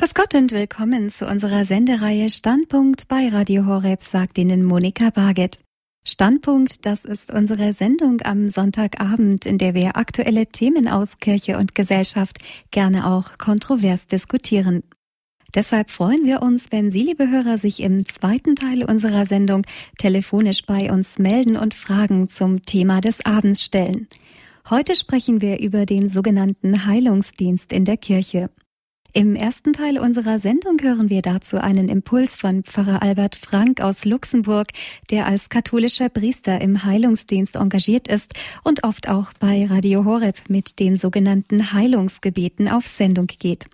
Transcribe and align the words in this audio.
Grüß 0.00 0.14
Gott 0.14 0.32
und 0.36 0.52
willkommen 0.52 1.10
zu 1.10 1.26
unserer 1.26 1.64
Sendereihe 1.64 2.30
Standpunkt 2.30 3.08
bei 3.08 3.30
Radio 3.30 3.66
Horeb, 3.66 4.00
sagt 4.04 4.38
Ihnen 4.38 4.62
Monika 4.62 5.10
Barget. 5.10 5.58
Standpunkt, 6.04 6.86
das 6.86 7.04
ist 7.04 7.32
unsere 7.32 7.72
Sendung 7.72 8.22
am 8.22 8.46
Sonntagabend, 8.46 9.44
in 9.44 9.58
der 9.58 9.74
wir 9.74 9.96
aktuelle 9.96 10.46
Themen 10.46 10.86
aus 10.86 11.18
Kirche 11.18 11.58
und 11.58 11.74
Gesellschaft 11.74 12.38
gerne 12.70 13.10
auch 13.10 13.38
kontrovers 13.38 14.06
diskutieren. 14.06 14.84
Deshalb 15.56 15.90
freuen 15.90 16.24
wir 16.24 16.42
uns, 16.42 16.66
wenn 16.70 16.92
Sie, 16.92 17.02
liebe 17.02 17.28
Hörer, 17.28 17.58
sich 17.58 17.82
im 17.82 18.06
zweiten 18.06 18.54
Teil 18.54 18.84
unserer 18.84 19.26
Sendung 19.26 19.66
telefonisch 19.98 20.62
bei 20.64 20.92
uns 20.92 21.18
melden 21.18 21.56
und 21.56 21.74
Fragen 21.74 22.30
zum 22.30 22.62
Thema 22.62 23.00
des 23.00 23.26
Abends 23.26 23.64
stellen. 23.64 24.06
Heute 24.70 24.94
sprechen 24.94 25.40
wir 25.40 25.58
über 25.58 25.86
den 25.86 26.08
sogenannten 26.08 26.86
Heilungsdienst 26.86 27.72
in 27.72 27.84
der 27.84 27.96
Kirche. 27.96 28.48
Im 29.14 29.34
ersten 29.34 29.72
Teil 29.72 29.98
unserer 29.98 30.38
Sendung 30.38 30.76
hören 30.82 31.08
wir 31.08 31.22
dazu 31.22 31.56
einen 31.56 31.88
Impuls 31.88 32.36
von 32.36 32.62
Pfarrer 32.62 33.02
Albert 33.02 33.36
Frank 33.36 33.80
aus 33.80 34.04
Luxemburg, 34.04 34.68
der 35.10 35.26
als 35.26 35.48
katholischer 35.48 36.10
Priester 36.10 36.60
im 36.60 36.84
Heilungsdienst 36.84 37.56
engagiert 37.56 38.06
ist 38.08 38.34
und 38.64 38.84
oft 38.84 39.08
auch 39.08 39.32
bei 39.40 39.66
Radio 39.66 40.04
Horeb 40.04 40.36
mit 40.48 40.78
den 40.78 40.98
sogenannten 40.98 41.72
Heilungsgebeten 41.72 42.68
auf 42.68 42.86
Sendung 42.86 43.28
geht. 43.28 43.64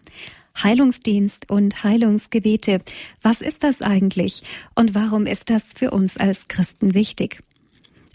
Heilungsdienst 0.62 1.50
und 1.50 1.82
Heilungsgebete. 1.82 2.80
Was 3.20 3.41
ist 3.41 3.64
das 3.64 3.82
eigentlich 3.82 4.44
und 4.77 4.94
warum 4.94 5.27
ist 5.27 5.50
das 5.50 5.64
für 5.74 5.91
uns 5.91 6.16
als 6.16 6.46
Christen 6.46 6.94
wichtig? 6.94 7.41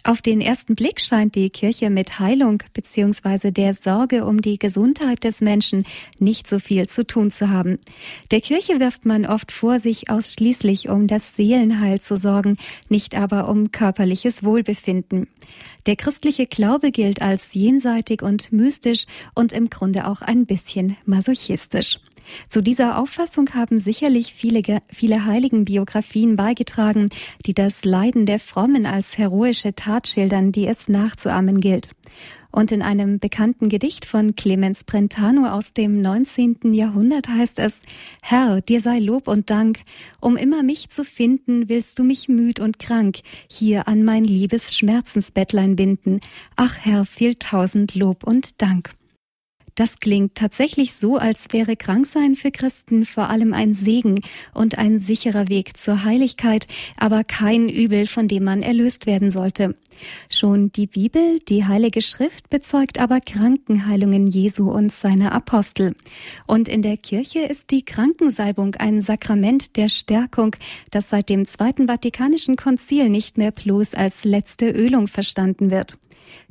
Auf 0.04 0.22
den 0.22 0.40
ersten 0.40 0.76
Blick 0.76 1.02
scheint 1.02 1.36
die 1.36 1.50
Kirche 1.50 1.90
mit 1.90 2.20
Heilung 2.20 2.64
bzw. 2.74 3.52
der 3.52 3.74
Sorge 3.74 4.26
um 4.26 4.42
die 4.42 4.58
Gesundheit 4.58 5.26
des 5.26 5.42
Menschen 5.42 5.86
nicht 6.20 6.48
so 6.48 6.60
viel 6.60 6.88
zu 6.88 7.06
tun 7.06 7.32
zu 7.32 7.50
haben. 7.50 7.80
Der 8.32 8.40
Kirche 8.40 8.80
wirft 8.80 9.06
man 9.06 9.26
oft 9.26 9.52
vor, 9.52 9.80
sich 9.80 10.10
ausschließlich 10.10 10.88
um 10.88 11.08
das 11.08 11.36
Seelenheil 11.36 12.00
zu 12.00 12.18
sorgen, 12.18 12.58
nicht 12.88 13.16
aber 13.16 13.50
um 13.50 13.72
körperliches 13.72 14.44
Wohlbefinden. 14.44 15.28
Der 15.86 15.98
christliche 15.98 16.48
Glaube 16.48 16.92
gilt 16.92 17.22
als 17.22 17.54
jenseitig 17.54 18.22
und 18.22 18.52
mystisch 18.54 19.06
und 19.36 19.52
im 19.52 19.70
Grunde 19.70 20.08
auch 20.08 20.22
ein 20.22 20.46
bisschen 20.46 20.96
masochistisch. 21.06 22.00
Zu 22.48 22.62
dieser 22.62 23.00
Auffassung 23.00 23.50
haben 23.54 23.80
sicherlich 23.80 24.34
viele, 24.34 24.62
viele 24.90 25.26
Heiligenbiografien 25.26 26.36
beigetragen, 26.36 27.10
die 27.46 27.54
das 27.54 27.84
Leiden 27.84 28.26
der 28.26 28.40
Frommen 28.40 28.86
als 28.86 29.18
heroische 29.18 29.76
Tat 29.76 30.08
schildern, 30.08 30.52
die 30.52 30.68
es 30.68 30.88
nachzuahmen 30.88 31.60
gilt. 31.62 31.92
Und 32.52 32.72
in 32.72 32.82
einem 32.82 33.20
bekannten 33.20 33.70
Gedicht 33.70 34.06
von 34.06 34.36
Clemens 34.36 34.84
Brentano 34.84 35.48
aus 35.50 35.72
dem 35.74 36.02
19. 36.02 36.74
Jahrhundert 36.74 37.30
heißt 37.30 37.60
es, 37.60 37.80
Herr, 38.24 38.62
dir 38.62 38.82
sei 38.82 38.98
Lob 39.00 39.28
und 39.28 39.52
Dank, 39.52 39.82
um 40.20 40.36
immer 40.36 40.64
mich 40.64 40.90
zu 40.90 41.04
finden, 41.04 41.70
willst 41.70 42.00
du 42.00 42.04
mich 42.04 42.28
müd 42.28 42.60
und 42.60 42.80
krank 42.80 43.20
hier 43.48 43.88
an 43.88 44.04
mein 44.04 44.24
liebes 44.24 44.76
Schmerzensbettlein 44.76 45.76
binden. 45.76 46.22
Ach 46.56 46.76
Herr, 46.82 47.06
viel 47.06 47.36
tausend 47.36 47.94
Lob 47.94 48.24
und 48.24 48.62
Dank. 48.62 48.96
Das 49.80 50.00
klingt 50.00 50.36
tatsächlich 50.36 50.92
so, 50.92 51.16
als 51.16 51.46
wäre 51.52 51.78
Kranksein 51.78 52.36
für 52.36 52.52
Christen 52.52 53.06
vor 53.06 53.30
allem 53.30 53.54
ein 53.54 53.74
Segen 53.74 54.16
und 54.54 54.78
ein 54.78 55.00
sicherer 55.00 55.48
Weg 55.48 55.78
zur 55.78 56.04
Heiligkeit, 56.04 56.68
aber 56.98 57.24
kein 57.24 57.70
Übel, 57.70 58.06
von 58.06 58.28
dem 58.28 58.44
man 58.44 58.62
erlöst 58.62 59.06
werden 59.06 59.32
sollte. 59.32 59.78
Schon 60.30 60.74
die 60.74 60.86
Bibel, 60.86 61.40
die 61.48 61.64
Heilige 61.64 62.02
Schrift, 62.02 62.50
bezeugt 62.50 63.00
aber 63.00 63.22
Krankenheilungen 63.22 64.28
Jesu 64.28 64.70
und 64.70 64.94
seiner 64.94 65.32
Apostel. 65.32 65.96
Und 66.46 66.68
in 66.68 66.82
der 66.82 66.98
Kirche 66.98 67.40
ist 67.40 67.72
die 67.72 67.86
Krankensalbung 67.86 68.76
ein 68.76 69.02
Sakrament 69.02 69.78
der 69.78 69.88
Stärkung, 69.88 70.58
das 70.92 71.08
seit 71.08 71.30
dem 71.30 71.48
Zweiten 71.48 71.88
Vatikanischen 71.88 72.58
Konzil 72.58 73.08
nicht 73.08 73.38
mehr 73.38 73.52
bloß 73.52 73.94
als 73.94 74.26
letzte 74.26 74.72
Ölung 74.72 75.08
verstanden 75.08 75.72
wird. 75.72 75.98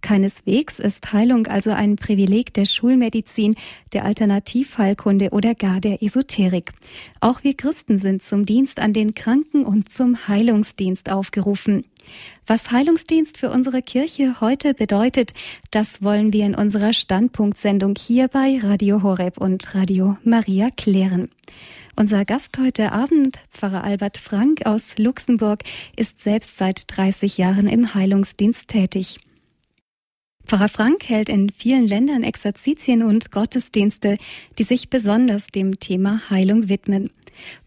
Keineswegs 0.00 0.78
ist 0.78 1.12
Heilung 1.12 1.46
also 1.46 1.70
ein 1.70 1.96
Privileg 1.96 2.54
der 2.54 2.64
Schulmedizin, 2.64 3.56
der 3.92 4.04
Alternativheilkunde 4.04 5.30
oder 5.30 5.54
gar 5.54 5.80
der 5.80 6.02
Esoterik. 6.02 6.72
Auch 7.20 7.42
wir 7.42 7.54
Christen 7.54 7.98
sind 7.98 8.22
zum 8.22 8.46
Dienst 8.46 8.80
an 8.80 8.92
den 8.92 9.14
Kranken 9.14 9.64
und 9.64 9.90
zum 9.90 10.28
Heilungsdienst 10.28 11.10
aufgerufen. 11.10 11.84
Was 12.46 12.70
Heilungsdienst 12.70 13.36
für 13.36 13.50
unsere 13.50 13.82
Kirche 13.82 14.40
heute 14.40 14.72
bedeutet, 14.72 15.34
das 15.70 16.02
wollen 16.02 16.32
wir 16.32 16.46
in 16.46 16.54
unserer 16.54 16.92
Standpunktsendung 16.92 17.94
hier 17.98 18.28
bei 18.28 18.58
Radio 18.62 19.02
Horeb 19.02 19.38
und 19.38 19.74
Radio 19.74 20.16
Maria 20.24 20.70
klären. 20.70 21.28
Unser 21.96 22.24
Gast 22.24 22.56
heute 22.58 22.92
Abend, 22.92 23.40
Pfarrer 23.50 23.82
Albert 23.82 24.18
Frank 24.18 24.64
aus 24.64 24.96
Luxemburg, 24.98 25.64
ist 25.96 26.20
selbst 26.20 26.56
seit 26.56 26.84
30 26.96 27.38
Jahren 27.38 27.66
im 27.66 27.92
Heilungsdienst 27.92 28.68
tätig. 28.68 29.18
Pfarrer 30.48 30.70
Frank 30.70 31.06
hält 31.06 31.28
in 31.28 31.50
vielen 31.50 31.86
Ländern 31.86 32.22
Exerzitien 32.22 33.02
und 33.02 33.30
Gottesdienste, 33.30 34.16
die 34.58 34.62
sich 34.62 34.88
besonders 34.88 35.48
dem 35.48 35.78
Thema 35.78 36.22
Heilung 36.30 36.70
widmen. 36.70 37.10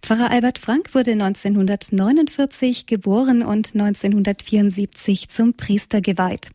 Pfarrer 0.02 0.32
Albert 0.32 0.58
Frank 0.58 0.96
wurde 0.96 1.12
1949 1.12 2.88
geboren 2.88 3.44
und 3.44 3.76
1974 3.76 5.30
zum 5.30 5.54
Priester 5.54 6.02
geweiht. 6.02 6.50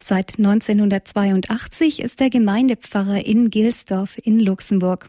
Seit 0.00 0.38
1982 0.38 2.00
ist 2.00 2.20
er 2.20 2.28
Gemeindepfarrer 2.28 3.24
in 3.24 3.48
Gilsdorf 3.48 4.18
in 4.22 4.38
Luxemburg. 4.38 5.08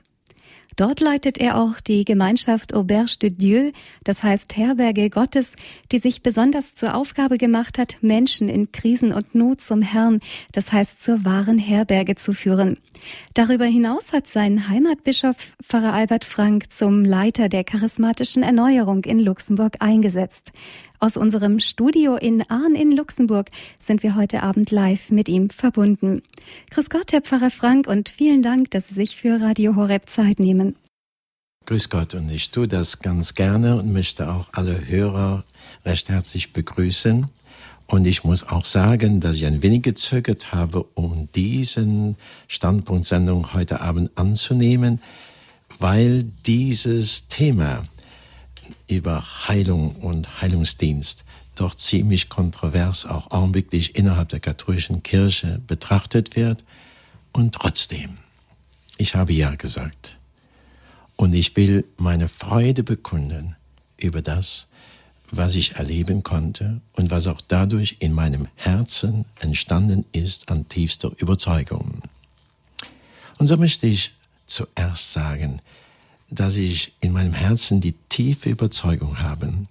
Dort 0.75 0.99
leitet 0.99 1.37
er 1.37 1.57
auch 1.57 1.79
die 1.79 2.05
Gemeinschaft 2.05 2.73
Auberge 2.73 3.17
de 3.21 3.29
Dieu, 3.29 3.71
das 4.03 4.23
heißt 4.23 4.55
Herberge 4.55 5.09
Gottes, 5.09 5.53
die 5.91 5.99
sich 5.99 6.21
besonders 6.21 6.75
zur 6.75 6.95
Aufgabe 6.95 7.37
gemacht 7.37 7.77
hat, 7.77 7.97
Menschen 8.01 8.49
in 8.49 8.71
Krisen 8.71 9.13
und 9.13 9.35
Not 9.35 9.61
zum 9.61 9.81
Herrn, 9.81 10.19
das 10.53 10.71
heißt 10.71 11.01
zur 11.01 11.25
wahren 11.25 11.57
Herberge 11.57 12.15
zu 12.15 12.33
führen. 12.33 12.77
Darüber 13.33 13.65
hinaus 13.65 14.13
hat 14.13 14.27
sein 14.27 14.69
Heimatbischof 14.69 15.35
Pfarrer 15.63 15.93
Albert 15.93 16.25
Frank 16.25 16.71
zum 16.71 17.03
Leiter 17.03 17.49
der 17.49 17.63
charismatischen 17.63 18.43
Erneuerung 18.43 19.03
in 19.03 19.19
Luxemburg 19.19 19.77
eingesetzt. 19.79 20.51
Aus 21.03 21.17
unserem 21.17 21.59
Studio 21.59 22.16
in 22.16 22.47
Ahn 22.51 22.75
in 22.75 22.91
Luxemburg 22.91 23.50
sind 23.79 24.03
wir 24.03 24.16
heute 24.16 24.44
Abend 24.44 24.69
live 24.69 25.09
mit 25.09 25.29
ihm 25.29 25.50
verbunden. 25.50 26.22
Grüß 26.69 26.91
Gott, 26.91 27.12
Herr 27.12 27.22
Pfarrer 27.22 27.50
Frank, 27.50 27.88
und 27.88 28.07
vielen 28.07 28.44
Dank, 28.44 28.69
dass 28.69 28.89
Sie 28.89 28.94
sich 28.94 29.16
für 29.16 29.41
Radio 29.41 29.75
Horeb 29.75 30.07
Zeit 30.07 30.40
nehmen. 30.40 30.75
Grüß 31.66 31.90
Gott, 31.90 32.13
und 32.13 32.29
ich 32.29 32.51
tue 32.51 32.67
das 32.67 33.00
ganz 33.00 33.34
gerne 33.34 33.78
und 33.78 33.91
möchte 33.91 34.29
auch 34.31 34.50
alle 34.51 34.88
Hörer 34.88 35.44
recht 35.85 36.09
herzlich 36.09 36.53
begrüßen. 36.53 37.28
Und 37.88 38.06
ich 38.06 38.23
muss 38.23 38.47
auch 38.47 38.66
sagen, 38.66 39.22
dass 39.22 39.38
ich 39.38 39.47
ein 39.47 39.63
wenig 39.63 39.81
gezögert 39.81 40.51
habe, 40.51 40.84
um 40.84 41.29
diesen 41.34 42.16
Standpunktsendung 42.47 43.53
heute 43.53 43.81
Abend 43.81 44.11
anzunehmen, 44.19 45.01
weil 45.79 46.25
dieses 46.45 47.28
Thema 47.28 47.81
über 48.88 49.47
Heilung 49.47 49.95
und 49.95 50.41
Heilungsdienst 50.41 51.23
doch 51.55 51.75
ziemlich 51.75 52.29
kontrovers 52.29 53.05
auch 53.05 53.31
augenblicklich 53.31 53.95
innerhalb 53.95 54.29
der 54.29 54.39
katholischen 54.39 55.03
Kirche 55.03 55.59
betrachtet 55.67 56.35
wird. 56.35 56.63
Und 57.33 57.53
trotzdem, 57.53 58.17
ich 58.97 59.16
habe 59.16 59.33
ja 59.33 59.55
gesagt. 59.55 60.17
Und 61.16 61.33
ich 61.33 61.55
will 61.55 61.85
meine 61.97 62.27
Freude 62.27 62.83
bekunden 62.83 63.55
über 63.97 64.22
das, 64.22 64.67
was 65.29 65.55
ich 65.55 65.75
erleben 65.75 66.23
konnte 66.23 66.81
und 66.93 67.11
was 67.11 67.28
auch 67.28 67.41
dadurch 67.41 67.97
in 67.99 68.13
meinem 68.13 68.47
Herzen 68.55 69.25
entstanden 69.39 70.05
ist 70.11 70.51
an 70.51 70.67
tiefster 70.67 71.11
Überzeugung. 71.17 72.01
Und 73.38 73.47
so 73.47 73.55
möchte 73.57 73.88
ich 73.88 74.13
zuerst 74.45 75.13
sagen, 75.13 75.61
dass 76.31 76.55
ich 76.55 76.93
in 77.01 77.11
meinem 77.11 77.33
Herzen 77.33 77.81
die 77.81 77.93
tiefe 78.09 78.49
Überzeugung 78.49 79.19
habe, 79.19 79.67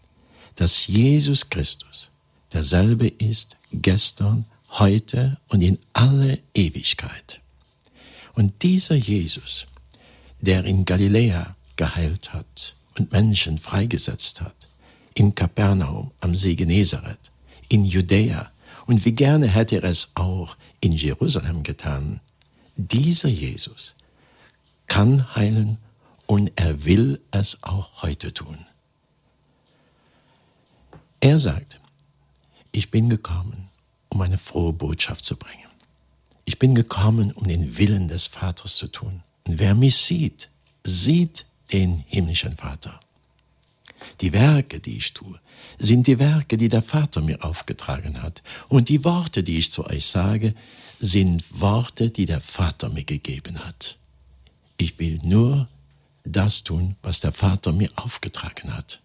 dass 0.56 0.86
Jesus 0.86 1.48
Christus 1.48 2.10
derselbe 2.52 3.08
ist 3.08 3.56
gestern, 3.72 4.44
heute 4.68 5.38
und 5.48 5.62
in 5.62 5.78
alle 5.94 6.38
Ewigkeit. 6.54 7.40
Und 8.34 8.62
dieser 8.62 8.94
Jesus, 8.94 9.66
der 10.40 10.64
in 10.64 10.84
Galiläa 10.84 11.56
geheilt 11.76 12.32
hat 12.32 12.76
und 12.98 13.10
Menschen 13.10 13.58
freigesetzt 13.58 14.40
hat, 14.42 14.68
in 15.14 15.34
Kapernaum 15.34 16.12
am 16.20 16.36
See 16.36 16.54
Genezareth, 16.54 17.18
in 17.68 17.84
Judäa 17.84 18.50
und 18.86 19.04
wie 19.04 19.12
gerne 19.12 19.48
hätte 19.48 19.76
er 19.76 19.84
es 19.84 20.10
auch 20.14 20.56
in 20.80 20.92
Jerusalem 20.92 21.62
getan, 21.62 22.20
dieser 22.76 23.28
Jesus 23.28 23.94
kann 24.86 25.34
heilen 25.34 25.78
und 26.30 26.52
er 26.54 26.84
will 26.84 27.20
es 27.32 27.60
auch 27.64 28.02
heute 28.02 28.32
tun. 28.32 28.64
Er 31.18 31.40
sagt, 31.40 31.80
ich 32.70 32.92
bin 32.92 33.08
gekommen, 33.08 33.68
um 34.10 34.20
eine 34.20 34.38
frohe 34.38 34.72
Botschaft 34.72 35.24
zu 35.24 35.34
bringen. 35.34 35.66
Ich 36.44 36.60
bin 36.60 36.76
gekommen, 36.76 37.32
um 37.32 37.48
den 37.48 37.78
Willen 37.78 38.06
des 38.06 38.28
Vaters 38.28 38.76
zu 38.76 38.86
tun. 38.86 39.24
Und 39.44 39.58
wer 39.58 39.74
mich 39.74 39.96
sieht, 39.96 40.50
sieht 40.84 41.46
den 41.72 42.04
himmlischen 42.06 42.56
Vater. 42.56 43.00
Die 44.20 44.32
Werke, 44.32 44.78
die 44.78 44.98
ich 44.98 45.12
tue, 45.12 45.40
sind 45.78 46.06
die 46.06 46.20
Werke, 46.20 46.58
die 46.58 46.68
der 46.68 46.82
Vater 46.82 47.22
mir 47.22 47.42
aufgetragen 47.42 48.22
hat. 48.22 48.44
Und 48.68 48.88
die 48.88 49.02
Worte, 49.02 49.42
die 49.42 49.58
ich 49.58 49.72
zu 49.72 49.84
euch 49.84 50.06
sage, 50.06 50.54
sind 51.00 51.60
Worte, 51.60 52.10
die 52.10 52.26
der 52.26 52.40
Vater 52.40 52.88
mir 52.88 53.02
gegeben 53.02 53.58
hat. 53.66 53.98
Ich 54.76 54.96
will 55.00 55.18
nur 55.24 55.68
das 56.24 56.64
tun, 56.64 56.96
was 57.02 57.20
der 57.20 57.32
Vater 57.32 57.72
mir 57.72 57.90
aufgetragen 57.96 58.76
hat. 58.76 59.00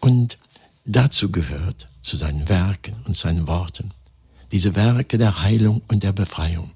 Und 0.00 0.38
dazu 0.84 1.30
gehört, 1.30 1.88
zu 2.02 2.16
seinen 2.16 2.48
Werken 2.48 2.96
und 3.06 3.16
seinen 3.16 3.46
Worten, 3.46 3.92
diese 4.52 4.74
Werke 4.74 5.18
der 5.18 5.42
Heilung 5.42 5.82
und 5.88 6.02
der 6.02 6.12
Befreiung. 6.12 6.72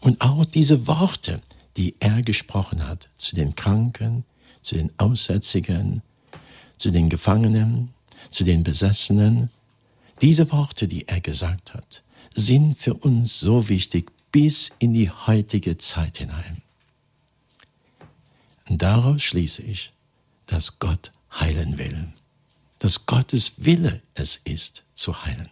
Und 0.00 0.20
auch 0.20 0.44
diese 0.44 0.86
Worte, 0.86 1.40
die 1.76 1.94
er 2.00 2.22
gesprochen 2.22 2.86
hat 2.86 3.08
zu 3.16 3.34
den 3.34 3.54
Kranken, 3.54 4.24
zu 4.62 4.76
den 4.76 4.92
Aussätzigen, 4.98 6.02
zu 6.76 6.90
den 6.90 7.08
Gefangenen, 7.08 7.92
zu 8.30 8.44
den 8.44 8.64
Besessenen. 8.64 9.50
Diese 10.20 10.50
Worte, 10.52 10.88
die 10.88 11.08
er 11.08 11.20
gesagt 11.20 11.74
hat, 11.74 12.02
sind 12.34 12.78
für 12.78 12.94
uns 12.94 13.40
so 13.40 13.68
wichtig 13.68 14.10
bis 14.30 14.70
in 14.78 14.94
die 14.94 15.10
heutige 15.10 15.78
Zeit 15.78 16.18
hinein. 16.18 16.62
Und 18.70 18.82
daraus 18.82 19.24
schließe 19.24 19.62
ich, 19.62 19.92
dass 20.46 20.78
Gott 20.78 21.10
heilen 21.32 21.76
will, 21.76 22.12
dass 22.78 23.04
Gottes 23.04 23.64
Wille 23.64 24.00
es 24.14 24.36
ist, 24.44 24.84
zu 24.94 25.24
heilen. 25.24 25.50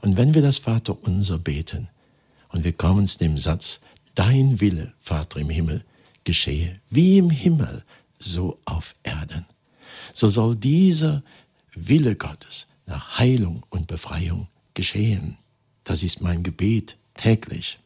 Und 0.00 0.16
wenn 0.16 0.34
wir 0.34 0.42
das 0.42 0.58
Vater 0.58 1.00
unser 1.04 1.38
beten 1.38 1.88
und 2.48 2.64
wir 2.64 2.72
kommen 2.72 3.06
zu 3.06 3.18
dem 3.18 3.38
Satz, 3.38 3.78
Dein 4.16 4.60
Wille, 4.60 4.92
Vater 4.98 5.38
im 5.38 5.50
Himmel, 5.50 5.84
geschehe, 6.24 6.80
wie 6.90 7.18
im 7.18 7.30
Himmel, 7.30 7.84
so 8.18 8.58
auf 8.64 8.96
Erden. 9.04 9.46
So 10.12 10.28
soll 10.28 10.56
dieser 10.56 11.22
Wille 11.74 12.16
Gottes 12.16 12.66
nach 12.86 13.20
Heilung 13.20 13.64
und 13.70 13.86
Befreiung 13.86 14.48
geschehen. 14.74 15.38
Das 15.84 16.02
ist 16.02 16.20
mein 16.20 16.42
Gebet 16.42 16.96
täglich. 17.14 17.78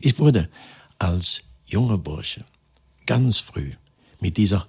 Ich 0.00 0.18
wurde 0.18 0.48
als 0.98 1.42
junger 1.66 1.98
Bursche 1.98 2.42
ganz 3.06 3.40
früh 3.40 3.72
mit 4.20 4.36
dieser 4.36 4.66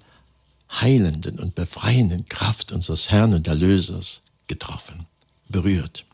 heilenden 0.69 1.39
und 1.39 1.55
befreienden 1.55 2.27
Kraft 2.27 2.71
unseres 2.71 3.09
Herrn 3.09 3.33
und 3.33 3.47
Erlösers 3.47 4.21
getroffen, 4.47 5.07
berührt. 5.49 6.05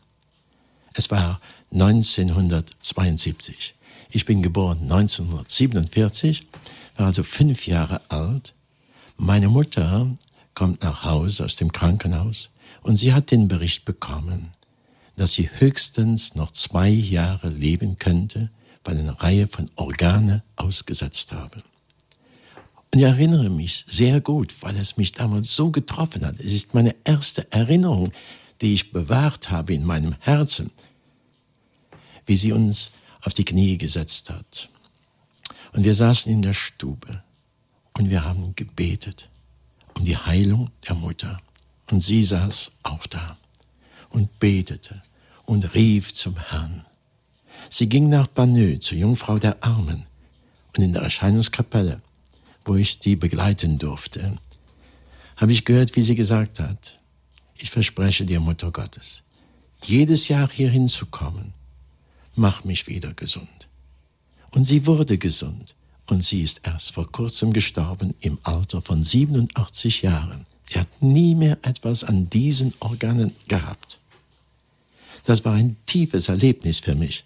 Es 0.94 1.10
war 1.10 1.40
1972. 1.72 3.74
Ich 4.10 4.26
bin 4.26 4.42
geboren 4.42 4.82
1947 4.82 6.46
war 6.96 7.06
also 7.06 7.24
fünf 7.24 7.66
Jahre 7.66 8.00
alt. 8.08 8.54
Meine 9.16 9.48
Mutter 9.48 10.08
kommt 10.54 10.84
nach 10.84 11.02
Hause 11.02 11.44
aus 11.44 11.56
dem 11.56 11.72
Krankenhaus 11.72 12.50
und 12.82 12.94
sie 12.96 13.12
hat 13.12 13.32
den 13.32 13.48
Bericht 13.48 13.84
bekommen, 13.84 14.52
dass 15.16 15.32
sie 15.32 15.50
höchstens 15.52 16.36
noch 16.36 16.52
zwei 16.52 16.88
Jahre 16.88 17.48
leben 17.48 17.98
könnte, 17.98 18.50
weil 18.84 18.98
eine 18.98 19.20
Reihe 19.20 19.48
von 19.48 19.68
Organe 19.74 20.44
ausgesetzt 20.56 21.32
habe. 21.32 21.62
Und 22.94 23.00
ich 23.00 23.06
erinnere 23.06 23.50
mich 23.50 23.84
sehr 23.88 24.20
gut, 24.20 24.54
weil 24.60 24.76
es 24.76 24.96
mich 24.96 25.10
damals 25.10 25.56
so 25.56 25.72
getroffen 25.72 26.24
hat. 26.24 26.38
Es 26.38 26.52
ist 26.52 26.74
meine 26.74 26.94
erste 27.02 27.50
Erinnerung, 27.50 28.12
die 28.60 28.72
ich 28.72 28.92
bewahrt 28.92 29.50
habe 29.50 29.74
in 29.74 29.84
meinem 29.84 30.14
Herzen, 30.20 30.70
wie 32.24 32.36
sie 32.36 32.52
uns 32.52 32.92
auf 33.20 33.34
die 33.34 33.44
Knie 33.44 33.78
gesetzt 33.78 34.30
hat 34.30 34.70
und 35.72 35.82
wir 35.82 35.96
saßen 35.96 36.32
in 36.32 36.42
der 36.42 36.54
Stube 36.54 37.24
und 37.98 38.10
wir 38.10 38.24
haben 38.24 38.54
gebetet 38.54 39.28
um 39.96 40.04
die 40.04 40.16
Heilung 40.16 40.70
der 40.86 40.94
Mutter. 40.94 41.40
Und 41.90 41.98
sie 41.98 42.22
saß 42.22 42.70
auch 42.84 43.08
da 43.08 43.36
und 44.10 44.38
betete 44.38 45.02
und 45.46 45.74
rief 45.74 46.14
zum 46.14 46.36
Herrn. 46.36 46.86
Sie 47.70 47.88
ging 47.88 48.08
nach 48.08 48.28
Banneux 48.28 48.86
zur 48.86 48.98
Jungfrau 48.98 49.40
der 49.40 49.64
Armen 49.64 50.06
und 50.76 50.84
in 50.84 50.92
der 50.92 51.02
Erscheinungskapelle, 51.02 52.00
wo 52.64 52.76
ich 52.76 52.98
die 52.98 53.16
begleiten 53.16 53.78
durfte, 53.78 54.38
habe 55.36 55.52
ich 55.52 55.64
gehört, 55.64 55.96
wie 55.96 56.02
sie 56.02 56.14
gesagt 56.14 56.60
hat, 56.60 56.98
ich 57.56 57.70
verspreche 57.70 58.24
dir, 58.24 58.40
Mutter 58.40 58.70
Gottes, 58.70 59.22
jedes 59.82 60.28
Jahr 60.28 60.48
hier 60.50 60.70
hinzukommen, 60.70 61.52
mach 62.34 62.64
mich 62.64 62.86
wieder 62.86 63.12
gesund. 63.14 63.68
Und 64.50 64.64
sie 64.64 64.86
wurde 64.86 65.18
gesund. 65.18 65.74
Und 66.06 66.22
sie 66.22 66.42
ist 66.42 66.60
erst 66.64 66.92
vor 66.92 67.10
kurzem 67.10 67.52
gestorben 67.52 68.14
im 68.20 68.38
Alter 68.42 68.82
von 68.82 69.02
87 69.02 70.02
Jahren. 70.02 70.46
Sie 70.66 70.78
hat 70.78 71.02
nie 71.02 71.34
mehr 71.34 71.58
etwas 71.62 72.04
an 72.04 72.28
diesen 72.28 72.74
Organen 72.78 73.34
gehabt. 73.48 73.98
Das 75.24 75.44
war 75.44 75.54
ein 75.54 75.76
tiefes 75.86 76.28
Erlebnis 76.28 76.80
für 76.80 76.94
mich. 76.94 77.24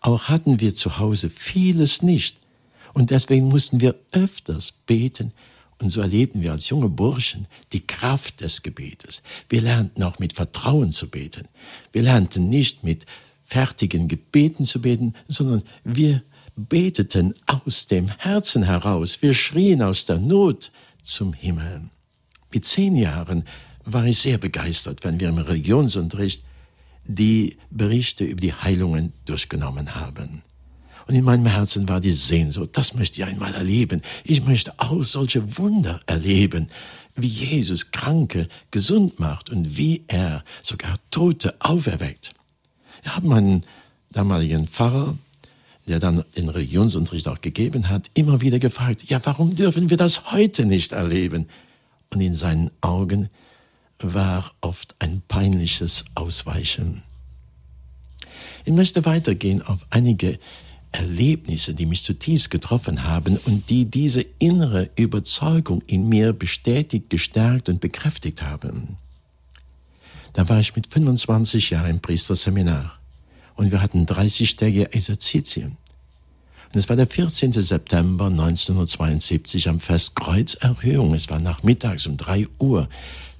Auch 0.00 0.28
hatten 0.28 0.60
wir 0.60 0.74
zu 0.74 0.98
Hause 0.98 1.28
vieles 1.28 2.02
nicht. 2.02 2.36
Und 2.94 3.10
deswegen 3.10 3.48
mussten 3.48 3.80
wir 3.80 3.94
öfters 4.12 4.72
beten. 4.86 5.32
Und 5.80 5.90
so 5.90 6.00
erlebten 6.00 6.42
wir 6.42 6.52
als 6.52 6.68
junge 6.68 6.88
Burschen 6.88 7.48
die 7.72 7.84
Kraft 7.86 8.40
des 8.40 8.62
Gebetes. 8.62 9.22
Wir 9.48 9.62
lernten 9.62 10.02
auch 10.02 10.18
mit 10.18 10.34
Vertrauen 10.34 10.92
zu 10.92 11.08
beten. 11.08 11.48
Wir 11.92 12.02
lernten 12.02 12.48
nicht 12.48 12.84
mit 12.84 13.06
fertigen 13.44 14.08
Gebeten 14.08 14.64
zu 14.64 14.80
beten, 14.80 15.14
sondern 15.28 15.62
wir 15.84 16.22
beteten 16.56 17.34
aus 17.46 17.86
dem 17.86 18.08
Herzen 18.18 18.62
heraus. 18.62 19.22
Wir 19.22 19.34
schrien 19.34 19.82
aus 19.82 20.06
der 20.06 20.18
Not 20.18 20.70
zum 21.02 21.32
Himmel. 21.32 21.90
Mit 22.52 22.64
zehn 22.64 22.96
Jahren 22.96 23.44
war 23.84 24.04
ich 24.04 24.18
sehr 24.18 24.38
begeistert, 24.38 25.02
wenn 25.04 25.18
wir 25.18 25.30
im 25.30 25.38
Religionsunterricht 25.38 26.44
die 27.04 27.56
Berichte 27.70 28.24
über 28.24 28.40
die 28.40 28.52
Heilungen 28.52 29.12
durchgenommen 29.24 29.94
haben. 29.94 30.42
Und 31.06 31.14
in 31.14 31.24
meinem 31.24 31.46
Herzen 31.46 31.88
war 31.88 32.00
die 32.00 32.12
Sehnsucht, 32.12 32.70
das 32.72 32.94
möchte 32.94 33.20
ich 33.20 33.26
einmal 33.26 33.54
erleben. 33.54 34.02
Ich 34.24 34.44
möchte 34.44 34.72
auch 34.78 35.02
solche 35.02 35.58
Wunder 35.58 36.00
erleben, 36.06 36.68
wie 37.14 37.26
Jesus 37.26 37.90
Kranke 37.90 38.48
gesund 38.70 39.20
macht 39.20 39.50
und 39.50 39.76
wie 39.76 40.04
er 40.08 40.44
sogar 40.62 40.94
Tote 41.10 41.54
auferweckt. 41.60 42.32
Wir 43.02 43.16
haben 43.16 43.32
einen 43.32 43.64
damaligen 44.10 44.68
Pfarrer, 44.68 45.16
der 45.86 45.98
dann 45.98 46.24
den 46.36 46.48
Religionsunterricht 46.48 47.28
auch 47.28 47.40
gegeben 47.40 47.88
hat, 47.88 48.10
immer 48.14 48.40
wieder 48.40 48.58
gefragt, 48.58 49.10
ja, 49.10 49.20
warum 49.24 49.56
dürfen 49.56 49.90
wir 49.90 49.96
das 49.96 50.32
heute 50.32 50.64
nicht 50.64 50.92
erleben? 50.92 51.48
Und 52.12 52.20
in 52.20 52.34
seinen 52.34 52.70
Augen 52.80 53.28
war 53.98 54.52
oft 54.60 54.94
ein 55.00 55.22
peinliches 55.26 56.04
Ausweichen. 56.14 57.02
Ich 58.64 58.72
möchte 58.72 59.04
weitergehen 59.04 59.62
auf 59.62 59.86
einige 59.90 60.38
Erlebnisse, 60.92 61.74
die 61.74 61.86
mich 61.86 62.04
zutiefst 62.04 62.50
getroffen 62.50 63.04
haben 63.04 63.38
und 63.38 63.70
die 63.70 63.86
diese 63.86 64.24
innere 64.38 64.90
Überzeugung 64.96 65.82
in 65.86 66.08
mir 66.08 66.32
bestätigt, 66.32 67.10
gestärkt 67.10 67.68
und 67.68 67.80
bekräftigt 67.80 68.42
haben. 68.42 68.98
Da 70.34 70.48
war 70.48 70.60
ich 70.60 70.76
mit 70.76 70.86
25 70.86 71.70
Jahren 71.70 71.90
im 71.90 72.00
Priesterseminar 72.00 72.98
und 73.54 73.70
wir 73.70 73.82
hatten 73.82 74.06
30-tägige 74.06 74.92
Exerzitien. 74.92 75.76
Und 76.72 76.78
es 76.78 76.88
war 76.88 76.96
der 76.96 77.06
14. 77.06 77.52
September 77.52 78.26
1972 78.26 79.68
am 79.68 79.78
Fest 79.78 80.16
Kreuzerhöhung. 80.16 81.12
Es 81.12 81.28
war 81.28 81.38
nachmittags 81.38 82.06
um 82.06 82.16
drei 82.16 82.46
Uhr. 82.58 82.88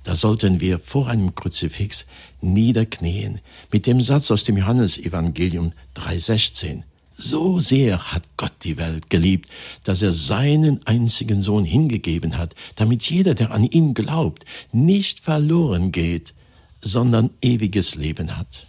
Da 0.04 0.14
sollten 0.14 0.60
wir 0.60 0.78
vor 0.78 1.08
einem 1.08 1.34
Kruzifix 1.34 2.06
niederknien 2.42 3.40
mit 3.72 3.86
dem 3.86 4.00
Satz 4.00 4.30
aus 4.30 4.44
dem 4.44 4.58
Johannesevangelium 4.58 5.72
3,16. 5.96 6.82
So 7.24 7.60
sehr 7.60 8.12
hat 8.12 8.24
Gott 8.36 8.52
die 8.64 8.76
Welt 8.78 9.08
geliebt, 9.08 9.48
dass 9.84 10.02
er 10.02 10.12
seinen 10.12 10.84
einzigen 10.88 11.40
Sohn 11.40 11.64
hingegeben 11.64 12.36
hat, 12.36 12.56
damit 12.74 13.08
jeder, 13.08 13.34
der 13.34 13.52
an 13.52 13.62
ihn 13.62 13.94
glaubt, 13.94 14.44
nicht 14.72 15.20
verloren 15.20 15.92
geht, 15.92 16.34
sondern 16.80 17.30
ewiges 17.40 17.94
Leben 17.94 18.36
hat. 18.36 18.66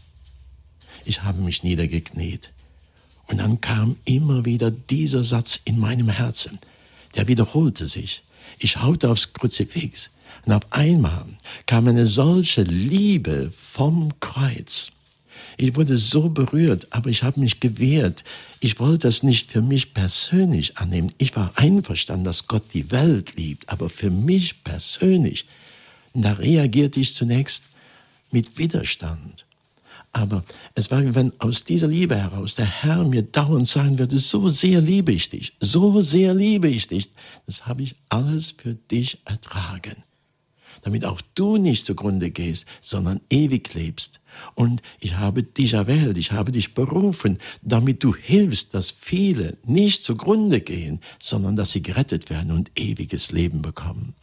Ich 1.04 1.24
habe 1.24 1.42
mich 1.42 1.64
niedergekniet. 1.64 2.54
Und 3.28 3.40
dann 3.40 3.60
kam 3.60 3.96
immer 4.06 4.46
wieder 4.46 4.70
dieser 4.70 5.24
Satz 5.24 5.60
in 5.66 5.80
meinem 5.80 6.10
Herzen. 6.10 6.60
Der 7.16 7.28
wiederholte 7.28 7.88
sich. 7.88 8.24
Ich 8.60 8.72
schaute 8.72 9.10
aufs 9.10 9.34
Kruzifix 9.34 10.12
und 10.46 10.54
auf 10.54 10.72
einmal 10.72 11.26
kam 11.66 11.88
eine 11.88 12.06
solche 12.06 12.62
Liebe 12.62 13.52
vom 13.52 14.20
Kreuz. 14.20 14.92
Ich 15.58 15.76
wurde 15.76 15.98
so 15.98 16.30
berührt, 16.30 16.88
aber 16.92 17.10
ich 17.10 17.24
habe 17.24 17.40
mich 17.40 17.60
gewehrt. 17.60 18.24
Ich 18.60 18.80
wollte 18.80 19.08
es 19.08 19.24
nicht 19.24 19.52
für 19.52 19.62
mich 19.62 19.94
persönlich 19.94 20.78
annehmen. 20.78 21.12
Ich 21.18 21.36
war 21.36 21.52
einverstanden, 21.56 22.26
dass 22.26 22.48
Gott 22.48 22.74
die 22.74 22.92
Welt 22.92 23.36
liebt, 23.36 23.70
aber 23.70 23.90
für 23.90 24.10
mich 24.10 24.64
persönlich. 24.64 25.46
Da 26.14 26.34
reagierte 26.34 27.00
ich 27.00 27.14
zunächst 27.14 27.66
mit 28.32 28.58
Widerstand. 28.58 29.46
Aber 30.12 30.44
es 30.76 30.92
war, 30.92 31.16
wenn 31.16 31.34
aus 31.40 31.64
dieser 31.64 31.88
Liebe 31.88 32.16
heraus 32.16 32.56
der 32.56 32.68
Herr 32.68 33.04
mir 33.04 33.24
dauernd 33.24 33.68
sagen 33.68 33.98
würde, 33.98 34.20
so 34.20 34.50
sehr 34.50 34.80
liebe 34.80 35.12
ich 35.12 35.30
dich, 35.30 35.54
so 35.60 36.02
sehr 36.02 36.36
liebe 36.36 36.68
ich 36.68 36.88
dich. 36.88 37.10
Das 37.48 37.66
habe 37.66 37.82
ich 37.82 37.96
alles 38.10 38.52
für 38.52 38.76
dich 38.76 39.20
ertragen 39.26 40.04
damit 40.84 41.06
auch 41.06 41.22
du 41.36 41.58
nicht 41.58 41.86
zugrunde 41.86 42.30
gehst, 42.30 42.66
sondern 42.82 43.22
ewig 43.30 43.74
lebst. 43.74 44.20
Und 44.56 44.82
ich 45.00 45.18
habe 45.18 45.44
dich 45.44 45.74
erwählt, 45.74 46.18
ich 46.18 46.32
habe 46.32 46.52
dich 46.52 46.74
berufen, 46.74 47.40
damit 47.62 48.04
du 48.04 48.16
hilfst, 48.16 48.74
dass 48.74 48.92
viele 48.92 49.58
nicht 49.66 50.04
zugrunde 50.04 50.62
gehen, 50.62 51.00
sondern 51.20 51.56
dass 51.56 51.72
sie 51.72 51.82
gerettet 51.82 52.30
werden 52.30 52.52
und 52.52 52.72
ewiges 52.76 53.32
Leben 53.32 53.62
bekommen. 53.62 54.14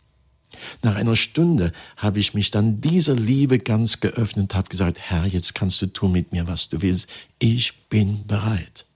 Nach 0.83 0.95
einer 0.95 1.17
Stunde 1.17 1.73
habe 1.97 2.19
ich 2.19 2.35
mich 2.35 2.51
dann 2.51 2.81
dieser 2.81 3.15
Liebe 3.15 3.59
ganz 3.59 4.01
geöffnet 4.01 4.55
habe 4.55 4.69
gesagt, 4.69 4.99
Herr, 4.99 5.27
jetzt 5.27 5.55
kannst 5.55 5.81
du 5.81 5.87
tun 5.87 6.13
mit 6.13 6.33
mir, 6.33 6.47
was 6.47 6.69
du 6.69 6.83
willst. 6.83 7.09
Ich 7.39 7.89
bin 7.89 8.27
bereit. 8.27 8.87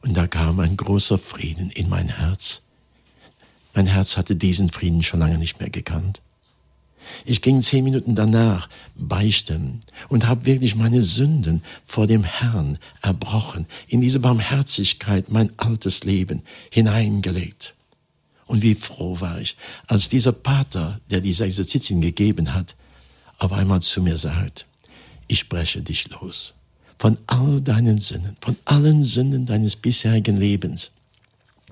Und 0.00 0.16
da 0.16 0.26
kam 0.26 0.60
ein 0.60 0.76
großer 0.76 1.18
Frieden 1.18 1.70
in 1.70 1.88
mein 1.88 2.08
Herz. 2.08 2.62
Mein 3.76 3.86
Herz 3.86 4.16
hatte 4.16 4.34
diesen 4.34 4.70
Frieden 4.70 5.02
schon 5.02 5.20
lange 5.20 5.36
nicht 5.36 5.60
mehr 5.60 5.68
gekannt. 5.68 6.22
Ich 7.26 7.42
ging 7.42 7.60
zehn 7.60 7.84
Minuten 7.84 8.14
danach 8.14 8.70
beichten 8.96 9.82
und 10.08 10.26
habe 10.26 10.46
wirklich 10.46 10.76
meine 10.76 11.02
Sünden 11.02 11.62
vor 11.84 12.06
dem 12.06 12.24
Herrn 12.24 12.78
erbrochen, 13.02 13.66
in 13.86 14.00
diese 14.00 14.18
Barmherzigkeit 14.18 15.28
mein 15.28 15.52
altes 15.58 16.04
Leben 16.04 16.42
hineingelegt. 16.70 17.74
Und 18.46 18.62
wie 18.62 18.74
froh 18.74 19.20
war 19.20 19.38
ich, 19.42 19.58
als 19.88 20.08
dieser 20.08 20.32
Pater, 20.32 20.98
der 21.10 21.20
diese 21.20 21.44
Exerzitien 21.44 22.00
gegeben 22.00 22.54
hat, 22.54 22.76
auf 23.36 23.52
einmal 23.52 23.82
zu 23.82 24.00
mir 24.00 24.16
sagt, 24.16 24.64
ich 25.28 25.40
spreche 25.40 25.82
dich 25.82 26.08
los 26.08 26.54
von 26.98 27.18
all 27.26 27.60
deinen 27.60 27.98
Sünden, 27.98 28.38
von 28.40 28.56
allen 28.64 29.04
Sünden 29.04 29.44
deines 29.44 29.76
bisherigen 29.76 30.38
Lebens. 30.38 30.92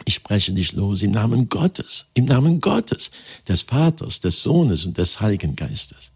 Ich 0.04 0.14
spreche 0.14 0.52
dich 0.52 0.72
los 0.72 1.02
im 1.02 1.12
Namen 1.12 1.48
Gottes, 1.48 2.06
im 2.14 2.24
Namen 2.24 2.60
Gottes, 2.60 3.10
des 3.48 3.62
Vaters, 3.62 4.20
des 4.20 4.42
Sohnes 4.42 4.84
und 4.84 4.98
des 4.98 5.20
Heiligen 5.20 5.54
Geistes. 5.56 6.10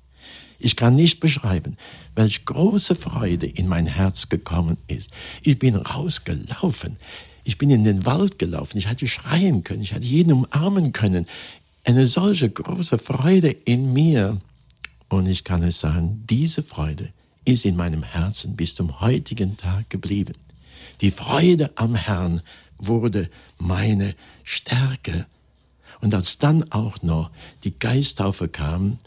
Ich 0.59 0.75
kann 0.75 0.97
nicht 0.97 1.21
beschreiben, 1.21 1.77
welch 2.17 2.45
große 2.45 2.97
Freude 2.97 3.47
in 3.47 3.69
mein 3.69 3.87
Herz 3.87 4.29
gekommen 4.29 4.77
ist. 4.89 5.11
Ich 5.43 5.59
bin 5.59 5.77
rausgelaufen. 5.77 6.97
Ich 7.45 7.59
bin 7.59 7.71
in 7.71 7.85
den 7.85 8.05
Wald 8.05 8.39
gelaufen. 8.39 8.77
Ich 8.77 8.89
hätte 8.89 9.07
schreien 9.07 9.63
können. 9.63 9.83
Ich 9.83 9.93
hätte 9.93 10.07
jeden 10.07 10.33
umarmen 10.33 10.93
können. 10.93 11.27
Eine 11.85 12.09
solche 12.09 12.51
große 12.51 12.99
Freude 12.99 13.51
in 13.51 13.93
mir. 13.93 14.41
Und 15.09 15.29
ich 15.29 15.45
kann 15.45 15.63
es 15.63 15.81
sagen, 15.81 16.25
diese 16.29 16.63
Freude 16.63 17.11
ist 17.45 17.65
in 17.65 17.77
meinem 17.77 18.03
Herzen 18.03 18.57
bis 18.57 18.75
zum 18.75 19.01
heutigen 19.01 19.57
Tag 19.57 19.89
geblieben. 19.89 20.35
Die 21.01 21.13
Freude 21.13 21.71
am 21.77 21.95
Herrn 21.95 22.43
wurde 22.79 23.31
meine 23.59 24.15
Stärke. 24.45 25.27
Und 26.01 26.15
als 26.15 26.39
dann 26.39 26.71
auch 26.73 27.03
noch 27.03 27.31
die 27.65 27.79
Geisttaufe 27.79 28.49
kam 28.49 28.99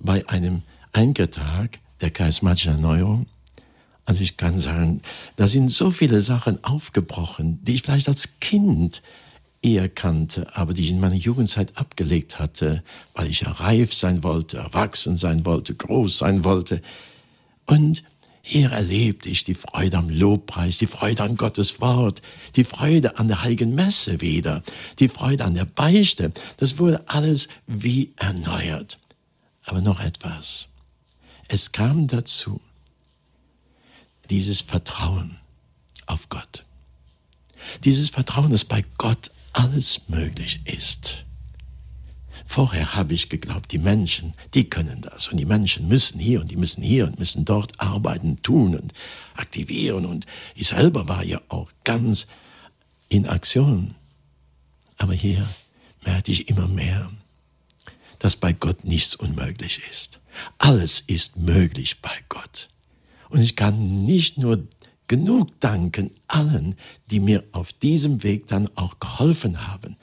bei 0.00 0.28
einem 0.28 0.62
Einkertag 0.92 1.78
der 2.00 2.10
charismatischen 2.10 2.72
Erneuerung, 2.74 3.26
also 4.08 4.22
ich 4.22 4.38
kann 4.38 4.58
sagen, 4.58 5.02
da 5.36 5.46
sind 5.46 5.70
so 5.70 5.90
viele 5.90 6.22
Sachen 6.22 6.64
aufgebrochen, 6.64 7.62
die 7.62 7.74
ich 7.74 7.82
vielleicht 7.82 8.08
als 8.08 8.40
Kind 8.40 9.02
eher 9.60 9.90
kannte, 9.90 10.56
aber 10.56 10.72
die 10.72 10.82
ich 10.84 10.90
in 10.90 11.00
meiner 11.00 11.14
Jugendzeit 11.14 11.76
abgelegt 11.76 12.38
hatte, 12.38 12.82
weil 13.14 13.28
ich 13.28 13.42
ja 13.42 13.50
reif 13.50 13.92
sein 13.92 14.24
wollte, 14.24 14.56
erwachsen 14.56 15.18
sein 15.18 15.44
wollte, 15.44 15.74
groß 15.74 16.16
sein 16.16 16.44
wollte. 16.44 16.80
Und 17.66 18.02
hier 18.50 18.70
erlebte 18.70 19.28
ich 19.28 19.44
die 19.44 19.52
Freude 19.52 19.98
am 19.98 20.08
Lobpreis, 20.08 20.78
die 20.78 20.86
Freude 20.86 21.22
an 21.22 21.36
Gottes 21.36 21.82
Wort, 21.82 22.22
die 22.56 22.64
Freude 22.64 23.18
an 23.18 23.28
der 23.28 23.42
Heiligen 23.42 23.74
Messe 23.74 24.22
wieder, 24.22 24.62
die 24.98 25.10
Freude 25.10 25.44
an 25.44 25.54
der 25.54 25.66
Beichte. 25.66 26.32
Das 26.56 26.78
wurde 26.78 27.06
alles 27.10 27.48
wie 27.66 28.14
erneuert. 28.16 28.98
Aber 29.64 29.82
noch 29.82 30.00
etwas. 30.00 30.68
Es 31.48 31.72
kam 31.72 32.06
dazu 32.06 32.58
dieses 34.30 34.62
Vertrauen 34.62 35.36
auf 36.06 36.30
Gott. 36.30 36.64
Dieses 37.84 38.08
Vertrauen, 38.08 38.50
dass 38.50 38.64
bei 38.64 38.82
Gott 38.96 39.30
alles 39.52 40.08
möglich 40.08 40.60
ist. 40.64 41.22
Vorher 42.50 42.94
habe 42.94 43.12
ich 43.12 43.28
geglaubt, 43.28 43.70
die 43.72 43.78
Menschen, 43.78 44.32
die 44.54 44.70
können 44.70 45.02
das 45.02 45.28
und 45.28 45.36
die 45.36 45.44
Menschen 45.44 45.86
müssen 45.86 46.18
hier 46.18 46.40
und 46.40 46.50
die 46.50 46.56
müssen 46.56 46.82
hier 46.82 47.06
und 47.06 47.18
müssen 47.18 47.44
dort 47.44 47.78
arbeiten, 47.78 48.40
tun 48.40 48.74
und 48.74 48.94
aktivieren 49.34 50.06
und 50.06 50.24
ich 50.54 50.68
selber 50.68 51.06
war 51.08 51.22
ja 51.22 51.42
auch 51.50 51.70
ganz 51.84 52.26
in 53.10 53.28
Aktion. 53.28 53.94
Aber 54.96 55.12
hier 55.12 55.46
merkte 56.06 56.32
ich 56.32 56.48
immer 56.48 56.66
mehr, 56.66 57.10
dass 58.18 58.36
bei 58.36 58.54
Gott 58.54 58.82
nichts 58.82 59.14
unmöglich 59.14 59.82
ist. 59.90 60.18
Alles 60.56 61.00
ist 61.00 61.36
möglich 61.36 62.00
bei 62.00 62.16
Gott. 62.30 62.70
Und 63.28 63.42
ich 63.42 63.56
kann 63.56 64.06
nicht 64.06 64.38
nur 64.38 64.66
genug 65.06 65.60
danken 65.60 66.12
allen, 66.28 66.76
die 67.10 67.20
mir 67.20 67.44
auf 67.52 67.74
diesem 67.74 68.22
Weg 68.22 68.46
dann 68.46 68.70
auch 68.74 69.00
geholfen 69.00 69.68
haben, 69.68 69.96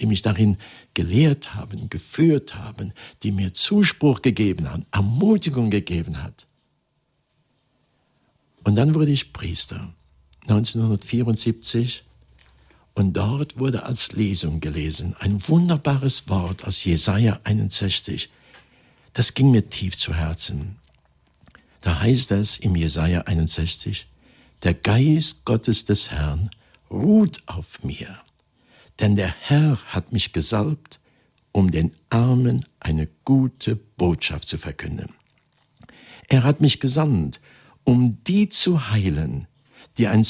die 0.00 0.06
mich 0.06 0.22
darin 0.22 0.58
gelehrt 0.94 1.54
haben, 1.54 1.90
geführt 1.90 2.54
haben, 2.54 2.92
die 3.22 3.32
mir 3.32 3.52
Zuspruch 3.52 4.22
gegeben 4.22 4.70
haben, 4.70 4.86
Ermutigung 4.92 5.70
gegeben 5.70 6.22
hat. 6.22 6.46
Und 8.64 8.76
dann 8.76 8.94
wurde 8.94 9.10
ich 9.10 9.32
Priester 9.32 9.94
1974 10.42 12.04
und 12.94 13.12
dort 13.16 13.58
wurde 13.58 13.84
als 13.84 14.12
Lesung 14.12 14.60
gelesen 14.60 15.14
ein 15.18 15.46
wunderbares 15.48 16.28
Wort 16.28 16.66
aus 16.66 16.84
Jesaja 16.84 17.40
61. 17.44 18.30
Das 19.12 19.34
ging 19.34 19.50
mir 19.50 19.70
tief 19.70 19.96
zu 19.96 20.14
Herzen. 20.14 20.76
Da 21.80 22.00
heißt 22.00 22.32
es 22.32 22.58
im 22.58 22.74
Jesaja 22.74 23.22
61, 23.22 24.08
der 24.64 24.74
Geist 24.74 25.44
Gottes 25.44 25.84
des 25.84 26.10
Herrn 26.10 26.50
ruht 26.90 27.42
auf 27.46 27.84
mir 27.84 28.18
denn 29.00 29.16
der 29.16 29.34
Herr 29.40 29.78
hat 29.86 30.12
mich 30.12 30.32
gesalbt, 30.32 31.00
um 31.52 31.70
den 31.70 31.92
Armen 32.10 32.64
eine 32.80 33.08
gute 33.24 33.76
Botschaft 33.76 34.48
zu 34.48 34.58
verkünden. 34.58 35.14
Er 36.28 36.42
hat 36.42 36.60
mich 36.60 36.80
gesandt, 36.80 37.40
um 37.84 38.22
die 38.24 38.48
zu 38.48 38.90
heilen, 38.90 39.46
die 39.96 40.08
ein 40.08 40.26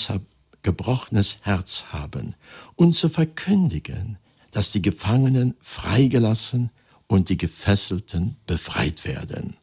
gebrochenes 0.63 1.39
Herz 1.43 1.87
haben, 1.93 2.35
und 2.77 2.95
zu 2.95 3.09
verkündigen, 3.09 4.19
dass 4.51 4.73
die 4.73 4.83
Gefangenen 4.83 5.55
freigelassen 5.61 6.71
und 7.07 7.29
die 7.31 7.37
Gefesselten 7.37 8.37
befreit 8.47 9.05
werden. 9.05 9.57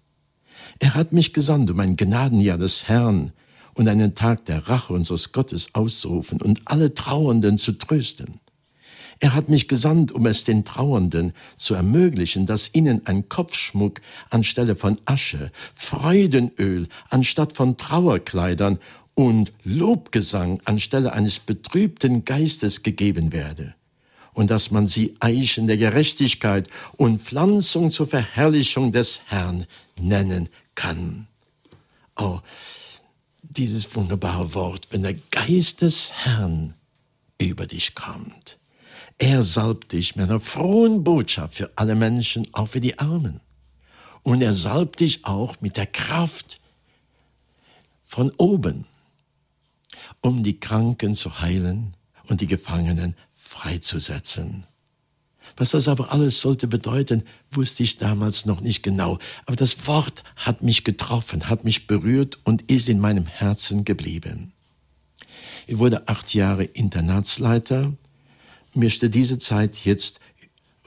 Er 0.80 0.94
hat 0.94 1.14
mich 1.14 1.34
gesandt, 1.34 1.70
um 1.70 1.80
ein 1.80 1.96
Gnadenjahr 1.96 2.58
des 2.58 2.88
Herrn 2.88 3.32
und 3.76 3.88
einen 3.88 4.16
Tag 4.16 4.46
der 4.46 4.68
Rache 4.68 4.94
unseres 4.94 5.32
Gottes 5.32 5.74
auszurufen 5.74 6.42
und 6.42 6.62
alle 6.66 6.94
Trauernden 6.94 7.58
zu 7.58 7.74
trösten 7.74 8.40
er 9.20 9.34
hat 9.34 9.50
mich 9.50 9.68
gesandt, 9.68 10.12
um 10.12 10.26
es 10.26 10.44
den 10.44 10.66
Trauernden 10.66 11.34
zu 11.58 11.74
ermöglichen, 11.74 12.46
dass 12.46 12.74
ihnen 12.74 13.08
ein 13.08 13.30
Kopfschmuck 13.30 14.02
anstelle 14.30 14.76
von 14.76 15.00
Asche, 15.06 15.52
Freudenöl 15.74 16.88
anstatt 17.10 17.54
von 17.54 17.78
Trauerkleidern 17.78 18.80
und 19.16 19.54
Lobgesang 19.64 20.62
anstelle 20.66 21.14
eines 21.14 21.40
betrübten 21.40 22.26
Geistes 22.26 22.84
gegeben 22.84 23.32
werde 23.32 23.74
und 24.34 24.52
dass 24.52 24.70
man 24.70 24.86
sie 24.86 25.16
Eichen 25.22 25.66
der 25.66 25.78
Gerechtigkeit 25.78 26.70
und 26.98 27.22
Pflanzung 27.22 27.90
zur 27.90 28.06
Verherrlichung 28.06 28.92
des 28.92 29.22
Herrn 29.28 29.66
nennen 29.98 30.50
kann. 30.76 31.28
Oh, 32.18 32.42
dieses 33.42 33.96
wunderbare 33.96 34.54
Wort, 34.54 34.90
wenn 34.92 35.04
der 35.04 35.16
Geist 35.32 35.82
des 35.82 36.12
Herrn 36.12 36.76
über 37.40 37.66
dich 37.66 37.96
kommt. 37.96 38.60
Er 39.18 39.44
salbt 39.44 39.94
dich 39.94 40.16
mit 40.16 40.30
einer 40.30 40.40
frohen 40.40 41.04
Botschaft 41.04 41.56
für 41.56 41.72
alle 41.78 41.96
Menschen, 41.96 42.48
auch 42.54 42.68
für 42.68 42.82
die 42.82 43.00
Armen. 43.00 43.40
Und 44.24 44.42
er 44.42 44.54
salbt 44.54 45.00
dich 45.00 45.26
auch 45.26 45.62
mit 45.62 45.78
der 45.78 45.86
Kraft 45.86 46.60
von 48.04 48.32
oben, 48.38 48.86
um 50.22 50.44
die 50.44 50.60
Kranken 50.60 51.14
zu 51.14 51.40
heilen 51.40 51.96
und 52.28 52.42
die 52.42 52.48
Gefangenen 52.48 53.16
freizusetzen. 53.34 54.66
Was 55.58 55.72
das 55.72 55.88
aber 55.88 56.12
alles 56.12 56.42
sollte 56.42 56.68
bedeuten, 56.68 57.24
wusste 57.52 57.84
ich 57.84 57.98
damals 57.98 58.46
noch 58.46 58.60
nicht 58.60 58.84
genau. 58.84 59.20
Aber 59.46 59.56
das 59.56 59.88
Wort 59.88 60.24
hat 60.36 60.62
mich 60.62 60.84
getroffen, 60.84 61.48
hat 61.48 61.64
mich 61.64 61.88
berührt 61.88 62.40
und 62.44 62.64
ist 62.64 62.90
in 62.90 63.00
meinem 63.00 63.28
Herzen 63.28 63.86
geblieben. 63.86 64.52
Ich 65.68 65.78
wurde 65.78 66.08
acht 66.08 66.34
Jahre 66.34 66.66
Internatsleiter 66.66 67.94
möchte 68.76 69.10
diese 69.10 69.40
Zeit 69.40 69.78
jetzt 69.86 70.20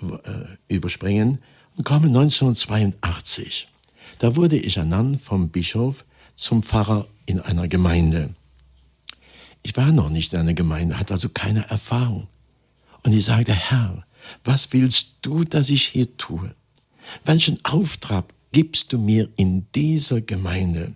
äh, 0.00 0.74
überspringen 0.74 1.38
und 1.76 1.84
komme 1.84 2.08
1982. 2.08 3.68
Da 4.18 4.36
wurde 4.36 4.58
ich 4.58 4.76
ernannt 4.76 5.20
vom 5.20 5.50
Bischof 5.50 6.04
zum 6.34 6.62
Pfarrer 6.62 7.06
in 7.26 7.40
einer 7.40 7.68
Gemeinde. 7.68 8.34
Ich 9.62 9.76
war 9.76 9.92
noch 9.92 10.08
nicht 10.08 10.32
in 10.32 10.40
einer 10.40 10.54
Gemeinde, 10.54 10.98
hatte 10.98 11.14
also 11.14 11.28
keine 11.28 11.68
Erfahrung. 11.68 12.28
Und 13.02 13.12
ich 13.12 13.24
sagte, 13.24 13.52
Herr, 13.52 14.04
was 14.44 14.72
willst 14.72 15.18
du, 15.22 15.44
dass 15.44 15.70
ich 15.70 15.84
hier 15.84 16.16
tue? 16.16 16.54
Welchen 17.24 17.64
Auftrag 17.64 18.32
gibst 18.52 18.92
du 18.92 18.98
mir 18.98 19.28
in 19.36 19.66
dieser 19.74 20.20
Gemeinde? 20.20 20.94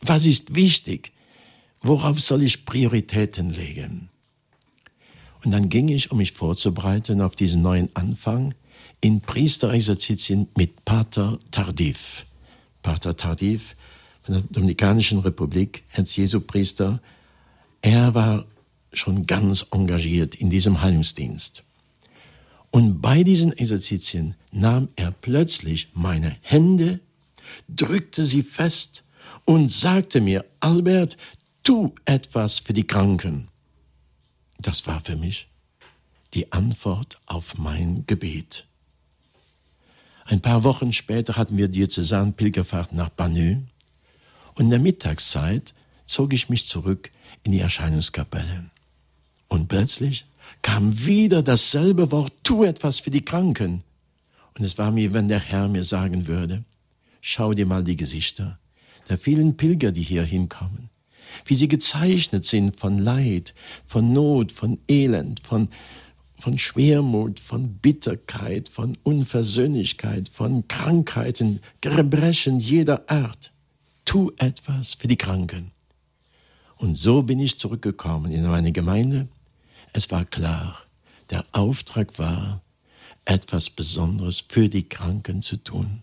Was 0.00 0.26
ist 0.26 0.54
wichtig? 0.54 1.12
Worauf 1.80 2.20
soll 2.20 2.42
ich 2.42 2.64
Prioritäten 2.64 3.50
legen? 3.50 4.10
Und 5.44 5.50
dann 5.50 5.68
ging 5.68 5.88
ich, 5.88 6.10
um 6.10 6.18
mich 6.18 6.32
vorzubereiten 6.32 7.20
auf 7.20 7.36
diesen 7.36 7.60
neuen 7.60 7.90
Anfang, 7.94 8.54
in 9.00 9.20
Priesterexerzitien 9.20 10.48
mit 10.56 10.84
Pater 10.86 11.38
Tardif. 11.50 12.24
Pater 12.82 13.16
Tardif 13.16 13.76
von 14.22 14.34
der 14.34 14.42
Dominikanischen 14.44 15.18
Republik, 15.18 15.84
Herz-Jesu-Priester, 15.88 17.02
er 17.82 18.14
war 18.14 18.46
schon 18.94 19.26
ganz 19.26 19.66
engagiert 19.70 20.34
in 20.34 20.48
diesem 20.48 20.80
Heilungsdienst. 20.80 21.64
Und 22.70 23.02
bei 23.02 23.22
diesen 23.22 23.52
Exerzitien 23.52 24.36
nahm 24.50 24.88
er 24.96 25.10
plötzlich 25.10 25.90
meine 25.92 26.34
Hände, 26.40 27.00
drückte 27.68 28.24
sie 28.24 28.42
fest 28.42 29.04
und 29.44 29.68
sagte 29.68 30.22
mir, 30.22 30.46
Albert, 30.60 31.18
tu 31.62 31.94
etwas 32.06 32.60
für 32.60 32.72
die 32.72 32.86
Kranken. 32.86 33.48
Das 34.58 34.86
war 34.86 35.00
für 35.00 35.16
mich 35.16 35.48
die 36.32 36.52
Antwort 36.52 37.20
auf 37.26 37.58
mein 37.58 38.04
Gebet. 38.06 38.66
Ein 40.24 40.40
paar 40.40 40.64
Wochen 40.64 40.92
später 40.92 41.36
hatten 41.36 41.56
wir 41.56 41.68
Diözesan-Pilgerfahrt 41.68 42.92
nach 42.92 43.10
Banö 43.10 43.58
und 44.54 44.64
in 44.64 44.70
der 44.70 44.78
Mittagszeit 44.78 45.74
zog 46.06 46.32
ich 46.32 46.48
mich 46.48 46.66
zurück 46.66 47.10
in 47.44 47.52
die 47.52 47.60
Erscheinungskapelle. 47.60 48.70
Und 49.48 49.68
plötzlich 49.68 50.26
kam 50.62 51.06
wieder 51.06 51.42
dasselbe 51.42 52.10
Wort, 52.10 52.32
tu 52.42 52.64
etwas 52.64 53.00
für 53.00 53.10
die 53.10 53.24
Kranken. 53.24 53.82
Und 54.56 54.64
es 54.64 54.78
war 54.78 54.90
mir, 54.90 55.12
wenn 55.12 55.28
der 55.28 55.40
Herr 55.40 55.68
mir 55.68 55.84
sagen 55.84 56.26
würde, 56.26 56.64
schau 57.20 57.52
dir 57.52 57.66
mal 57.66 57.84
die 57.84 57.96
Gesichter 57.96 58.58
der 59.08 59.18
vielen 59.18 59.56
Pilger, 59.56 59.92
die 59.92 60.02
hier 60.02 60.24
hinkommen, 60.24 60.88
wie 61.46 61.54
sie 61.54 61.68
gezeichnet 61.68 62.44
sind 62.44 62.76
von 62.76 62.98
Leid, 62.98 63.54
von 63.84 64.12
Not, 64.12 64.52
von 64.52 64.78
Elend, 64.88 65.40
von, 65.40 65.68
von 66.38 66.58
Schwermut, 66.58 67.40
von 67.40 67.74
Bitterkeit, 67.74 68.68
von 68.68 68.98
Unversöhnlichkeit, 69.02 70.28
von 70.28 70.68
Krankheiten, 70.68 71.60
Gebrechen 71.80 72.60
jeder 72.60 73.10
Art. 73.10 73.52
Tu 74.04 74.30
etwas 74.38 74.94
für 74.94 75.06
die 75.06 75.16
Kranken. 75.16 75.70
Und 76.76 76.94
so 76.94 77.22
bin 77.22 77.40
ich 77.40 77.58
zurückgekommen 77.58 78.32
in 78.32 78.46
meine 78.46 78.72
Gemeinde 78.72 79.28
es 79.96 80.10
war 80.10 80.24
klar, 80.24 80.76
der 81.30 81.44
Auftrag 81.52 82.18
war, 82.18 82.60
etwas 83.24 83.70
Besonderes 83.70 84.44
für 84.46 84.68
die 84.68 84.88
Kranken 84.88 85.40
zu 85.40 85.56
tun. 85.56 86.02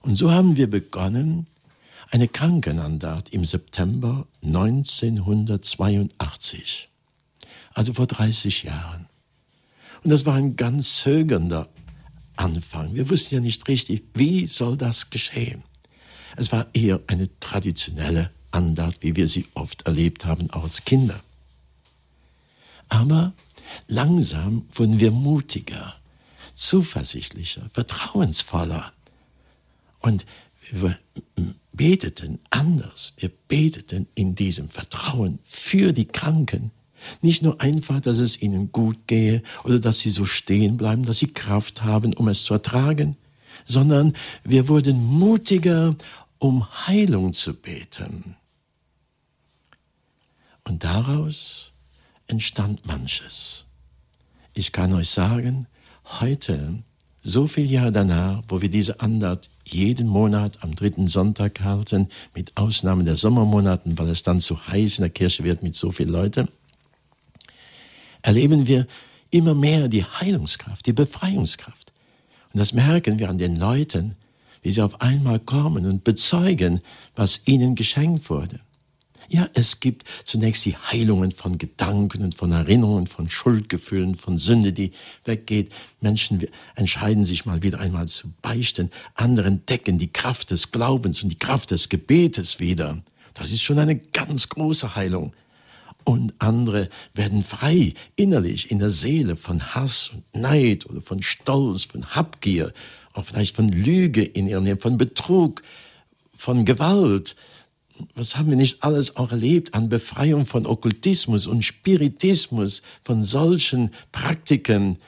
Und 0.00 0.16
so 0.16 0.32
haben 0.32 0.56
wir 0.56 0.70
begonnen, 0.70 1.46
eine 2.10 2.28
Krankenandacht 2.28 3.30
im 3.30 3.44
September 3.44 4.26
1982, 4.42 6.88
also 7.72 7.94
vor 7.94 8.06
30 8.06 8.64
Jahren. 8.64 9.08
Und 10.02 10.10
das 10.10 10.26
war 10.26 10.34
ein 10.34 10.56
ganz 10.56 10.96
zögernder 10.96 11.68
Anfang. 12.36 12.94
Wir 12.94 13.08
wussten 13.10 13.36
ja 13.36 13.40
nicht 13.40 13.68
richtig, 13.68 14.02
wie 14.14 14.46
soll 14.46 14.76
das 14.76 15.10
geschehen. 15.10 15.62
Es 16.36 16.52
war 16.52 16.66
eher 16.72 17.00
eine 17.06 17.28
traditionelle 17.38 18.30
Andacht, 18.50 19.02
wie 19.02 19.14
wir 19.14 19.28
sie 19.28 19.46
oft 19.54 19.82
erlebt 19.82 20.24
haben, 20.24 20.50
auch 20.50 20.64
als 20.64 20.84
Kinder. 20.84 21.20
Aber 22.88 23.32
langsam 23.86 24.66
wurden 24.72 24.98
wir 24.98 25.12
mutiger, 25.12 25.94
zuversichtlicher, 26.54 27.68
vertrauensvoller. 27.72 28.92
Und 30.00 30.26
wir 30.60 30.98
beteten 31.72 32.38
anders. 32.50 33.14
Wir 33.16 33.30
beteten 33.48 34.06
in 34.14 34.34
diesem 34.34 34.68
Vertrauen 34.68 35.38
für 35.44 35.92
die 35.92 36.06
Kranken. 36.06 36.70
Nicht 37.22 37.42
nur 37.42 37.60
einfach, 37.60 38.00
dass 38.00 38.18
es 38.18 38.40
ihnen 38.40 38.72
gut 38.72 39.06
gehe 39.06 39.42
oder 39.64 39.80
dass 39.80 40.00
sie 40.00 40.10
so 40.10 40.26
stehen 40.26 40.76
bleiben, 40.76 41.06
dass 41.06 41.18
sie 41.18 41.32
Kraft 41.32 41.82
haben, 41.82 42.12
um 42.14 42.28
es 42.28 42.44
zu 42.44 42.54
ertragen, 42.54 43.16
sondern 43.64 44.14
wir 44.44 44.68
wurden 44.68 45.02
mutiger, 45.02 45.96
um 46.38 46.86
Heilung 46.86 47.32
zu 47.32 47.54
beten. 47.54 48.36
Und 50.64 50.84
daraus 50.84 51.72
entstand 52.26 52.86
manches. 52.86 53.64
Ich 54.52 54.72
kann 54.72 54.92
euch 54.92 55.08
sagen, 55.08 55.66
heute, 56.04 56.82
so 57.22 57.46
viel 57.46 57.70
Jahre 57.70 57.92
danach, 57.92 58.42
wo 58.48 58.60
wir 58.62 58.70
diese 58.70 59.00
Andacht 59.00 59.50
jeden 59.72 60.08
Monat 60.08 60.62
am 60.62 60.74
dritten 60.74 61.08
Sonntag 61.08 61.60
halten, 61.60 62.08
mit 62.34 62.56
Ausnahme 62.56 63.04
der 63.04 63.14
Sommermonaten, 63.14 63.98
weil 63.98 64.08
es 64.08 64.22
dann 64.22 64.40
zu 64.40 64.66
heiß 64.66 64.98
in 64.98 65.02
der 65.02 65.10
Kirche 65.10 65.44
wird 65.44 65.62
mit 65.62 65.74
so 65.74 65.90
vielen 65.92 66.10
Leuten, 66.10 66.48
erleben 68.22 68.66
wir 68.66 68.86
immer 69.30 69.54
mehr 69.54 69.88
die 69.88 70.04
Heilungskraft, 70.04 70.86
die 70.86 70.92
Befreiungskraft. 70.92 71.92
Und 72.52 72.58
das 72.58 72.72
merken 72.72 73.18
wir 73.18 73.30
an 73.30 73.38
den 73.38 73.56
Leuten, 73.56 74.16
wie 74.62 74.72
sie 74.72 74.82
auf 74.82 75.00
einmal 75.00 75.38
kommen 75.38 75.86
und 75.86 76.04
bezeugen, 76.04 76.80
was 77.14 77.42
ihnen 77.46 77.74
geschenkt 77.74 78.28
wurde. 78.28 78.60
Ja, 79.32 79.48
es 79.54 79.78
gibt 79.78 80.06
zunächst 80.24 80.64
die 80.64 80.76
Heilungen 80.76 81.30
von 81.30 81.56
Gedanken 81.56 82.24
und 82.24 82.34
von 82.34 82.50
Erinnerungen, 82.50 83.06
von 83.06 83.30
Schuldgefühlen, 83.30 84.16
von 84.16 84.38
Sünde, 84.38 84.72
die 84.72 84.90
weggeht. 85.24 85.70
Menschen 86.00 86.48
entscheiden 86.74 87.24
sich 87.24 87.46
mal 87.46 87.62
wieder 87.62 87.78
einmal 87.78 88.08
zu 88.08 88.32
beichten. 88.42 88.90
Andere 89.14 89.46
entdecken 89.46 90.00
die 90.00 90.12
Kraft 90.12 90.50
des 90.50 90.72
Glaubens 90.72 91.22
und 91.22 91.28
die 91.28 91.38
Kraft 91.38 91.70
des 91.70 91.88
Gebetes 91.88 92.58
wieder. 92.58 93.04
Das 93.34 93.52
ist 93.52 93.62
schon 93.62 93.78
eine 93.78 93.94
ganz 93.94 94.48
große 94.48 94.96
Heilung. 94.96 95.32
Und 96.02 96.34
andere 96.40 96.88
werden 97.14 97.44
frei 97.44 97.94
innerlich 98.16 98.72
in 98.72 98.80
der 98.80 98.90
Seele 98.90 99.36
von 99.36 99.62
Hass 99.76 100.10
und 100.12 100.24
Neid 100.34 100.90
oder 100.90 101.02
von 101.02 101.22
Stolz, 101.22 101.84
von 101.84 102.16
Habgier, 102.16 102.72
auch 103.12 103.26
vielleicht 103.26 103.54
von 103.54 103.68
Lüge 103.68 104.24
in 104.24 104.48
ihrem 104.48 104.64
Leben, 104.64 104.80
von 104.80 104.98
Betrug, 104.98 105.62
von 106.34 106.64
Gewalt, 106.64 107.36
was 108.14 108.36
haben 108.36 108.50
wir 108.50 108.56
nicht 108.56 108.82
alles 108.82 109.16
auch 109.16 109.30
erlebt 109.30 109.74
an 109.74 109.88
Befreiung 109.88 110.46
von 110.46 110.66
Okkultismus 110.66 111.46
und 111.46 111.64
Spiritismus, 111.64 112.82
von 113.02 113.24
solchen 113.24 113.90
Praktiken, 114.12 114.98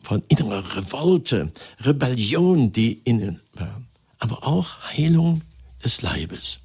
von 0.00 0.22
innerer 0.28 0.76
Revolte, 0.76 1.52
Rebellion, 1.80 2.72
die 2.72 2.92
innen 2.92 3.40
war, 3.54 3.82
aber 4.18 4.46
auch 4.46 4.92
Heilung 4.92 5.42
des 5.82 6.02
Leibes. 6.02 6.60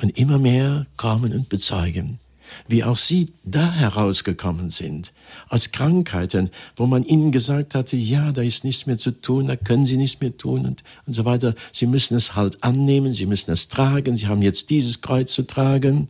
Und 0.00 0.16
immer 0.18 0.38
mehr 0.38 0.86
kommen 0.96 1.32
und 1.32 1.48
bezeugen, 1.48 2.20
wie 2.68 2.84
auch 2.84 2.96
sie 2.96 3.32
da 3.44 3.72
herausgekommen 3.72 4.70
sind, 4.70 5.12
aus 5.48 5.72
Krankheiten, 5.72 6.50
wo 6.76 6.86
man 6.86 7.04
ihnen 7.04 7.32
gesagt 7.32 7.74
hatte, 7.74 7.96
ja, 7.96 8.32
da 8.32 8.42
ist 8.42 8.64
nichts 8.64 8.86
mehr 8.86 8.98
zu 8.98 9.10
tun, 9.10 9.46
da 9.46 9.56
können 9.56 9.84
sie 9.84 9.96
nichts 9.96 10.20
mehr 10.20 10.36
tun 10.36 10.66
und, 10.66 10.82
und 11.06 11.12
so 11.12 11.24
weiter. 11.24 11.54
Sie 11.72 11.86
müssen 11.86 12.16
es 12.16 12.34
halt 12.34 12.62
annehmen, 12.62 13.14
sie 13.14 13.26
müssen 13.26 13.50
es 13.50 13.68
tragen, 13.68 14.16
sie 14.16 14.26
haben 14.26 14.42
jetzt 14.42 14.70
dieses 14.70 15.00
Kreuz 15.00 15.32
zu 15.32 15.46
tragen. 15.46 16.08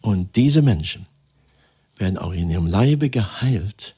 Und 0.00 0.36
diese 0.36 0.62
Menschen 0.62 1.06
werden 1.96 2.18
auch 2.18 2.32
in 2.32 2.50
ihrem 2.50 2.66
Leibe 2.66 3.10
geheilt 3.10 3.94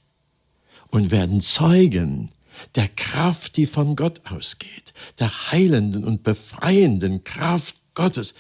und 0.90 1.10
werden 1.10 1.40
Zeugen 1.40 2.30
der 2.74 2.88
Kraft, 2.88 3.56
die 3.56 3.66
von 3.66 3.96
Gott 3.96 4.22
ausgeht, 4.30 4.94
der 5.18 5.50
heilenden 5.50 6.04
und 6.04 6.22
befreienden 6.22 7.24
Kraft 7.24 7.76
Gottes. 7.94 8.34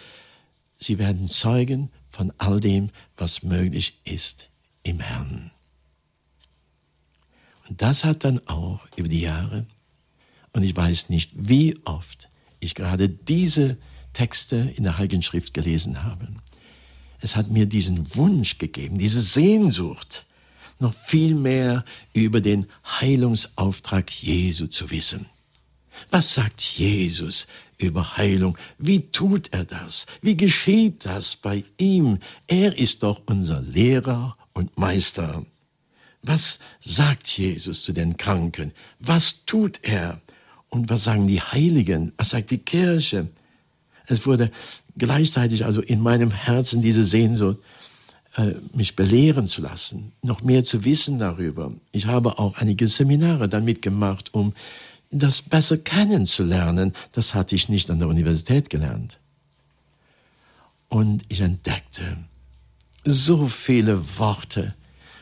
Sie 0.78 0.98
werden 0.98 1.26
Zeugen 1.26 1.90
von 2.14 2.32
all 2.38 2.60
dem, 2.60 2.90
was 3.16 3.42
möglich 3.42 3.98
ist 4.04 4.48
im 4.84 5.00
Herrn. 5.00 5.50
Und 7.68 7.82
das 7.82 8.04
hat 8.04 8.22
dann 8.22 8.46
auch 8.46 8.86
über 8.94 9.08
die 9.08 9.22
Jahre, 9.22 9.66
und 10.52 10.62
ich 10.62 10.76
weiß 10.76 11.08
nicht, 11.08 11.32
wie 11.34 11.76
oft 11.84 12.30
ich 12.60 12.76
gerade 12.76 13.08
diese 13.08 13.78
Texte 14.12 14.56
in 14.76 14.84
der 14.84 14.96
Heiligen 14.96 15.24
Schrift 15.24 15.54
gelesen 15.54 16.04
habe. 16.04 16.28
Es 17.20 17.34
hat 17.34 17.50
mir 17.50 17.66
diesen 17.66 18.14
Wunsch 18.14 18.58
gegeben, 18.58 18.96
diese 18.98 19.20
Sehnsucht, 19.20 20.24
noch 20.78 20.94
viel 20.94 21.34
mehr 21.34 21.84
über 22.12 22.40
den 22.40 22.66
Heilungsauftrag 22.84 24.08
Jesu 24.22 24.68
zu 24.68 24.90
wissen. 24.92 25.26
Was 26.10 26.34
sagt 26.34 26.60
Jesus 26.62 27.46
über 27.78 28.16
Heilung? 28.16 28.56
Wie 28.78 29.10
tut 29.10 29.52
er 29.52 29.64
das? 29.64 30.06
Wie 30.22 30.36
geschieht 30.36 31.04
das 31.06 31.36
bei 31.36 31.64
ihm? 31.78 32.18
Er 32.46 32.76
ist 32.78 33.02
doch 33.02 33.22
unser 33.26 33.60
Lehrer 33.60 34.36
und 34.52 34.78
Meister. 34.78 35.44
Was 36.22 36.58
sagt 36.80 37.26
Jesus 37.36 37.82
zu 37.82 37.92
den 37.92 38.16
Kranken? 38.16 38.72
Was 38.98 39.44
tut 39.44 39.80
er? 39.82 40.20
Und 40.70 40.88
was 40.90 41.04
sagen 41.04 41.26
die 41.26 41.40
Heiligen? 41.40 42.12
Was 42.16 42.30
sagt 42.30 42.50
die 42.50 42.58
Kirche? 42.58 43.28
Es 44.06 44.26
wurde 44.26 44.50
gleichzeitig 44.96 45.64
also 45.64 45.80
in 45.80 46.00
meinem 46.00 46.30
Herzen 46.30 46.82
diese 46.82 47.04
Sehnsucht, 47.04 47.58
äh, 48.36 48.54
mich 48.72 48.96
belehren 48.96 49.46
zu 49.46 49.62
lassen, 49.62 50.12
noch 50.22 50.42
mehr 50.42 50.64
zu 50.64 50.84
wissen 50.84 51.18
darüber. 51.18 51.72
Ich 51.92 52.06
habe 52.06 52.38
auch 52.38 52.56
einige 52.56 52.88
Seminare 52.88 53.48
dann 53.48 53.64
mitgemacht, 53.64 54.34
um 54.34 54.54
das 55.18 55.42
besser 55.42 55.78
kennenzulernen. 55.78 56.92
Das 57.12 57.34
hatte 57.34 57.54
ich 57.54 57.68
nicht 57.68 57.90
an 57.90 57.98
der 57.98 58.08
Universität 58.08 58.70
gelernt. 58.70 59.18
Und 60.88 61.24
ich 61.28 61.40
entdeckte 61.40 62.16
so 63.04 63.48
viele 63.48 64.18
Worte, 64.18 64.74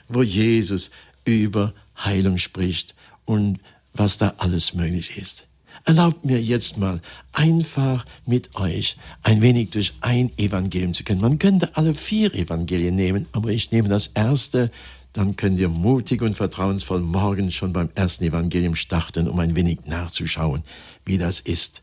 wo 0.09 0.23
Jesus 0.23 0.91
über 1.25 1.73
Heilung 1.97 2.39
spricht 2.39 2.95
und 3.25 3.61
was 3.95 4.19
da 4.19 4.35
alles 4.39 4.75
möglich 4.75 5.17
ist. 5.17 5.47
Erlaubt 5.85 6.25
mir 6.25 6.41
jetzt 6.41 6.77
mal 6.77 7.01
einfach 7.33 8.07
mit 8.25 8.55
euch 8.55 8.97
ein 9.23 9.43
wenig 9.43 9.71
durch 9.71 9.95
ein 10.01 10.31
Evangelium 10.39 10.95
zu 10.95 11.03
gehen. 11.03 11.21
Man 11.21 11.39
könnte 11.39 11.77
alle 11.77 11.95
vier 11.95 12.33
Evangelien 12.35 12.95
nehmen, 12.95 13.27
aber 13.33 13.51
ich 13.51 13.73
nehme 13.73 13.89
das 13.89 14.09
erste, 14.09 14.71
dann 15.13 15.37
könnt 15.37 15.59
ihr 15.59 15.69
mutig 15.69 16.23
und 16.23 16.37
vertrauensvoll 16.37 17.01
morgen 17.01 17.51
schon 17.51 17.73
beim 17.73 17.91
ersten 17.95 18.25
Evangelium 18.25 18.75
starten, 18.75 19.29
um 19.29 19.39
ein 19.39 19.55
wenig 19.55 19.81
nachzuschauen, 19.87 20.65
wie 21.05 21.19
das 21.19 21.41
ist. 21.41 21.83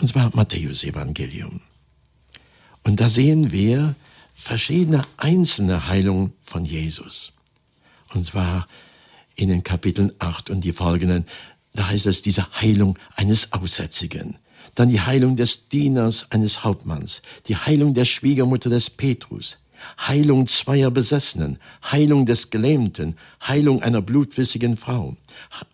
Und 0.00 0.08
zwar 0.08 0.34
Matthäus 0.34 0.84
Evangelium. 0.84 1.60
Und 2.84 3.00
da 3.00 3.08
sehen 3.08 3.50
wir 3.52 3.96
verschiedene 4.34 5.04
einzelne 5.16 5.88
Heilungen 5.88 6.32
von 6.42 6.64
Jesus. 6.64 7.32
Und 8.12 8.24
zwar 8.24 8.66
in 9.36 9.48
den 9.48 9.64
Kapiteln 9.64 10.12
8 10.18 10.50
und 10.50 10.62
die 10.62 10.72
folgenden 10.72 11.26
da 11.74 11.88
heißt 11.88 12.06
es 12.06 12.22
diese 12.22 12.60
Heilung 12.60 12.98
eines 13.16 13.52
Aussätzigen. 13.52 14.38
Dann 14.76 14.88
die 14.88 15.00
Heilung 15.00 15.36
des 15.36 15.68
Dieners 15.68 16.30
eines 16.30 16.64
Hauptmanns, 16.64 17.22
die 17.46 17.56
Heilung 17.56 17.94
der 17.94 18.04
Schwiegermutter 18.04 18.70
des 18.70 18.90
Petrus, 18.90 19.58
Heilung 19.98 20.46
zweier 20.46 20.90
Besessenen, 20.90 21.58
Heilung 21.82 22.26
des 22.26 22.50
Gelähmten, 22.50 23.16
Heilung 23.42 23.82
einer 23.82 24.02
blutflüssigen 24.02 24.76
Frau, 24.76 25.16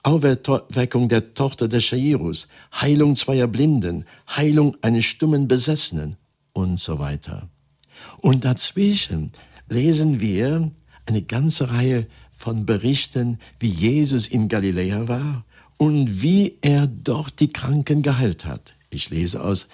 Auferweckung 0.03 1.09
der 1.09 1.35
Tochter 1.35 1.68
des 1.68 1.90
Jairus, 1.90 2.49
Heilung 2.73 3.16
zweier 3.16 3.46
Blinden, 3.46 4.05
Heilung 4.29 4.77
eines 4.83 5.05
stummen 5.05 5.49
Besessenen 5.49 6.16
und 6.53 6.79
so 6.79 6.99
weiter. 6.99 7.49
Und 8.20 8.44
dazwischen 8.44 9.33
lesen 9.68 10.20
wir 10.20 10.70
eine 11.07 11.23
ganze 11.23 11.70
Reihe 11.70 12.07
von 12.31 12.66
Berichten, 12.66 13.38
wie 13.59 13.68
Jesus 13.68 14.27
in 14.27 14.49
Galiläa 14.49 15.09
war 15.09 15.44
und 15.77 16.23
wie 16.23 16.59
er 16.62 16.87
dort 16.87 17.40
die 17.40 17.53
Kranken 17.53 18.03
geheilt 18.03 18.46
hat. 18.46 18.75
Ich 18.90 19.11
lese 19.11 19.42
aus 19.42 19.68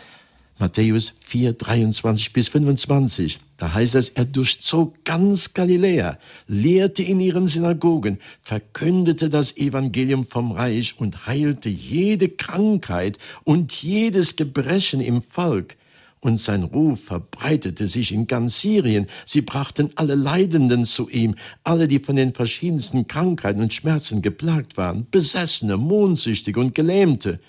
Matthäus 0.58 1.12
4, 1.20 1.52
23 1.52 2.32
bis 2.32 2.48
25. 2.48 3.38
Da 3.58 3.74
heißt 3.74 3.94
es, 3.94 4.08
er 4.08 4.24
durchzog 4.24 5.04
ganz 5.04 5.52
Galiläa, 5.52 6.18
lehrte 6.48 7.02
in 7.02 7.20
ihren 7.20 7.46
Synagogen, 7.46 8.18
verkündete 8.40 9.28
das 9.28 9.56
Evangelium 9.56 10.26
vom 10.26 10.52
Reich 10.52 10.98
und 10.98 11.26
heilte 11.26 11.68
jede 11.68 12.30
Krankheit 12.30 13.18
und 13.44 13.72
jedes 13.82 14.36
Gebrechen 14.36 15.02
im 15.02 15.20
Volk 15.20 15.76
und 16.20 16.38
sein 16.38 16.62
Ruf 16.64 17.04
verbreitete 17.04 17.86
sich 17.86 18.12
in 18.12 18.26
ganz 18.26 18.60
Syrien. 18.60 19.06
Sie 19.24 19.42
brachten 19.42 19.90
alle 19.94 20.14
Leidenden 20.14 20.84
zu 20.84 21.08
ihm, 21.08 21.36
alle, 21.62 21.86
die 21.86 21.98
von 21.98 22.16
den 22.16 22.34
verschiedensten 22.34 23.06
Krankheiten 23.06 23.60
und 23.60 23.72
Schmerzen 23.72 24.22
geplagt 24.22 24.76
waren, 24.76 25.06
Besessene, 25.10 25.76
Mondsüchtige 25.76 26.58
und 26.58 26.74
Gelähmte. 26.74 27.40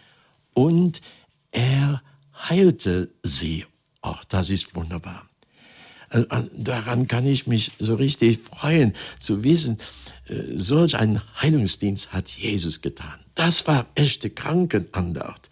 Und 0.53 1.01
er 1.51 2.01
heilte 2.37 3.09
sie. 3.23 3.65
Ach, 4.01 4.23
das 4.25 4.49
ist 4.49 4.75
wunderbar. 4.75 5.27
Äh, 6.09 6.23
daran 6.55 7.07
kann 7.07 7.25
ich 7.25 7.47
mich 7.47 7.71
so 7.79 7.95
richtig 7.95 8.37
freuen, 8.39 8.93
zu 9.19 9.43
wissen, 9.43 9.77
äh, 10.27 10.43
solch 10.55 10.95
einen 10.95 11.21
Heilungsdienst 11.41 12.13
hat 12.13 12.29
Jesus 12.29 12.81
getan. 12.81 13.19
Das 13.35 13.67
war 13.67 13.87
echte 13.95 14.29
Krankenandacht 14.29 15.49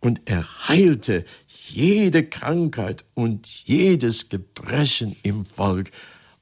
und 0.00 0.22
er 0.26 0.68
heilte 0.68 1.24
jede 1.46 2.24
Krankheit 2.24 3.04
und 3.14 3.46
jedes 3.46 4.28
Gebrechen 4.28 5.16
im 5.22 5.44
Volk. 5.44 5.90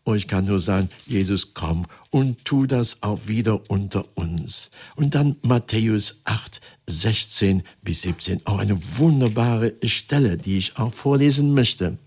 Und 0.04 0.16
ich 0.16 0.28
kann 0.28 0.46
nur 0.46 0.60
sagen, 0.60 0.88
Jesus, 1.06 1.52
komm 1.54 1.86
und 2.10 2.44
tu 2.44 2.66
das 2.66 3.02
auch 3.02 3.26
wieder 3.26 3.70
unter 3.70 4.04
uns. 4.16 4.70
Und 4.96 5.14
dann 5.14 5.36
Matthäus 5.42 6.22
8, 6.24 6.60
16 6.86 7.62
bis 7.82 8.02
17, 8.02 8.46
auch 8.46 8.58
eine 8.58 8.78
wunderbare 8.98 9.74
Stelle, 9.84 10.38
die 10.38 10.58
ich 10.58 10.78
auch 10.78 10.92
vorlesen 10.92 11.54
möchte. 11.54 11.98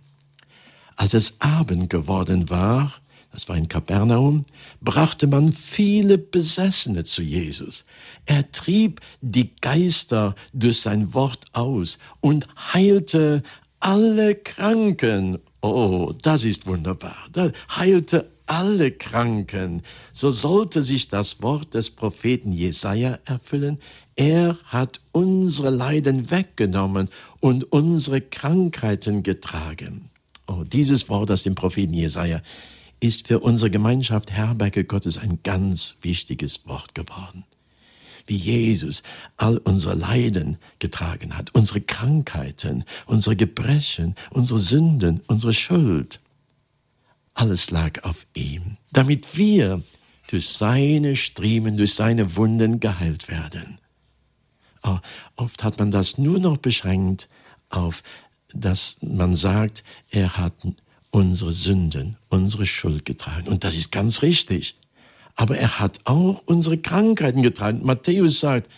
Als 0.96 1.14
es 1.14 1.40
Abend 1.40 1.90
geworden 1.90 2.50
war, 2.50 2.94
das 3.32 3.50
war 3.50 3.58
in 3.58 3.68
Kapernaum, 3.68 4.46
brachte 4.80 5.26
man 5.26 5.54
viele 5.54 6.20
Besessene 6.20 7.04
zu 7.04 7.24
Jesus. 7.24 7.86
Er 8.28 8.52
trieb 8.52 9.02
die 9.22 9.56
Geister 9.56 10.36
durch 10.54 10.82
sein 10.82 11.16
Wort 11.16 11.46
aus 11.54 11.98
und 12.22 12.48
heilte 12.74 13.42
alle 13.80 14.36
Kranken. 14.36 15.40
Oh, 15.64 16.12
das 16.22 16.44
ist 16.44 16.68
wunderbar. 16.68 17.16
Da 17.32 17.54
heilte 17.74 18.30
alle 18.48 18.92
Kranken. 18.92 19.84
So 20.12 20.30
sollte 20.30 20.84
sich 20.84 21.08
das 21.08 21.42
Wort 21.42 21.74
des 21.74 21.90
Propheten 21.90 22.52
Jesaja 22.52 23.18
erfüllen. 23.24 23.80
Er 24.18 24.58
hat 24.66 25.00
unsere 25.14 25.70
Leiden 25.70 26.30
weggenommen 26.30 27.08
und 27.40 27.72
unsere 27.72 28.20
Krankheiten 28.20 29.24
getragen. 29.24 30.10
Oh, 30.48 30.66
dieses 30.66 31.08
Wort 31.08 31.32
aus 31.32 31.44
dem 31.44 31.56
Propheten 31.56 31.94
Jesaja 31.94 32.42
ist 33.00 33.28
für 33.28 33.40
unsere 33.40 33.72
Gemeinschaft 33.72 34.32
Herberge 34.34 34.84
Gottes 34.84 35.18
ein 35.18 35.40
ganz 35.44 35.96
wichtiges 36.02 36.68
Wort 36.68 36.94
geworden. 36.94 37.46
Wie 38.26 38.38
Jesus 38.38 39.04
all 39.38 39.58
unsere 39.58 39.96
Leiden 39.96 40.58
getragen 40.80 41.38
hat, 41.38 41.54
unsere 41.54 41.82
Krankheiten, 41.82 42.86
unsere 43.06 43.36
Gebrechen, 43.36 44.16
unsere 44.30 44.60
Sünden, 44.60 45.22
unsere 45.28 45.54
Schuld. 45.54 46.22
Alles 47.34 47.72
lag 47.72 48.04
auf 48.04 48.26
ihm, 48.34 48.78
damit 48.92 49.38
wir 49.38 49.84
durch 50.28 50.50
seine 50.50 51.16
Striemen, 51.16 51.78
durch 51.78 51.96
seine 51.96 52.36
Wunden 52.36 52.80
geheilt 52.80 53.28
werden. 53.28 53.80
Oh, 54.84 55.00
oft 55.36 55.64
hat 55.64 55.80
man 55.80 55.92
das 55.92 56.18
nur 56.18 56.40
noch 56.40 56.58
beschränkt 56.58 57.30
auf, 57.70 58.04
dass 58.54 58.98
man 59.02 59.36
sagt, 59.36 59.84
er 60.10 60.38
hat 60.38 60.54
unsere 61.12 61.54
Sünden, 61.54 62.18
unsere 62.30 62.66
Schuld 62.66 63.06
getragen. 63.06 63.48
Und 63.48 63.64
das 63.64 63.76
ist 63.76 63.92
ganz 63.92 64.22
richtig. 64.22 64.76
Aber 65.36 65.58
er 65.58 65.80
hat 65.80 66.02
auch 66.06 66.44
unsere 66.46 66.78
Krankheiten 66.78 67.42
getragen. 67.42 67.82
Matthäus 67.84 68.40
sagt, 68.40 68.70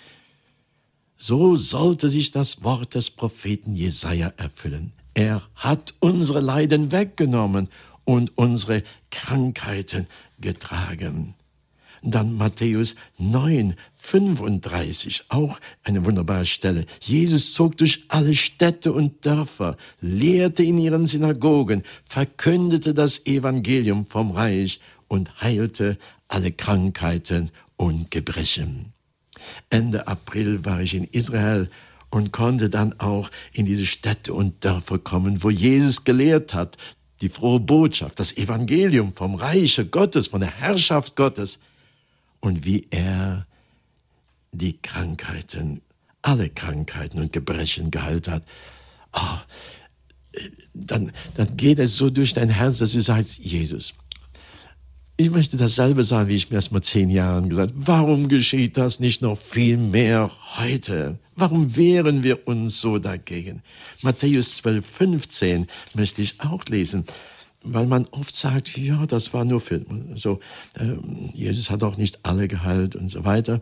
so 1.17 1.55
sollte 1.55 2.09
sich 2.09 2.31
das 2.31 2.63
Wort 2.63 2.95
des 2.95 3.09
Propheten 3.09 3.73
Jesaja 3.73 4.33
erfüllen. 4.37 4.93
Er 5.13 5.41
hat 5.55 5.93
unsere 5.99 6.41
Leiden 6.41 6.91
weggenommen 6.91 7.69
und 8.03 8.37
unsere 8.37 8.83
Krankheiten 9.11 10.07
getragen. 10.39 11.35
Dann 12.03 12.35
Matthäus 12.37 12.95
9, 13.17 13.75
35, 13.95 15.25
auch 15.29 15.59
eine 15.83 16.05
wunderbare 16.05 16.45
Stelle. 16.45 16.85
Jesus 17.01 17.53
zog 17.53 17.77
durch 17.77 18.05
alle 18.09 18.35
Städte 18.35 18.93
und 18.93 19.25
Dörfer, 19.25 19.77
lehrte 20.01 20.63
in 20.63 20.77
ihren 20.77 21.07
Synagogen, 21.07 21.81
verkündete 22.03 22.93
das 22.93 23.25
Evangelium 23.25 24.05
vom 24.05 24.31
Reich 24.31 24.79
und 25.07 25.41
heilte 25.41 25.97
alle 26.27 26.51
Krankheiten 26.51 27.51
und 27.77 28.11
Gebrechen. 28.11 28.93
Ende 29.69 30.07
April 30.07 30.65
war 30.65 30.81
ich 30.81 30.95
in 30.95 31.03
Israel 31.03 31.69
und 32.09 32.31
konnte 32.31 32.69
dann 32.69 32.99
auch 32.99 33.29
in 33.51 33.65
diese 33.65 33.85
Städte 33.85 34.33
und 34.33 34.63
Dörfer 34.63 34.99
kommen, 34.99 35.43
wo 35.43 35.49
Jesus 35.49 36.03
gelehrt 36.03 36.53
hat, 36.53 36.77
die 37.21 37.29
frohe 37.29 37.59
Botschaft, 37.59 38.19
das 38.19 38.35
Evangelium 38.37 39.13
vom 39.13 39.35
Reiche 39.35 39.85
Gottes, 39.85 40.27
von 40.27 40.41
der 40.41 40.51
Herrschaft 40.51 41.15
Gottes 41.15 41.59
und 42.39 42.65
wie 42.65 42.87
er 42.89 43.45
die 44.51 44.77
Krankheiten, 44.81 45.81
alle 46.21 46.49
Krankheiten 46.49 47.19
und 47.19 47.33
Gebrechen 47.33 47.91
geheilt 47.91 48.27
hat. 48.27 48.43
Oh, 49.13 49.37
dann, 50.73 51.11
dann 51.35 51.57
geht 51.57 51.79
es 51.79 51.95
so 51.95 52.09
durch 52.09 52.33
dein 52.33 52.49
Herz, 52.49 52.79
dass 52.79 52.91
du 52.91 53.01
sagst, 53.01 53.39
Jesus, 53.39 53.93
ich 55.17 55.30
möchte 55.30 55.56
dasselbe 55.56 56.04
sagen, 56.04 56.30
wie 56.30 56.36
ich 56.36 56.49
mir 56.49 56.58
erst 56.58 56.71
mal 56.71 56.82
zehn 56.82 57.10
Jahren 57.10 57.49
gesagt 57.49 57.73
habe. 57.73 57.88
Warum 57.88 58.28
geschieht 58.28 58.75
das 58.78 58.99
nicht 58.99 59.21
noch 59.21 59.38
viel 59.38 59.78
mehr 59.78 60.30
heute? 60.58 61.19
Warum 61.36 61.75
wehren 61.75 62.23
wir 62.23 62.47
uns 62.47 62.82
so 62.82 62.97
dagegen? 62.97 63.62
Matthäus 64.01 64.56
12, 64.56 64.86
15 64.86 65.67
möchte 65.93 66.21
ich 66.21 66.41
auch 66.41 66.65
lesen 66.65 67.06
weil 67.67 67.88
man 67.88 68.06
oft 68.12 68.36
sagt, 68.36 68.78
ja, 68.78 69.06
das 69.08 69.34
war 69.34 69.43
nur 69.43 69.60
für 69.60 69.84
so, 70.13 70.39
äh, 70.75 70.93
Jesus 71.34 71.71
hat 71.71 71.84
auch 71.84 71.97
nicht 71.97 72.19
alle 72.23 72.47
geheilt 72.47 72.95
und 72.95 73.10
so 73.10 73.25
weiter. 73.25 73.60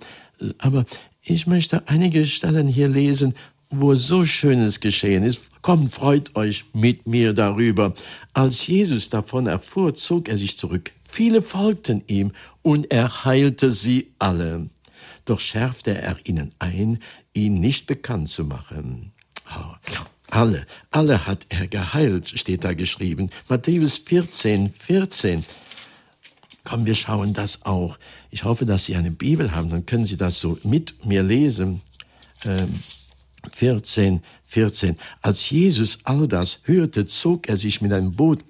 Aber 0.57 0.85
ich 1.21 1.47
möchte 1.47 1.87
einige 1.87 2.25
Stellen 2.25 2.67
hier 2.67 2.89
lesen, 2.89 3.33
wo 3.69 3.95
so 3.95 4.25
Schönes 4.25 4.81
geschehen 4.81 5.23
ist. 5.23 5.41
Kommt, 5.61 5.93
freut 5.93 6.35
euch 6.35 6.65
mit 6.73 7.07
mir 7.07 7.33
darüber. 7.33 7.93
Als 8.33 8.67
Jesus 8.67 9.09
davon 9.09 9.47
erfuhr, 9.47 9.95
zog 9.95 10.27
er 10.27 10.37
sich 10.37 10.57
zurück. 10.57 10.91
Viele 11.13 11.43
folgten 11.43 12.03
ihm 12.07 12.31
und 12.63 12.91
er 12.91 13.23
heilte 13.23 13.69
sie 13.69 14.15
alle. 14.17 14.71
Doch 15.25 15.39
schärfte 15.39 15.95
er 15.95 16.17
ihnen 16.23 16.55
ein, 16.57 17.03
ihn 17.35 17.59
nicht 17.59 17.85
bekannt 17.85 18.29
zu 18.29 18.43
machen. 18.43 19.11
Oh, 19.55 19.75
alle, 20.31 20.65
alle 20.89 21.27
hat 21.27 21.45
er 21.49 21.67
geheilt, 21.67 22.29
steht 22.29 22.63
da 22.63 22.73
geschrieben. 22.73 23.29
Matthäus 23.47 23.99
14, 23.99 24.73
14. 24.73 25.45
Komm, 26.63 26.87
wir 26.87 26.95
schauen 26.95 27.33
das 27.33 27.63
auch. 27.63 27.99
Ich 28.31 28.43
hoffe, 28.43 28.65
dass 28.65 28.85
Sie 28.85 28.95
eine 28.95 29.11
Bibel 29.11 29.51
haben, 29.51 29.69
dann 29.69 29.85
können 29.85 30.05
Sie 30.05 30.17
das 30.17 30.39
so 30.39 30.57
mit 30.63 31.05
mir 31.05 31.21
lesen. 31.21 31.81
Ähm, 32.43 32.79
14, 33.51 34.23
14. 34.47 34.97
Als 35.21 35.47
Jesus 35.47 35.99
all 36.05 36.27
das 36.27 36.61
hörte, 36.63 37.05
zog 37.05 37.49
er 37.49 37.57
sich 37.57 37.81
mit 37.81 37.93
einem 37.93 38.13
Boot 38.13 38.43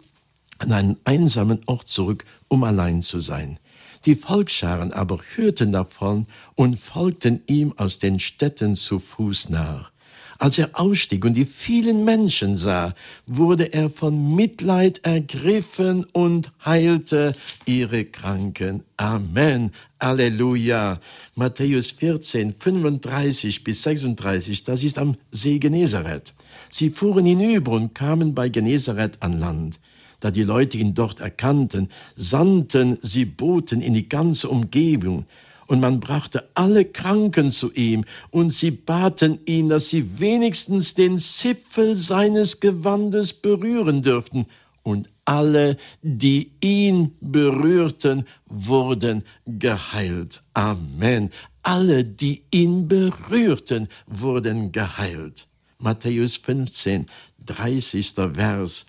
an 0.59 0.71
einen 0.71 0.97
einsamen 1.03 1.61
Ort 1.65 1.87
zurück, 1.87 2.25
um 2.47 2.63
allein 2.63 3.01
zu 3.01 3.19
sein. 3.19 3.59
Die 4.05 4.15
Volksscharen 4.15 4.91
aber 4.91 5.19
hörten 5.35 5.71
davon 5.71 6.27
und 6.55 6.77
folgten 6.77 7.41
ihm 7.47 7.73
aus 7.77 7.99
den 7.99 8.19
Städten 8.19 8.75
zu 8.75 8.99
Fuß 8.99 9.49
nach. 9.49 9.93
Als 10.39 10.57
er 10.57 10.71
ausstieg 10.73 11.23
und 11.23 11.35
die 11.35 11.45
vielen 11.45 12.03
Menschen 12.03 12.57
sah, 12.57 12.95
wurde 13.25 13.71
er 13.73 13.89
von 13.89 14.35
Mitleid 14.35 15.05
ergriffen 15.05 16.03
und 16.11 16.51
heilte 16.65 17.31
ihre 17.65 18.03
Kranken. 18.03 18.83
Amen. 18.97 19.71
Halleluja. 20.01 20.99
Matthäus 21.35 21.91
14, 21.91 22.53
35 22.53 23.63
bis 23.63 23.83
36, 23.83 24.63
das 24.63 24.83
ist 24.83 24.97
am 24.97 25.15
See 25.31 25.59
Genezareth. 25.59 26.33
Sie 26.69 26.89
fuhren 26.89 27.25
hinüber 27.25 27.71
und 27.71 27.95
kamen 27.95 28.35
bei 28.35 28.49
Genezareth 28.49 29.21
an 29.21 29.39
Land. 29.39 29.79
Da 30.23 30.31
die 30.31 30.43
Leute 30.43 30.77
ihn 30.77 30.93
dort 30.93 31.19
erkannten, 31.19 31.89
sandten 32.15 32.97
sie 33.01 33.25
Boten 33.25 33.81
in 33.81 33.93
die 33.93 34.07
ganze 34.07 34.47
Umgebung 34.47 35.25
und 35.67 35.81
man 35.81 35.99
brachte 35.99 36.47
alle 36.53 36.85
Kranken 36.85 37.51
zu 37.51 37.73
ihm, 37.73 38.05
und 38.31 38.51
sie 38.51 38.71
baten 38.71 39.39
ihn, 39.45 39.67
dass 39.67 39.89
sie 39.89 40.21
wenigstens 40.21 40.93
den 40.93 41.17
Zipfel 41.17 41.97
seines 41.97 42.61
Gewandes 42.61 43.33
berühren 43.33 44.01
dürften, 44.01 44.45
und 44.81 45.09
alle, 45.25 45.75
die 46.01 46.51
ihn 46.61 47.15
berührten, 47.19 48.25
wurden 48.45 49.25
geheilt. 49.45 50.41
Amen. 50.53 51.31
Alle, 51.63 52.05
die 52.05 52.43
ihn 52.51 52.87
berührten, 52.87 53.89
wurden 54.07 54.71
geheilt. 54.71 55.47
Matthäus 55.79 56.37
15, 56.37 57.07
30. 57.45 58.13
Vers 58.35 58.85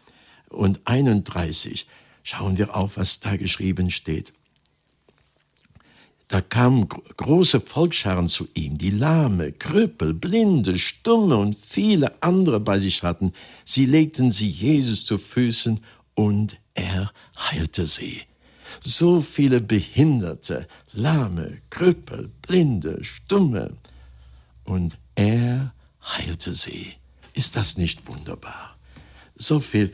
und 0.55 0.81
31. 0.87 1.87
Schauen 2.23 2.57
wir 2.59 2.75
auf, 2.75 2.97
was 2.97 3.21
da 3.21 3.37
geschrieben 3.37 3.91
steht. 3.91 4.33
Da 6.29 6.41
kamen 6.41 6.89
große 6.89 7.61
Volksscharen 7.61 8.29
zu 8.29 8.49
ihm, 8.55 8.79
die 8.79 8.91
Lahme, 8.91 9.53
Krüppel, 9.53 10.15
Blinde, 10.15 10.79
Stumme 10.79 11.37
und 11.37 11.57
viele 11.57 12.23
andere 12.23 12.61
bei 12.61 12.79
sich 12.79 13.03
hatten. 13.03 13.35
Sie 13.65 13.85
legten 13.85 14.31
sie 14.31 14.49
Jesus 14.49 15.05
zu 15.05 15.19
Füßen 15.19 15.81
und 16.15 16.59
er 16.75 17.13
heilte 17.37 17.87
sie. 17.87 18.23
So 18.81 19.21
viele 19.21 19.61
Behinderte, 19.61 20.67
Lahme, 20.93 21.61
Krüppel, 21.71 22.33
Blinde, 22.43 23.05
Stumme 23.05 23.77
und 24.65 24.99
er 25.15 25.75
heilte 26.03 26.55
sie. 26.55 26.95
Ist 27.35 27.55
das 27.55 27.77
nicht 27.77 28.09
wunderbar? 28.09 28.77
So 29.37 29.61
viel 29.61 29.93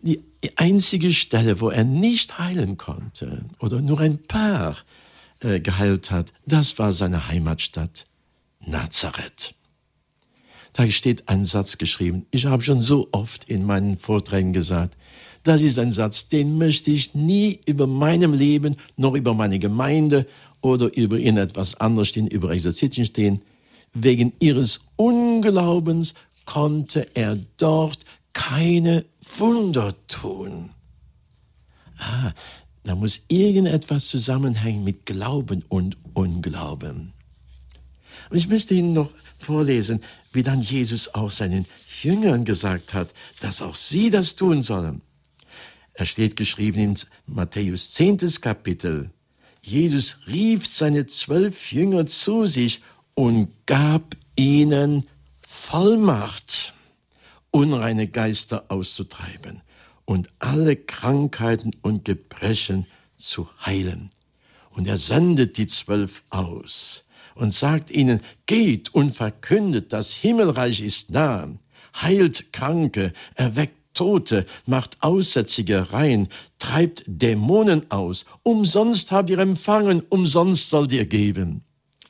die 0.00 0.22
einzige 0.56 1.12
Stelle, 1.12 1.60
wo 1.60 1.70
er 1.70 1.84
nicht 1.84 2.38
heilen 2.38 2.76
konnte 2.76 3.44
oder 3.60 3.80
nur 3.80 4.00
ein 4.00 4.18
paar 4.18 4.76
äh, 5.40 5.60
geheilt 5.60 6.10
hat, 6.10 6.32
das 6.46 6.78
war 6.78 6.92
seine 6.92 7.28
Heimatstadt 7.28 8.06
Nazareth. 8.60 9.54
Da 10.72 10.88
steht 10.88 11.28
ein 11.28 11.44
Satz 11.44 11.78
geschrieben. 11.78 12.26
Ich 12.30 12.46
habe 12.46 12.62
schon 12.62 12.80
so 12.80 13.08
oft 13.12 13.44
in 13.44 13.64
meinen 13.64 13.98
Vorträgen 13.98 14.52
gesagt, 14.52 14.96
das 15.42 15.60
ist 15.60 15.78
ein 15.78 15.90
Satz, 15.90 16.28
den 16.28 16.56
möchte 16.56 16.90
ich 16.90 17.14
nie 17.14 17.60
über 17.66 17.86
meinem 17.86 18.32
Leben, 18.32 18.76
noch 18.96 19.14
über 19.14 19.34
meine 19.34 19.58
Gemeinde 19.58 20.26
oder 20.60 20.96
über 20.96 21.18
irgendetwas 21.18 21.74
anderes 21.74 22.08
stehen, 22.08 22.28
über 22.28 22.50
Exerzitien 22.50 23.06
stehen. 23.06 23.42
Wegen 23.92 24.32
ihres 24.38 24.86
Unglaubens 24.96 26.14
konnte 26.46 27.08
er 27.14 27.38
dort 27.56 27.98
keine 28.32 29.04
Wunder 29.38 29.94
tun. 30.06 30.70
Ah, 31.98 32.32
da 32.84 32.94
muss 32.94 33.22
irgendetwas 33.28 34.08
zusammenhängen 34.08 34.84
mit 34.84 35.06
Glauben 35.06 35.64
und 35.68 35.96
Unglauben. 36.14 37.12
Und 38.30 38.36
ich 38.36 38.48
möchte 38.48 38.74
Ihnen 38.74 38.92
noch 38.92 39.10
vorlesen, 39.38 40.00
wie 40.32 40.42
dann 40.42 40.62
Jesus 40.62 41.14
auch 41.14 41.30
seinen 41.30 41.66
Jüngern 42.02 42.44
gesagt 42.44 42.94
hat, 42.94 43.12
dass 43.40 43.62
auch 43.62 43.74
sie 43.74 44.10
das 44.10 44.36
tun 44.36 44.62
sollen. 44.62 45.02
Er 45.94 46.06
steht 46.06 46.36
geschrieben 46.36 46.80
in 46.80 46.96
Matthäus 47.26 47.92
10. 47.92 48.18
Kapitel. 48.40 49.10
Jesus 49.62 50.18
rief 50.26 50.66
seine 50.66 51.06
zwölf 51.06 51.70
Jünger 51.72 52.06
zu 52.06 52.46
sich 52.46 52.80
und 53.14 53.50
gab 53.66 54.16
ihnen 54.34 55.06
Vollmacht, 55.42 56.74
unreine 57.52 58.08
Geister 58.08 58.64
auszutreiben 58.68 59.62
und 60.04 60.28
alle 60.40 60.74
Krankheiten 60.74 61.70
und 61.82 62.04
Gebrechen 62.04 62.86
zu 63.16 63.48
heilen. 63.64 64.10
Und 64.70 64.88
er 64.88 64.98
sendet 64.98 65.58
die 65.58 65.68
Zwölf 65.68 66.24
aus 66.30 67.04
und 67.34 67.52
sagt 67.52 67.90
ihnen, 67.90 68.20
geht 68.46 68.92
und 68.94 69.14
verkündet, 69.14 69.92
das 69.92 70.12
Himmelreich 70.12 70.82
ist 70.82 71.10
nah, 71.10 71.48
heilt 71.94 72.52
Kranke, 72.52 73.12
erweckt 73.34 73.76
Tote, 73.94 74.46
macht 74.64 75.02
Aussätzige 75.02 75.92
rein, 75.92 76.28
treibt 76.58 77.04
Dämonen 77.06 77.90
aus. 77.90 78.24
Umsonst 78.42 79.12
habt 79.12 79.28
ihr 79.28 79.38
empfangen, 79.38 80.02
umsonst 80.08 80.70
sollt 80.70 80.92
ihr 80.92 81.04
geben. 81.04 81.62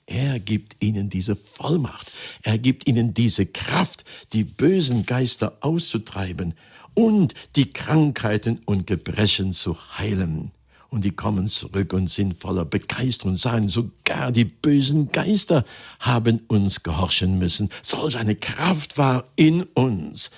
Er 0.06 0.40
gibt 0.40 0.76
ihnen 0.82 1.10
diese 1.10 1.36
Vollmacht. 1.36 2.10
Er 2.42 2.58
gibt 2.58 2.88
ihnen 2.88 3.14
diese 3.14 3.46
Kraft, 3.46 4.04
die 4.32 4.44
bösen 4.44 5.06
Geister 5.06 5.58
auszutreiben 5.60 6.54
und 6.94 7.34
die 7.56 7.72
Krankheiten 7.72 8.60
und 8.64 8.86
Gebrechen 8.86 9.52
zu 9.52 9.76
heilen. 9.98 10.50
Und 10.90 11.06
die 11.06 11.12
kommen 11.12 11.46
zurück 11.46 11.94
und 11.94 12.10
sind 12.10 12.38
voller 12.38 12.66
Begeisterung 12.66 13.32
und 13.32 13.38
sagen, 13.38 13.70
sogar 13.70 14.30
die 14.30 14.44
bösen 14.44 15.10
Geister 15.10 15.64
haben 15.98 16.40
uns 16.48 16.82
gehorchen 16.82 17.38
müssen. 17.38 17.70
Solch 17.80 18.18
eine 18.18 18.36
Kraft 18.36 18.98
war 18.98 19.24
in 19.36 19.62
uns. 19.62 20.30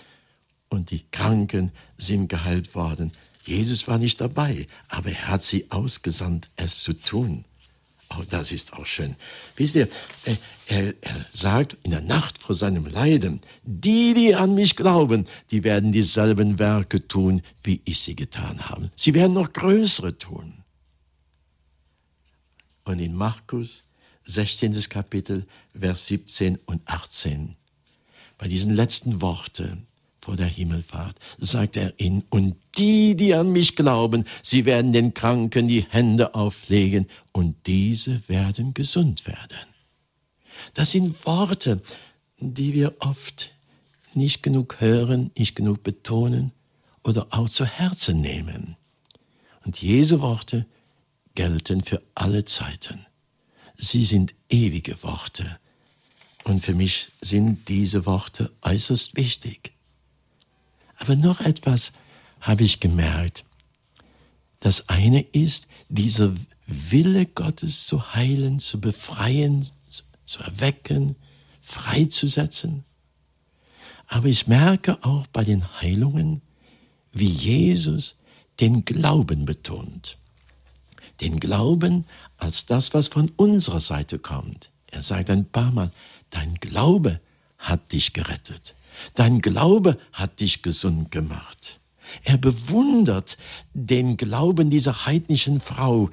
Und 0.68 0.92
die 0.92 1.05
Kranken 1.11 1.72
sind 1.96 2.29
geheilt 2.29 2.77
worden. 2.77 3.11
Jesus 3.44 3.88
war 3.88 3.98
nicht 3.98 4.20
dabei, 4.20 4.68
aber 4.88 5.11
er 5.11 5.29
hat 5.29 5.42
sie 5.42 5.70
ausgesandt, 5.70 6.50
es 6.57 6.83
zu 6.83 6.92
tun. 6.92 7.44
Oh, 8.16 8.22
das 8.29 8.53
ist 8.53 8.72
auch 8.72 8.87
schön. 8.87 9.16
Wisst 9.57 9.74
ihr, 9.74 9.88
er, 10.24 10.37
er, 10.68 10.94
sagt 11.33 11.77
in 11.83 11.90
der 11.90 12.00
Nacht 12.00 12.38
vor 12.38 12.55
seinem 12.55 12.87
Leiden, 12.87 13.40
die, 13.64 14.14
die 14.14 14.35
an 14.35 14.55
mich 14.55 14.77
glauben, 14.77 15.27
die 15.50 15.64
werden 15.64 15.92
dieselben 15.92 16.59
Werke 16.59 17.07
tun, 17.09 17.42
wie 17.62 17.81
ich 17.85 18.00
sie 18.00 18.14
getan 18.14 18.68
habe. 18.68 18.90
Sie 18.96 19.14
werden 19.14 19.33
noch 19.33 19.53
größere 19.53 20.18
tun. 20.18 20.64
Und 22.85 23.00
in 23.00 23.14
Markus 23.14 23.85
16. 24.24 24.74
Kapitel, 24.88 25.46
Vers 25.79 26.07
17 26.07 26.59
und 26.66 26.83
18, 26.87 27.57
bei 28.38 28.48
diesen 28.48 28.74
letzten 28.74 29.20
Worten, 29.22 29.87
vor 30.25 30.37
der 30.37 30.47
Himmelfahrt, 30.47 31.19
sagt 31.37 31.77
er 31.77 31.93
ihnen, 32.01 32.25
und 32.31 32.57
die, 32.79 33.15
die 33.15 33.35
an 33.35 33.53
mich 33.53 33.77
glauben, 33.77 34.25
sie 34.43 34.65
werden 34.65 34.95
den 34.95 35.13
Kranken 35.13 35.69
die 35.69 35.83
Hände 35.83 36.35
auflegen 36.35 37.09
und 37.33 37.55
diese 37.67 38.27
werden 38.27 38.73
gesund 38.73 39.27
werden. 39.27 39.69
Das 40.73 40.93
sind 40.93 41.27
Worte, 41.27 41.83
die 42.39 42.73
wir 42.73 42.97
oft 43.01 43.55
nicht 44.15 44.43
genug 44.43 44.81
hören, 44.81 45.31
nicht 45.37 45.57
genug 45.57 45.83
betonen 45.83 46.53
oder 47.03 47.27
auch 47.31 47.49
zu 47.49 47.67
Herzen 47.67 48.23
nehmen. 48.23 48.77
Und 49.65 49.83
diese 49.83 50.23
Worte 50.23 50.67
gelten 51.35 51.83
für 51.83 52.01
alle 52.15 52.47
Zeiten. 52.47 53.05
Sie 53.77 54.05
sind 54.05 54.35
ewige 54.49 55.03
Worte. 55.03 55.59
Und 56.45 56.65
für 56.65 56.75
mich 56.75 57.11
sind 57.21 57.69
diese 57.69 58.07
Worte 58.07 58.53
äußerst 58.63 59.17
wichtig. 59.17 59.74
Aber 61.05 61.17
noch 61.17 61.40
etwas 61.40 61.93
habe 62.40 62.64
ich 62.64 62.81
gemerkt. 62.81 63.45
Das 64.61 64.88
eine 64.88 65.21
ist, 65.21 65.67
dieser 65.90 66.33
Wille 66.67 67.27
Gottes 67.27 67.87
zu 67.87 68.14
heilen, 68.14 68.59
zu 68.59 68.81
befreien, 68.81 69.67
zu 70.25 70.43
erwecken, 70.43 71.17
freizusetzen. 71.61 72.85
Aber 74.07 74.29
ich 74.29 74.47
merke 74.47 75.05
auch 75.05 75.27
bei 75.27 75.45
den 75.45 75.79
Heilungen, 75.83 76.40
wie 77.12 77.29
Jesus 77.29 78.17
den 78.59 78.87
Glauben 78.87 79.45
betont. 79.45 80.17
Den 81.21 81.38
Glauben 81.38 82.07
als 82.38 82.64
das, 82.64 82.95
was 82.95 83.09
von 83.09 83.31
unserer 83.37 83.81
Seite 83.81 84.19
kommt. 84.19 84.71
Er 84.87 85.03
sagt 85.03 85.29
ein 85.29 85.45
paar 85.45 85.71
Mal, 85.71 85.90
dein 86.31 86.55
Glaube 86.55 87.21
hat 87.59 87.93
dich 87.93 88.14
gerettet. 88.14 88.75
Dein 89.15 89.41
Glaube 89.41 89.99
hat 90.13 90.41
dich 90.41 90.63
gesund 90.63 91.11
gemacht. 91.11 91.81
Er 92.23 92.39
bewundert 92.39 93.37
den 93.73 94.17
Glauben 94.17 94.71
dieser 94.71 95.07
heidnischen 95.07 95.61
Frau, 95.61 96.11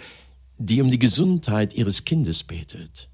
die 0.58 0.82
um 0.82 0.90
die 0.90 1.00
Gesundheit 1.00 1.74
ihres 1.74 2.06
Kindes 2.06 2.44
betet. 2.44 3.10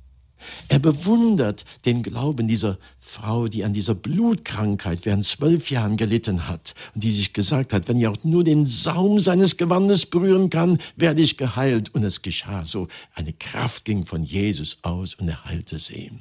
Er 0.67 0.79
bewundert 0.79 1.65
den 1.85 2.03
Glauben 2.03 2.47
dieser 2.47 2.77
Frau, 2.99 3.47
die 3.47 3.63
an 3.63 3.73
dieser 3.73 3.95
Blutkrankheit 3.95 5.05
während 5.05 5.25
zwölf 5.25 5.71
Jahren 5.71 5.97
gelitten 5.97 6.47
hat 6.47 6.75
und 6.93 7.03
die 7.03 7.11
sich 7.11 7.33
gesagt 7.33 7.73
hat, 7.73 7.87
wenn 7.87 7.99
ich 7.99 8.07
auch 8.07 8.23
nur 8.23 8.43
den 8.43 8.65
Saum 8.65 9.19
seines 9.19 9.57
Gewandes 9.57 10.05
berühren 10.05 10.49
kann, 10.49 10.79
werde 10.95 11.21
ich 11.21 11.37
geheilt. 11.37 11.93
Und 11.93 12.03
es 12.03 12.21
geschah 12.21 12.65
so. 12.65 12.87
Eine 13.15 13.33
Kraft 13.33 13.85
ging 13.85 14.05
von 14.05 14.23
Jesus 14.23 14.79
aus 14.83 15.15
und 15.15 15.27
er 15.27 15.43
heilte 15.45 15.79
sie. 15.79 16.11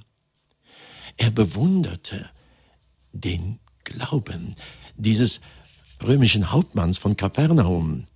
Er 1.18 1.30
bewunderte 1.30 2.30
den 3.20 3.58
Glauben 3.84 4.56
dieses 4.96 5.40
römischen 6.02 6.50
Hauptmanns 6.50 6.98
von 6.98 7.16
Kapernaum, 7.16 8.06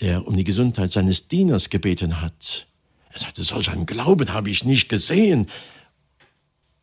der 0.00 0.26
um 0.26 0.36
die 0.36 0.44
Gesundheit 0.44 0.92
seines 0.92 1.28
Dieners 1.28 1.70
gebeten 1.70 2.20
hat. 2.20 2.66
Er 3.10 3.20
sagte, 3.20 3.44
solch 3.44 3.70
einen 3.70 3.86
Glauben 3.86 4.32
habe 4.32 4.50
ich 4.50 4.64
nicht 4.64 4.88
gesehen. 4.88 5.48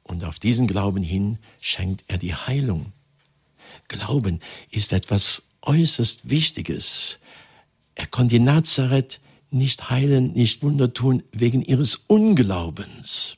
Und 0.04 0.24
auf 0.24 0.39
diesen 0.39 0.67
Glauben 0.67 1.04
hin 1.04 1.38
schenkt 1.60 2.06
er 2.08 2.17
die 2.17 2.34
Heilung. 2.34 2.93
Glauben 3.88 4.39
ist 4.69 4.93
etwas 4.93 5.43
äußerst 5.62 6.30
Wichtiges. 6.30 7.19
Er 7.95 8.08
konnte 8.08 8.39
Nazareth 8.39 9.19
nicht 9.52 9.89
heilen, 9.89 10.32
nicht 10.34 10.63
Wunder 10.63 10.93
tun 10.93 11.24
wegen 11.34 11.62
ihres 11.62 11.95
Unglaubens. 12.08 13.38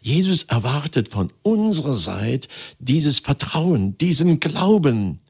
Jesus 0.00 0.44
erwartet 0.44 1.08
von 1.08 1.32
unserer 1.42 1.94
Seite 1.94 2.48
dieses 2.78 3.18
Vertrauen, 3.18 3.98
diesen 3.98 4.40
Glauben. 4.40 5.20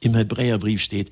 Im 0.00 0.14
Hebräerbrief 0.14 0.82
steht, 0.82 1.10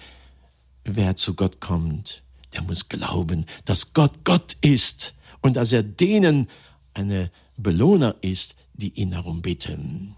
wer 0.84 1.16
zu 1.16 1.34
Gott 1.34 1.60
kommt, 1.60 2.22
der 2.54 2.62
muss 2.62 2.88
glauben, 2.88 3.46
dass 3.64 3.92
Gott 3.92 4.24
Gott 4.24 4.56
ist 4.60 5.14
und 5.42 5.56
dass 5.56 5.72
er 5.72 5.82
denen 5.82 6.48
eine 6.94 7.30
Belohner 7.56 8.16
ist, 8.20 8.54
die 8.74 8.90
ihn 8.90 9.10
darum 9.10 9.42
bitten. 9.42 10.16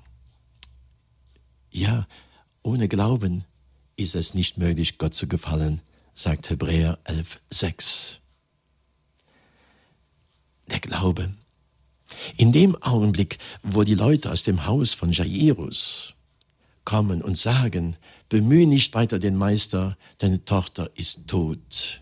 Ja, 1.71 2.07
ohne 2.63 2.89
Glauben 2.89 3.45
ist 3.97 4.15
es 4.15 4.35
nicht 4.35 4.59
möglich, 4.59 4.99
Gott 4.99 5.15
zu 5.15 5.27
gefallen, 5.27 5.81
sagt 6.15 6.51
Hebräer 6.51 6.99
11,6. 7.05 8.19
Der 10.71 10.81
Glaube. 10.81 11.35
In 12.37 12.53
dem 12.53 12.81
Augenblick, 12.83 13.39
wo 13.63 13.85
die 13.85 13.95
Leute 13.95 14.31
aus 14.31 14.43
dem 14.43 14.67
Haus 14.67 14.95
von 14.95 15.13
Jairus 15.13 16.15
kommen 16.85 17.21
und 17.23 17.37
sagen, 17.37 17.97
bemühe 18.29 18.67
nicht 18.67 18.95
weiter 18.95 19.19
den 19.19 19.37
Meister, 19.37 19.97
deine 20.19 20.45
Tochter 20.45 20.91
ist 20.95 21.29
tot. 21.29 22.01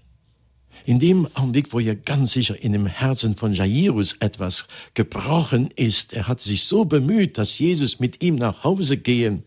In 0.84 1.00
dem 1.00 1.26
Augenblick, 1.34 1.72
wo 1.72 1.80
ja 1.80 1.94
ganz 1.94 2.32
sicher 2.32 2.62
in 2.62 2.72
dem 2.72 2.86
Herzen 2.86 3.34
von 3.34 3.52
Jairus 3.52 4.14
etwas 4.20 4.68
gebrochen 4.94 5.70
ist, 5.74 6.12
er 6.12 6.28
hat 6.28 6.40
sich 6.40 6.64
so 6.64 6.84
bemüht, 6.84 7.38
dass 7.38 7.58
Jesus 7.58 7.98
mit 7.98 8.22
ihm 8.22 8.36
nach 8.36 8.62
Hause 8.62 8.96
gehe 8.96 9.42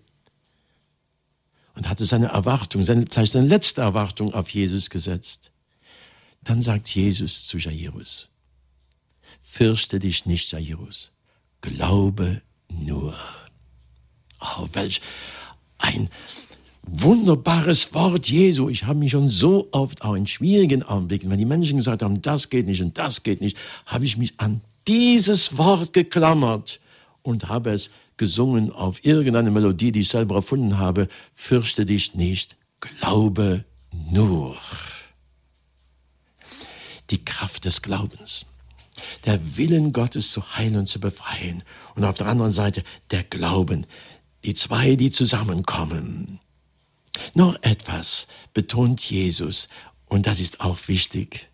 und 1.76 1.88
hatte 1.88 2.04
seine 2.04 2.28
Erwartung, 2.28 2.84
seine, 2.84 3.06
vielleicht 3.10 3.32
seine 3.32 3.48
letzte 3.48 3.80
Erwartung 3.80 4.34
auf 4.34 4.50
Jesus 4.50 4.90
gesetzt. 4.90 5.52
Dann 6.44 6.62
sagt 6.62 6.94
Jesus 6.94 7.48
zu 7.48 7.58
Jairus, 7.58 8.28
fürchte 9.42 10.00
dich 10.00 10.26
nicht, 10.26 10.52
Jairus, 10.52 11.12
glaube 11.62 12.42
nur. 12.70 13.14
Oh, 14.40 14.68
welch 14.74 15.02
ein 15.78 16.10
wunderbares 16.84 17.94
Wort 17.94 18.30
Jesu. 18.30 18.70
Ich 18.70 18.86
habe 18.86 19.00
mich 19.00 19.12
schon 19.12 19.30
so 19.30 19.68
oft 19.72 20.02
auch 20.02 20.16
in 20.16 20.28
schwierigen 20.28 20.84
Augenblicken, 20.84 21.30
wenn 21.30 21.40
die 21.40 21.46
Menschen 21.46 21.78
gesagt 21.78 22.04
haben, 22.04 22.22
das 22.22 22.50
geht 22.50 22.66
nicht 22.66 22.82
und 22.82 22.98
das 22.98 23.24
geht 23.24 23.42
nicht, 23.42 23.58
habe 23.86 24.06
ich 24.06 24.18
mich 24.18 24.34
an 24.38 24.62
dieses 24.88 25.58
Wort 25.58 25.94
geklammert 25.94 26.80
und 27.22 27.48
habe 27.48 27.72
es 27.72 27.90
gesungen 28.18 28.72
auf 28.72 29.06
irgendeine 29.06 29.52
Melodie, 29.52 29.92
die 29.92 30.02
ich 30.02 30.10
selber 30.10 30.36
erfunden 30.36 30.78
habe. 30.78 31.08
Fürchte 31.36 31.86
dich 31.86 32.16
nicht, 32.16 32.58
glaube 32.80 33.66
nur. 33.92 34.58
Die 37.10 37.24
Kraft 37.24 37.66
des 37.66 37.82
Glaubens. 37.82 38.46
Der 39.26 39.58
Willen 39.58 39.94
Gottes 39.94 40.32
zu 40.32 40.56
heilen 40.56 40.76
und 40.76 40.88
zu 40.88 41.00
befreien. 41.00 41.64
Und 41.96 42.04
auf 42.04 42.18
der 42.18 42.28
anderen 42.28 42.54
Seite 42.54 42.84
der 43.12 43.24
Glauben. 43.24 43.86
Die 44.44 44.54
zwei, 44.54 44.96
die 44.96 45.12
zusammenkommen. 45.12 46.40
Noch 47.34 47.56
etwas 47.62 48.28
betont 48.54 49.10
Jesus, 49.10 49.68
und 50.08 50.26
das 50.28 50.40
ist 50.40 50.62
auch 50.62 50.88
wichtig. 50.88 51.50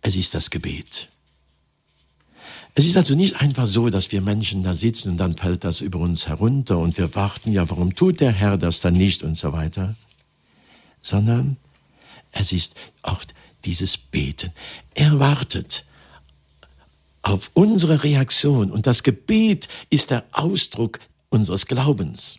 Es 0.00 0.16
ist 0.16 0.34
das 0.34 0.50
Gebet. 0.50 1.10
Es 2.74 2.86
ist 2.86 2.96
also 2.96 3.14
nicht 3.14 3.40
einfach 3.40 3.66
so, 3.66 3.90
dass 3.90 4.12
wir 4.12 4.20
Menschen 4.20 4.62
da 4.62 4.74
sitzen 4.74 5.10
und 5.10 5.16
dann 5.18 5.36
fällt 5.36 5.64
das 5.64 5.80
über 5.80 5.98
uns 5.98 6.28
herunter 6.28 6.78
und 6.78 6.96
wir 6.96 7.14
warten, 7.14 7.52
ja, 7.52 7.68
warum 7.68 7.94
tut 7.94 8.20
der 8.20 8.32
Herr 8.32 8.56
das 8.56 8.80
dann 8.80 8.94
nicht 8.94 9.22
und 9.22 9.36
so 9.36 9.52
weiter, 9.52 9.96
sondern 11.02 11.56
es 12.30 12.52
ist 12.52 12.76
auch 13.02 13.24
dieses 13.64 13.96
Beten. 13.96 14.52
Er 14.94 15.18
wartet 15.18 15.84
auf 17.22 17.50
unsere 17.54 18.04
Reaktion 18.04 18.70
und 18.70 18.86
das 18.86 19.02
Gebet 19.02 19.68
ist 19.90 20.10
der 20.10 20.24
Ausdruck 20.32 21.00
unseres 21.28 21.66
Glaubens. 21.66 22.38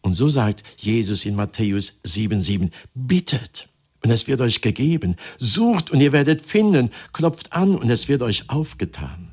Und 0.00 0.14
so 0.14 0.28
sagt 0.28 0.62
Jesus 0.76 1.24
in 1.24 1.34
Matthäus 1.34 1.94
7,7, 2.04 2.70
bittet 2.94 3.68
und 4.02 4.10
es 4.10 4.26
wird 4.26 4.40
euch 4.40 4.60
gegeben, 4.60 5.16
sucht 5.38 5.90
und 5.90 6.00
ihr 6.00 6.12
werdet 6.12 6.42
finden, 6.42 6.90
klopft 7.12 7.52
an 7.52 7.76
und 7.76 7.90
es 7.90 8.08
wird 8.08 8.22
euch 8.22 8.48
aufgetan. 8.48 9.32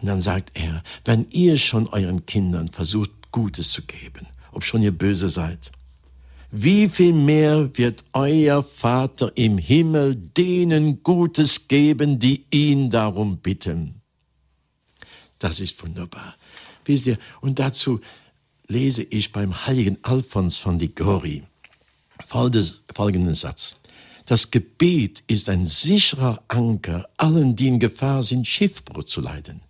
Und 0.00 0.06
dann 0.06 0.20
sagt 0.20 0.52
er, 0.58 0.82
wenn 1.04 1.28
ihr 1.30 1.58
schon 1.58 1.88
euren 1.88 2.26
Kindern 2.26 2.68
versucht, 2.68 3.10
Gutes 3.32 3.72
zu 3.72 3.82
geben, 3.82 4.26
ob 4.52 4.64
schon 4.64 4.82
ihr 4.82 4.96
böse 4.96 5.28
seid, 5.28 5.72
wie 6.50 6.88
viel 6.88 7.12
mehr 7.12 7.76
wird 7.76 8.04
euer 8.12 8.62
Vater 8.62 9.32
im 9.36 9.58
Himmel 9.58 10.16
denen 10.16 11.02
Gutes 11.02 11.68
geben, 11.68 12.18
die 12.18 12.46
ihn 12.50 12.90
darum 12.90 13.38
bitten? 13.38 14.00
Das 15.38 15.60
ist 15.60 15.82
wunderbar. 15.82 16.36
Wisst 16.84 17.06
ihr, 17.06 17.18
und 17.40 17.58
dazu 17.58 18.00
lese 18.66 19.02
ich 19.02 19.32
beim 19.32 19.66
heiligen 19.66 19.98
Alphons 20.02 20.58
von 20.58 20.78
Ligori 20.78 21.42
folgenden 22.28 23.34
Satz. 23.34 23.76
Das 24.26 24.50
Gebet 24.50 25.22
ist 25.26 25.48
ein 25.48 25.64
sicherer 25.64 26.42
Anker 26.48 27.08
allen, 27.16 27.56
die 27.56 27.68
in 27.68 27.78
Gefahr 27.78 28.22
sind, 28.22 28.46
Schiffbruch 28.46 29.04
zu 29.04 29.20
leiden. 29.20 29.62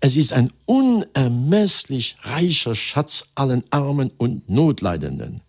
Es 0.00 0.16
ist 0.16 0.32
ein 0.32 0.52
unermesslich 0.66 2.16
reicher 2.22 2.74
Schatz 2.74 3.30
allen 3.36 3.62
Armen 3.70 4.10
und 4.18 4.48
Notleidenden. 4.48 5.42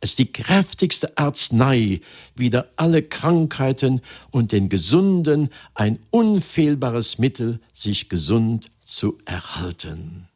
Es 0.00 0.10
ist 0.10 0.18
die 0.18 0.32
kräftigste 0.32 1.16
Arznei 1.16 2.00
wider 2.34 2.70
alle 2.76 3.02
Krankheiten 3.02 4.02
und 4.30 4.52
den 4.52 4.68
Gesunden 4.68 5.50
ein 5.74 5.98
unfehlbares 6.10 7.18
Mittel, 7.18 7.60
sich 7.72 8.08
gesund 8.08 8.70
zu 8.84 9.18
erhalten. 9.24 10.28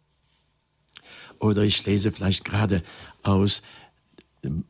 Oder 1.38 1.62
ich 1.62 1.85
lese 1.87 2.11
vielleicht 2.12 2.44
gerade 2.44 2.83
aus, 3.23 3.62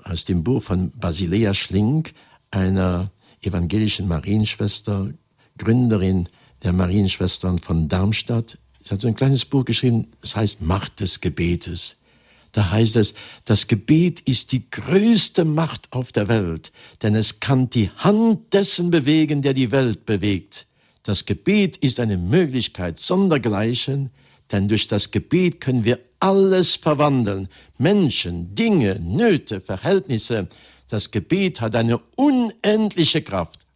aus 0.03 0.25
dem 0.25 0.45
Buch 0.45 0.63
von 0.63 0.93
Basilea 0.99 1.55
Schlink, 1.55 2.13
einer 2.51 3.11
evangelischen 3.43 4.09
Marienschwester, 4.09 5.13
Gründerin 5.57 6.29
der 6.63 6.73
Marienschwestern 6.73 7.59
von 7.59 7.89
Darmstadt. 7.89 8.59
Sie 8.83 8.93
hat 8.93 9.01
so 9.01 9.09
ein 9.09 9.15
kleines 9.17 9.45
Buch 9.45 9.65
geschrieben, 9.65 10.09
es 10.23 10.37
heißt 10.37 10.61
Macht 10.63 11.01
des 11.01 11.21
Gebetes. 11.21 11.97
Da 12.53 12.71
heißt 12.71 12.97
es, 12.97 13.15
das 13.45 13.69
Gebet 13.69 14.21
ist 14.21 14.53
die 14.53 14.69
größte 14.71 15.45
Macht 15.45 15.93
auf 15.93 16.11
der 16.11 16.29
Welt, 16.29 16.73
denn 17.03 17.15
es 17.15 17.41
kann 17.41 17.71
die 17.71 17.91
Hand 17.91 18.53
dessen 18.53 18.91
bewegen, 18.91 19.43
der 19.43 19.55
die 19.55 19.71
Welt 19.71 20.05
bewegt. 20.05 20.67
Das 21.03 21.27
Gebet 21.27 21.77
ist 21.77 22.01
eine 22.01 22.17
Möglichkeit 22.19 22.99
sondergleichen, 22.99 24.11
denn 24.51 24.69
durch 24.69 24.89
das 24.89 25.13
Gebet 25.13 25.61
können 25.61 25.85
wir 25.85 26.01
alles 26.19 26.77
verwandeln. 26.77 27.49
Menschen, 27.79 28.55
Dinge, 28.55 28.99
Nöte, 28.99 29.61
Verhältnisse. 29.61 30.49
Das 30.89 31.13
Gebet 31.13 31.61
hat 31.61 31.77
eine 31.77 31.99
unendliche 32.17 33.23
Kraft. 33.23 33.67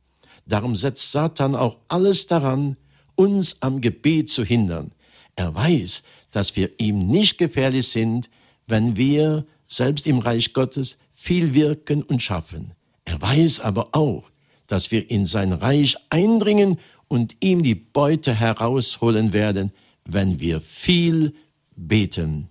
Darum 0.46 0.76
setzt 0.76 1.12
Satan 1.12 1.54
auch 1.54 1.78
alles 1.88 2.26
daran, 2.26 2.76
uns 3.14 3.58
am 3.60 3.80
Gebet 3.80 4.30
zu 4.30 4.44
hindern. 4.44 4.90
Er 5.36 5.54
weiß, 5.54 6.02
dass 6.32 6.56
wir 6.56 6.70
ihm 6.78 7.06
nicht 7.06 7.38
gefährlich 7.38 7.88
sind, 7.88 8.28
wenn 8.66 8.96
wir 8.96 9.46
selbst 9.66 10.06
im 10.06 10.18
Reich 10.18 10.52
Gottes 10.52 10.98
viel 11.12 11.54
wirken 11.54 12.02
und 12.02 12.22
schaffen. 12.22 12.72
Er 13.04 13.20
weiß 13.20 13.60
aber 13.60 13.90
auch, 13.92 14.30
dass 14.66 14.90
wir 14.90 15.10
in 15.10 15.26
sein 15.26 15.52
Reich 15.52 15.96
eindringen 16.10 16.78
und 17.08 17.36
ihm 17.40 17.62
die 17.62 17.74
Beute 17.74 18.34
herausholen 18.34 19.32
werden, 19.32 19.72
wenn 20.04 20.40
wir 20.40 20.60
viel 20.60 21.34
beten. 21.76 22.48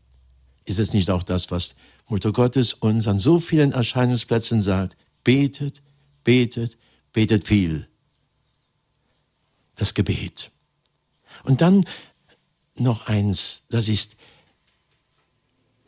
Ist 0.66 0.80
es 0.80 0.94
nicht 0.94 1.10
auch 1.10 1.24
das, 1.24 1.52
was 1.52 1.76
Mutter 2.08 2.32
Gottes 2.32 2.74
uns 2.74 3.08
an 3.08 3.20
so 3.20 3.40
vielen 3.40 3.72
Erscheinungsplätzen 3.72 4.62
sagt? 4.62 4.96
Betet, 5.24 5.82
betet, 6.24 6.78
betet 7.12 7.46
viel. 7.46 7.88
Das 9.76 9.94
Gebet. 9.94 10.52
Und 11.44 11.62
dann 11.62 11.86
noch 12.76 13.08
eins, 13.08 13.64
das 13.70 13.88
ist 13.88 14.16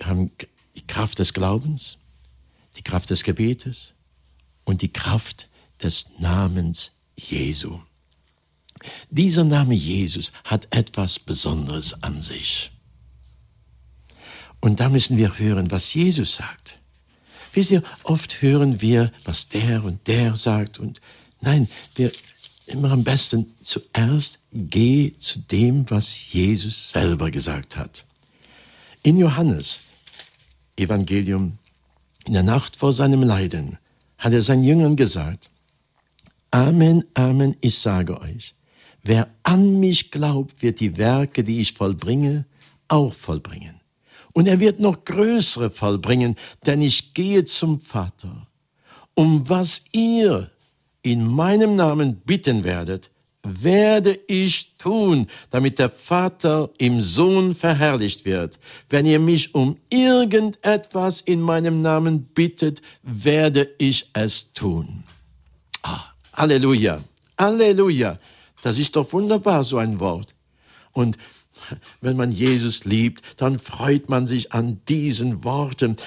haben 0.02 0.32
die 0.76 0.86
Kraft 0.86 1.20
des 1.20 1.34
Glaubens, 1.34 1.98
die 2.78 2.82
Kraft 2.82 3.10
des 3.10 3.24
Gebetes 3.24 3.94
und 4.64 4.82
die 4.82 4.92
Kraft 4.92 5.50
des 5.82 6.08
Namens 6.20 6.92
Jesu. 7.16 7.80
Dieser 9.10 9.44
Name 9.44 9.74
Jesus 9.74 10.32
hat 10.44 10.68
etwas 10.76 11.20
Besonderes 11.20 12.04
an 12.04 12.22
sich. 12.22 12.72
Und 14.60 14.80
da 14.80 14.90
müssen 14.90 15.18
wir 15.18 15.38
hören, 15.38 15.72
was 15.72 15.94
Jesus 15.94 16.36
sagt. 16.36 16.80
Wisst 17.54 17.72
ihr, 17.72 17.84
oft 18.04 18.42
hören 18.42 18.82
wir, 18.82 19.12
was 19.24 19.48
der 19.48 19.84
und 19.84 20.08
der 20.08 20.36
sagt. 20.36 20.80
Und 20.80 21.02
nein, 21.40 21.70
wir 21.96 22.12
immer 22.66 22.92
am 22.92 23.04
besten 23.04 23.54
zuerst 23.62 24.40
geh 24.52 25.14
zu 25.18 25.40
dem, 25.40 25.90
was 25.90 26.34
Jesus 26.34 26.92
selber 26.92 27.32
gesagt 27.32 27.78
hat. 27.78 28.06
In 29.06 29.18
Johannes 29.18 29.82
Evangelium, 30.80 31.60
in 32.26 32.34
der 32.34 32.42
Nacht 32.42 32.76
vor 32.76 32.92
seinem 32.92 33.22
Leiden, 33.22 33.78
hat 34.18 34.34
er 34.34 34.42
seinen 34.42 34.64
Jüngern 34.64 34.96
gesagt, 34.96 35.52
Amen, 36.50 37.06
Amen, 37.14 37.56
ich 37.62 37.78
sage 37.78 38.20
euch, 38.20 38.56
wer 39.04 39.30
an 39.44 39.80
mich 39.80 40.10
glaubt, 40.10 40.64
wird 40.64 40.80
die 40.80 40.98
Werke, 40.98 41.44
die 41.44 41.60
ich 41.60 41.74
vollbringe, 41.74 42.48
auch 42.88 43.14
vollbringen. 43.14 43.80
Und 44.34 44.48
er 44.48 44.60
wird 44.60 44.80
noch 44.80 45.06
größere 45.06 45.70
vollbringen, 45.70 46.36
denn 46.66 46.82
ich 46.82 47.14
gehe 47.14 47.46
zum 47.46 47.82
Vater. 47.82 48.48
Um 49.14 49.48
was 49.48 49.84
ihr 49.92 50.50
in 51.04 51.28
meinem 51.28 51.76
Namen 51.76 52.22
bitten 52.22 52.64
werdet, 52.64 53.12
werde 53.46 54.20
ich 54.28 54.76
tun, 54.78 55.28
damit 55.50 55.80
der 55.80 55.90
Vater 55.90 56.70
im 56.78 57.02
Sohn 57.02 57.56
verherrlicht 57.56 58.26
wird. 58.26 58.60
Wenn 58.90 59.06
ihr 59.06 59.20
mich 59.20 59.56
um 59.56 59.78
irgendetwas 59.90 61.22
in 61.22 61.42
meinem 61.42 61.82
Namen 61.82 62.26
bittet, 62.26 62.82
werde 63.04 63.70
ich 63.78 64.10
es 64.14 64.54
tun. 64.54 65.04
Ah, 65.84 66.06
Halleluja, 66.34 67.04
Halleluja. 67.38 68.20
Das 68.62 68.80
ist 68.80 68.96
doch 68.96 69.14
wunderbar, 69.14 69.64
so 69.64 69.78
ein 69.78 70.00
Wort. 70.00 70.34
Und 70.92 71.18
wenn 72.02 72.18
man 72.18 72.32
Jesus 72.32 72.86
liebt, 72.86 73.22
dann 73.38 73.60
freut 73.60 74.10
man 74.10 74.28
sich 74.28 74.54
an 74.54 74.82
diesen 74.88 75.44
Worten, 75.44 75.98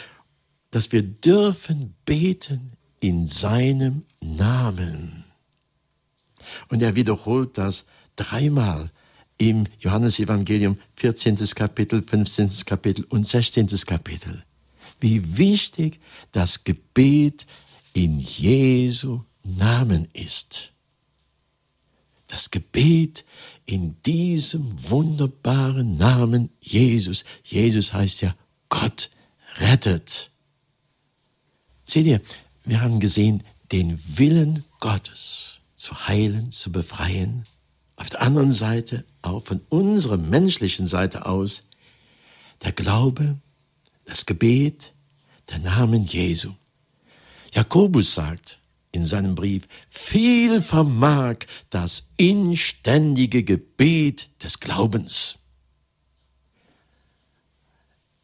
dass 0.71 0.93
wir 0.93 1.03
dürfen 1.03 1.95
beten 2.05 2.73
in 3.01 3.27
seinem 3.27 4.05
Namen. 4.21 5.28
Und 6.69 6.83
er 6.83 6.97
wiederholt 6.97 7.59
das 7.59 7.85
dreimal 8.17 8.91
im 9.39 9.67
Johannesevangelium 9.79 10.79
14. 10.97 11.37
Kapitel, 11.55 12.03
15. 12.03 12.51
Kapitel 12.67 13.05
und 13.05 13.27
16. 13.27 13.69
Kapitel. 13.87 14.45
Wie 15.01 15.39
wichtig 15.39 16.01
das 16.33 16.65
Gebet 16.65 17.47
in 17.93 18.19
Jesu 18.19 19.23
Namen 19.45 20.09
ist. 20.13 20.73
Das 22.27 22.51
Gebet 22.51 23.25
in 23.65 23.97
diesem 24.03 24.91
wunderbaren 24.91 25.97
Namen 25.97 26.51
Jesus. 26.61 27.25
Jesus 27.45 27.95
heißt 27.95 28.21
ja 28.21 28.35
Gott 28.69 29.11
rettet. 29.57 30.31
Seht 31.87 32.07
ihr, 32.07 32.21
wir 32.65 32.83
haben 32.83 33.01
gesehen 33.01 33.45
den 33.73 33.99
Willen 34.19 34.65
Gottes 34.81 35.61
zu 35.79 36.09
heilen, 36.09 36.51
zu 36.51 36.73
befreien. 36.73 37.45
Auf 37.97 38.11
der 38.11 38.21
anderen 38.21 38.53
Seite, 38.53 39.05
auch 39.23 39.45
von 39.47 39.61
unserer 39.69 40.17
menschlichen 40.17 40.87
Seite 40.87 41.25
aus, 41.25 41.63
der 42.63 42.73
Glaube, 42.73 43.39
das 44.05 44.27
Gebet, 44.27 44.93
der 45.49 45.61
Namen 45.61 46.05
Jesu. 46.05 46.53
Jakobus 47.55 48.15
sagt 48.15 48.59
in 48.91 49.07
seinem 49.07 49.35
Brief, 49.37 49.69
viel 49.89 50.61
vermag 50.61 51.47
das 51.71 52.11
inständige 52.17 53.45
Gebet 53.45 54.31
des 54.43 54.61
Glaubens. 54.61 55.39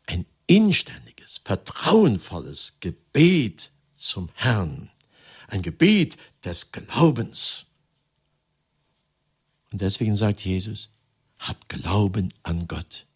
Ein 0.07 0.27
inständiges, 0.47 1.41
vertrauenvolles 1.45 2.79
Gebet 2.81 3.71
zum 3.95 4.29
Herrn 4.35 4.91
ein 5.55 5.63
Gebet 5.63 6.17
des 6.45 6.73
Glaubens. 6.73 7.67
Und 9.73 9.81
deswegen 9.81 10.17
sagt 10.17 10.45
Jesus, 10.45 10.91
habt 11.39 11.69
Glauben 11.69 12.33
an 12.43 12.67
Gott. 12.67 13.07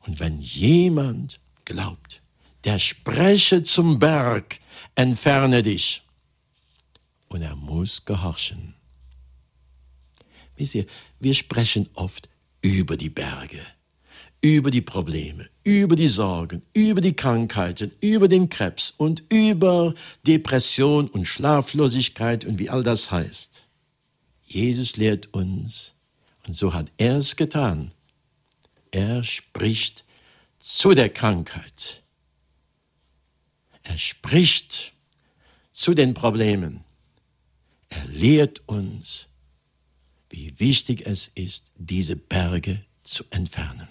Und 0.00 0.18
wenn 0.20 0.40
jemand 0.40 1.40
glaubt, 1.64 2.22
der 2.64 2.78
spreche 2.78 3.62
zum 3.62 3.98
Berg, 3.98 4.58
entferne 4.94 5.62
dich. 5.62 6.02
Und 7.28 7.42
er 7.42 7.56
muss 7.56 8.04
gehorchen. 8.04 8.74
Wisst 10.56 10.74
ihr, 10.74 10.86
wir 11.20 11.34
sprechen 11.34 11.88
oft 11.94 12.28
über 12.60 12.96
die 12.96 13.10
Berge 13.10 13.64
über 14.42 14.70
die 14.70 14.80
Probleme, 14.80 15.48
über 15.64 15.96
die 15.96 16.08
Sorgen, 16.08 16.62
über 16.72 17.00
die 17.00 17.14
Krankheiten, 17.14 17.92
über 18.00 18.26
den 18.26 18.48
Krebs 18.48 18.94
und 18.96 19.22
über 19.28 19.94
Depression 20.26 21.08
und 21.08 21.26
Schlaflosigkeit 21.26 22.44
und 22.44 22.58
wie 22.58 22.70
all 22.70 22.82
das 22.82 23.10
heißt. 23.10 23.66
Jesus 24.46 24.96
lehrt 24.96 25.32
uns, 25.34 25.92
und 26.46 26.54
so 26.54 26.72
hat 26.72 26.90
er 26.96 27.18
es 27.18 27.36
getan. 27.36 27.92
Er 28.90 29.22
spricht 29.24 30.04
zu 30.58 30.94
der 30.94 31.10
Krankheit. 31.10 32.02
Er 33.82 33.98
spricht 33.98 34.94
zu 35.72 35.94
den 35.94 36.14
Problemen. 36.14 36.82
Er 37.90 38.06
lehrt 38.06 38.62
uns, 38.66 39.28
wie 40.30 40.58
wichtig 40.58 41.06
es 41.06 41.28
ist, 41.28 41.72
diese 41.76 42.16
Berge 42.16 42.84
zu 43.04 43.24
entfernen. 43.30 43.88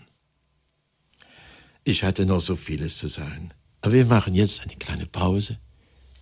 Ich 1.89 2.03
hatte 2.03 2.27
noch 2.27 2.39
so 2.39 2.55
vieles 2.55 2.99
zu 2.99 3.07
sagen. 3.07 3.49
Aber 3.81 3.93
wir 3.93 4.05
machen 4.05 4.35
jetzt 4.35 4.61
eine 4.61 4.75
kleine 4.75 5.07
Pause 5.07 5.57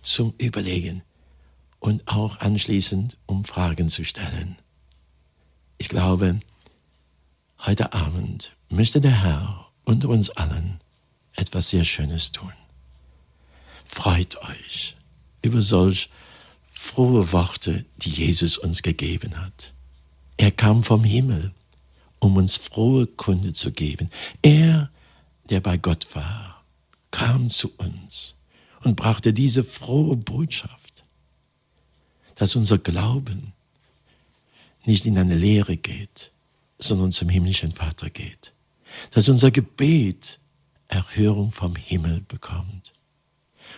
zum 0.00 0.32
Überlegen 0.38 1.02
und 1.78 2.08
auch 2.08 2.40
anschließend, 2.40 3.18
um 3.26 3.44
Fragen 3.44 3.90
zu 3.90 4.02
stellen. 4.02 4.56
Ich 5.76 5.90
glaube, 5.90 6.40
heute 7.58 7.92
Abend 7.92 8.56
möchte 8.70 9.02
der 9.02 9.22
Herr 9.22 9.70
unter 9.84 10.08
uns 10.08 10.30
allen 10.30 10.80
etwas 11.34 11.68
sehr 11.68 11.84
Schönes 11.84 12.32
tun. 12.32 12.54
Freut 13.84 14.38
euch 14.38 14.96
über 15.44 15.60
solch 15.60 16.08
frohe 16.72 17.30
Worte, 17.32 17.84
die 17.98 18.10
Jesus 18.10 18.56
uns 18.56 18.82
gegeben 18.82 19.36
hat. 19.38 19.74
Er 20.38 20.50
kam 20.50 20.82
vom 20.82 21.04
Himmel, 21.04 21.52
um 22.20 22.36
uns 22.36 22.56
frohe 22.56 23.06
Kunde 23.06 23.52
zu 23.52 23.70
geben. 23.70 24.08
Er 24.40 24.90
der 25.50 25.60
bei 25.60 25.78
Gott 25.78 26.14
war, 26.14 26.62
kam 27.10 27.48
zu 27.48 27.72
uns 27.76 28.34
und 28.84 28.96
brachte 28.96 29.32
diese 29.32 29.64
frohe 29.64 30.16
Botschaft, 30.16 31.04
dass 32.34 32.56
unser 32.56 32.78
Glauben 32.78 33.52
nicht 34.84 35.06
in 35.06 35.18
eine 35.18 35.34
Lehre 35.34 35.76
geht, 35.76 36.30
sondern 36.78 37.12
zum 37.12 37.28
himmlischen 37.28 37.72
Vater 37.72 38.10
geht, 38.10 38.52
dass 39.10 39.28
unser 39.28 39.50
Gebet 39.50 40.38
Erhörung 40.88 41.52
vom 41.52 41.76
Himmel 41.76 42.22
bekommt 42.22 42.94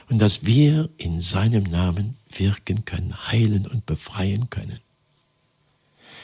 und 0.08 0.18
dass 0.18 0.44
wir 0.44 0.88
in 0.96 1.20
seinem 1.20 1.64
Namen 1.64 2.16
wirken 2.30 2.84
können, 2.84 3.26
heilen 3.26 3.66
und 3.66 3.86
befreien 3.86 4.48
können. 4.50 4.80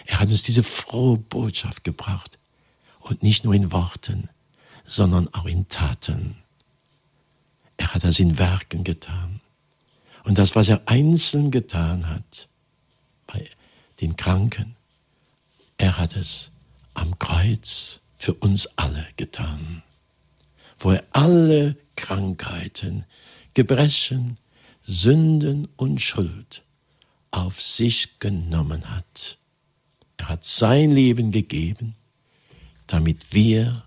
Er 0.06 0.20
hat 0.20 0.28
uns 0.28 0.42
diese 0.42 0.62
frohe 0.62 1.18
Botschaft 1.18 1.82
gebracht 1.82 2.38
und 3.00 3.24
nicht 3.24 3.44
nur 3.44 3.54
in 3.54 3.72
Worten, 3.72 4.28
sondern 4.86 5.28
auch 5.34 5.46
in 5.46 5.68
Taten. 5.68 6.36
Er 7.76 7.92
hat 7.94 8.04
das 8.04 8.20
in 8.20 8.38
Werken 8.38 8.84
getan. 8.84 9.40
Und 10.24 10.38
das, 10.38 10.54
was 10.56 10.68
er 10.68 10.82
einzeln 10.86 11.50
getan 11.50 12.08
hat, 12.08 12.48
bei 13.26 13.48
den 14.00 14.16
Kranken, 14.16 14.76
er 15.78 15.98
hat 15.98 16.16
es 16.16 16.50
am 16.94 17.18
Kreuz 17.18 18.00
für 18.16 18.34
uns 18.34 18.66
alle 18.76 19.06
getan, 19.16 19.82
wo 20.78 20.92
er 20.92 21.04
alle 21.12 21.76
Krankheiten, 21.96 23.04
Gebrechen, 23.54 24.38
Sünden 24.82 25.68
und 25.76 26.00
Schuld 26.00 26.62
auf 27.30 27.60
sich 27.60 28.18
genommen 28.18 28.88
hat. 28.90 29.38
Er 30.16 30.28
hat 30.30 30.44
sein 30.44 30.92
Leben 30.92 31.30
gegeben, 31.30 31.94
damit 32.86 33.32
wir 33.32 33.85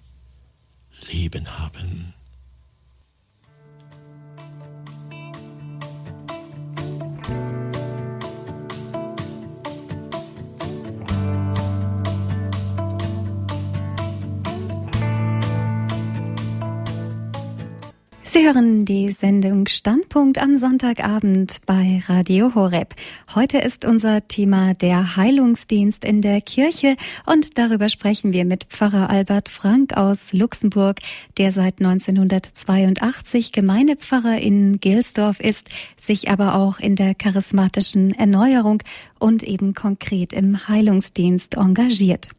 Leben 1.08 1.60
haben. 1.60 2.14
Sie 18.32 18.46
hören 18.46 18.86
die 18.86 19.12
Sendung 19.12 19.66
Standpunkt 19.66 20.38
am 20.38 20.60
Sonntagabend 20.60 21.62
bei 21.66 22.04
Radio 22.06 22.54
Horeb. 22.54 22.94
Heute 23.34 23.58
ist 23.58 23.86
unser 23.86 24.28
Thema 24.28 24.76
der 24.76 25.16
Heilungsdienst 25.16 26.06
in 26.06 26.22
der 26.22 26.40
Kirche 26.40 26.96
und 27.26 27.58
darüber 27.58 27.90
sprechen 27.90 28.32
wir 28.32 28.46
mit 28.46 28.66
Pfarrer 28.66 29.10
Albert 29.10 29.50
Frank 29.50 29.98
aus 29.98 30.32
Luxemburg, 30.32 31.00
der 31.40 31.52
seit 31.52 31.80
1982 31.82 33.52
Gemeindepfarrer 33.52 34.38
in 34.38 34.80
Gelsdorf 34.80 35.40
ist, 35.40 35.70
sich 36.00 36.30
aber 36.30 36.54
auch 36.54 36.80
in 36.80 36.96
der 36.96 37.16
charismatischen 37.16 38.14
Erneuerung 38.14 38.84
und 39.18 39.42
eben 39.42 39.74
konkret 39.74 40.34
im 40.34 40.68
Heilungsdienst 40.68 41.56
engagiert. 41.56 42.30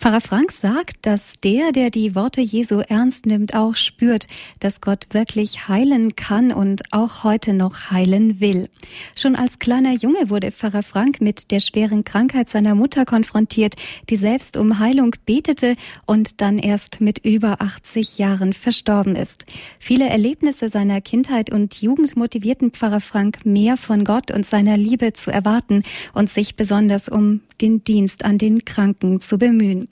Pfarrer 0.00 0.20
Frank 0.20 0.52
sagt, 0.52 1.06
dass 1.06 1.32
der, 1.42 1.72
der 1.72 1.90
die 1.90 2.14
Worte 2.14 2.40
Jesu 2.40 2.78
ernst 2.88 3.26
nimmt, 3.26 3.54
auch 3.54 3.74
spürt, 3.74 4.28
dass 4.60 4.80
Gott 4.80 5.06
wirklich 5.10 5.66
heilen 5.66 6.14
kann 6.14 6.52
und 6.52 6.82
auch 6.92 7.24
heute 7.24 7.52
noch 7.52 7.90
heilen 7.90 8.38
will. 8.38 8.68
Schon 9.16 9.34
als 9.34 9.58
kleiner 9.58 9.92
Junge 9.92 10.30
wurde 10.30 10.52
Pfarrer 10.52 10.84
Frank 10.84 11.20
mit 11.20 11.50
der 11.50 11.58
schweren 11.58 12.04
Krankheit 12.04 12.48
seiner 12.48 12.76
Mutter 12.76 13.04
konfrontiert, 13.06 13.74
die 14.08 14.14
selbst 14.14 14.56
um 14.56 14.78
Heilung 14.78 15.16
betete 15.26 15.74
und 16.06 16.40
dann 16.40 16.60
erst 16.60 17.00
mit 17.00 17.18
über 17.24 17.60
80 17.60 18.18
Jahren 18.18 18.52
verstorben 18.52 19.16
ist. 19.16 19.46
Viele 19.80 20.08
Erlebnisse 20.08 20.68
seiner 20.68 21.00
Kindheit 21.00 21.50
und 21.50 21.82
Jugend 21.82 22.16
motivierten 22.16 22.70
Pfarrer 22.70 23.00
Frank 23.00 23.44
mehr 23.44 23.76
von 23.76 24.04
Gott 24.04 24.30
und 24.30 24.46
seiner 24.46 24.76
Liebe 24.76 25.12
zu 25.12 25.32
erwarten 25.32 25.82
und 26.14 26.30
sich 26.30 26.54
besonders 26.54 27.08
um 27.08 27.40
den 27.60 27.82
Dienst 27.82 28.24
an 28.24 28.38
den 28.38 28.64
Kranken 28.64 29.20
zu 29.20 29.38
bemühen. 29.38 29.87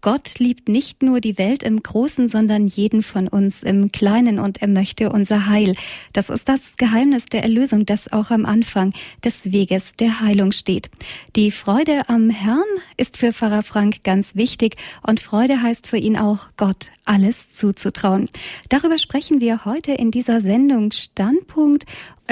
Gott 0.00 0.38
liebt 0.38 0.68
nicht 0.68 1.02
nur 1.02 1.20
die 1.20 1.36
Welt 1.36 1.62
im 1.62 1.82
Großen, 1.82 2.28
sondern 2.28 2.66
jeden 2.66 3.02
von 3.02 3.28
uns 3.28 3.62
im 3.62 3.92
Kleinen 3.92 4.38
und 4.38 4.62
er 4.62 4.68
möchte 4.68 5.10
unser 5.10 5.46
Heil. 5.46 5.74
Das 6.12 6.30
ist 6.30 6.48
das 6.48 6.76
Geheimnis 6.76 7.26
der 7.26 7.42
Erlösung, 7.42 7.84
das 7.86 8.10
auch 8.10 8.30
am 8.30 8.46
Anfang 8.46 8.92
des 9.24 9.52
Weges 9.52 9.92
der 9.92 10.20
Heilung 10.20 10.52
steht. 10.52 10.90
Die 11.36 11.50
Freude 11.50 12.08
am 12.08 12.30
Herrn 12.30 12.64
ist 12.96 13.16
für 13.16 13.32
Pfarrer 13.32 13.62
Frank 13.62 14.02
ganz 14.02 14.34
wichtig 14.34 14.76
und 15.06 15.20
Freude 15.20 15.60
heißt 15.62 15.86
für 15.86 15.98
ihn 15.98 16.16
auch 16.16 16.48
Gott 16.56 16.86
alles 17.04 17.52
zuzutrauen. 17.52 18.28
Darüber 18.68 18.98
sprechen 18.98 19.40
wir 19.40 19.64
heute 19.64 19.92
in 19.92 20.10
dieser 20.10 20.40
Sendung 20.40 20.92
Standpunkt 20.92 21.84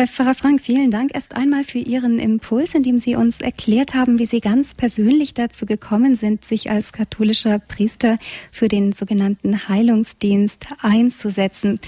Pfarrer 0.07 0.37
Frank, 0.37 0.61
vielen 0.61 0.93
Dank 0.93 1.11
erst 1.13 1.35
einmal 1.35 1.65
für 1.65 1.79
Ihren 1.79 2.21
Impuls, 2.21 2.73
in 2.75 2.85
dem 2.85 3.01
Sie 3.01 3.17
uns 3.17 3.41
erklärt 3.41 3.95
haben, 3.95 4.21
wie 4.21 4.27
Sie 4.27 4.41
ganz 4.41 4.73
persönlich 4.75 5.35
dazu 5.35 5.67
gekommen 5.67 6.15
sind, 6.15 6.45
sich 6.45 6.71
als 6.71 6.93
katholischer 6.93 7.59
Priester 7.59 8.19
für 8.53 8.69
den 8.69 8.93
sogenannten 8.93 9.69
Heilungsdienst 9.69 10.67
einzusetzen. 10.81 11.81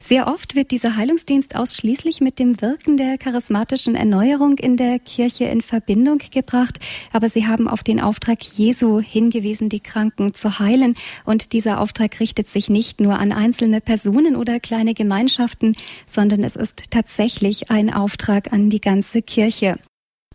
Sehr 0.00 0.28
oft 0.28 0.54
wird 0.54 0.70
dieser 0.70 0.96
Heilungsdienst 0.96 1.56
ausschließlich 1.56 2.20
mit 2.20 2.38
dem 2.38 2.60
Wirken 2.60 2.96
der 2.96 3.18
charismatischen 3.18 3.96
Erneuerung 3.96 4.56
in 4.58 4.76
der 4.76 4.98
Kirche 5.00 5.44
in 5.44 5.60
Verbindung 5.60 6.18
gebracht. 6.30 6.78
Aber 7.12 7.28
Sie 7.28 7.46
haben 7.46 7.66
auf 7.66 7.82
den 7.82 8.00
Auftrag 8.00 8.42
Jesu 8.42 9.00
hingewiesen, 9.00 9.68
die 9.68 9.80
Kranken 9.80 10.34
zu 10.34 10.60
heilen. 10.60 10.94
Und 11.24 11.52
dieser 11.52 11.80
Auftrag 11.80 12.20
richtet 12.20 12.48
sich 12.48 12.70
nicht 12.70 13.00
nur 13.00 13.18
an 13.18 13.32
einzelne 13.32 13.80
Personen 13.80 14.36
oder 14.36 14.60
kleine 14.60 14.94
Gemeinschaften, 14.94 15.74
sondern 16.06 16.44
es 16.44 16.54
ist 16.54 16.90
tatsächlich 16.90 17.70
ein 17.70 17.92
Auftrag 17.92 18.52
an 18.52 18.70
die 18.70 18.80
ganze 18.80 19.20
Kirche. 19.20 19.78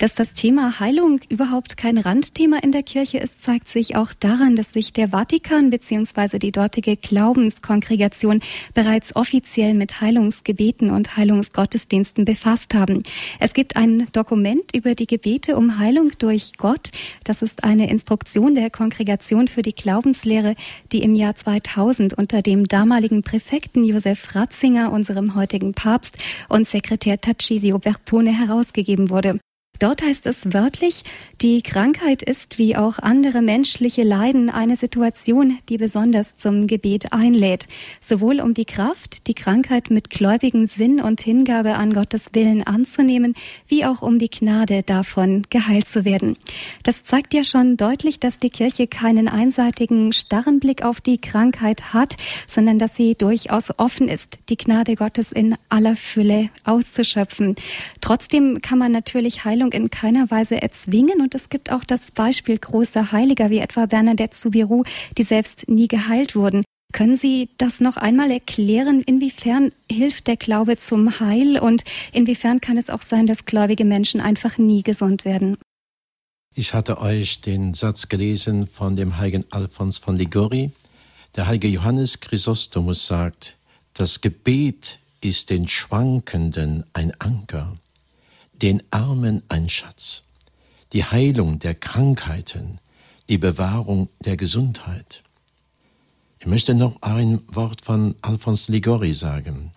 Dass 0.03 0.15
das 0.15 0.33
Thema 0.33 0.81
Heilung 0.81 1.21
überhaupt 1.29 1.77
kein 1.77 1.97
Randthema 1.97 2.57
in 2.57 2.73
der 2.73 2.83
Kirche 2.83 3.19
ist, 3.19 3.41
zeigt 3.41 3.69
sich 3.69 3.95
auch 3.95 4.11
daran, 4.11 4.57
dass 4.57 4.73
sich 4.73 4.91
der 4.91 5.07
Vatikan 5.07 5.69
bzw. 5.69 6.39
die 6.39 6.51
dortige 6.51 6.97
Glaubenskongregation 6.97 8.41
bereits 8.73 9.15
offiziell 9.15 9.73
mit 9.73 10.01
Heilungsgebeten 10.01 10.89
und 10.89 11.15
Heilungsgottesdiensten 11.15 12.25
befasst 12.25 12.73
haben. 12.73 13.03
Es 13.39 13.53
gibt 13.53 13.77
ein 13.77 14.09
Dokument 14.11 14.75
über 14.75 14.93
die 14.93 15.07
Gebete 15.07 15.55
um 15.55 15.79
Heilung 15.79 16.11
durch 16.19 16.57
Gott. 16.57 16.89
Das 17.23 17.41
ist 17.41 17.63
eine 17.63 17.89
Instruktion 17.89 18.55
der 18.55 18.69
Kongregation 18.71 19.47
für 19.47 19.61
die 19.61 19.71
Glaubenslehre, 19.71 20.55
die 20.91 21.01
im 21.01 21.15
Jahr 21.15 21.37
2000 21.37 22.13
unter 22.13 22.41
dem 22.41 22.65
damaligen 22.65 23.23
Präfekten 23.23 23.85
Josef 23.85 24.35
Ratzinger, 24.35 24.91
unserem 24.91 25.33
heutigen 25.33 25.73
Papst, 25.73 26.17
und 26.49 26.67
Sekretär 26.67 27.21
Tarcisio 27.21 27.79
Bertone 27.79 28.37
herausgegeben 28.37 29.09
wurde. 29.09 29.39
Dort 29.79 30.01
heißt 30.01 30.25
es 30.27 30.53
wörtlich, 30.53 31.03
die 31.41 31.61
Krankheit 31.61 32.23
ist 32.23 32.57
wie 32.57 32.77
auch 32.77 32.99
andere 32.99 33.41
menschliche 33.41 34.03
Leiden 34.03 34.49
eine 34.49 34.77
Situation, 34.77 35.57
die 35.67 35.77
besonders 35.77 36.37
zum 36.37 36.67
Gebet 36.67 37.11
einlädt, 37.11 37.67
sowohl 38.01 38.39
um 38.39 38.53
die 38.53 38.63
Kraft, 38.63 39.27
die 39.27 39.33
Krankheit 39.33 39.89
mit 39.89 40.09
gläubigen 40.09 40.67
Sinn 40.67 41.01
und 41.01 41.19
Hingabe 41.19 41.73
an 41.73 41.91
Gottes 41.91 42.27
Willen 42.31 42.63
anzunehmen, 42.63 43.33
wie 43.67 43.83
auch 43.83 44.01
um 44.01 44.19
die 44.19 44.29
Gnade 44.29 44.83
davon 44.83 45.41
geheilt 45.49 45.89
zu 45.89 46.05
werden. 46.05 46.37
Das 46.83 47.03
zeigt 47.03 47.33
ja 47.33 47.43
schon 47.43 47.75
deutlich, 47.75 48.21
dass 48.21 48.37
die 48.37 48.51
Kirche 48.51 48.87
keinen 48.87 49.27
einseitigen, 49.27 50.13
starren 50.13 50.61
Blick 50.61 50.85
auf 50.85 51.01
die 51.01 51.17
Krankheit 51.17 51.93
hat, 51.93 52.15
sondern 52.47 52.79
dass 52.79 52.95
sie 52.95 53.15
durchaus 53.15 53.65
offen 53.77 54.07
ist, 54.07 54.37
die 54.47 54.57
Gnade 54.57 54.95
Gottes 54.95 55.33
in 55.33 55.55
aller 55.67 55.97
Fülle 55.97 56.51
auszuschöpfen. 56.63 57.55
Trotzdem 57.99 58.61
kann 58.61 58.77
man 58.77 58.93
natürlich 58.93 59.43
Heilung 59.43 59.62
in 59.71 59.89
keiner 59.89 60.29
Weise 60.31 60.61
erzwingen. 60.61 61.21
Und 61.21 61.35
es 61.35 61.49
gibt 61.49 61.71
auch 61.71 61.83
das 61.83 62.11
Beispiel 62.11 62.57
großer 62.57 63.11
Heiliger 63.11 63.49
wie 63.49 63.59
etwa 63.59 63.85
Bernadette 63.85 64.37
Soubirous, 64.37 64.85
die 65.17 65.23
selbst 65.23 65.67
nie 65.69 65.87
geheilt 65.87 66.35
wurden. 66.35 66.63
Können 66.93 67.17
Sie 67.17 67.49
das 67.57 67.79
noch 67.79 67.97
einmal 67.97 68.29
erklären? 68.29 69.01
Inwiefern 69.01 69.71
hilft 69.91 70.27
der 70.27 70.37
Glaube 70.37 70.77
zum 70.77 71.19
Heil 71.19 71.57
und 71.57 71.83
inwiefern 72.11 72.61
kann 72.61 72.77
es 72.77 72.91
auch 72.91 73.01
sein, 73.01 73.25
dass 73.25 73.45
gläubige 73.45 73.83
Menschen 73.83 74.21
einfach 74.21 74.59
nie 74.59 74.83
gesund 74.83 75.25
werden? 75.25 75.57
Ich 76.55 76.75
hatte 76.75 76.99
euch 76.99 77.41
den 77.41 77.73
Satz 77.73 78.09
gelesen 78.09 78.67
von 78.67 78.95
dem 78.95 79.17
heiligen 79.17 79.45
Alphons 79.49 79.97
von 79.97 80.15
Ligori. 80.15 80.71
Der 81.35 81.47
heilige 81.47 81.67
Johannes 81.67 82.19
Chrysostomus 82.19 83.07
sagt, 83.07 83.55
das 83.95 84.21
Gebet 84.21 84.99
ist 85.19 85.49
den 85.49 85.67
Schwankenden 85.67 86.83
ein 86.93 87.11
Anker 87.19 87.75
den 88.63 88.81
Armen 88.91 89.43
ein 89.49 89.67
Schatz, 89.67 90.23
die 90.93 91.03
Heilung 91.03 91.59
der 91.59 91.75
Krankheiten, 91.75 92.79
die 93.27 93.37
Bewahrung 93.37 94.07
der 94.23 94.37
Gesundheit. 94.37 95.21
Ich 96.39 96.45
möchte 96.45 96.73
noch 96.73 97.01
ein 97.01 97.41
Wort 97.47 97.81
von 97.83 98.15
Alphonse 98.21 98.71
Ligori 98.71 99.11
sagen. 99.11 99.73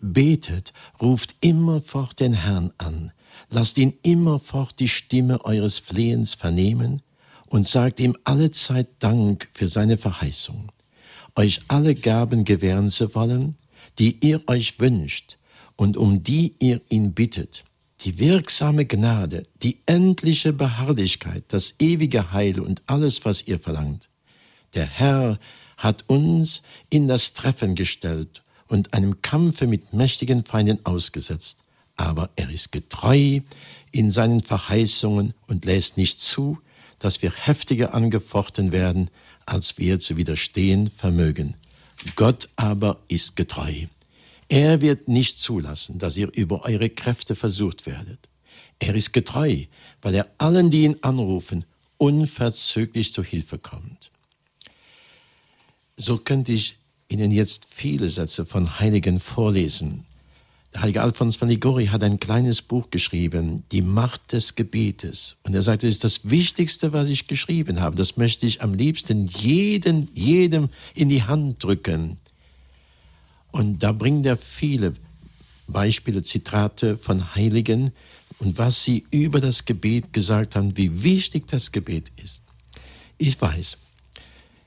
Betet, 0.00 0.74
ruft 1.00 1.34
immerfort 1.40 2.20
den 2.20 2.34
Herrn 2.34 2.74
an, 2.76 3.10
lasst 3.48 3.78
ihn 3.78 3.94
immerfort 4.02 4.78
die 4.80 4.88
Stimme 4.88 5.42
eures 5.46 5.78
Flehens 5.78 6.34
vernehmen 6.34 7.00
und 7.46 7.66
sagt 7.66 8.00
ihm 8.00 8.18
allezeit 8.24 8.88
Dank 8.98 9.48
für 9.54 9.68
seine 9.68 9.96
Verheißung, 9.96 10.70
euch 11.36 11.62
alle 11.68 11.94
Gaben 11.94 12.44
gewähren 12.44 12.90
zu 12.90 13.14
wollen, 13.14 13.56
die 13.98 14.22
ihr 14.22 14.46
euch 14.46 14.78
wünscht 14.78 15.38
und 15.76 15.96
um 15.96 16.22
die 16.22 16.54
ihr 16.58 16.82
ihn 16.90 17.14
bittet, 17.14 17.64
die 18.06 18.20
wirksame 18.20 18.86
Gnade, 18.86 19.48
die 19.64 19.82
endliche 19.84 20.52
Beharrlichkeit, 20.52 21.42
das 21.48 21.74
ewige 21.80 22.30
Heil 22.30 22.60
und 22.60 22.80
alles, 22.86 23.24
was 23.24 23.42
ihr 23.48 23.58
verlangt. 23.58 24.08
Der 24.74 24.86
Herr 24.86 25.40
hat 25.76 26.04
uns 26.06 26.62
in 26.88 27.08
das 27.08 27.32
Treffen 27.32 27.74
gestellt 27.74 28.44
und 28.68 28.94
einem 28.94 29.22
Kampfe 29.22 29.66
mit 29.66 29.92
mächtigen 29.92 30.44
Feinden 30.44 30.86
ausgesetzt. 30.86 31.64
Aber 31.96 32.30
er 32.36 32.48
ist 32.48 32.70
getreu 32.70 33.40
in 33.90 34.12
seinen 34.12 34.40
Verheißungen 34.40 35.34
und 35.48 35.64
lässt 35.64 35.96
nicht 35.96 36.20
zu, 36.20 36.60
dass 37.00 37.22
wir 37.22 37.32
heftiger 37.32 37.92
angefochten 37.92 38.70
werden, 38.70 39.10
als 39.46 39.78
wir 39.78 39.98
zu 39.98 40.16
widerstehen 40.16 40.92
vermögen. 40.92 41.56
Gott 42.14 42.50
aber 42.54 43.00
ist 43.08 43.34
getreu. 43.34 43.86
Er 44.48 44.80
wird 44.80 45.08
nicht 45.08 45.38
zulassen, 45.38 45.98
dass 45.98 46.16
ihr 46.16 46.30
über 46.32 46.64
eure 46.64 46.88
Kräfte 46.90 47.34
versucht 47.36 47.86
werdet. 47.86 48.28
Er 48.78 48.94
ist 48.94 49.12
getreu, 49.12 49.64
weil 50.02 50.14
er 50.14 50.28
allen, 50.38 50.70
die 50.70 50.84
ihn 50.84 50.98
anrufen, 51.02 51.64
unverzüglich 51.98 53.12
zu 53.12 53.22
Hilfe 53.22 53.58
kommt. 53.58 54.10
so 55.96 56.18
könnte 56.18 56.52
ich 56.52 56.78
Ihnen 57.08 57.30
jetzt 57.30 57.66
viele 57.70 58.10
Sätze 58.10 58.44
von 58.44 58.80
Heiligen 58.80 59.20
vorlesen. 59.20 60.04
Der 60.74 60.82
heilige 60.82 61.02
Alphons 61.02 61.36
von 61.36 61.48
Ligori 61.48 61.86
hat 61.86 62.02
ein 62.02 62.20
kleines 62.20 62.60
Buch 62.62 62.90
geschrieben, 62.90 63.64
Die 63.72 63.80
Macht 63.80 64.32
des 64.32 64.56
Gebetes. 64.56 65.36
Und 65.44 65.54
er 65.54 65.62
sagt, 65.62 65.84
das 65.84 65.90
ist 65.90 66.04
das 66.04 66.28
Wichtigste, 66.28 66.92
was 66.92 67.08
ich 67.08 67.28
geschrieben 67.28 67.80
habe. 67.80 67.96
Das 67.96 68.16
möchte 68.16 68.44
ich 68.44 68.60
am 68.60 68.74
liebsten 68.74 69.28
jeden, 69.28 70.10
jedem 70.14 70.68
in 70.94 71.08
die 71.08 71.22
Hand 71.22 71.62
drücken. 71.62 72.18
Und 73.50 73.82
da 73.82 73.92
bringt 73.92 74.26
er 74.26 74.36
viele 74.36 74.94
Beispiele, 75.66 76.22
Zitate 76.22 76.98
von 76.98 77.34
Heiligen 77.34 77.92
und 78.38 78.58
was 78.58 78.84
sie 78.84 79.06
über 79.10 79.40
das 79.40 79.64
Gebet 79.64 80.12
gesagt 80.12 80.56
haben, 80.56 80.76
wie 80.76 81.02
wichtig 81.02 81.48
das 81.48 81.72
Gebet 81.72 82.10
ist. 82.22 82.42
Ich 83.18 83.40
weiß, 83.40 83.78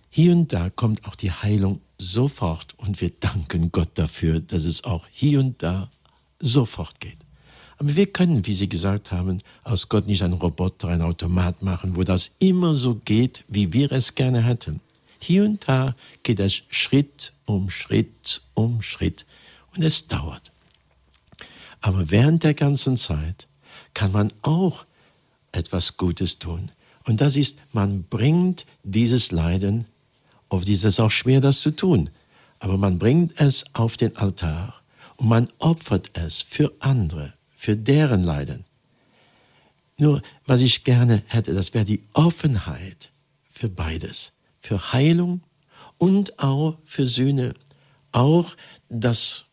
hier 0.10 0.32
und 0.32 0.52
da 0.52 0.70
kommt 0.70 1.06
auch 1.08 1.16
die 1.16 1.32
Heilung 1.32 1.82
sofort 1.98 2.74
und 2.78 3.00
wir 3.00 3.12
danken 3.12 3.72
Gott 3.72 3.92
dafür, 3.94 4.40
dass 4.40 4.66
es 4.66 4.84
auch 4.84 5.06
hier 5.12 5.40
und 5.40 5.62
da 5.62 5.92
sofort 6.40 7.00
geht. 7.00 7.18
Aber 7.78 7.96
wir 7.96 8.08
können, 8.08 8.46
wie 8.46 8.54
Sie 8.54 8.68
gesagt 8.68 9.12
haben, 9.12 9.42
aus 9.64 9.88
Gott 9.88 10.08
nicht 10.08 10.24
einen 10.24 10.34
Roboter, 10.34 10.90
einen 10.90 11.04
Automat 11.04 11.62
machen, 11.62 11.96
wo 11.96 12.04
das 12.04 12.32
immer 12.40 12.74
so 12.74 12.96
geht, 12.96 13.46
wie 13.48 13.72
wir 13.72 13.92
es 13.92 14.16
gerne 14.16 14.44
hätten. 14.44 14.82
Hier 15.20 15.46
und 15.46 15.68
da 15.68 15.96
geht 16.24 16.40
es 16.40 16.64
Schritt 16.70 17.34
um 17.50 17.72
Schritt 17.72 18.44
um 18.54 18.84
Schritt 18.84 19.26
und 19.76 19.84
es 19.84 20.08
dauert. 20.08 20.52
Aber 21.82 22.12
während 22.12 22.44
der 22.44 22.54
ganzen 22.54 22.96
Zeit 22.96 23.48
kann 23.96 24.12
man 24.12 24.32
auch 24.44 24.86
etwas 25.52 25.98
Gutes 25.98 26.38
tun. 26.38 26.72
Und 27.06 27.22
das 27.22 27.36
ist, 27.36 27.58
man 27.72 28.04
bringt 28.04 28.68
dieses 28.84 29.32
Leiden, 29.32 29.86
oft 30.50 30.70
ist 30.70 30.84
es 30.84 31.00
auch 31.00 31.10
schwer, 31.10 31.42
das 31.42 31.62
zu 31.62 31.72
tun, 31.72 32.12
aber 32.60 32.78
man 32.78 33.00
bringt 33.00 33.42
es 33.42 33.66
auf 33.74 33.98
den 33.98 34.16
Altar 34.18 34.76
und 35.18 35.28
man 35.28 35.52
opfert 35.58 36.12
es 36.14 36.44
für 36.44 36.72
andere, 36.80 37.34
für 37.56 37.76
deren 37.76 38.24
Leiden. 38.24 38.64
Nur, 39.98 40.22
was 40.46 40.62
ich 40.62 40.84
gerne 40.84 41.24
hätte, 41.26 41.56
das 41.56 41.74
wäre 41.74 41.86
die 41.86 42.04
Offenheit 42.14 43.12
für 43.50 43.70
beides, 43.70 44.34
für 44.60 44.94
Heilung 44.94 45.42
und 46.00 46.40
auch 46.40 46.80
für 46.86 47.06
Sühne. 47.06 47.54
Auch, 48.12 48.56
dass 48.90 49.46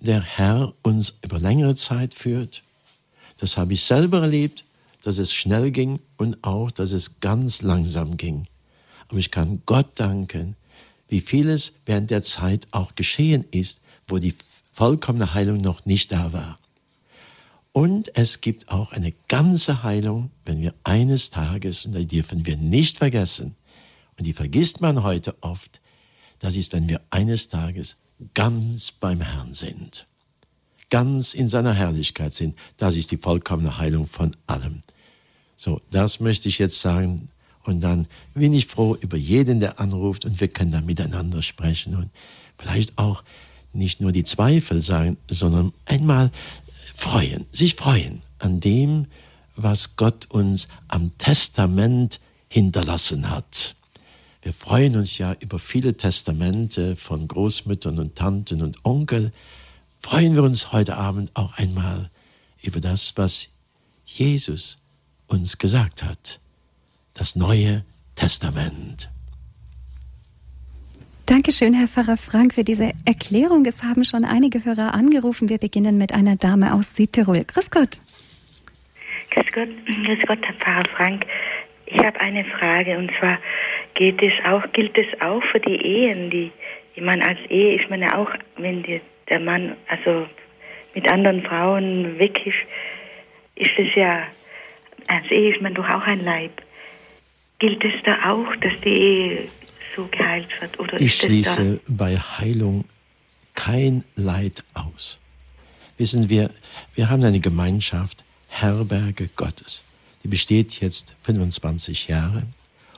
der 0.00 0.20
Herr 0.20 0.74
uns 0.82 1.14
über 1.22 1.38
längere 1.38 1.76
Zeit 1.76 2.14
führt. 2.14 2.64
Das 3.36 3.56
habe 3.56 3.74
ich 3.74 3.84
selber 3.84 4.22
erlebt, 4.22 4.64
dass 5.04 5.18
es 5.18 5.32
schnell 5.32 5.70
ging 5.70 6.00
und 6.16 6.42
auch, 6.42 6.72
dass 6.72 6.90
es 6.90 7.20
ganz 7.20 7.62
langsam 7.62 8.16
ging. 8.16 8.48
Aber 9.08 9.18
ich 9.18 9.30
kann 9.30 9.62
Gott 9.66 10.00
danken, 10.00 10.56
wie 11.06 11.20
vieles 11.20 11.72
während 11.84 12.10
der 12.10 12.24
Zeit 12.24 12.66
auch 12.72 12.96
geschehen 12.96 13.44
ist, 13.52 13.80
wo 14.08 14.18
die 14.18 14.34
vollkommene 14.72 15.34
Heilung 15.34 15.60
noch 15.60 15.86
nicht 15.86 16.10
da 16.10 16.32
war. 16.32 16.58
Und 17.72 18.16
es 18.16 18.40
gibt 18.40 18.70
auch 18.70 18.92
eine 18.92 19.12
ganze 19.28 19.82
Heilung, 19.82 20.30
wenn 20.44 20.60
wir 20.60 20.74
eines 20.82 21.30
Tages, 21.30 21.84
und 21.84 21.92
die 21.92 22.06
dürfen 22.06 22.46
wir 22.46 22.56
nicht 22.56 22.98
vergessen, 22.98 23.54
und 24.18 24.26
die 24.26 24.32
vergisst 24.32 24.80
man 24.80 25.02
heute 25.02 25.34
oft, 25.42 25.80
das 26.38 26.56
ist, 26.56 26.72
wenn 26.72 26.88
wir 26.88 27.00
eines 27.10 27.48
Tages 27.48 27.96
ganz 28.34 28.92
beim 28.92 29.20
Herrn 29.20 29.54
sind, 29.54 30.06
ganz 30.90 31.34
in 31.34 31.48
seiner 31.48 31.74
Herrlichkeit 31.74 32.34
sind. 32.34 32.56
Das 32.76 32.96
ist 32.96 33.10
die 33.10 33.16
vollkommene 33.16 33.78
Heilung 33.78 34.06
von 34.06 34.36
allem. 34.46 34.82
So, 35.56 35.80
das 35.90 36.20
möchte 36.20 36.48
ich 36.48 36.58
jetzt 36.58 36.80
sagen. 36.80 37.30
Und 37.64 37.80
dann 37.80 38.06
bin 38.34 38.52
ich 38.52 38.66
froh 38.66 38.94
über 38.94 39.16
jeden, 39.16 39.60
der 39.60 39.80
anruft 39.80 40.24
und 40.24 40.40
wir 40.40 40.48
können 40.48 40.70
dann 40.70 40.86
miteinander 40.86 41.42
sprechen 41.42 41.96
und 41.96 42.10
vielleicht 42.56 42.96
auch 42.96 43.24
nicht 43.72 44.00
nur 44.00 44.12
die 44.12 44.24
Zweifel 44.24 44.80
sagen, 44.80 45.16
sondern 45.28 45.72
einmal 45.84 46.30
freuen, 46.94 47.46
sich 47.52 47.74
freuen 47.74 48.22
an 48.38 48.60
dem, 48.60 49.06
was 49.56 49.96
Gott 49.96 50.26
uns 50.30 50.68
am 50.88 51.16
Testament 51.18 52.20
hinterlassen 52.48 53.30
hat. 53.30 53.74
Wir 54.46 54.52
freuen 54.52 54.94
uns 54.94 55.18
ja 55.18 55.34
über 55.40 55.58
viele 55.58 55.96
Testamente 55.96 56.94
von 56.94 57.26
Großmüttern 57.26 57.98
und 57.98 58.14
Tanten 58.14 58.62
und 58.62 58.84
Onkel. 58.84 59.32
Freuen 59.98 60.36
wir 60.36 60.44
uns 60.44 60.70
heute 60.70 60.96
Abend 60.96 61.32
auch 61.34 61.58
einmal 61.58 62.10
über 62.62 62.78
das, 62.80 63.14
was 63.16 63.52
Jesus 64.04 64.80
uns 65.26 65.58
gesagt 65.58 66.04
hat. 66.04 66.38
Das 67.12 67.34
Neue 67.34 67.84
Testament. 68.14 69.10
Dankeschön, 71.26 71.74
Herr 71.74 71.88
Pfarrer 71.88 72.16
Frank, 72.16 72.54
für 72.54 72.62
diese 72.62 72.92
Erklärung. 73.04 73.66
Es 73.66 73.82
haben 73.82 74.04
schon 74.04 74.24
einige 74.24 74.64
Hörer 74.64 74.94
angerufen. 74.94 75.48
Wir 75.48 75.58
beginnen 75.58 75.98
mit 75.98 76.14
einer 76.14 76.36
Dame 76.36 76.72
aus 76.72 76.94
Südtirol. 76.94 77.42
Grüß 77.42 77.68
Gott. 77.72 78.00
Grüß 79.32 79.46
Gott, 79.52 79.70
Grüß 79.86 80.20
Gott, 80.28 80.38
Herr 80.40 80.54
Pfarrer 80.54 80.84
Frank. 80.94 81.26
Ich 81.86 81.98
habe 81.98 82.20
eine 82.20 82.44
Frage 82.44 82.96
und 82.96 83.10
zwar 83.18 83.38
geht 83.96 84.22
es 84.22 84.32
auch, 84.44 84.62
gilt 84.72 84.96
es 84.96 85.20
auch 85.20 85.42
für 85.50 85.58
die 85.58 85.74
Ehen, 85.74 86.30
die, 86.30 86.52
die 86.94 87.00
man 87.00 87.20
als 87.22 87.38
Ehe 87.48 87.80
ist 87.80 87.90
man 87.90 88.00
ja 88.00 88.16
auch, 88.16 88.30
wenn 88.56 88.82
die, 88.82 89.00
der 89.28 89.40
Mann 89.40 89.76
also 89.88 90.26
mit 90.94 91.10
anderen 91.10 91.42
Frauen 91.42 92.18
weg 92.18 92.46
ist, 92.46 92.56
ist 93.56 93.78
es 93.78 93.94
ja, 93.94 94.22
als 95.08 95.28
Ehe 95.30 95.54
ist 95.54 95.62
man 95.62 95.74
doch 95.74 95.88
auch 95.88 96.02
ein 96.02 96.24
Leib. 96.24 96.62
Gilt 97.58 97.84
es 97.84 97.94
da 98.04 98.32
auch, 98.32 98.54
dass 98.56 98.72
die 98.84 98.88
Ehe 98.90 99.48
so 99.96 100.06
geheilt 100.10 100.48
wird? 100.60 100.78
Oder 100.78 101.00
ich 101.00 101.14
schließe 101.14 101.80
bei 101.88 102.16
Heilung 102.16 102.84
kein 103.54 104.04
Leid 104.14 104.62
aus. 104.74 105.18
Wissen 105.96 106.28
wir, 106.28 106.50
wir 106.94 107.08
haben 107.08 107.24
eine 107.24 107.40
Gemeinschaft, 107.40 108.24
Herberge 108.48 109.30
Gottes. 109.36 109.82
Die 110.22 110.28
besteht 110.28 110.80
jetzt 110.80 111.14
25 111.22 112.08
Jahre 112.08 112.42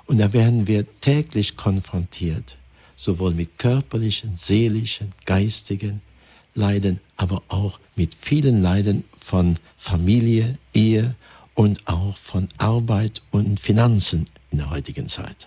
und 0.08 0.16
da 0.18 0.32
werden 0.32 0.66
wir 0.66 0.86
täglich 1.00 1.56
konfrontiert, 1.56 2.56
sowohl 2.96 3.34
mit 3.34 3.58
körperlichen, 3.58 4.36
seelischen, 4.36 5.12
geistigen 5.26 6.00
Leiden, 6.54 6.98
aber 7.16 7.42
auch 7.48 7.78
mit 7.94 8.14
vielen 8.14 8.62
Leiden 8.62 9.04
von 9.18 9.58
Familie, 9.76 10.58
Ehe 10.72 11.14
und 11.54 11.86
auch 11.86 12.16
von 12.16 12.48
Arbeit 12.56 13.22
und 13.30 13.60
Finanzen 13.60 14.26
in 14.50 14.58
der 14.58 14.70
heutigen 14.70 15.08
Zeit. 15.08 15.46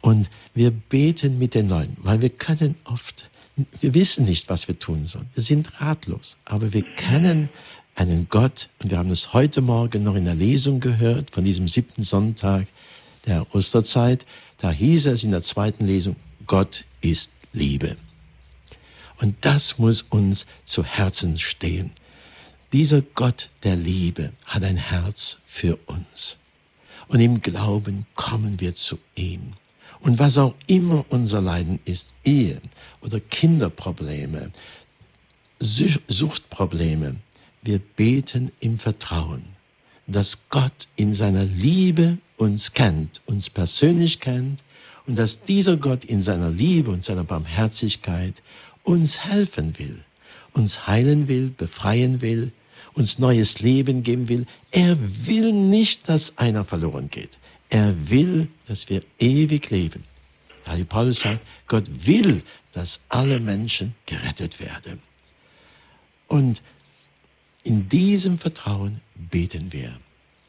Und 0.00 0.30
wir 0.54 0.70
beten 0.70 1.38
mit 1.38 1.54
den 1.54 1.68
Leuten, 1.68 1.98
weil 1.98 2.22
wir 2.22 2.30
können 2.30 2.76
oft, 2.84 3.28
wir 3.80 3.92
wissen 3.92 4.24
nicht, 4.24 4.48
was 4.48 4.68
wir 4.68 4.78
tun 4.78 5.04
sollen. 5.04 5.28
Wir 5.34 5.42
sind 5.42 5.82
ratlos, 5.82 6.38
aber 6.46 6.72
wir 6.72 6.82
kennen 6.96 7.50
einen 7.94 8.28
Gott 8.30 8.70
und 8.82 8.90
wir 8.90 8.96
haben 8.96 9.10
es 9.10 9.34
heute 9.34 9.60
Morgen 9.60 10.02
noch 10.02 10.14
in 10.14 10.24
der 10.24 10.34
Lesung 10.34 10.80
gehört 10.80 11.30
von 11.30 11.44
diesem 11.44 11.68
siebten 11.68 12.02
Sonntag 12.02 12.66
der 13.26 13.54
Osterzeit. 13.54 14.26
Da 14.58 14.70
hieß 14.70 15.06
es 15.06 15.24
in 15.24 15.30
der 15.30 15.42
zweiten 15.42 15.86
Lesung, 15.86 16.16
Gott 16.46 16.84
ist 17.00 17.32
Liebe. 17.52 17.96
Und 19.18 19.36
das 19.42 19.78
muss 19.78 20.02
uns 20.02 20.46
zu 20.64 20.84
Herzen 20.84 21.38
stehen. 21.38 21.90
Dieser 22.72 23.02
Gott 23.02 23.50
der 23.64 23.76
Liebe 23.76 24.32
hat 24.44 24.64
ein 24.64 24.76
Herz 24.76 25.38
für 25.44 25.76
uns. 25.86 26.36
Und 27.08 27.20
im 27.20 27.42
Glauben 27.42 28.06
kommen 28.14 28.60
wir 28.60 28.74
zu 28.74 28.98
ihm. 29.16 29.54
Und 30.00 30.18
was 30.18 30.38
auch 30.38 30.54
immer 30.66 31.04
unser 31.10 31.40
Leiden 31.40 31.80
ist, 31.84 32.14
Ehe 32.24 32.60
oder 33.02 33.20
Kinderprobleme, 33.20 34.52
Suchtprobleme, 35.60 37.16
wir 37.62 37.78
beten 37.78 38.52
im 38.60 38.78
Vertrauen, 38.78 39.44
dass 40.12 40.48
Gott 40.50 40.88
in 40.96 41.12
seiner 41.12 41.44
Liebe 41.44 42.18
uns 42.36 42.72
kennt, 42.72 43.20
uns 43.26 43.50
persönlich 43.50 44.20
kennt 44.20 44.62
und 45.06 45.18
dass 45.18 45.42
dieser 45.42 45.76
Gott 45.76 46.04
in 46.04 46.22
seiner 46.22 46.50
Liebe 46.50 46.90
und 46.90 47.04
seiner 47.04 47.24
Barmherzigkeit 47.24 48.42
uns 48.82 49.24
helfen 49.24 49.78
will, 49.78 50.04
uns 50.52 50.86
heilen 50.86 51.28
will, 51.28 51.50
befreien 51.50 52.20
will, 52.20 52.52
uns 52.94 53.18
neues 53.18 53.60
Leben 53.60 54.02
geben 54.02 54.28
will. 54.28 54.46
Er 54.70 54.96
will 55.26 55.52
nicht, 55.52 56.08
dass 56.08 56.38
einer 56.38 56.64
verloren 56.64 57.10
geht. 57.10 57.38
Er 57.68 58.10
will, 58.10 58.48
dass 58.66 58.88
wir 58.88 59.02
ewig 59.18 59.70
leben. 59.70 60.04
Weil 60.64 60.84
Paulus 60.84 61.20
sagt, 61.20 61.40
Gott 61.68 61.88
will, 62.06 62.42
dass 62.72 63.00
alle 63.08 63.40
Menschen 63.40 63.94
gerettet 64.06 64.60
werden. 64.60 65.00
Und 66.28 66.62
in 67.64 67.88
diesem 67.88 68.38
Vertrauen 68.38 69.00
beten 69.30 69.72
wir. 69.72 69.98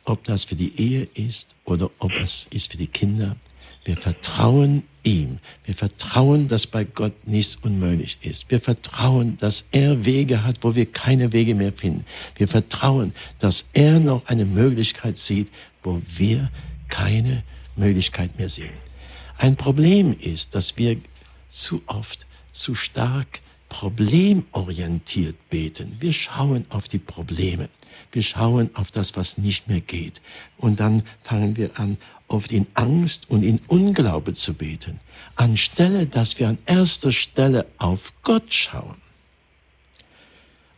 Ob 0.05 0.23
das 0.23 0.45
für 0.45 0.55
die 0.55 0.79
Ehe 0.79 1.07
ist 1.13 1.55
oder 1.65 1.91
ob 1.99 2.11
es 2.13 2.47
ist 2.49 2.71
für 2.71 2.77
die 2.77 2.87
Kinder. 2.87 3.35
Wir 3.83 3.97
vertrauen 3.97 4.83
ihm. 5.03 5.39
Wir 5.65 5.73
vertrauen, 5.75 6.47
dass 6.47 6.67
bei 6.67 6.83
Gott 6.83 7.27
nichts 7.27 7.55
unmöglich 7.55 8.19
ist. 8.21 8.49
Wir 8.49 8.61
vertrauen, 8.61 9.37
dass 9.37 9.65
er 9.71 10.05
Wege 10.05 10.43
hat, 10.43 10.59
wo 10.61 10.75
wir 10.75 10.85
keine 10.85 11.33
Wege 11.33 11.55
mehr 11.55 11.73
finden. 11.73 12.05
Wir 12.35 12.47
vertrauen, 12.47 13.13
dass 13.39 13.65
er 13.73 13.99
noch 13.99 14.27
eine 14.27 14.45
Möglichkeit 14.45 15.17
sieht, 15.17 15.51
wo 15.83 16.01
wir 16.15 16.51
keine 16.89 17.43
Möglichkeit 17.75 18.37
mehr 18.37 18.49
sehen. 18.49 18.73
Ein 19.37 19.55
Problem 19.55 20.15
ist, 20.19 20.53
dass 20.53 20.77
wir 20.77 20.97
zu 21.47 21.81
oft 21.87 22.27
zu 22.51 22.75
stark 22.75 23.41
problemorientiert 23.69 25.37
beten. 25.49 25.95
Wir 25.99 26.13
schauen 26.13 26.65
auf 26.69 26.87
die 26.87 26.99
Probleme. 26.99 27.69
Wir 28.11 28.23
schauen 28.23 28.69
auf 28.73 28.91
das, 28.91 29.15
was 29.15 29.37
nicht 29.37 29.67
mehr 29.67 29.81
geht. 29.81 30.21
Und 30.57 30.79
dann 30.79 31.03
fangen 31.21 31.57
wir 31.57 31.79
an, 31.79 31.97
oft 32.27 32.51
in 32.51 32.67
Angst 32.73 33.29
und 33.29 33.43
in 33.43 33.59
Unglaube 33.67 34.33
zu 34.33 34.53
beten, 34.53 34.99
anstelle 35.35 36.07
dass 36.07 36.39
wir 36.39 36.49
an 36.49 36.57
erster 36.65 37.11
Stelle 37.11 37.65
auf 37.77 38.13
Gott 38.23 38.53
schauen. 38.53 38.97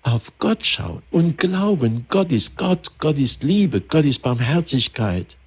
Auf 0.01 0.33
Gott 0.37 0.65
schauen 0.65 1.01
und 1.11 1.37
glauben, 1.37 2.05
Gott 2.09 2.31
ist 2.31 2.57
Gott, 2.57 2.97
Gott 2.99 3.19
ist 3.19 3.43
Liebe, 3.43 3.79
Gott 3.79 4.03
ist 4.03 4.21
Barmherzigkeit. 4.21 5.37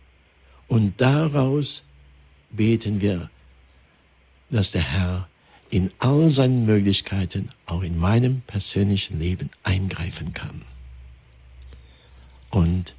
Und 0.69 1.01
daraus 1.01 1.85
beten 2.51 3.01
wir, 3.01 3.31
dass 4.51 4.71
der 4.71 4.83
Herr 4.83 5.29
in 5.71 5.91
all 5.99 6.31
seinen 6.31 6.65
Möglichkeiten 6.65 7.51
auch 7.67 7.83
in 7.83 7.99
meinem 7.99 8.41
persönlichen 8.43 9.19
Leben 9.19 9.51
eingreifen 9.63 10.33
kann. 10.33 10.63
Und 12.51 12.95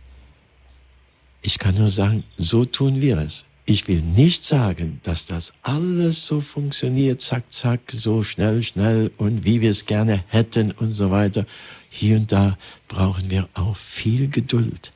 ich 1.42 1.60
kann 1.60 1.76
nur 1.76 1.90
sagen, 1.90 2.24
so 2.38 2.66
tun 2.66 3.02
wir 3.02 3.18
es. 3.18 3.46
Ich 3.66 3.88
will 3.88 4.02
nicht 4.02 4.46
sagen, 4.46 5.02
dass 5.04 5.26
das 5.26 5.54
alles 5.62 6.26
so 6.26 6.40
funktioniert, 6.40 7.22
zack, 7.22 7.52
zack, 7.52 7.82
so 7.92 8.24
schnell, 8.24 8.64
schnell 8.64 9.12
und 9.18 9.44
wie 9.44 9.60
wir 9.60 9.72
es 9.72 9.86
gerne 9.86 10.24
hätten 10.28 10.72
und 10.72 10.94
so 10.94 11.12
weiter. 11.12 11.46
Hier 11.90 12.18
und 12.18 12.32
da 12.32 12.58
brauchen 12.88 13.30
wir 13.30 13.50
auch 13.54 13.76
viel 13.76 14.30
Geduld. 14.30 14.94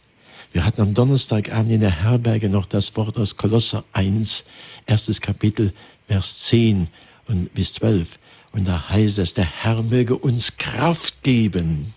Wir 0.54 0.66
hatten 0.66 0.82
am 0.82 0.93
Donnerstagabend 0.93 1.72
in 1.72 1.82
der 1.82 2.04
Herberge 2.04 2.49
noch 2.49 2.66
das 2.66 2.95
Wort 2.95 3.18
aus 3.18 3.38
Kolosser 3.38 3.84
1, 3.93 4.45
erstes 4.86 5.22
Kapitel, 5.22 5.74
Vers 6.08 6.43
10 6.43 6.88
und 7.28 7.54
bis 7.54 7.74
12. 7.74 8.20
Und 8.52 8.68
da 8.68 8.89
heißt 8.89 9.18
es, 9.20 9.34
der 9.34 9.45
Herr 9.45 9.82
möge 9.82 10.18
uns 10.18 10.58
Kraft 10.58 11.24
geben, 11.24 11.93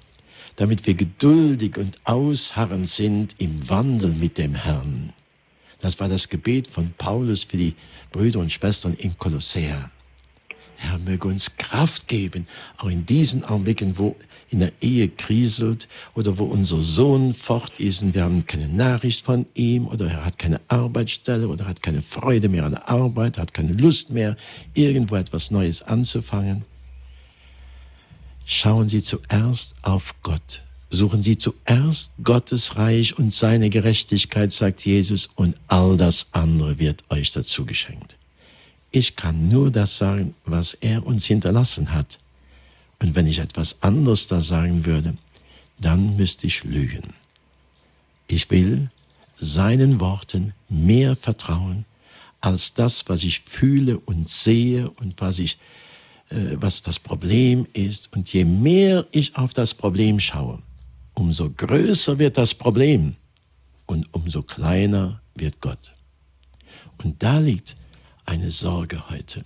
damit 0.56 0.86
wir 0.86 0.94
geduldig 0.94 1.76
und 1.78 1.98
ausharrend 2.04 2.88
sind 2.88 3.34
im 3.38 3.68
Wandel 3.68 4.14
mit 4.14 4.38
dem 4.38 4.54
Herrn. 4.54 5.12
Das 5.80 6.00
war 6.00 6.08
das 6.08 6.28
Gebet 6.28 6.68
von 6.68 6.94
Paulus 6.96 7.44
für 7.44 7.56
die 7.56 7.74
Brüder 8.10 8.40
und 8.40 8.52
Schwestern 8.52 8.94
in 8.94 9.18
Kolossea. 9.18 9.90
Herr, 10.76 10.98
möge 10.98 11.28
uns 11.28 11.56
Kraft 11.56 12.08
geben, 12.08 12.46
auch 12.78 12.88
in 12.88 13.06
diesen 13.06 13.44
Augenblicken, 13.44 13.96
wo 13.98 14.16
in 14.50 14.58
der 14.58 14.72
Ehe 14.80 15.08
kriselt 15.08 15.88
oder 16.14 16.38
wo 16.38 16.44
unser 16.44 16.80
Sohn 16.80 17.32
fort 17.34 17.80
ist 17.80 18.02
und 18.02 18.14
wir 18.14 18.24
haben 18.24 18.46
keine 18.46 18.68
Nachricht 18.68 19.24
von 19.24 19.46
ihm 19.54 19.86
oder 19.86 20.06
er 20.06 20.24
hat 20.24 20.38
keine 20.38 20.60
Arbeitsstelle 20.68 21.48
oder 21.48 21.66
hat 21.66 21.82
keine 21.82 22.02
Freude 22.02 22.48
mehr 22.48 22.64
an 22.64 22.72
der 22.72 22.88
Arbeit, 22.88 23.38
hat 23.38 23.54
keine 23.54 23.72
Lust 23.72 24.10
mehr, 24.10 24.36
irgendwo 24.74 25.16
etwas 25.16 25.50
Neues 25.50 25.82
anzufangen. 25.82 26.64
Schauen 28.46 28.88
Sie 28.88 29.02
zuerst 29.02 29.74
auf 29.82 30.14
Gott. 30.22 30.62
Suchen 30.90 31.22
Sie 31.22 31.38
zuerst 31.38 32.12
Gottes 32.22 32.76
Reich 32.76 33.18
und 33.18 33.32
seine 33.32 33.70
Gerechtigkeit, 33.70 34.52
sagt 34.52 34.84
Jesus, 34.84 35.30
und 35.34 35.56
all 35.66 35.96
das 35.96 36.28
andere 36.32 36.78
wird 36.78 37.04
euch 37.10 37.32
dazu 37.32 37.64
geschenkt. 37.64 38.18
Ich 38.90 39.16
kann 39.16 39.48
nur 39.48 39.70
das 39.70 39.98
sagen, 39.98 40.34
was 40.44 40.74
er 40.74 41.04
uns 41.06 41.26
hinterlassen 41.26 41.92
hat. 41.92 42.18
Und 43.02 43.14
wenn 43.14 43.26
ich 43.26 43.38
etwas 43.38 43.82
anderes 43.82 44.28
da 44.28 44.40
sagen 44.40 44.84
würde, 44.84 45.16
dann 45.80 46.16
müsste 46.16 46.46
ich 46.46 46.64
lügen. 46.64 47.14
Ich 48.28 48.50
will 48.50 48.90
seinen 49.36 50.00
Worten 50.00 50.54
mehr 50.68 51.16
vertrauen 51.16 51.86
als 52.40 52.74
das, 52.74 53.08
was 53.08 53.24
ich 53.24 53.40
fühle 53.40 53.98
und 53.98 54.28
sehe 54.28 54.90
und 54.90 55.20
was 55.20 55.38
ich 55.38 55.58
was 56.54 56.82
das 56.82 56.98
Problem 56.98 57.66
ist. 57.72 58.12
Und 58.12 58.32
je 58.32 58.44
mehr 58.44 59.06
ich 59.12 59.36
auf 59.36 59.52
das 59.52 59.74
Problem 59.74 60.20
schaue, 60.20 60.60
umso 61.14 61.50
größer 61.50 62.18
wird 62.18 62.38
das 62.38 62.54
Problem 62.54 63.16
und 63.86 64.12
umso 64.12 64.42
kleiner 64.42 65.20
wird 65.34 65.60
Gott. 65.60 65.94
Und 67.02 67.22
da 67.22 67.38
liegt 67.38 67.76
eine 68.26 68.50
Sorge 68.50 69.10
heute, 69.10 69.44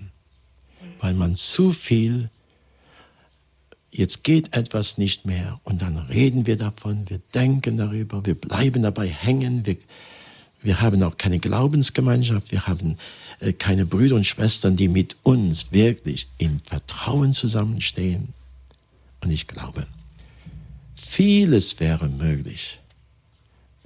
weil 1.01 1.14
man 1.14 1.36
zu 1.36 1.72
viel, 1.72 2.30
jetzt 3.91 4.22
geht 4.24 4.57
etwas 4.57 4.99
nicht 4.99 5.26
mehr 5.26 5.61
und 5.64 5.82
dann 5.82 5.99
reden 5.99 6.47
wir 6.47 6.57
davon, 6.57 7.09
wir 7.09 7.20
denken 7.34 7.76
darüber, 7.76 8.24
wir 8.24 8.34
bleiben 8.34 8.82
dabei 8.82 9.09
hängen, 9.09 9.66
wir, 9.66 9.76
wir 10.63 10.81
haben 10.81 11.03
auch 11.03 11.17
keine 11.17 11.39
Glaubensgemeinschaft, 11.39 12.51
wir 12.51 12.67
haben 12.67 12.99
äh, 13.41 13.53
keine 13.53 13.87
Brüder 13.87 14.17
und 14.17 14.27
Schwestern, 14.27 14.77
die 14.77 14.89
mit 14.89 15.17
uns 15.23 15.73
wirklich 15.73 16.29
im 16.39 16.59
Vertrauen 16.59 17.33
zusammenstehen. 17.33 18.35
Und 19.23 19.31
ich 19.31 19.47
glaube, 19.47 19.87
vieles 20.97 21.81
wäre 21.81 22.09
möglich, 22.09 22.79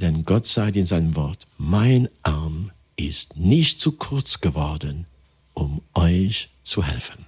denn 0.00 0.24
Gott 0.24 0.46
sagt 0.46 0.76
in 0.76 0.86
seinem 0.86 1.16
Wort, 1.16 1.46
mein 1.58 2.08
Arm 2.22 2.70
ist 2.96 3.36
nicht 3.36 3.80
zu 3.80 3.92
kurz 3.92 4.40
geworden, 4.40 5.06
um 5.54 5.82
euch 5.94 6.48
zu 6.62 6.84
helfen. 6.84 7.24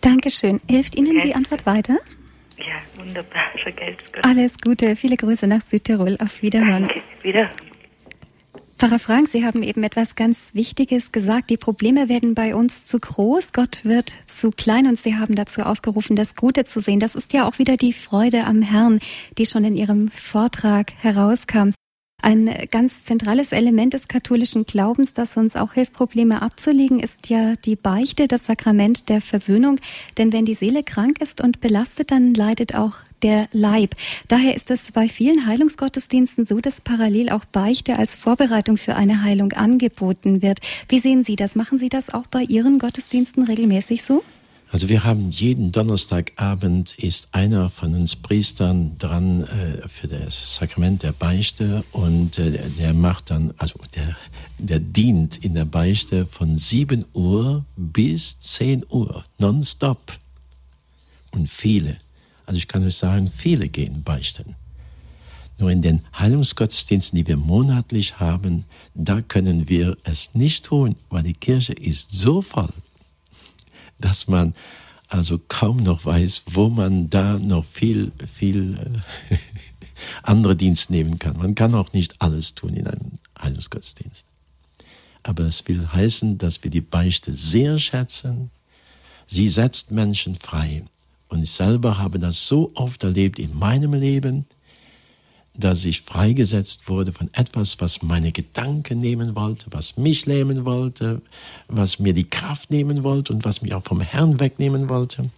Dankeschön. 0.00 0.60
Hilft 0.68 0.96
Ihnen 0.96 1.20
die 1.20 1.34
Antwort 1.34 1.66
weiter? 1.66 1.98
Ja, 2.56 3.02
wunderbar. 3.02 3.50
Alles 4.22 4.56
Gute. 4.58 4.96
Viele 4.96 5.16
Grüße 5.16 5.46
nach 5.46 5.62
Südtirol. 5.66 6.16
Auf 6.20 6.42
Wiederhören. 6.42 6.88
Danke. 6.88 7.02
Wiederhören. 7.22 7.69
Pfarrer 8.80 8.98
Frank, 8.98 9.28
Sie 9.28 9.44
haben 9.44 9.62
eben 9.62 9.82
etwas 9.82 10.14
ganz 10.14 10.54
Wichtiges 10.54 11.12
gesagt. 11.12 11.50
Die 11.50 11.58
Probleme 11.58 12.08
werden 12.08 12.34
bei 12.34 12.54
uns 12.54 12.86
zu 12.86 12.98
groß, 12.98 13.52
Gott 13.52 13.84
wird 13.84 14.14
zu 14.26 14.52
klein 14.52 14.86
und 14.86 14.98
Sie 14.98 15.16
haben 15.16 15.34
dazu 15.34 15.60
aufgerufen, 15.60 16.16
das 16.16 16.34
Gute 16.34 16.64
zu 16.64 16.80
sehen. 16.80 16.98
Das 16.98 17.14
ist 17.14 17.34
ja 17.34 17.46
auch 17.46 17.58
wieder 17.58 17.76
die 17.76 17.92
Freude 17.92 18.44
am 18.44 18.62
Herrn, 18.62 19.00
die 19.36 19.44
schon 19.44 19.64
in 19.64 19.76
Ihrem 19.76 20.08
Vortrag 20.08 20.94
herauskam. 20.96 21.72
Ein 22.22 22.50
ganz 22.70 23.04
zentrales 23.04 23.52
Element 23.52 23.94
des 23.94 24.08
katholischen 24.08 24.64
Glaubens, 24.64 25.14
das 25.14 25.36
uns 25.36 25.56
auch 25.56 25.74
hilft, 25.74 25.92
Probleme 25.92 26.42
abzulegen, 26.42 27.00
ist 27.00 27.28
ja 27.28 27.54
die 27.64 27.76
Beichte, 27.76 28.28
das 28.28 28.46
Sakrament 28.46 29.08
der 29.08 29.20
Versöhnung. 29.20 29.80
Denn 30.18 30.32
wenn 30.32 30.44
die 30.44 30.54
Seele 30.54 30.82
krank 30.82 31.20
ist 31.20 31.40
und 31.40 31.60
belastet, 31.60 32.10
dann 32.10 32.34
leidet 32.34 32.74
auch 32.74 32.96
der 33.22 33.48
Leib. 33.52 33.94
Daher 34.28 34.54
ist 34.54 34.70
es 34.70 34.92
bei 34.92 35.08
vielen 35.08 35.46
Heilungsgottesdiensten 35.46 36.46
so, 36.46 36.60
dass 36.60 36.80
parallel 36.80 37.30
auch 37.30 37.44
Beichte 37.44 37.98
als 37.98 38.16
Vorbereitung 38.16 38.76
für 38.76 38.96
eine 38.96 39.22
Heilung 39.22 39.52
angeboten 39.52 40.42
wird. 40.42 40.60
Wie 40.88 40.98
sehen 40.98 41.24
Sie 41.24 41.36
das? 41.36 41.54
Machen 41.54 41.78
Sie 41.78 41.88
das 41.88 42.12
auch 42.12 42.26
bei 42.26 42.42
Ihren 42.42 42.78
Gottesdiensten 42.78 43.44
regelmäßig 43.44 44.02
so? 44.02 44.22
Also 44.72 44.88
wir 44.88 45.02
haben 45.02 45.30
jeden 45.30 45.72
Donnerstagabend 45.72 46.96
ist 46.96 47.30
einer 47.32 47.70
von 47.70 47.92
uns 47.96 48.14
Priestern 48.14 48.98
dran 48.98 49.42
äh, 49.42 49.88
für 49.88 50.06
das 50.06 50.54
Sakrament 50.54 51.02
der 51.02 51.10
Beichte 51.10 51.84
und 51.90 52.38
äh, 52.38 52.70
der 52.78 52.94
macht 52.94 53.32
dann, 53.32 53.52
also 53.58 53.80
der, 53.96 54.16
der 54.58 54.78
dient 54.78 55.38
in 55.38 55.54
der 55.54 55.64
Beichte 55.64 56.24
von 56.24 56.56
7 56.56 57.04
Uhr 57.14 57.64
bis 57.76 58.38
10 58.38 58.84
Uhr, 58.88 59.24
nonstop. 59.38 60.16
Und 61.32 61.50
viele, 61.50 61.98
also 62.46 62.56
ich 62.56 62.68
kann 62.68 62.86
euch 62.86 62.96
sagen, 62.96 63.26
viele 63.26 63.68
gehen 63.68 64.04
beichten. 64.04 64.54
Nur 65.58 65.72
in 65.72 65.82
den 65.82 66.02
Heilungsgottesdiensten, 66.16 67.16
die 67.16 67.26
wir 67.26 67.36
monatlich 67.36 68.20
haben, 68.20 68.64
da 68.94 69.20
können 69.20 69.68
wir 69.68 69.96
es 70.04 70.32
nicht 70.34 70.66
tun, 70.66 70.94
weil 71.08 71.24
die 71.24 71.34
Kirche 71.34 71.72
ist 71.72 72.12
so 72.12 72.40
voll 72.40 72.70
dass 74.00 74.28
man 74.28 74.54
also 75.08 75.38
kaum 75.38 75.78
noch 75.78 76.04
weiß, 76.04 76.44
wo 76.52 76.68
man 76.68 77.10
da 77.10 77.38
noch 77.38 77.64
viel, 77.64 78.12
viel 78.32 79.02
äh, 79.28 79.36
andere 80.22 80.56
Dienst 80.56 80.90
nehmen 80.90 81.18
kann. 81.18 81.36
Man 81.36 81.54
kann 81.54 81.74
auch 81.74 81.92
nicht 81.92 82.22
alles 82.22 82.54
tun 82.54 82.74
in 82.74 82.86
einem 82.86 83.18
Heilungsgottesdienst. 83.40 84.24
Aber 85.22 85.44
es 85.44 85.66
will 85.66 85.86
heißen, 85.92 86.38
dass 86.38 86.62
wir 86.62 86.70
die 86.70 86.80
Beichte 86.80 87.34
sehr 87.34 87.78
schätzen. 87.78 88.50
Sie 89.26 89.48
setzt 89.48 89.90
Menschen 89.90 90.36
frei. 90.36 90.84
Und 91.28 91.42
ich 91.42 91.50
selber 91.50 91.98
habe 91.98 92.18
das 92.18 92.48
so 92.48 92.72
oft 92.74 93.02
erlebt 93.04 93.38
in 93.38 93.58
meinem 93.58 93.94
Leben, 93.94 94.46
dass 95.60 95.84
ich 95.84 96.02
freigesetzt 96.02 96.88
wurde 96.88 97.12
von 97.12 97.30
etwas, 97.34 97.80
was 97.80 98.02
meine 98.02 98.32
Gedanken 98.32 99.00
nehmen 99.00 99.36
wollte, 99.36 99.66
was 99.70 99.96
mich 99.96 100.26
lähmen 100.26 100.64
wollte, 100.64 101.22
was 101.68 101.98
mir 101.98 102.14
die 102.14 102.28
Kraft 102.28 102.70
nehmen 102.70 103.02
wollte 103.02 103.32
und 103.32 103.44
was 103.44 103.62
mich 103.62 103.74
auch 103.74 103.84
vom 103.84 104.00
Herrn 104.00 104.40
wegnehmen 104.40 104.88
wollte. 104.88 105.30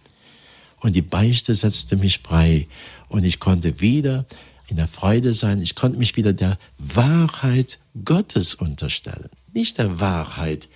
Und 0.79 0.95
die 0.95 1.01
Beichte 1.01 1.55
setzte 1.55 1.95
mich 1.95 2.19
frei 2.19 2.67
und 3.07 3.23
ich 3.23 3.39
konnte 3.39 3.79
wieder 3.79 4.25
in 4.67 4.77
der 4.77 4.87
Freude 4.87 5.33
sein. 5.33 5.61
Ich 5.61 5.75
konnte 5.75 5.97
mich 5.97 6.15
wieder 6.15 6.33
der 6.33 6.57
Wahrheit 6.77 7.79
Gottes 8.03 8.55
unterstellen. 8.55 9.29
Nicht 9.53 9.77
der 9.77 9.99
Wahrheit, 9.99 10.67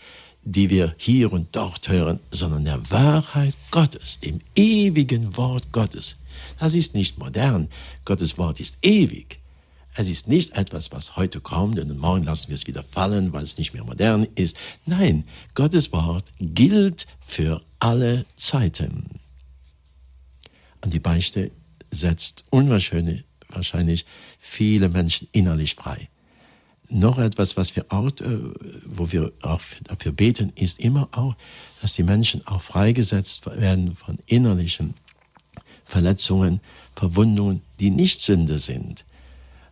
die 0.44 0.70
wir 0.70 0.96
hier 0.98 1.34
und 1.34 1.56
dort 1.56 1.90
hören, 1.90 2.20
sondern 2.32 2.64
der 2.64 2.90
Wahrheit 2.90 3.58
Gottes, 3.72 4.20
dem 4.20 4.40
ewigen 4.56 5.36
Wort 5.36 5.72
Gottes. 5.74 6.16
Das 6.60 6.74
ist 6.74 6.94
nicht 6.94 7.18
modern. 7.18 7.70
Gottes 8.06 8.38
Wort 8.38 8.60
ist 8.60 8.78
ewig. 8.82 9.40
Es 9.96 10.10
ist 10.10 10.28
nicht 10.28 10.56
etwas, 10.56 10.92
was 10.92 11.16
heute 11.16 11.42
kommt 11.42 11.80
und 11.80 11.98
morgen 11.98 12.24
lassen 12.24 12.50
wir 12.50 12.56
es 12.56 12.68
wieder 12.68 12.84
fallen, 12.84 13.34
weil 13.34 13.44
es 13.44 13.58
nicht 13.58 13.74
mehr 13.74 13.84
modern 13.84 14.28
ist. 14.36 14.56
Nein, 14.86 15.24
Gottes 15.56 15.92
Wort 15.92 16.26
gilt 16.40 17.08
für 17.26 17.64
alle 17.80 18.26
Zeiten. 18.36 19.20
Und 20.84 20.94
die 20.94 21.00
Beichte 21.00 21.52
setzt 21.90 22.46
unwahrscheinlich 22.52 23.24
wahrscheinlich 23.50 24.06
viele 24.40 24.90
Menschen 24.90 25.28
innerlich 25.32 25.76
frei. 25.76 26.10
Noch 26.90 27.18
etwas, 27.18 27.58
was 27.58 27.76
wir 27.76 27.86
auch, 27.90 28.08
äh, 28.22 28.40
wo 28.86 29.12
wir 29.12 29.34
auch 29.42 29.62
dafür 29.84 30.14
beten, 30.14 30.54
ist 30.56 30.80
immer 30.80 31.10
auch, 31.12 31.36
dass 31.82 31.96
die 31.96 32.04
Menschen 32.04 32.48
auch 32.48 32.62
freigesetzt 32.62 33.46
werden 33.46 33.96
von 33.96 34.20
innerlichen 34.26 34.94
Verletzungen, 35.88 36.60
Verwundungen, 36.96 37.62
die 37.80 37.90
nicht 37.90 38.22
Sünde 38.22 38.60
sind 38.60 39.04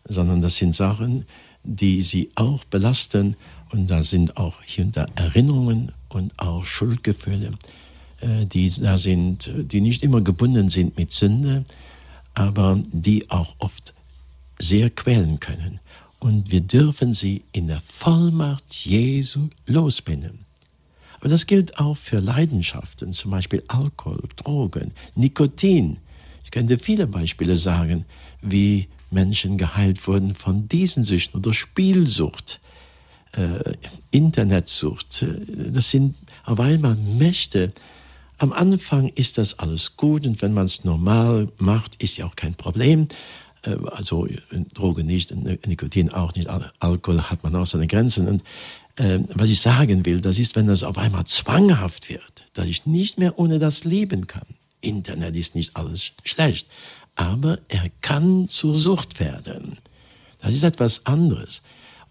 sondern 0.08 0.42
das 0.42 0.58
sind 0.58 0.76
Sachen, 0.76 1.26
die 1.64 2.02
sie 2.02 2.32
auch 2.36 2.64
belasten. 2.66 3.36
Und 3.72 3.90
da 3.90 4.04
sind 4.04 4.38
auch 4.38 4.62
hier 4.64 4.86
und 4.86 4.96
da 4.96 5.08
Erinnerungen 5.16 5.92
und 6.10 6.38
auch 6.40 6.64
Schuldgefühle, 6.64 7.54
äh, 8.22 8.46
die 8.46 8.70
da 8.70 8.98
sind, 8.98 9.52
die 9.56 9.82
nicht 9.82 10.04
immer 10.04 10.22
gebunden 10.22 10.70
sind 10.70 10.98
mit 10.98 11.12
Sünde, 11.12 11.66
aber 12.36 12.82
die 12.92 13.30
auch 13.32 13.56
oft 13.60 13.94
sehr 14.60 14.90
quälen 14.90 15.40
können. 15.40 15.80
Und 16.20 16.52
wir 16.52 16.62
dürfen 16.62 17.14
sie 17.14 17.44
in 17.52 17.68
der 17.68 17.82
Vollmacht 17.82 18.74
Jesu 18.86 19.50
losbinden. 19.66 20.46
Aber 21.20 21.30
das 21.30 21.48
gilt 21.48 21.80
auch 21.80 21.98
für 21.98 22.20
Leidenschaften, 22.20 23.14
zum 23.14 23.32
Beispiel 23.32 23.64
Alkohol, 23.68 24.24
Drogen, 24.36 24.92
Nikotin. 25.16 25.98
Ich 26.46 26.52
könnte 26.52 26.78
viele 26.78 27.08
Beispiele 27.08 27.58
sagen, 27.58 28.06
wie 28.42 28.88
Menschen 29.10 29.58
geheilt 29.58 30.08
wurden 30.08 30.36
von 30.36 30.70
diesen 30.70 31.04
Süchten 31.04 31.40
oder 31.40 31.54
Spielsucht, 31.54 32.62
äh, 33.36 33.74
Internetsucht. 34.12 35.26
Das 35.74 35.90
sind 35.90 36.16
auf 36.46 36.60
einmal 36.60 36.96
Mächte. 36.96 37.74
Am 38.38 38.54
Anfang 38.54 39.10
ist 39.10 39.40
das 39.40 39.58
alles 39.58 39.98
gut 39.98 40.28
und 40.28 40.42
wenn 40.44 40.54
man 40.54 40.66
es 40.66 40.84
normal 40.84 41.50
macht, 41.58 42.02
ist 42.02 42.18
ja 42.18 42.28
auch 42.28 42.36
kein 42.36 42.54
Problem. 42.54 43.08
Äh, 43.64 43.78
also 43.92 44.28
Droge 44.74 45.04
nicht, 45.04 45.36
Nikotin 45.36 46.12
auch 46.12 46.36
nicht, 46.36 46.48
Alkohol 46.80 47.24
hat 47.24 47.44
man 47.44 47.56
auch 47.56 47.66
seine 47.66 47.88
Grenzen. 47.88 48.28
Und 48.28 48.44
äh, 48.98 49.20
was 49.34 49.50
ich 49.50 49.62
sagen 49.62 50.06
will, 50.06 50.22
das 50.22 50.38
ist, 50.38 50.56
wenn 50.56 50.68
das 50.68 50.84
auf 50.84 51.00
einmal 51.00 51.26
zwanghaft 51.26 52.10
wird, 52.10 52.46
dass 52.54 52.68
ich 52.68 52.86
nicht 52.86 53.18
mehr 53.18 53.40
ohne 53.40 53.58
das 53.58 53.84
leben 53.84 54.28
kann. 54.28 54.46
Internet 54.86 55.36
ist 55.36 55.56
nicht 55.56 55.76
alles 55.76 56.14
schlecht, 56.24 56.68
aber 57.16 57.60
er 57.68 57.90
kann 58.02 58.48
zur 58.48 58.74
Sucht 58.74 59.20
werden. 59.20 59.78
Das 60.40 60.54
ist 60.54 60.64
etwas 60.64 61.06
anderes. 61.06 61.62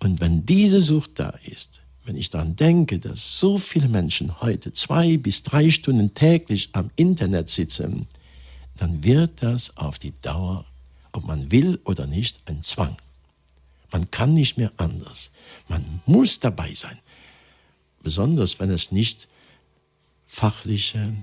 Und 0.00 0.20
wenn 0.20 0.44
diese 0.44 0.80
Sucht 0.80 1.18
da 1.18 1.30
ist, 1.44 1.80
wenn 2.04 2.16
ich 2.16 2.30
daran 2.30 2.56
denke, 2.56 2.98
dass 2.98 3.38
so 3.38 3.58
viele 3.58 3.88
Menschen 3.88 4.40
heute 4.40 4.72
zwei 4.72 5.16
bis 5.16 5.42
drei 5.42 5.70
Stunden 5.70 6.14
täglich 6.14 6.70
am 6.72 6.90
Internet 6.96 7.48
sitzen, 7.48 8.06
dann 8.76 9.02
wird 9.04 9.42
das 9.42 9.76
auf 9.76 9.98
die 9.98 10.12
Dauer, 10.20 10.66
ob 11.12 11.24
man 11.24 11.50
will 11.50 11.80
oder 11.84 12.06
nicht, 12.06 12.40
ein 12.46 12.62
Zwang. 12.62 12.96
Man 13.92 14.10
kann 14.10 14.34
nicht 14.34 14.58
mehr 14.58 14.72
anders. 14.76 15.30
Man 15.68 16.02
muss 16.04 16.40
dabei 16.40 16.74
sein. 16.74 16.98
Besonders 18.02 18.58
wenn 18.58 18.70
es 18.70 18.90
nicht 18.90 19.28
fachliche, 20.26 21.14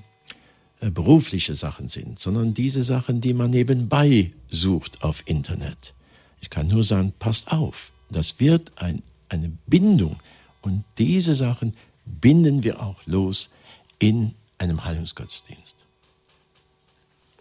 berufliche 0.90 1.54
Sachen 1.54 1.88
sind, 1.88 2.18
sondern 2.18 2.54
diese 2.54 2.84
Sachen, 2.84 3.22
die 3.22 3.34
man 3.34 3.52
nebenbei 3.52 4.32
sucht 4.50 5.04
auf 5.04 5.22
Internet. 5.26 5.94
Ich 6.40 6.50
kann 6.50 6.68
nur 6.68 6.84
sagen, 6.84 7.14
passt 7.20 7.52
auf, 7.52 7.92
das 8.10 8.40
wird 8.40 8.72
ein, 8.78 9.04
eine 9.30 9.52
Bindung 9.68 10.20
und 10.62 10.84
diese 10.98 11.36
Sachen 11.36 11.74
binden 12.06 12.64
wir 12.64 12.82
auch 12.82 13.06
los 13.06 13.52
in 14.00 14.34
einem 14.58 14.84
Heilungsgottesdienst. 14.84 15.78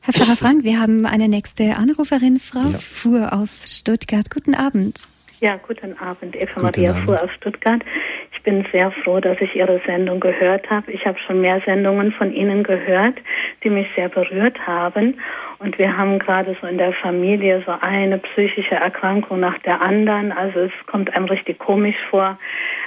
Herr 0.03 0.15
Pfarrer 0.15 0.37
Frank, 0.37 0.65
wir 0.65 0.81
haben 0.81 1.05
eine 1.07 1.29
nächste 1.29 1.77
Anruferin, 1.77 2.41
Frau 2.41 2.71
ja. 2.71 2.79
Fuhr 2.79 3.33
aus 3.33 3.65
Stuttgart. 3.67 4.31
Guten 4.31 4.55
Abend. 4.55 5.07
Ja, 5.41 5.57
guten 5.57 5.97
Abend, 5.99 6.37
Eva 6.37 6.53
guten 6.55 6.63
Maria 6.63 6.91
Abend. 6.93 7.05
Fuhr 7.05 7.23
aus 7.23 7.31
Stuttgart. 7.37 7.83
Ich 8.41 8.45
bin 8.45 8.65
sehr 8.73 8.91
froh, 8.91 9.21
dass 9.21 9.39
ich 9.43 9.55
Ihre 9.55 9.81
Sendung 9.85 10.19
gehört 10.19 10.71
habe. 10.71 10.91
Ich 10.93 11.05
habe 11.05 11.19
schon 11.19 11.43
mehr 11.43 11.61
Sendungen 11.67 12.11
von 12.11 12.33
Ihnen 12.33 12.63
gehört, 12.63 13.17
die 13.63 13.69
mich 13.69 13.87
sehr 13.95 14.09
berührt 14.09 14.67
haben. 14.67 15.21
Und 15.59 15.79
wir 15.79 15.95
haben 15.95 16.19
gerade 16.19 16.57
so 16.59 16.67
in 16.67 16.79
der 16.79 16.95
Familie 16.95 17.63
so 17.67 17.73
eine 17.83 18.17
psychische 18.17 18.77
Erkrankung 18.77 19.41
nach 19.41 19.59
der 19.59 19.83
anderen. 19.83 20.33
Also 20.33 20.61
es 20.61 20.73
kommt 20.87 21.15
einem 21.15 21.27
richtig 21.27 21.59
komisch 21.59 21.99
vor. 22.09 22.39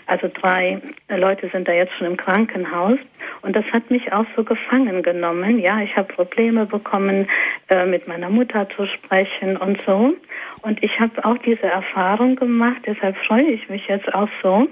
Also 0.07 0.29
drei 0.33 0.81
Leute 1.09 1.49
sind 1.49 1.67
da 1.67 1.73
jetzt 1.73 1.93
schon 1.97 2.07
im 2.07 2.17
Krankenhaus. 2.17 2.99
Und 3.41 3.55
das 3.55 3.65
hat 3.71 3.89
mich 3.89 4.11
auch 4.13 4.25
so 4.35 4.43
gefangen 4.43 5.03
genommen. 5.03 5.59
Ja, 5.59 5.79
ich 5.81 5.95
habe 5.95 6.13
Probleme 6.13 6.65
bekommen, 6.65 7.27
äh, 7.69 7.85
mit 7.85 8.07
meiner 8.07 8.29
Mutter 8.29 8.67
zu 8.69 8.85
sprechen 8.85 9.57
und 9.57 9.81
so. 9.83 10.15
Und 10.61 10.81
ich 10.81 10.97
habe 10.99 11.23
auch 11.25 11.37
diese 11.39 11.63
Erfahrung 11.63 12.37
gemacht, 12.37 12.81
deshalb 12.85 13.17
freue 13.17 13.43
ich 13.43 13.67
mich 13.67 13.87
jetzt 13.87 14.13
auch 14.13 14.29
so, 14.41 14.67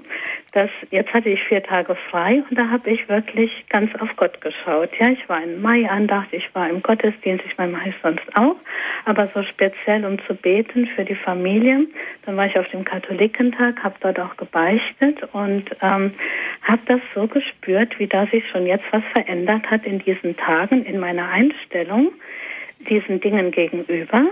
dass 0.53 0.69
jetzt 0.89 1.13
hatte 1.13 1.29
ich 1.29 1.41
vier 1.43 1.63
Tage 1.63 1.95
frei 2.09 2.43
und 2.49 2.57
da 2.57 2.69
habe 2.69 2.89
ich 2.89 3.07
wirklich 3.09 3.51
ganz 3.69 3.93
auf 3.99 4.09
Gott 4.15 4.39
geschaut. 4.39 4.89
Ja, 4.99 5.09
ich 5.09 5.27
war 5.27 5.43
in 5.43 5.61
Mai-Andacht, 5.61 6.29
ich 6.31 6.53
war 6.55 6.69
im 6.69 6.81
Gottesdienst, 6.81 7.45
ich 7.45 7.57
meine, 7.57 7.73
mache 7.73 7.89
ich 7.89 7.95
sonst 8.01 8.23
auch, 8.35 8.55
aber 9.05 9.27
so 9.27 9.43
speziell 9.43 10.05
um 10.05 10.17
zu 10.25 10.33
beten 10.33 10.87
für 10.87 11.03
die 11.03 11.15
Familie. 11.15 11.87
Dann 12.25 12.37
war 12.37 12.45
ich 12.45 12.57
auf 12.57 12.67
dem 12.69 12.85
Katholikentag, 12.85 13.83
habe 13.83 13.95
dort 13.99 14.19
auch 14.19 14.37
gebeichtet 14.37 15.20
und 15.33 15.65
ähm, 15.81 16.13
habe 16.63 16.81
das 16.85 17.01
so 17.15 17.27
gespürt, 17.27 17.97
wie 17.99 18.07
da 18.07 18.25
sich 18.27 18.47
schon 18.49 18.65
jetzt 18.65 18.85
was 18.91 19.03
verändert 19.13 19.69
hat 19.69 19.85
in 19.85 19.99
diesen 19.99 20.35
Tagen 20.37 20.85
in 20.85 20.99
meiner 20.99 21.29
Einstellung 21.29 22.11
diesen 22.89 23.19
Dingen 23.19 23.51
gegenüber 23.51 24.25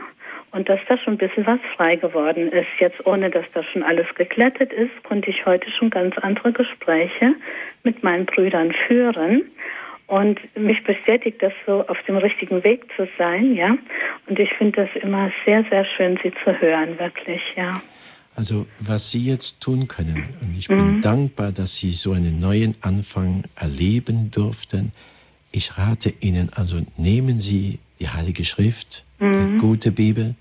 und 0.52 0.68
dass 0.68 0.80
da 0.88 0.98
schon 0.98 1.14
ein 1.14 1.18
bisschen 1.18 1.46
was 1.46 1.60
frei 1.76 1.96
geworden 1.96 2.52
ist. 2.52 2.68
Jetzt 2.80 3.06
ohne, 3.06 3.30
dass 3.30 3.46
das 3.54 3.66
schon 3.68 3.84
alles 3.84 4.08
geklettet 4.16 4.74
ist, 4.74 4.92
konnte 5.04 5.30
ich 5.30 5.46
heute 5.46 5.70
schon 5.72 5.90
ganz 5.90 6.18
andere 6.18 6.52
Gespräche 6.52 7.36
mit 7.84 8.04
meinen 8.04 8.26
Brüdern 8.26 8.74
führen. 8.88 9.44
Und 10.08 10.40
mich 10.58 10.84
bestätigt 10.84 11.38
das 11.44 11.54
so, 11.68 11.86
auf 11.88 12.02
dem 12.08 12.18
richtigen 12.18 12.64
Weg 12.64 12.86
zu 12.96 13.08
sein, 13.20 13.54
ja. 13.54 13.78
Und 14.28 14.40
ich 14.40 14.52
finde 14.56 14.88
das 14.88 15.04
immer 15.04 15.32
sehr, 15.46 15.64
sehr 15.70 15.86
schön, 15.86 16.20
Sie 16.24 16.34
zu 16.44 16.60
hören, 16.60 16.98
wirklich, 16.98 17.42
ja. 17.56 17.80
Also 18.40 18.68
was 18.80 19.12
Sie 19.12 19.26
jetzt 19.26 19.60
tun 19.60 19.90
können, 19.90 20.24
und 20.40 20.58
ich 20.58 20.70
bin 20.70 20.96
mhm. 20.96 21.02
dankbar, 21.02 21.52
dass 21.52 21.76
Sie 21.76 21.92
so 21.92 22.14
einen 22.14 22.40
neuen 22.40 22.74
Anfang 22.80 23.44
erleben 23.54 24.32
durften. 24.32 24.94
Ich 25.52 25.78
rate 25.78 26.14
Ihnen, 26.22 26.50
also 26.54 26.80
nehmen 26.96 27.42
Sie 27.42 27.80
die 28.00 28.08
Heilige 28.08 28.46
Schrift, 28.46 29.04
mhm. 29.20 29.56
die 29.56 29.58
gute 29.58 29.92
Bibel, 29.92 30.36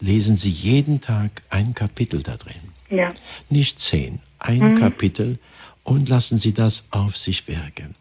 lesen 0.00 0.34
Sie 0.34 0.48
jeden 0.48 1.02
Tag 1.02 1.42
ein 1.50 1.74
Kapitel 1.74 2.22
da 2.22 2.38
drin. 2.38 2.62
Ja. 2.88 3.10
Nicht 3.50 3.80
zehn, 3.80 4.20
ein 4.38 4.72
mhm. 4.72 4.78
Kapitel 4.78 5.38
und 5.84 6.08
lassen 6.08 6.38
Sie 6.38 6.54
das 6.54 6.84
auf 6.90 7.18
sich 7.18 7.48
wirken. 7.48 7.94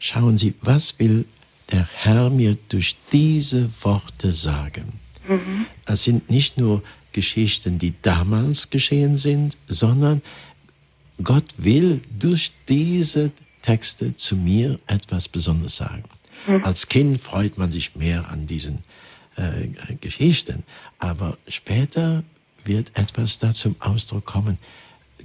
Schauen 0.00 0.36
Sie, 0.36 0.54
was 0.62 0.98
will 0.98 1.26
der 1.70 1.86
Herr 1.94 2.28
mir 2.28 2.58
durch 2.70 2.96
diese 3.12 3.70
Worte 3.84 4.32
sagen? 4.32 4.94
Mhm. 5.28 5.66
Das 5.84 6.02
sind 6.02 6.28
nicht 6.28 6.58
nur 6.58 6.82
Geschichten, 7.16 7.78
die 7.78 7.94
damals 8.02 8.68
geschehen 8.68 9.16
sind, 9.16 9.56
sondern 9.68 10.20
Gott 11.24 11.46
will 11.56 12.02
durch 12.18 12.52
diese 12.68 13.32
Texte 13.62 14.14
zu 14.16 14.36
mir 14.36 14.78
etwas 14.86 15.26
Besonderes 15.26 15.76
sagen. 15.76 16.04
Mhm. 16.46 16.62
Als 16.62 16.88
Kind 16.88 17.18
freut 17.18 17.56
man 17.56 17.72
sich 17.72 17.96
mehr 17.96 18.28
an 18.28 18.46
diesen 18.46 18.84
äh, 19.36 19.68
Geschichten, 19.98 20.62
aber 20.98 21.38
später 21.48 22.22
wird 22.64 22.98
etwas 22.98 23.38
da 23.38 23.52
zum 23.52 23.76
Ausdruck 23.80 24.26
kommen. 24.26 24.58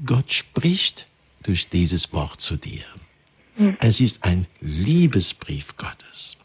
Gott 0.06 0.32
spricht 0.32 1.08
durch 1.44 1.68
dieses 1.68 2.14
Wort 2.14 2.40
zu 2.40 2.56
dir. 2.56 2.86
Mhm. 3.58 3.76
Es 3.82 4.00
ist 4.00 4.24
ein 4.24 4.48
Liebesbrief 4.62 5.76
Gottes. 5.76 6.38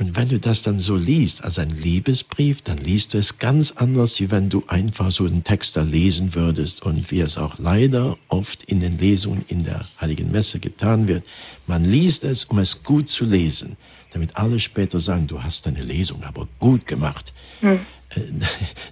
Und 0.00 0.16
wenn 0.16 0.30
du 0.30 0.40
das 0.40 0.62
dann 0.62 0.78
so 0.78 0.96
liest 0.96 1.44
als 1.44 1.58
ein 1.58 1.68
Liebesbrief, 1.68 2.62
dann 2.62 2.78
liest 2.78 3.12
du 3.12 3.18
es 3.18 3.38
ganz 3.38 3.72
anders, 3.72 4.18
wie 4.18 4.30
wenn 4.30 4.48
du 4.48 4.64
einfach 4.66 5.10
so 5.10 5.26
einen 5.26 5.44
Text 5.44 5.76
da 5.76 5.82
lesen 5.82 6.34
würdest. 6.34 6.80
Und 6.80 7.10
wie 7.10 7.20
es 7.20 7.36
auch 7.36 7.58
leider 7.58 8.16
oft 8.28 8.62
in 8.62 8.80
den 8.80 8.96
Lesungen 8.96 9.44
in 9.48 9.62
der 9.62 9.84
Heiligen 10.00 10.30
Messe 10.30 10.58
getan 10.58 11.06
wird. 11.06 11.22
Man 11.66 11.84
liest 11.84 12.24
es, 12.24 12.46
um 12.46 12.58
es 12.58 12.82
gut 12.82 13.10
zu 13.10 13.26
lesen, 13.26 13.76
damit 14.12 14.36
alle 14.36 14.58
später 14.58 15.00
sagen, 15.00 15.26
du 15.26 15.42
hast 15.42 15.66
deine 15.66 15.82
Lesung 15.82 16.24
aber 16.24 16.48
gut 16.58 16.86
gemacht. 16.86 17.34
Hm. 17.60 17.80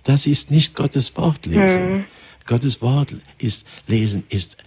Das 0.04 0.26
ist 0.26 0.50
nicht 0.50 0.76
Gottes 0.76 1.16
Wort 1.16 1.46
lesen. 1.46 1.96
Hm. 1.96 2.04
Gottes 2.44 2.82
Wort 2.82 3.16
ist 3.38 3.66
lesen, 3.86 4.24
ist 4.28 4.58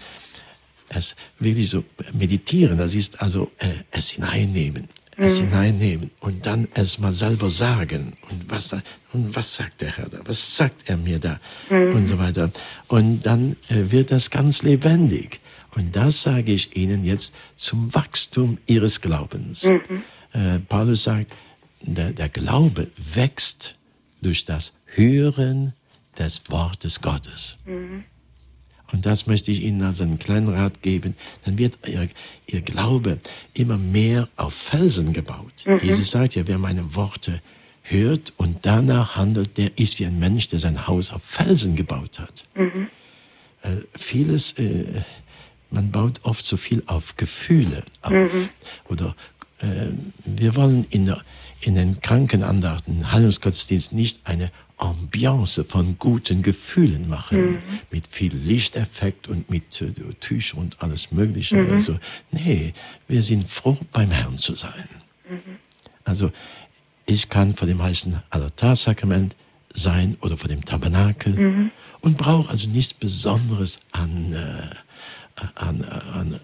es 0.90 1.16
wirklich 1.38 1.70
so 1.70 1.84
meditieren, 2.14 2.80
das 2.80 2.96
ist 2.96 3.22
also 3.22 3.52
äh, 3.60 3.70
es 3.92 4.10
hineinnehmen 4.10 4.90
es 5.22 5.40
mhm. 5.40 5.46
hineinnehmen 5.46 6.12
und 6.20 6.46
dann 6.46 6.68
es 6.74 7.00
mal 7.00 7.14
selber 7.14 7.50
sagen. 7.50 8.18
Und 8.30 8.50
was, 8.50 8.76
und 9.14 9.36
was 9.36 9.56
sagt 9.56 9.82
der 9.82 9.96
Herr 9.98 10.10
da? 10.10 10.20
Was 10.26 10.58
sagt 10.58 10.90
er 10.90 10.98
mir 10.98 11.20
da? 11.20 11.40
Mhm. 11.70 11.94
Und 11.94 12.08
so 12.08 12.18
weiter. 12.18 12.52
Und 12.88 13.26
dann 13.26 13.56
äh, 13.70 13.92
wird 13.92 14.12
das 14.12 14.32
ganz 14.32 14.64
lebendig. 14.64 15.40
Und 15.76 15.96
das 15.96 16.24
sage 16.24 16.52
ich 16.52 16.76
Ihnen 16.76 17.04
jetzt 17.04 17.34
zum 17.56 17.94
Wachstum 17.94 18.58
Ihres 18.66 19.02
Glaubens. 19.02 19.66
Mhm. 19.66 20.04
Äh, 20.34 20.60
Paulus 20.60 21.04
sagt, 21.04 21.32
der, 21.82 22.12
der 22.12 22.30
Glaube 22.30 22.92
wächst 22.98 23.76
durch 24.22 24.46
das 24.46 24.74
Hören 24.86 25.74
des 26.18 26.50
Wortes 26.50 27.02
Gottes. 27.02 27.58
Mhm. 27.66 28.04
Und 28.92 29.06
das 29.06 29.28
möchte 29.28 29.52
ich 29.52 29.64
Ihnen 29.64 29.82
als 29.84 30.02
einen 30.02 30.20
kleinen 30.20 30.50
Rat 30.50 30.82
geben. 30.82 31.16
Dann 31.46 31.58
wird 31.58 31.80
Ihr, 31.88 32.08
Ihr 32.48 32.62
Glaube 32.62 33.20
immer 33.54 33.78
mehr 33.78 34.28
auf 34.36 34.54
Felsen 34.54 35.14
gebaut. 35.14 35.66
Mhm. 35.66 35.80
Jesus 35.82 36.12
sagt 36.12 36.36
ja, 36.36 36.48
wer 36.48 36.58
meine 36.58 36.96
Worte 36.96 37.42
hört 37.84 38.34
und 38.38 38.60
danach 38.64 39.16
handelt, 39.16 39.58
der 39.58 39.78
ist 39.78 40.00
wie 40.00 40.06
ein 40.06 40.20
Mensch, 40.20 40.48
der 40.50 40.60
sein 40.60 40.88
Haus 40.88 41.12
auf 41.12 41.24
Felsen 41.24 41.76
gebaut 41.76 42.20
hat. 42.20 42.46
Mhm. 42.56 42.88
Äh, 43.64 43.78
vieles, 43.98 44.54
äh, 44.54 45.02
man 45.70 45.92
baut 45.92 46.22
oft 46.24 46.46
so 46.46 46.58
viel 46.58 46.84
auf 46.88 47.16
Gefühle 47.18 47.84
auf. 48.02 48.12
Mhm. 48.12 48.50
Oder 48.90 49.16
äh, 49.60 49.88
wir 50.26 50.56
wollen 50.56 50.86
in 50.90 51.06
der 51.06 51.24
in 51.62 51.76
den 51.76 52.02
Krankenandachten, 52.02 53.12
Heilungsgottesdienst 53.12 53.94
nicht 53.94 54.22
eine 54.26 54.52
Ambiance 54.78 55.64
von 55.64 55.98
guten 56.00 56.42
Gefühlen 56.42 57.08
machen, 57.08 57.52
mhm. 57.52 57.60
mit 57.92 58.08
viel 58.08 58.36
Lichteffekt 58.36 59.28
und 59.28 59.50
mit 59.50 59.82
äh, 59.82 59.92
Tücher 60.20 60.58
und 60.58 60.82
alles 60.82 61.12
Mögliche. 61.12 61.56
Mhm. 61.58 61.74
Also, 61.74 62.00
nee, 62.32 62.74
wir 63.08 63.22
sind 63.22 63.48
froh, 63.48 63.78
beim 63.92 64.10
Herrn 64.10 64.38
zu 64.38 64.56
sein. 64.56 64.90
Mhm. 65.30 65.58
Also, 66.04 66.32
ich 67.06 67.30
kann 67.30 67.56
vor 67.56 67.68
dem 67.68 67.82
heißen 67.82 68.22
Altarsakrament 68.32 69.36
sein 69.74 70.18
oder 70.22 70.38
vor 70.38 70.50
dem 70.50 70.66
Tabernakel 70.66 71.34
mhm. 71.34 71.72
und 72.02 72.18
brauche 72.18 72.50
also 72.50 72.68
nichts 72.68 72.94
Besonderes 72.94 73.80
an 73.92 74.34
äh, 74.34 74.76
an, 75.56 75.84
an 75.84 76.40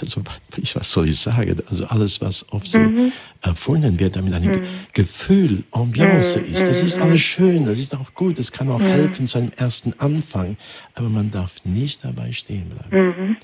also 0.00 0.22
ich, 0.56 0.76
was 0.76 0.90
soll 0.90 1.08
ich 1.08 1.18
sagen, 1.18 1.60
also 1.68 1.86
alles, 1.86 2.20
was 2.20 2.52
oft 2.52 2.66
so 2.66 2.78
mhm. 2.78 3.12
erfunden 3.42 3.98
wird, 3.98 4.16
damit 4.16 4.34
ein 4.34 4.44
mhm. 4.44 4.62
Gefühl, 4.92 5.64
Ambiance 5.72 6.38
mhm. 6.38 6.46
ist, 6.46 6.68
das 6.68 6.82
ist 6.82 6.98
alles 6.98 7.22
schön, 7.22 7.66
das 7.66 7.78
ist 7.78 7.94
auch 7.94 8.14
gut, 8.14 8.38
das 8.38 8.52
kann 8.52 8.68
auch 8.68 8.80
mhm. 8.80 8.84
helfen 8.84 9.26
zu 9.26 9.38
einem 9.38 9.52
ersten 9.56 9.94
Anfang, 9.98 10.56
aber 10.94 11.08
man 11.08 11.30
darf 11.30 11.64
nicht 11.64 12.04
dabei 12.04 12.32
stehen 12.32 12.70
bleiben. 12.70 13.06
Mhm. 13.06 13.36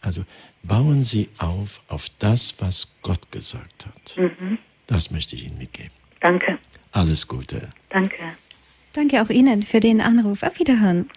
Also 0.00 0.24
bauen 0.62 1.04
Sie 1.04 1.28
auf 1.38 1.80
auf 1.88 2.08
das, 2.18 2.56
was 2.58 2.88
Gott 3.02 3.30
gesagt 3.30 3.86
hat. 3.86 4.16
Mhm. 4.18 4.58
Das 4.86 5.10
möchte 5.10 5.36
ich 5.36 5.46
Ihnen 5.46 5.58
mitgeben. 5.58 5.92
Danke. 6.20 6.58
Alles 6.92 7.26
Gute. 7.28 7.68
Danke. 7.90 8.16
Danke 8.92 9.22
auch 9.22 9.30
Ihnen 9.30 9.62
für 9.62 9.80
den 9.80 10.00
Anruf. 10.00 10.42
Auf 10.42 10.58
Wiederhören. 10.58 11.08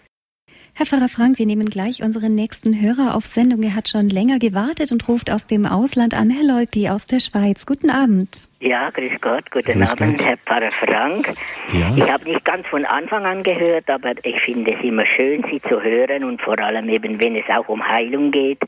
Herr 0.78 0.86
Pfarrer 0.86 1.07
Frank, 1.07 1.39
wir 1.39 1.45
nehmen 1.45 1.67
gleich 1.67 2.03
unseren 2.03 2.36
nächsten 2.36 2.82
Hörer 2.82 3.15
auf 3.15 3.23
Sendung. 3.28 3.63
Er 3.63 3.76
hat 3.76 3.88
schon 3.88 4.09
länger 4.09 4.39
gewartet 4.39 4.91
und 4.91 5.07
ruft 5.07 5.32
aus 5.32 5.47
dem 5.47 5.65
Ausland 5.65 6.13
an. 6.13 6.30
Herr 6.30 6.43
Leupi 6.43 6.89
aus 6.89 7.07
der 7.07 7.21
Schweiz. 7.21 7.65
Guten 7.65 7.89
Abend. 7.89 8.49
Ja, 8.59 8.89
grüß 8.89 9.21
Gott. 9.21 9.49
Guten 9.51 9.80
grüß 9.80 9.93
Abend, 9.93 10.17
Gott. 10.17 10.28
Herr 10.28 10.38
Pfarrer 10.38 10.71
Frank. 10.71 11.34
Ja. 11.71 11.93
Ich 11.95 12.11
habe 12.11 12.26
nicht 12.26 12.43
ganz 12.43 12.67
von 12.67 12.84
Anfang 12.84 13.26
an 13.26 13.43
gehört, 13.43 13.89
aber 13.89 14.11
ich 14.23 14.41
finde 14.41 14.76
es 14.76 14.84
immer 14.84 15.05
schön, 15.05 15.45
Sie 15.49 15.61
zu 15.61 15.82
hören 15.82 16.26
und 16.26 16.41
vor 16.41 16.59
allem 16.59 16.89
eben, 16.89 17.21
wenn 17.21 17.38
es 17.38 17.45
auch 17.55 17.69
um 17.69 17.82
Heilung 17.82 18.32
geht, 18.32 18.59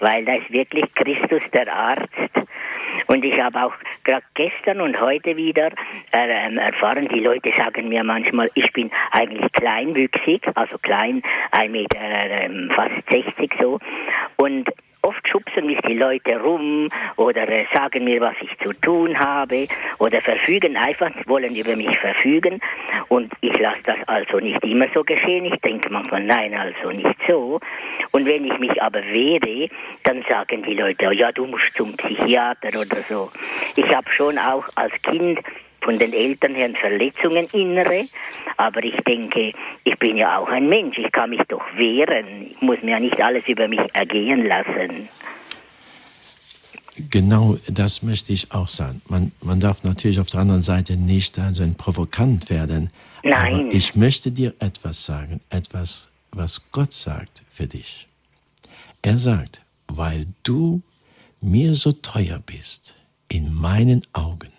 weil 0.00 0.24
da 0.24 0.34
ist 0.34 0.52
wirklich 0.52 0.84
Christus 0.94 1.42
der 1.52 1.72
Arzt 1.72 2.08
und 3.06 3.24
ich 3.24 3.40
habe 3.40 3.62
auch 3.62 3.74
gerade 4.04 4.24
gestern 4.34 4.80
und 4.80 5.00
heute 5.00 5.36
wieder 5.36 5.68
äh, 6.12 6.46
ähm, 6.46 6.58
erfahren, 6.58 7.08
die 7.08 7.20
Leute 7.20 7.52
sagen 7.56 7.88
mir 7.88 8.02
manchmal, 8.02 8.50
ich 8.54 8.72
bin 8.72 8.90
eigentlich 9.12 9.50
kleinwüchsig, 9.52 10.42
also 10.54 10.76
klein, 10.78 11.22
1 11.52 11.70
Meter, 11.70 11.98
äh, 11.98 12.48
fast 12.74 12.94
60 13.10 13.54
so. 13.60 13.78
Und 14.36 14.68
Oft 15.06 15.28
schubsen 15.28 15.66
mich 15.66 15.78
die 15.82 15.94
Leute 15.94 16.36
rum 16.40 16.90
oder 17.14 17.48
äh, 17.48 17.64
sagen 17.72 18.02
mir, 18.02 18.20
was 18.20 18.34
ich 18.40 18.50
zu 18.58 18.72
tun 18.72 19.16
habe 19.16 19.68
oder 20.00 20.20
verfügen 20.20 20.76
einfach, 20.76 21.12
wollen 21.26 21.54
über 21.54 21.76
mich 21.76 21.96
verfügen 21.96 22.58
und 23.06 23.32
ich 23.40 23.56
lasse 23.56 23.82
das 23.84 23.98
also 24.08 24.40
nicht 24.40 24.64
immer 24.64 24.86
so 24.92 25.04
geschehen. 25.04 25.44
Ich 25.44 25.60
denke 25.60 25.92
manchmal, 25.92 26.24
nein, 26.24 26.52
also 26.54 26.90
nicht 26.90 27.20
so. 27.28 27.60
Und 28.10 28.26
wenn 28.26 28.46
ich 28.46 28.58
mich 28.58 28.82
aber 28.82 29.00
wehre, 29.04 29.68
dann 30.02 30.24
sagen 30.28 30.64
die 30.64 30.74
Leute, 30.74 31.12
ja, 31.12 31.30
du 31.30 31.46
musst 31.46 31.72
zum 31.76 31.96
Psychiater 31.96 32.70
oder 32.70 33.00
so. 33.08 33.30
Ich 33.76 33.86
habe 33.94 34.10
schon 34.10 34.36
auch 34.38 34.64
als 34.74 34.92
Kind 35.02 35.38
von 35.86 35.98
den 36.00 36.12
Eltern 36.12 36.56
her 36.56 36.70
Verletzungen 36.78 37.46
innere. 37.52 38.06
Aber 38.56 38.82
ich 38.82 38.96
denke, 39.06 39.52
ich 39.84 39.98
bin 39.98 40.16
ja 40.16 40.38
auch 40.38 40.48
ein 40.48 40.68
Mensch. 40.68 40.98
Ich 40.98 41.12
kann 41.12 41.30
mich 41.30 41.42
doch 41.48 41.62
wehren. 41.76 42.50
Ich 42.50 42.60
muss 42.60 42.82
mir 42.82 42.90
ja 42.90 43.00
nicht 43.00 43.20
alles 43.20 43.44
über 43.46 43.68
mich 43.68 43.80
ergehen 43.94 44.44
lassen. 44.46 45.08
Genau 47.10 47.56
das 47.70 48.02
möchte 48.02 48.32
ich 48.32 48.52
auch 48.52 48.68
sagen. 48.68 49.00
Man, 49.08 49.30
man 49.42 49.60
darf 49.60 49.84
natürlich 49.84 50.18
auf 50.18 50.26
der 50.26 50.40
anderen 50.40 50.62
Seite 50.62 50.96
nicht 50.96 51.38
also 51.38 51.62
ein 51.62 51.76
Provokant 51.76 52.50
werden. 52.50 52.90
Nein. 53.22 53.54
Aber 53.54 53.74
ich 53.74 53.94
möchte 53.94 54.32
dir 54.32 54.54
etwas 54.58 55.04
sagen, 55.04 55.40
etwas, 55.50 56.08
was 56.32 56.70
Gott 56.72 56.92
sagt 56.92 57.44
für 57.50 57.68
dich. 57.68 58.08
Er 59.02 59.18
sagt, 59.18 59.60
weil 59.86 60.26
du 60.42 60.82
mir 61.40 61.74
so 61.74 61.92
teuer 61.92 62.40
bist 62.44 62.96
in 63.28 63.54
meinen 63.54 64.02
Augen, 64.12 64.55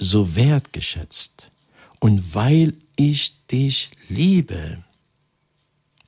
so 0.00 0.34
wertgeschätzt. 0.34 1.52
Und 2.00 2.34
weil 2.34 2.74
ich 2.96 3.46
dich 3.46 3.90
liebe, 4.08 4.82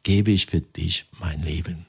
gebe 0.02 0.32
ich 0.32 0.46
für 0.46 0.60
dich 0.60 1.06
mein 1.20 1.42
Leben. 1.42 1.86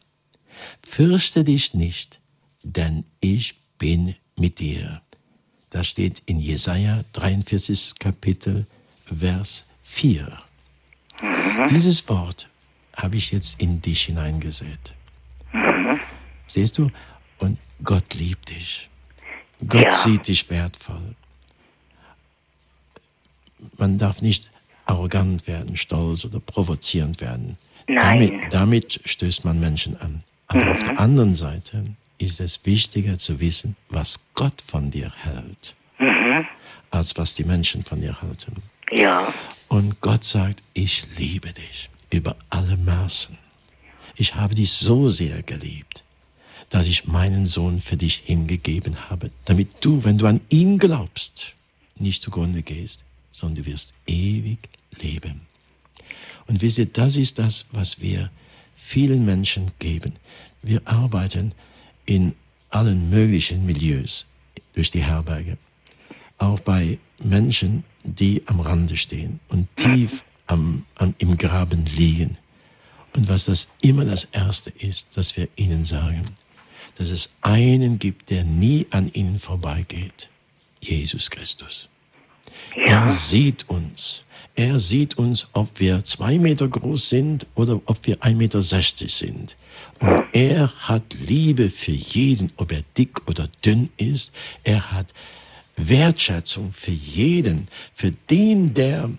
Fürchte 0.83 1.43
dich 1.43 1.73
nicht, 1.73 2.19
denn 2.61 3.05
ich 3.21 3.55
bin 3.77 4.15
mit 4.37 4.59
dir. 4.59 5.01
Das 5.69 5.87
steht 5.87 6.21
in 6.25 6.39
Jesaja 6.39 7.03
43 7.13 7.97
Kapitel, 7.97 8.67
Vers 9.05 9.65
4. 9.83 10.37
Mhm. 11.21 11.67
Dieses 11.69 12.07
Wort 12.09 12.49
habe 12.95 13.15
ich 13.15 13.31
jetzt 13.31 13.61
in 13.61 13.81
dich 13.81 14.03
hineingesät. 14.03 14.93
Mhm. 15.53 15.99
Siehst 16.47 16.77
du? 16.77 16.91
Und 17.39 17.57
Gott 17.83 18.13
liebt 18.13 18.49
dich. 18.49 18.89
Gott 19.67 19.85
ja. 19.85 19.91
sieht 19.91 20.27
dich 20.27 20.49
wertvoll 20.49 21.15
man 23.77 23.97
darf 23.97 24.21
nicht 24.21 24.49
arrogant 24.85 25.47
werden, 25.47 25.77
stolz 25.77 26.25
oder 26.25 26.39
provozierend 26.39 27.21
werden. 27.21 27.57
Damit, 27.87 28.53
damit, 28.53 29.01
stößt 29.05 29.45
man 29.45 29.59
Menschen 29.59 29.97
an. 29.97 30.23
Aber 30.47 30.65
mhm. 30.65 30.71
auf 30.71 30.83
der 30.83 30.99
anderen 30.99 31.35
Seite 31.35 31.83
ist 32.17 32.39
es 32.39 32.65
wichtiger 32.65 33.17
zu 33.17 33.39
wissen, 33.39 33.75
was 33.89 34.19
Gott 34.35 34.61
von 34.65 34.91
dir 34.91 35.11
hält, 35.15 35.75
mhm. 35.99 36.45
als 36.91 37.17
was 37.17 37.35
die 37.35 37.43
Menschen 37.43 37.83
von 37.83 38.01
dir 38.01 38.21
halten. 38.21 38.61
Ja. 38.91 39.33
Und 39.67 40.01
Gott 40.01 40.23
sagt, 40.23 40.61
ich 40.73 41.07
liebe 41.17 41.51
dich 41.51 41.89
über 42.11 42.35
alle 42.49 42.77
Maßen. 42.77 43.37
Ich 44.15 44.35
habe 44.35 44.53
dich 44.53 44.71
so 44.71 45.09
sehr 45.09 45.41
geliebt, 45.41 46.03
dass 46.69 46.87
ich 46.87 47.07
meinen 47.07 47.45
Sohn 47.45 47.81
für 47.81 47.97
dich 47.97 48.21
hingegeben 48.25 49.09
habe, 49.09 49.31
damit 49.45 49.69
du, 49.81 50.03
wenn 50.03 50.17
du 50.17 50.27
an 50.27 50.41
ihn 50.49 50.77
glaubst, 50.77 51.55
nicht 51.97 52.21
zugrunde 52.21 52.61
gehst, 52.61 53.03
sondern 53.33 53.63
du 53.63 53.65
wirst 53.69 53.93
ewig 54.07 54.59
leben. 54.97 55.41
Und 56.47 56.61
wisst 56.61 56.77
ihr, 56.77 56.85
das 56.85 57.17
ist 57.17 57.39
das, 57.39 57.65
was 57.71 57.99
wir 57.99 58.31
vielen 58.75 59.25
Menschen 59.25 59.71
geben. 59.79 60.13
Wir 60.61 60.81
arbeiten 60.85 61.53
in 62.05 62.35
allen 62.69 63.09
möglichen 63.09 63.65
Milieus 63.65 64.25
durch 64.73 64.91
die 64.91 65.03
Herberge. 65.03 65.57
Auch 66.37 66.59
bei 66.59 66.99
Menschen, 67.23 67.83
die 68.03 68.43
am 68.47 68.59
Rande 68.59 68.97
stehen 68.97 69.39
und 69.49 69.67
tief 69.75 70.23
am, 70.47 70.85
am, 70.95 71.15
im 71.19 71.37
Graben 71.37 71.85
liegen. 71.85 72.37
Und 73.15 73.27
was 73.29 73.45
das 73.45 73.67
immer 73.81 74.05
das 74.05 74.25
Erste 74.25 74.71
ist, 74.71 75.15
dass 75.15 75.37
wir 75.37 75.47
ihnen 75.55 75.85
sagen, 75.85 76.25
dass 76.95 77.09
es 77.09 77.31
einen 77.41 77.99
gibt, 77.99 78.29
der 78.29 78.43
nie 78.43 78.87
an 78.89 79.07
ihnen 79.13 79.39
vorbeigeht. 79.39 80.29
Jesus 80.81 81.29
Christus. 81.29 81.87
Ja. 82.75 83.05
Er 83.05 83.09
sieht 83.09 83.69
uns. 83.69 84.25
Er 84.55 84.77
sieht 84.77 85.17
uns, 85.17 85.47
ob 85.53 85.79
wir 85.79 86.03
zwei 86.03 86.37
Meter 86.37 86.67
groß 86.67 87.09
sind 87.09 87.47
oder 87.55 87.81
ob 87.85 88.05
wir 88.05 88.17
1,60 88.19 88.35
Meter 88.35 88.61
sind. 88.61 89.57
Und 89.99 90.23
er 90.33 90.71
hat 90.77 91.15
Liebe 91.19 91.69
für 91.69 91.91
jeden, 91.91 92.51
ob 92.57 92.71
er 92.71 92.83
dick 92.97 93.27
oder 93.27 93.47
dünn 93.65 93.89
ist. 93.97 94.31
Er 94.63 94.91
hat 94.91 95.07
Wertschätzung 95.75 96.71
für 96.71 96.91
jeden, 96.91 97.67
für 97.95 98.11
den, 98.11 98.75
der 98.75 99.09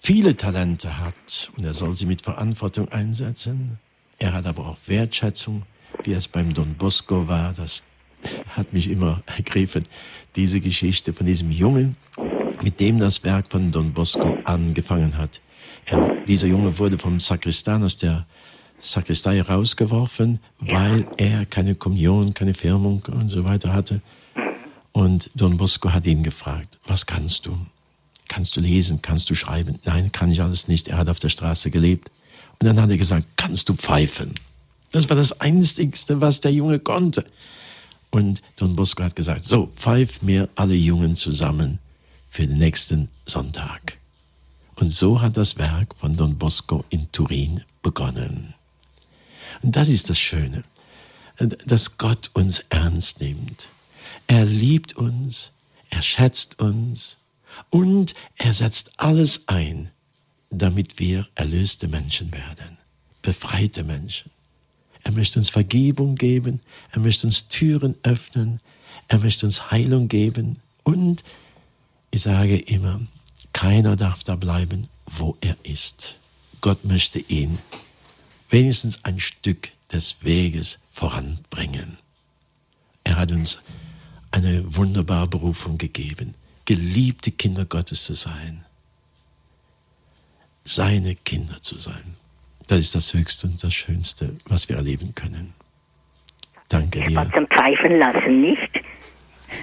viele 0.00 0.36
Talente 0.36 0.98
hat 0.98 1.50
und 1.56 1.64
er 1.64 1.74
soll 1.74 1.94
sie 1.94 2.06
mit 2.06 2.22
Verantwortung 2.22 2.88
einsetzen. 2.88 3.78
Er 4.18 4.32
hat 4.32 4.46
aber 4.46 4.66
auch 4.66 4.78
Wertschätzung, 4.86 5.64
wie 6.02 6.12
es 6.12 6.28
beim 6.28 6.54
Don 6.54 6.74
Bosco 6.74 7.28
war, 7.28 7.52
dass 7.52 7.84
hat 8.48 8.72
mich 8.72 8.90
immer 8.90 9.22
ergriffen, 9.26 9.86
diese 10.36 10.60
Geschichte 10.60 11.12
von 11.12 11.26
diesem 11.26 11.50
Jungen, 11.50 11.96
mit 12.62 12.80
dem 12.80 12.98
das 12.98 13.24
Werk 13.24 13.50
von 13.50 13.72
Don 13.72 13.92
Bosco 13.92 14.38
angefangen 14.44 15.16
hat. 15.16 15.40
Er, 15.86 16.24
dieser 16.26 16.48
Junge 16.48 16.78
wurde 16.78 16.98
vom 16.98 17.20
Sakristan 17.20 17.82
aus 17.82 17.96
der 17.96 18.26
Sakristei 18.80 19.40
rausgeworfen, 19.40 20.40
weil 20.58 21.06
er 21.16 21.46
keine 21.46 21.74
Kommunion, 21.74 22.34
keine 22.34 22.54
Firmung 22.54 23.02
und 23.10 23.28
so 23.28 23.44
weiter 23.44 23.72
hatte. 23.72 24.02
Und 24.92 25.30
Don 25.34 25.56
Bosco 25.56 25.92
hat 25.92 26.06
ihn 26.06 26.22
gefragt, 26.22 26.78
was 26.86 27.06
kannst 27.06 27.46
du? 27.46 27.58
Kannst 28.28 28.56
du 28.56 28.60
lesen? 28.60 29.00
Kannst 29.02 29.30
du 29.30 29.34
schreiben? 29.34 29.78
Nein, 29.84 30.12
kann 30.12 30.30
ich 30.30 30.42
alles 30.42 30.68
nicht. 30.68 30.88
Er 30.88 30.98
hat 30.98 31.08
auf 31.08 31.18
der 31.18 31.30
Straße 31.30 31.70
gelebt. 31.70 32.10
Und 32.60 32.66
dann 32.66 32.80
hat 32.80 32.90
er 32.90 32.98
gesagt, 32.98 33.26
kannst 33.36 33.68
du 33.68 33.74
pfeifen? 33.74 34.34
Das 34.92 35.08
war 35.08 35.16
das 35.16 35.40
Einzigste, 35.40 36.20
was 36.20 36.40
der 36.40 36.52
Junge 36.52 36.78
konnte. 36.78 37.24
Und 38.10 38.42
Don 38.56 38.76
Bosco 38.76 39.02
hat 39.02 39.16
gesagt, 39.16 39.44
so, 39.44 39.66
pfeif 39.76 40.22
mir 40.22 40.48
alle 40.54 40.74
Jungen 40.74 41.16
zusammen 41.16 41.78
für 42.28 42.46
den 42.46 42.58
nächsten 42.58 43.08
Sonntag. 43.26 43.98
Und 44.76 44.92
so 44.92 45.20
hat 45.20 45.36
das 45.36 45.58
Werk 45.58 45.94
von 45.94 46.16
Don 46.16 46.38
Bosco 46.38 46.84
in 46.88 47.10
Turin 47.12 47.64
begonnen. 47.82 48.54
Und 49.62 49.76
das 49.76 49.88
ist 49.88 50.08
das 50.08 50.18
Schöne, 50.18 50.62
dass 51.38 51.98
Gott 51.98 52.30
uns 52.34 52.60
ernst 52.70 53.20
nimmt. 53.20 53.68
Er 54.26 54.44
liebt 54.44 54.94
uns, 54.94 55.52
er 55.90 56.02
schätzt 56.02 56.60
uns 56.60 57.18
und 57.70 58.14
er 58.36 58.52
setzt 58.52 58.92
alles 59.00 59.48
ein, 59.48 59.90
damit 60.50 60.98
wir 60.98 61.26
erlöste 61.34 61.88
Menschen 61.88 62.32
werden, 62.32 62.78
befreite 63.22 63.84
Menschen. 63.84 64.30
Er 65.08 65.14
möchte 65.14 65.38
uns 65.38 65.48
Vergebung 65.48 66.16
geben, 66.16 66.60
er 66.92 67.00
möchte 67.00 67.26
uns 67.26 67.48
Türen 67.48 67.94
öffnen, 68.02 68.60
er 69.08 69.20
möchte 69.20 69.46
uns 69.46 69.70
Heilung 69.70 70.08
geben 70.08 70.60
und 70.82 71.24
ich 72.10 72.20
sage 72.20 72.58
immer, 72.58 73.00
keiner 73.54 73.96
darf 73.96 74.22
da 74.22 74.36
bleiben, 74.36 74.90
wo 75.06 75.38
er 75.40 75.56
ist. 75.62 76.16
Gott 76.60 76.84
möchte 76.84 77.20
ihn 77.20 77.58
wenigstens 78.50 79.02
ein 79.06 79.18
Stück 79.18 79.72
des 79.90 80.22
Weges 80.24 80.78
voranbringen. 80.90 81.96
Er 83.02 83.16
hat 83.16 83.32
uns 83.32 83.60
eine 84.30 84.76
wunderbare 84.76 85.28
Berufung 85.28 85.78
gegeben, 85.78 86.34
geliebte 86.66 87.30
Kinder 87.30 87.64
Gottes 87.64 88.04
zu 88.04 88.12
sein, 88.12 88.62
seine 90.66 91.16
Kinder 91.16 91.62
zu 91.62 91.78
sein. 91.78 92.14
Das 92.66 92.78
ist 92.78 92.94
das 92.94 93.14
Höchste 93.14 93.46
und 93.46 93.62
das 93.62 93.72
Schönste, 93.72 94.34
was 94.46 94.68
wir 94.68 94.76
erleben 94.76 95.14
können. 95.14 95.54
Danke 96.68 97.00
dir. 97.02 97.30
zum 97.34 97.46
Pfeifen 97.46 97.98
lassen, 97.98 98.42
nicht? 98.42 98.70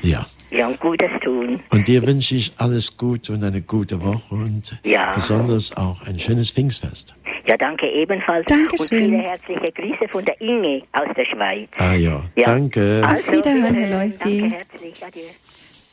Ja. 0.02 0.26
Ja, 0.52 0.68
und 0.68 0.80
Gutes 0.80 1.10
tun. 1.24 1.60
Und 1.70 1.88
dir 1.88 2.06
wünsche 2.06 2.36
ich 2.36 2.54
alles 2.58 2.98
Gute 2.98 3.34
und 3.34 3.44
eine 3.44 3.62
gute 3.62 4.02
Woche 4.02 4.36
und 4.36 4.80
ja. 4.84 5.14
besonders 5.14 5.76
auch 5.76 6.02
ein 6.04 6.20
schönes 6.20 6.52
Pfingstfest. 6.52 7.16
Ja, 7.46 7.58
danke 7.58 7.88
ebenfalls. 7.88 8.46
Dankeschön. 8.48 9.04
Und 9.04 9.10
viele 9.12 9.24
herzliche 9.24 9.72
Grüße 9.72 10.08
von 10.10 10.26
der 10.26 10.40
Inge 10.42 10.82
aus 10.94 11.08
der 11.16 11.26
Schweiz. 11.26 11.70
Ah 11.78 11.94
ja, 11.94 12.24
ja. 12.36 12.46
danke. 12.46 13.04
Also, 13.06 13.24
Auf 13.24 13.32
Wiederhören, 13.32 13.76
Herr 13.76 13.90
Leufi. 13.90 14.40
Danke 14.42 14.56
herzlich. 14.56 15.06
Adieu. 15.06 15.24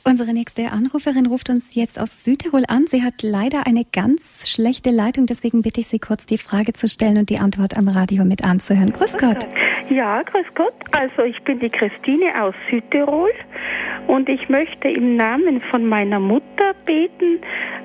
Unsere 0.04 0.32
nächste 0.32 0.72
Anruferin 0.72 1.26
ruft 1.26 1.48
uns 1.48 1.76
jetzt 1.76 2.00
aus 2.00 2.24
Südtirol 2.24 2.64
an. 2.66 2.86
Sie 2.88 3.04
hat 3.04 3.22
leider 3.22 3.68
eine 3.68 3.84
ganz 3.84 4.50
schlechte 4.50 4.90
Leitung, 4.90 5.26
deswegen 5.26 5.62
bitte 5.62 5.80
ich 5.80 5.86
Sie 5.86 6.00
kurz 6.00 6.26
die 6.26 6.38
Frage 6.38 6.72
zu 6.72 6.88
stellen 6.88 7.18
und 7.18 7.30
die 7.30 7.38
Antwort 7.38 7.76
am 7.76 7.86
Radio 7.86 8.24
mit 8.24 8.44
anzuhören. 8.44 8.92
Grüß 8.92 9.16
Gott. 9.16 9.46
Ja, 9.90 10.22
grüß 10.22 10.46
Gott. 10.56 10.74
Also 10.90 11.22
ich 11.22 11.40
bin 11.44 11.60
die 11.60 11.68
Christine 11.68 12.42
aus 12.42 12.54
Südtirol 12.68 13.30
und 14.08 14.28
ich 14.28 14.48
möchte 14.48 14.88
im 14.88 15.14
Namen 15.16 15.60
von 15.70 15.86
meiner 15.86 16.18
Mutter 16.18 16.74
beten. 16.84 17.38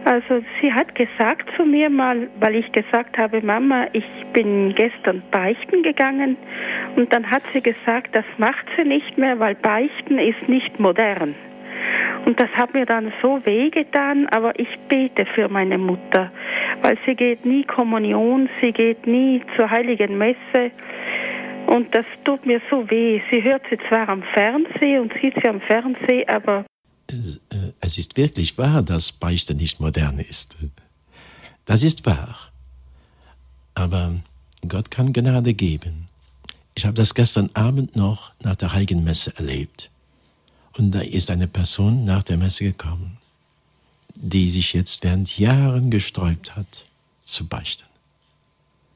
Also 0.06 0.44
sie 0.60 0.74
hat 0.74 0.96
gesagt 0.96 1.48
zu 1.56 1.66
mir 1.66 1.92
mal, 1.92 2.30
weil 2.40 2.56
ich 2.56 2.72
gesagt 2.72 3.20
habe, 3.20 3.42
Mama, 3.42 3.86
ich 3.94 4.06
bin 4.34 4.74
gestern 4.74 5.22
beichten 5.30 5.84
gegangen 5.84 6.36
und 6.96 7.14
dann 7.14 7.30
hat 7.30 7.44
sie 7.54 7.62
gesagt, 7.62 8.16
das 8.16 8.26
macht 8.40 8.66
sie 8.76 8.86
nicht 8.86 9.20
mehr, 9.20 9.38
weil 9.40 9.54
beichten 9.54 10.18
ist 10.18 10.50
nicht 10.50 10.80
modern. 10.80 11.36
Und 12.26 12.40
das 12.40 12.50
hat 12.50 12.74
mir 12.74 12.86
dann 12.86 13.14
so 13.22 13.40
wehgetan, 13.46 14.28
aber 14.28 14.60
ich 14.60 14.68
bete 14.90 15.26
für 15.26 15.48
meine 15.48 15.78
Mutter, 15.78 16.32
weil 16.82 16.98
sie 17.06 17.16
geht 17.16 17.46
nie 17.46 17.64
Kommunion, 17.64 18.50
sie 18.62 18.74
geht 18.74 19.08
nie 19.08 19.42
zur 19.56 19.70
heiligen 19.70 20.18
Messe. 20.18 20.72
Und 21.68 21.94
das 21.94 22.06
tut 22.24 22.46
mir 22.46 22.62
so 22.70 22.90
weh. 22.90 23.22
Sie 23.32 23.44
hört 23.44 23.64
sie 23.70 23.78
zwar 23.90 24.10
am 24.10 24.24
Fernsehen 24.24 25.02
und 25.02 25.14
sieht 25.22 25.36
sie 25.42 25.48
am 25.48 25.62
Fernsehen, 25.62 26.28
aber. 26.28 26.66
Äh, 27.10 27.16
es 27.82 27.98
ist 27.98 28.18
wirklich 28.18 28.58
wahr, 28.58 28.82
dass 28.82 29.12
Beichte 29.12 29.56
nicht 29.56 29.80
modern 29.80 30.20
ist. 30.20 30.56
Das 31.66 31.84
ist 31.84 32.06
wahr. 32.06 32.38
Aber 33.76 34.16
Gott 34.68 34.92
kann 34.92 35.14
Gnade 35.14 35.54
geben. 35.54 36.08
Ich 36.76 36.86
habe 36.86 36.96
das 36.96 37.14
gestern 37.16 37.50
Abend 37.54 37.96
noch 37.96 38.32
nach 38.42 38.56
der 38.56 38.74
Heiligen 38.74 39.04
Messe 39.04 39.34
erlebt. 39.38 39.92
Und 40.78 40.92
da 40.92 41.00
ist 41.00 41.32
eine 41.32 41.48
Person 41.48 42.06
nach 42.06 42.22
der 42.22 42.38
Messe 42.38 42.64
gekommen, 42.64 43.18
die 44.14 44.50
sich 44.50 44.74
jetzt 44.74 45.04
während 45.04 45.38
Jahren 45.40 45.90
gesträubt 45.90 46.56
hat, 46.56 46.86
zu 47.24 47.48
beichten. 47.48 47.86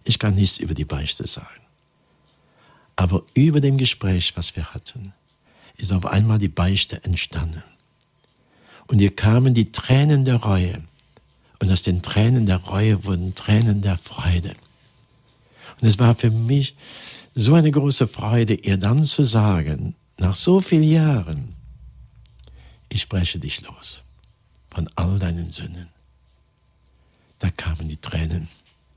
Ich 0.04 0.20
kann 0.20 0.36
nichts 0.36 0.60
über 0.60 0.76
die 0.76 0.86
Beichte 0.86 1.26
sagen. 1.26 1.62
Aber 2.96 3.24
über 3.34 3.62
dem 3.62 3.78
Gespräch, 3.78 4.38
was 4.38 4.56
wir 4.56 4.74
hatten, 4.76 5.14
ist 5.78 5.92
auf 5.92 6.06
einmal 6.06 6.38
die 6.38 6.50
Beichte 6.50 7.04
entstanden. 7.04 7.64
Und 8.88 9.00
hier 9.00 9.16
kamen 9.16 9.56
die 9.56 9.72
Tränen 9.72 10.24
der 10.24 10.36
Reue. 10.36 10.84
Und 11.60 11.72
aus 11.72 11.82
den 11.82 12.04
Tränen 12.04 12.46
der 12.46 12.58
Reue 12.58 13.06
wurden 13.06 13.34
Tränen 13.34 13.82
der 13.82 13.98
Freude. 13.98 14.54
Und 15.82 15.88
es 15.88 15.98
war 15.98 16.14
für 16.14 16.30
mich 16.30 16.76
so 17.34 17.56
eine 17.56 17.72
große 17.72 18.08
Freude, 18.08 18.54
ihr 18.54 18.78
dann 18.78 19.04
zu 19.04 19.24
sagen, 19.24 19.96
nach 20.18 20.36
so 20.36 20.62
vielen 20.62 20.84
Jahren, 20.84 21.56
ich 22.92 23.02
spreche 23.02 23.40
dich 23.40 23.62
los 23.62 24.04
von 24.70 24.90
all 24.96 25.18
deinen 25.18 25.50
Sünden. 25.50 25.88
Da 27.40 27.50
kamen 27.50 27.88
die 27.88 27.98
Tränen 27.98 28.50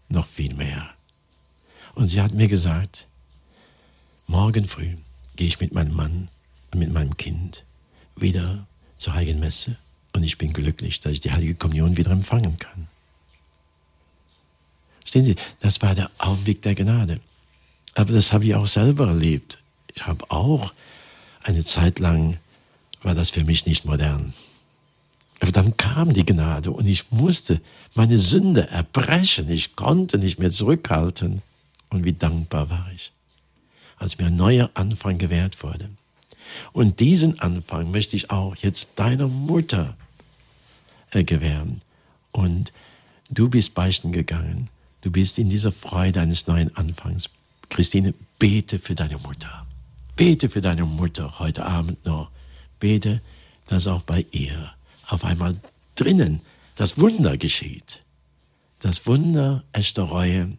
noch 0.08 0.26
viel 0.26 0.54
mehr. 0.54 0.90
Und 1.94 2.06
sie 2.06 2.20
hat 2.20 2.32
mir 2.32 2.48
gesagt, 2.48 3.06
morgen 4.26 4.64
früh 4.64 4.96
gehe 5.36 5.46
ich 5.46 5.60
mit 5.60 5.72
meinem 5.72 5.94
Mann 5.94 6.28
und 6.72 6.80
mit 6.80 6.92
meinem 6.92 7.16
Kind 7.16 7.64
wieder 8.16 8.66
zur 8.96 9.14
Heiligen 9.14 9.38
Messe 9.38 9.76
und 10.12 10.24
ich 10.24 10.38
bin 10.38 10.52
glücklich, 10.52 10.98
dass 10.98 11.12
ich 11.12 11.20
die 11.20 11.30
Heilige 11.30 11.54
Kommunion 11.54 11.96
wieder 11.96 12.10
empfangen 12.10 12.58
kann. 12.58 12.88
Sehen 15.04 15.24
Sie, 15.24 15.36
das 15.60 15.82
war 15.82 15.94
der 15.94 16.10
Augenblick 16.18 16.62
der 16.62 16.74
Gnade. 16.74 17.20
Aber 17.94 18.12
das 18.12 18.32
habe 18.32 18.44
ich 18.44 18.56
auch 18.56 18.66
selber 18.66 19.06
erlebt. 19.06 19.62
Ich 19.94 20.04
habe 20.06 20.28
auch 20.32 20.72
eine 21.44 21.64
Zeit 21.64 22.00
lang 22.00 22.38
war 23.04 23.14
das 23.14 23.30
für 23.30 23.44
mich 23.44 23.66
nicht 23.66 23.84
modern. 23.84 24.32
Aber 25.40 25.52
dann 25.52 25.76
kam 25.76 26.14
die 26.14 26.24
Gnade 26.24 26.70
und 26.70 26.86
ich 26.86 27.10
musste 27.10 27.60
meine 27.94 28.18
Sünde 28.18 28.68
erbrechen. 28.70 29.50
Ich 29.50 29.76
konnte 29.76 30.18
nicht 30.18 30.38
mehr 30.38 30.50
zurückhalten. 30.50 31.42
Und 31.90 32.04
wie 32.04 32.12
dankbar 32.12 32.70
war 32.70 32.90
ich, 32.94 33.12
als 33.98 34.18
mir 34.18 34.26
ein 34.26 34.36
neuer 34.36 34.70
Anfang 34.74 35.18
gewährt 35.18 35.62
wurde. 35.62 35.90
Und 36.72 37.00
diesen 37.00 37.40
Anfang 37.40 37.90
möchte 37.90 38.16
ich 38.16 38.30
auch 38.30 38.56
jetzt 38.56 38.90
deiner 38.96 39.28
Mutter 39.28 39.96
äh, 41.10 41.24
gewähren. 41.24 41.82
Und 42.32 42.72
du 43.30 43.48
bist 43.48 43.74
beichten 43.74 44.12
gegangen. 44.12 44.68
Du 45.02 45.10
bist 45.10 45.38
in 45.38 45.50
dieser 45.50 45.72
Freude 45.72 46.20
eines 46.20 46.46
neuen 46.46 46.74
Anfangs. 46.76 47.30
Christine, 47.68 48.14
bete 48.38 48.78
für 48.78 48.94
deine 48.94 49.18
Mutter. 49.18 49.66
Bete 50.16 50.48
für 50.48 50.60
deine 50.60 50.84
Mutter 50.84 51.38
heute 51.38 51.66
Abend 51.66 52.04
noch 52.04 52.30
bete, 52.84 53.22
dass 53.66 53.86
auch 53.86 54.02
bei 54.02 54.26
ihr 54.30 54.74
auf 55.06 55.24
einmal 55.24 55.58
drinnen 55.94 56.42
das 56.76 56.98
Wunder 56.98 57.38
geschieht. 57.38 58.04
Das 58.78 59.06
Wunder 59.06 59.64
echter 59.72 60.02
Reue, 60.02 60.58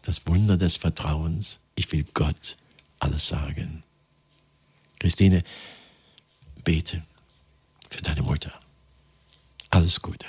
das 0.00 0.26
Wunder 0.26 0.56
des 0.56 0.78
Vertrauens. 0.78 1.60
Ich 1.74 1.92
will 1.92 2.06
Gott 2.14 2.56
alles 2.98 3.28
sagen. 3.28 3.82
Christine, 5.00 5.44
bete 6.64 7.04
für 7.90 8.00
deine 8.00 8.22
Mutter. 8.22 8.54
Alles 9.68 10.00
Gute. 10.00 10.26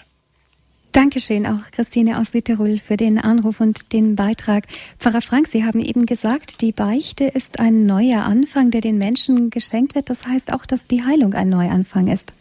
Dankeschön 0.98 1.46
auch 1.46 1.70
Christine 1.70 2.20
aus 2.20 2.32
Südtirol 2.32 2.80
für 2.80 2.98
den 2.98 3.20
Anruf 3.20 3.60
und 3.60 3.94
den 3.94 4.16
Beitrag. 4.16 4.66
Pfarrer 4.98 5.22
Frank, 5.22 5.48
Sie 5.48 5.64
haben 5.64 5.80
eben 5.80 6.08
gesagt, 6.08 6.60
die 6.62 6.72
Beichte 6.72 7.26
ist 7.26 7.60
ein 7.60 7.86
neuer 7.86 8.24
Anfang, 8.24 8.72
der 8.72 8.82
den 8.82 8.98
Menschen 8.98 9.52
geschenkt 9.52 9.94
wird. 9.94 10.10
Das 10.10 10.26
heißt 10.26 10.52
auch, 10.52 10.66
dass 10.66 10.88
die 10.88 11.04
Heilung 11.04 11.36
ein 11.36 11.50
Neuanfang 11.50 12.08
ist. 12.08 12.34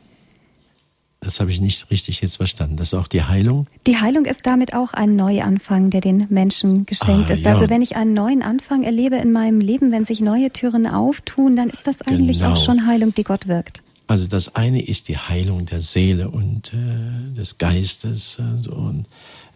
Das 1.21 1.39
habe 1.39 1.51
ich 1.51 1.61
nicht 1.61 1.91
richtig 1.91 2.23
jetzt 2.23 2.39
verstanden. 2.39 2.79
Das 2.79 2.95
ist 2.95 2.95
auch 2.95 3.09
die 3.09 3.25
Heilung? 3.25 3.67
Die 3.87 3.99
Heilung 3.99 4.25
ist 4.25 4.47
damit 4.47 4.73
auch 4.73 4.95
ein 4.95 5.17
Neuanfang, 5.17 5.91
der 5.91 6.01
den 6.01 6.25
Menschen 6.31 6.87
geschenkt 6.87 7.31
ah, 7.31 7.35
ist. 7.35 7.45
Ja. 7.45 7.53
Also 7.57 7.69
wenn 7.69 7.83
ich 7.83 7.97
einen 7.97 8.15
neuen 8.15 8.43
Anfang 8.43 8.85
erlebe 8.85 9.17
in 9.17 9.33
meinem 9.33 9.61
Leben, 9.61 9.93
wenn 9.93 10.07
sich 10.07 10.23
neue 10.23 10.51
Türen 10.51 10.87
auftun, 10.87 11.57
dann 11.57 11.69
ist 11.69 11.87
das 11.87 12.01
eigentlich 12.01 12.39
genau. 12.39 12.53
auch 12.53 12.57
schon 12.57 12.87
Heilung, 12.87 13.15
die 13.15 13.25
Gott 13.25 13.49
wirkt. 13.49 13.83
Also 14.09 14.27
das 14.27 14.55
eine 14.55 14.83
ist 14.83 15.09
die 15.09 15.19
Heilung 15.19 15.67
der 15.67 15.81
Seele 15.81 16.31
und 16.31 16.73
äh, 16.73 17.35
des 17.35 17.59
Geistes. 17.59 18.39
Also 18.39 18.73
und, 18.73 19.07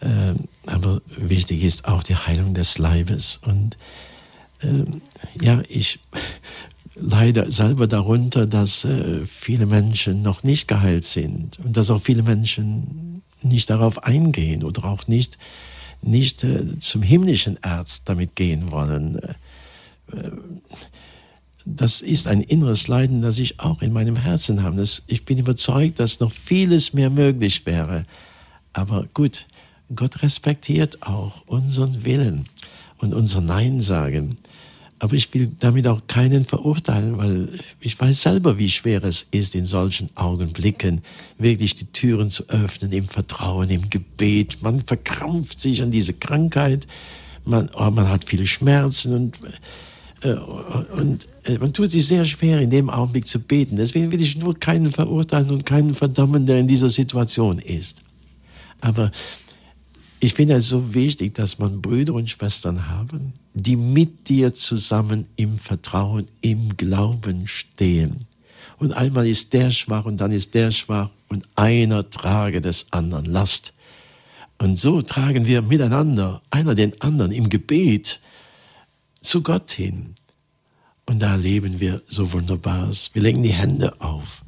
äh, 0.00 0.34
aber 0.66 1.02
wichtig 1.06 1.62
ist 1.62 1.84
auch 1.86 2.02
die 2.02 2.16
Heilung 2.16 2.54
des 2.54 2.78
Leibes. 2.78 3.38
Und 3.44 3.78
äh, 4.60 4.84
ja, 5.40 5.62
ich 5.68 6.00
leide 6.96 7.50
selber 7.52 7.86
darunter, 7.86 8.46
dass 8.46 8.84
äh, 8.84 9.24
viele 9.24 9.66
Menschen 9.66 10.22
noch 10.22 10.42
nicht 10.42 10.66
geheilt 10.66 11.04
sind 11.04 11.60
und 11.60 11.76
dass 11.76 11.90
auch 11.90 12.00
viele 12.00 12.24
Menschen 12.24 13.22
nicht 13.42 13.70
darauf 13.70 14.02
eingehen 14.02 14.64
oder 14.64 14.84
auch 14.84 15.06
nicht, 15.06 15.38
nicht 16.02 16.42
äh, 16.42 16.76
zum 16.80 17.02
himmlischen 17.02 17.62
Arzt 17.62 18.08
damit 18.08 18.34
gehen 18.34 18.72
wollen. 18.72 19.20
Das 21.66 22.00
ist 22.00 22.26
ein 22.26 22.40
inneres 22.40 22.88
Leiden, 22.88 23.22
das 23.22 23.38
ich 23.38 23.60
auch 23.60 23.82
in 23.82 23.92
meinem 23.92 24.16
Herzen 24.16 24.62
habe. 24.62 24.76
Das, 24.76 25.02
ich 25.06 25.24
bin 25.24 25.38
überzeugt, 25.38 26.00
dass 26.00 26.20
noch 26.20 26.32
vieles 26.32 26.92
mehr 26.94 27.10
möglich 27.10 27.66
wäre. 27.66 28.06
Aber 28.72 29.06
gut, 29.12 29.46
Gott 29.94 30.22
respektiert 30.22 31.02
auch 31.02 31.42
unseren 31.46 32.04
Willen 32.04 32.48
und 32.98 33.12
unser 33.14 33.40
Nein 33.40 33.80
sagen. 33.80 34.38
Aber 35.00 35.14
ich 35.14 35.32
will 35.32 35.50
damit 35.58 35.86
auch 35.86 36.02
keinen 36.06 36.44
verurteilen, 36.44 37.16
weil 37.16 37.48
ich 37.80 37.98
weiß 37.98 38.20
selber, 38.20 38.58
wie 38.58 38.68
schwer 38.68 39.02
es 39.02 39.26
ist, 39.30 39.54
in 39.54 39.64
solchen 39.64 40.10
Augenblicken 40.14 41.00
wirklich 41.38 41.74
die 41.74 41.86
Türen 41.86 42.28
zu 42.28 42.48
öffnen, 42.50 42.92
im 42.92 43.08
Vertrauen, 43.08 43.70
im 43.70 43.88
Gebet. 43.88 44.62
Man 44.62 44.82
verkrampft 44.82 45.58
sich 45.58 45.82
an 45.82 45.90
diese 45.90 46.12
Krankheit, 46.12 46.86
man, 47.46 47.70
oh, 47.74 47.90
man 47.90 48.10
hat 48.10 48.26
viele 48.26 48.46
Schmerzen 48.46 49.14
und, 49.14 49.40
äh, 50.22 50.34
und 50.34 51.26
man 51.58 51.72
tut 51.72 51.90
sich 51.90 52.06
sehr 52.06 52.24
schwer, 52.24 52.60
in 52.60 52.70
dem 52.70 52.90
Augenblick 52.90 53.26
zu 53.26 53.40
beten. 53.40 53.76
Deswegen 53.76 54.12
will 54.12 54.20
ich 54.20 54.36
nur 54.36 54.58
keinen 54.58 54.92
verurteilen 54.92 55.50
und 55.50 55.66
keinen 55.66 55.94
verdammen, 55.94 56.46
der 56.46 56.58
in 56.58 56.68
dieser 56.68 56.90
Situation 56.90 57.58
ist. 57.58 58.02
Aber 58.80 59.10
ich 60.20 60.34
finde 60.34 60.54
es 60.54 60.68
so 60.68 60.92
wichtig, 60.92 61.34
dass 61.34 61.58
man 61.58 61.80
Brüder 61.80 62.12
und 62.14 62.28
Schwestern 62.28 62.88
haben, 62.88 63.32
die 63.54 63.76
mit 63.76 64.28
dir 64.28 64.52
zusammen 64.52 65.26
im 65.36 65.58
Vertrauen, 65.58 66.28
im 66.42 66.76
Glauben 66.76 67.48
stehen. 67.48 68.26
Und 68.78 68.92
einmal 68.92 69.26
ist 69.26 69.52
der 69.54 69.70
schwach 69.70 70.04
und 70.04 70.20
dann 70.20 70.30
ist 70.30 70.54
der 70.54 70.70
schwach 70.70 71.10
und 71.28 71.48
einer 71.56 72.08
trage 72.10 72.60
des 72.60 72.92
anderen 72.92 73.24
Last. 73.24 73.72
Und 74.58 74.78
so 74.78 75.00
tragen 75.00 75.46
wir 75.46 75.62
miteinander, 75.62 76.42
einer 76.50 76.74
den 76.74 77.00
anderen 77.00 77.32
im 77.32 77.48
Gebet 77.48 78.20
zu 79.22 79.42
Gott 79.42 79.70
hin. 79.70 80.14
Und 81.06 81.20
da 81.20 81.32
erleben 81.32 81.80
wir 81.80 82.02
so 82.06 82.32
Wunderbares. 82.32 83.10
Wir 83.14 83.22
legen 83.22 83.42
die 83.42 83.52
Hände 83.52 84.00
auf, 84.00 84.44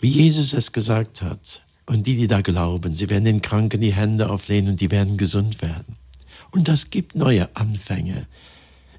wie 0.00 0.10
Jesus 0.10 0.52
es 0.52 0.72
gesagt 0.72 1.22
hat. 1.22 1.62
Und 1.86 2.06
die, 2.06 2.16
die 2.16 2.26
da 2.26 2.40
glauben, 2.40 2.94
sie 2.94 3.10
werden 3.10 3.24
den 3.24 3.42
Kranken 3.42 3.80
die 3.80 3.92
Hände 3.92 4.30
auflehnen 4.30 4.72
und 4.72 4.80
die 4.80 4.90
werden 4.90 5.16
gesund 5.16 5.62
werden. 5.62 5.96
Und 6.50 6.68
das 6.68 6.90
gibt 6.90 7.14
neue 7.14 7.54
Anfänge. 7.56 8.26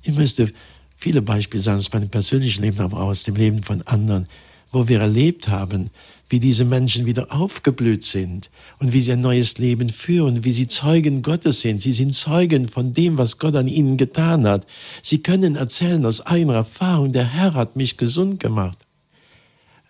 Ich 0.02 0.14
müsste 0.16 0.52
viele 0.98 1.22
Beispiele 1.22 1.64
sagen 1.64 1.80
aus 1.80 1.94
meinem 1.94 2.10
persönlichen 2.10 2.64
Leben, 2.64 2.80
aber 2.82 2.98
auch 2.98 3.08
aus 3.08 3.24
dem 3.24 3.36
Leben 3.36 3.64
von 3.64 3.82
anderen, 3.84 4.28
wo 4.72 4.88
wir 4.88 5.00
erlebt 5.00 5.48
haben, 5.48 5.92
wie 6.34 6.40
diese 6.40 6.66
Menschen 6.66 7.06
wieder 7.06 7.32
aufgeblüht 7.32 8.04
sind 8.04 8.50
und 8.80 8.92
wie 8.92 9.02
sie 9.02 9.12
ein 9.12 9.22
neues 9.22 9.60
Leben 9.60 9.90
führen, 9.90 10.44
wie 10.44 10.52
sie 10.52 10.68
Zeugen 10.68 11.22
Gottes 11.22 11.62
sind. 11.62 11.80
Sie 11.80 11.94
sind 11.94 12.16
Zeugen 12.16 12.70
von 12.70 12.96
dem, 12.96 13.20
was 13.20 13.38
Gott 13.38 13.56
an 13.56 13.68
ihnen 13.68 13.98
getan 13.98 14.48
hat. 14.48 14.66
Sie 15.04 15.22
können 15.22 15.56
erzählen 15.56 16.04
aus 16.08 16.22
eigener 16.22 16.56
Erfahrung, 16.56 17.12
der 17.14 17.32
Herr 17.32 17.54
hat 17.54 17.76
mich 17.76 17.98
gesund 17.98 18.40
gemacht. 18.40 18.80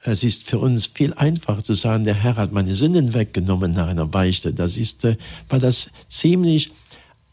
Es 0.01 0.25
ist 0.25 0.43
für 0.43 0.59
uns 0.59 0.87
viel 0.87 1.13
einfacher 1.13 1.63
zu 1.63 1.75
sagen, 1.75 2.03
der 2.03 2.15
Herr 2.15 2.35
hat 2.35 2.51
meine 2.51 2.75
Sünden 2.75 3.13
weggenommen 3.13 3.71
nach 3.71 3.87
einer 3.87 4.05
Beichte. 4.05 4.53
Das 4.53 4.75
ist, 4.75 5.05
äh, 5.05 5.15
weil 5.47 5.61
das 5.61 5.91
ziemlich 6.09 6.71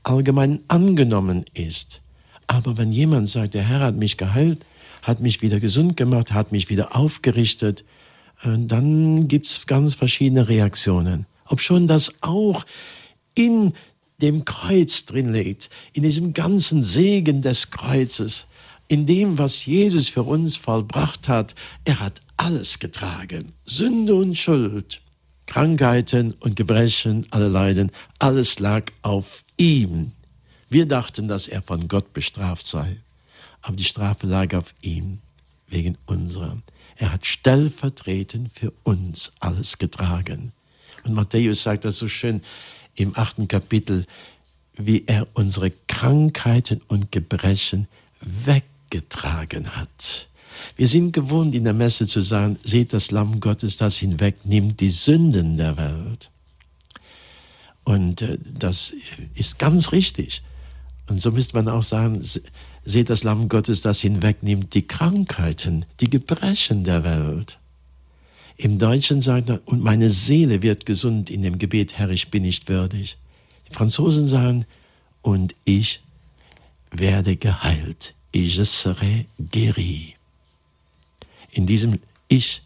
allgemein 0.05 0.61
angenommen 0.69 1.47
ist. 1.53 2.01
Aber 2.47 2.79
wenn 2.79 2.93
jemand 2.93 3.29
sagt, 3.29 3.55
der 3.55 3.65
Herr 3.65 3.81
hat 3.81 3.97
mich 3.97 4.19
geheilt, 4.19 4.65
hat 5.03 5.19
mich 5.19 5.43
wieder 5.43 5.59
gesund 5.59 5.97
gemacht, 5.97 6.33
hat 6.33 6.53
mich 6.53 6.71
wieder 6.71 6.95
aufgerichtet, 6.95 7.85
dann 8.43 9.29
gibt 9.29 9.47
es 9.47 9.67
ganz 9.67 9.95
verschiedene 9.95 10.49
Reaktionen. 10.49 11.27
Ob 11.47 11.61
schon 11.61 11.87
das 11.87 12.23
auch 12.23 12.65
in 13.35 13.75
dem 14.21 14.45
Kreuz 14.45 15.07
drin 15.07 15.33
liegt, 15.33 15.71
in 15.93 16.03
diesem 16.03 16.33
ganzen 16.35 16.83
Segen 16.83 17.43
des 17.43 17.71
Kreuzes, 17.71 18.47
in 18.89 19.07
dem, 19.07 19.39
was 19.39 19.67
Jesus 19.67 20.09
für 20.09 20.23
uns 20.23 20.57
vollbracht 20.57 21.29
hat. 21.29 21.55
Er 21.85 22.01
hat 22.01 22.21
alles 22.37 22.79
getragen. 22.79 23.53
Sünde 23.65 24.15
und 24.15 24.37
Schuld, 24.37 25.01
Krankheiten 25.47 26.35
und 26.41 26.57
Gebrechen, 26.57 27.27
alle 27.31 27.49
Leiden, 27.49 27.93
alles 28.19 28.59
lag 28.59 28.91
auf 29.03 29.45
ihm. 29.57 30.13
Wir 30.69 30.87
dachten, 30.87 31.29
dass 31.29 31.49
er 31.49 31.63
von 31.63 31.89
Gott 31.89 32.13
bestraft 32.13 32.67
sei, 32.67 32.97
aber 33.63 33.77
die 33.77 33.85
Strafe 33.85 34.27
lag 34.27 34.55
auf 34.55 34.75
ihm 34.83 35.19
wegen 35.69 35.97
unserer. 36.07 36.59
Er 37.01 37.13
hat 37.13 37.25
stellvertretend 37.25 38.51
für 38.53 38.75
uns 38.85 39.33
alles 39.41 39.79
getragen. 39.79 40.53
Und 41.03 41.15
Matthäus 41.15 41.63
sagt 41.63 41.87
das 41.87 41.97
so 41.97 42.09
schön 42.09 42.43
im 42.95 43.17
achten 43.17 43.49
Kapitel, 43.49 44.05
wie 44.77 45.05
er 45.07 45.27
unsere 45.33 45.73
Krankheiten 45.89 46.83
und 46.89 47.11
Gebrechen 47.11 47.89
weg 48.21 48.65
getragen 48.91 49.77
hat. 49.77 50.29
Wir 50.77 50.89
sind 50.89 51.13
gewohnt, 51.13 51.55
in 51.55 51.65
der 51.65 51.73
Messe 51.73 52.07
zu 52.07 52.21
sagen, 52.21 52.59
seht 52.63 52.93
das 52.93 53.11
Lamm 53.11 53.41
Gottes, 53.41 53.79
das 53.79 53.97
hinwegnimmt 53.97 54.79
die 54.81 54.91
Sünden 54.91 55.57
der 55.57 55.79
Welt. 55.79 56.31
Und 57.83 58.21
äh, 58.21 58.37
das 58.59 58.93
ist 59.35 59.59
ganz 59.59 59.93
richtig. 59.93 60.43
Und 61.09 61.19
so 61.19 61.33
müsste 61.33 61.57
man 61.57 61.69
auch 61.69 61.83
sagen, 61.83 62.23
seht 62.85 63.11
das 63.11 63.25
Lamm 63.25 63.49
Gottes, 63.49 63.83
das 63.83 64.01
hinwegnimmt 64.01 64.75
die 64.75 64.87
Krankheiten, 64.87 65.85
die 66.01 66.11
Gebrechen 66.11 66.85
der 66.85 67.05
Welt. 67.05 67.59
Im 68.57 68.79
Deutschen 68.79 69.21
sagt 69.21 69.49
er, 69.49 69.61
und 69.67 69.83
meine 69.83 70.11
Seele 70.11 70.63
wird 70.63 70.87
gesund 70.87 71.31
in 71.31 71.43
dem 71.43 71.59
Gebet, 71.59 71.99
Herr, 71.99 72.11
ich 72.11 72.31
bin 72.31 72.43
nicht 72.43 72.69
würdig. 72.69 73.17
Die 73.69 73.75
Franzosen 73.75 74.27
sagen, 74.27 74.67
und 75.23 75.55
ich 75.65 76.03
werde 76.91 77.37
geheilt 77.37 78.15
je 78.33 78.65
serai 78.65 79.27
guéri. 79.39 80.15
In 81.51 81.67
diesem 81.67 81.99
Ich 82.29 82.63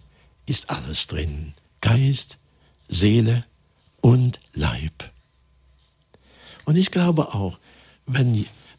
ist 0.46 0.68
alles 0.70 1.06
drin. 1.06 1.54
Geist, 1.80 2.38
Seele 2.88 3.44
und 4.00 4.40
Leib. 4.52 5.10
Und 6.64 6.76
ich 6.76 6.90
glaube 6.90 7.34
auch, 7.34 7.58
wenn 8.06 8.34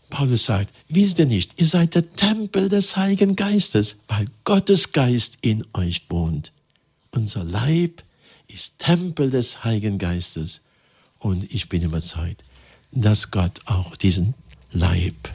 Paulus 0.10 0.46
sagt, 0.46 0.74
wisst 0.88 1.20
ihr 1.20 1.26
nicht, 1.26 1.60
ihr 1.60 1.68
seid 1.68 1.96
der 1.96 2.14
Tempel 2.14 2.70
des 2.70 2.96
Heiligen 2.96 3.36
Geistes, 3.36 3.98
weil 4.08 4.28
Gottes 4.44 4.92
Geist 4.92 5.40
in 5.42 5.66
euch 5.74 6.06
wohnt. 6.10 6.52
Unser 7.12 7.44
Leib 7.44 8.04
ist 8.48 8.80
Tempel 8.80 9.30
des 9.30 9.64
Heiligen 9.64 9.98
Geistes. 9.98 10.62
Und 11.20 11.52
ich 11.54 11.70
bin 11.70 11.82
überzeugt, 11.82 12.44
dass 12.92 13.32
Gott 13.32 13.62
auch 13.66 13.96
diesen 13.96 14.36
Leib 14.72 15.34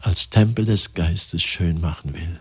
als 0.00 0.30
Tempel 0.30 0.64
des 0.64 0.94
Geistes 0.94 1.42
schön 1.42 1.80
machen 1.80 2.14
will. 2.14 2.40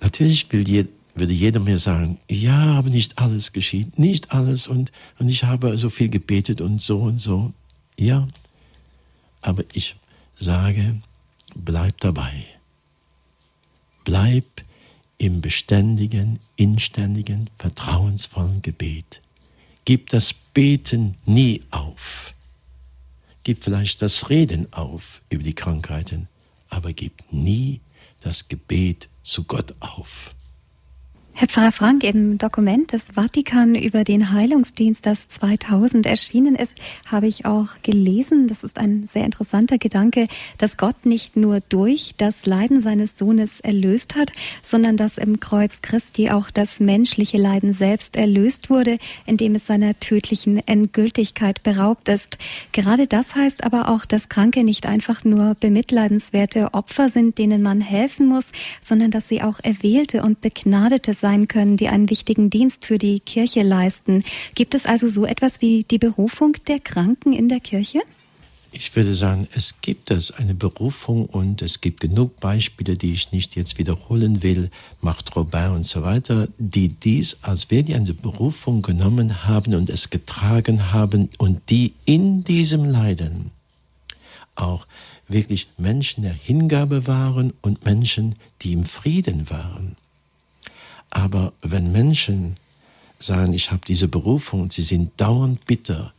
Natürlich 0.00 0.52
will 0.52 0.68
je, 0.68 0.86
würde 1.14 1.32
jeder 1.32 1.60
mir 1.60 1.78
sagen, 1.78 2.18
ja, 2.30 2.74
aber 2.74 2.90
nicht 2.90 3.18
alles 3.18 3.52
geschieht, 3.52 3.98
nicht 3.98 4.32
alles 4.32 4.68
und, 4.68 4.92
und 5.18 5.28
ich 5.28 5.44
habe 5.44 5.78
so 5.78 5.88
viel 5.88 6.08
gebetet 6.08 6.60
und 6.60 6.80
so 6.80 6.98
und 6.98 7.18
so. 7.18 7.52
Ja, 7.98 8.28
aber 9.44 9.64
ich 9.74 9.96
sage, 10.38 11.00
bleib 11.54 12.00
dabei. 12.00 12.44
Bleib 14.04 14.44
im 15.18 15.40
beständigen, 15.40 16.40
inständigen, 16.56 17.50
vertrauensvollen 17.58 18.62
Gebet. 18.62 19.20
Gib 19.84 20.08
das 20.10 20.32
Beten 20.32 21.16
nie 21.26 21.62
auf. 21.70 22.34
Gib 23.44 23.62
vielleicht 23.62 24.00
das 24.00 24.30
Reden 24.30 24.72
auf 24.72 25.20
über 25.28 25.42
die 25.42 25.54
Krankheiten, 25.54 26.28
aber 26.70 26.94
gib 26.94 27.22
nie 27.30 27.80
das 28.20 28.48
Gebet 28.48 29.10
zu 29.22 29.44
Gott 29.44 29.74
auf. 29.80 30.33
Herr 31.36 31.48
Pfarrer 31.48 31.72
Frank, 31.72 32.04
im 32.04 32.38
Dokument 32.38 32.92
des 32.92 33.06
Vatikan 33.12 33.74
über 33.74 34.04
den 34.04 34.30
Heilungsdienst, 34.30 35.04
das 35.04 35.28
2000 35.30 36.06
erschienen 36.06 36.54
ist, 36.54 36.76
habe 37.06 37.26
ich 37.26 37.44
auch 37.44 37.70
gelesen, 37.82 38.46
das 38.46 38.62
ist 38.62 38.78
ein 38.78 39.08
sehr 39.12 39.24
interessanter 39.24 39.78
Gedanke, 39.78 40.28
dass 40.58 40.76
Gott 40.76 41.04
nicht 41.04 41.36
nur 41.36 41.58
durch 41.58 42.12
das 42.18 42.46
Leiden 42.46 42.80
seines 42.80 43.18
Sohnes 43.18 43.58
erlöst 43.58 44.14
hat, 44.14 44.30
sondern 44.62 44.96
dass 44.96 45.18
im 45.18 45.40
Kreuz 45.40 45.82
Christi 45.82 46.30
auch 46.30 46.52
das 46.52 46.78
menschliche 46.78 47.36
Leiden 47.36 47.72
selbst 47.72 48.14
erlöst 48.14 48.70
wurde, 48.70 48.98
indem 49.26 49.56
es 49.56 49.66
seiner 49.66 49.98
tödlichen 49.98 50.58
Endgültigkeit 50.68 51.64
beraubt 51.64 52.08
ist. 52.08 52.38
Gerade 52.70 53.08
das 53.08 53.34
heißt 53.34 53.64
aber 53.64 53.88
auch, 53.88 54.04
dass 54.04 54.28
Kranke 54.28 54.62
nicht 54.62 54.86
einfach 54.86 55.24
nur 55.24 55.56
bemitleidenswerte 55.58 56.74
Opfer 56.74 57.08
sind, 57.10 57.38
denen 57.38 57.60
man 57.60 57.80
helfen 57.80 58.28
muss, 58.28 58.52
sondern 58.84 59.10
dass 59.10 59.28
sie 59.28 59.42
auch 59.42 59.58
erwählte 59.64 60.22
und 60.22 60.40
begnadete 60.40 61.12
sein 61.24 61.48
können, 61.48 61.78
die 61.78 61.88
einen 61.88 62.10
wichtigen 62.10 62.50
Dienst 62.50 62.84
für 62.84 62.98
die 62.98 63.18
Kirche 63.18 63.62
leisten. 63.62 64.24
Gibt 64.54 64.74
es 64.74 64.84
also 64.84 65.08
so 65.08 65.24
etwas 65.24 65.62
wie 65.62 65.82
die 65.82 65.96
Berufung 65.96 66.52
der 66.68 66.80
Kranken 66.80 67.32
in 67.32 67.48
der 67.48 67.60
Kirche? 67.60 68.02
Ich 68.72 68.94
würde 68.94 69.14
sagen, 69.14 69.48
es 69.54 69.76
gibt 69.80 70.10
es 70.10 70.32
eine 70.32 70.54
Berufung 70.54 71.24
und 71.24 71.62
es 71.62 71.80
gibt 71.80 72.00
genug 72.00 72.40
Beispiele, 72.40 72.98
die 72.98 73.14
ich 73.14 73.32
nicht 73.32 73.56
jetzt 73.56 73.78
wiederholen 73.78 74.42
will, 74.42 74.70
macht 75.00 75.34
Robin 75.34 75.70
und 75.70 75.86
so 75.86 76.02
weiter, 76.02 76.48
die 76.58 76.88
dies 76.88 77.38
als 77.40 77.70
wirklich 77.70 77.96
eine 77.96 78.12
Berufung 78.12 78.82
genommen 78.82 79.46
haben 79.46 79.74
und 79.74 79.88
es 79.88 80.10
getragen 80.10 80.92
haben 80.92 81.30
und 81.38 81.70
die 81.70 81.94
in 82.04 82.44
diesem 82.44 82.84
Leiden 82.84 83.50
auch 84.56 84.86
wirklich 85.26 85.68
Menschen 85.78 86.22
der 86.22 86.34
Hingabe 86.34 87.06
waren 87.06 87.54
und 87.62 87.86
Menschen, 87.86 88.34
die 88.60 88.74
im 88.74 88.84
Frieden 88.84 89.48
waren. 89.48 89.96
Aber 91.14 91.52
wenn 91.62 91.92
Menschen 91.92 92.56
sagen, 93.18 93.54
ich 93.54 93.70
habe 93.70 93.80
diese 93.86 94.08
Berufung 94.08 94.62
und 94.62 94.72
sie 94.72 94.82
sind 94.82 95.12
dauernd 95.16 95.64
bitter, 95.64 96.12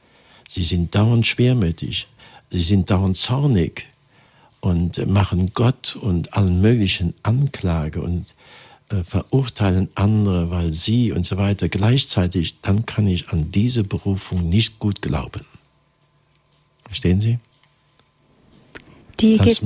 sie 0.47 0.63
sind 0.63 0.95
dauernd 0.95 1.27
schwermütig, 1.27 2.07
sie 2.49 2.61
sind 2.61 2.89
dauernd 2.89 3.17
zornig 3.17 3.87
und 4.61 5.05
machen 5.05 5.51
Gott 5.53 5.95
und 5.95 6.33
allen 6.33 6.61
möglichen 6.61 7.13
Anklage 7.21 8.01
und 8.01 8.33
äh, 8.89 9.03
verurteilen 9.03 9.89
andere, 9.95 10.49
weil 10.49 10.71
sie 10.71 11.11
und 11.11 11.25
so 11.25 11.37
weiter 11.37 11.69
gleichzeitig, 11.69 12.61
dann 12.61 12.85
kann 12.85 13.05
ich 13.05 13.29
an 13.29 13.51
diese 13.51 13.83
Berufung 13.83 14.47
nicht 14.47 14.79
gut 14.79 15.01
glauben. 15.01 15.45
Verstehen 16.85 17.19
Sie? 17.19 17.39
Die 19.19 19.37
das 19.37 19.61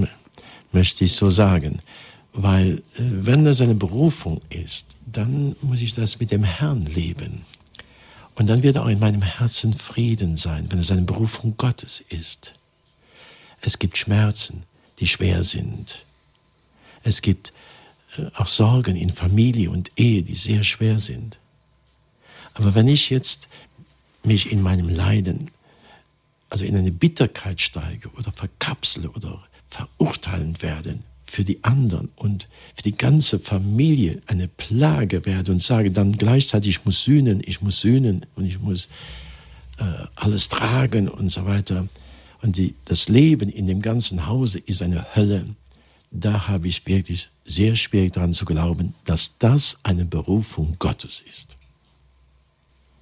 möchte 0.72 1.06
ich 1.06 1.14
so 1.14 1.30
sagen. 1.30 1.82
Weil 2.34 2.84
äh, 2.96 3.02
wenn 3.02 3.46
das 3.46 3.62
eine 3.62 3.76
Berufung 3.76 4.42
ist, 4.50 4.98
dann 5.06 5.56
muss 5.62 5.82
ich 5.82 5.94
das 5.94 6.20
mit 6.20 6.32
dem 6.32 6.44
Herrn 6.44 6.86
leben. 6.86 7.46
Und 8.36 8.48
dann 8.48 8.64
wird 8.64 8.78
auch 8.78 8.88
in 8.88 9.00
meinem 9.00 9.22
Herzen 9.22 9.74
Frieden 9.74 10.36
sein, 10.36 10.72
wenn 10.72 10.80
es 10.80 10.92
eine 10.92 11.02
Berufung 11.02 11.56
Gottes 11.58 12.02
ist. 12.10 12.54
Es 13.62 13.80
gibt 13.80 13.98
Schmerzen, 13.98 14.64
die 15.00 15.08
schwer 15.08 15.44
sind. 15.44 16.06
Es 17.04 17.22
gibt 17.22 17.52
äh, 18.18 18.28
auch 18.36 18.48
Sorgen 18.48 18.96
in 18.96 19.10
Familie 19.10 19.72
und 19.72 19.92
Ehe, 19.98 20.24
die 20.24 20.36
sehr 20.36 20.64
schwer 20.64 21.00
sind. 21.00 21.40
Aber 22.54 22.76
wenn 22.76 22.88
ich 22.88 23.10
jetzt 23.10 23.50
mich 24.24 24.52
in 24.52 24.62
meinem 24.62 24.90
Leiden, 24.90 25.52
also 26.50 26.66
in 26.66 26.76
eine 26.76 26.92
Bitterkeit 26.92 27.62
steige 27.62 28.10
oder 28.10 28.32
verkapsele 28.32 29.10
oder 29.12 29.44
verurteilen 29.70 30.62
werde, 30.62 31.00
für 31.30 31.44
die 31.44 31.64
anderen 31.64 32.10
und 32.16 32.48
für 32.76 32.84
die 32.84 32.98
ganze 32.98 33.40
Familie 33.40 34.22
eine 34.26 34.48
Plage 34.48 35.26
werde 35.26 35.52
und 35.52 35.62
sage 35.62 35.92
dann 35.92 36.14
gleichzeitig, 36.14 36.78
ich 36.78 36.86
muss 36.86 37.04
sühnen, 37.04 37.42
ich 37.46 37.62
muss 37.62 37.80
sühnen 37.80 38.26
und 38.36 38.46
ich 38.46 38.60
muss 38.60 38.90
äh, 39.78 39.84
alles 40.16 40.50
tragen 40.50 41.08
und 41.08 41.30
so 41.30 41.46
weiter. 41.46 41.88
Und 42.42 42.58
die, 42.58 42.76
das 42.86 43.10
Leben 43.10 43.50
in 43.50 43.68
dem 43.68 43.82
ganzen 43.82 44.26
Hause 44.26 44.60
ist 44.60 44.82
eine 44.82 45.16
Hölle. 45.16 45.46
Da 46.12 46.48
habe 46.48 46.68
ich 46.68 46.88
wirklich 46.88 47.30
sehr 47.46 47.76
schwierig 47.76 48.14
daran 48.14 48.34
zu 48.34 48.46
glauben, 48.46 48.96
dass 49.06 49.38
das 49.38 49.80
eine 49.84 50.06
Berufung 50.06 50.78
Gottes 50.80 51.22
ist. 51.28 51.59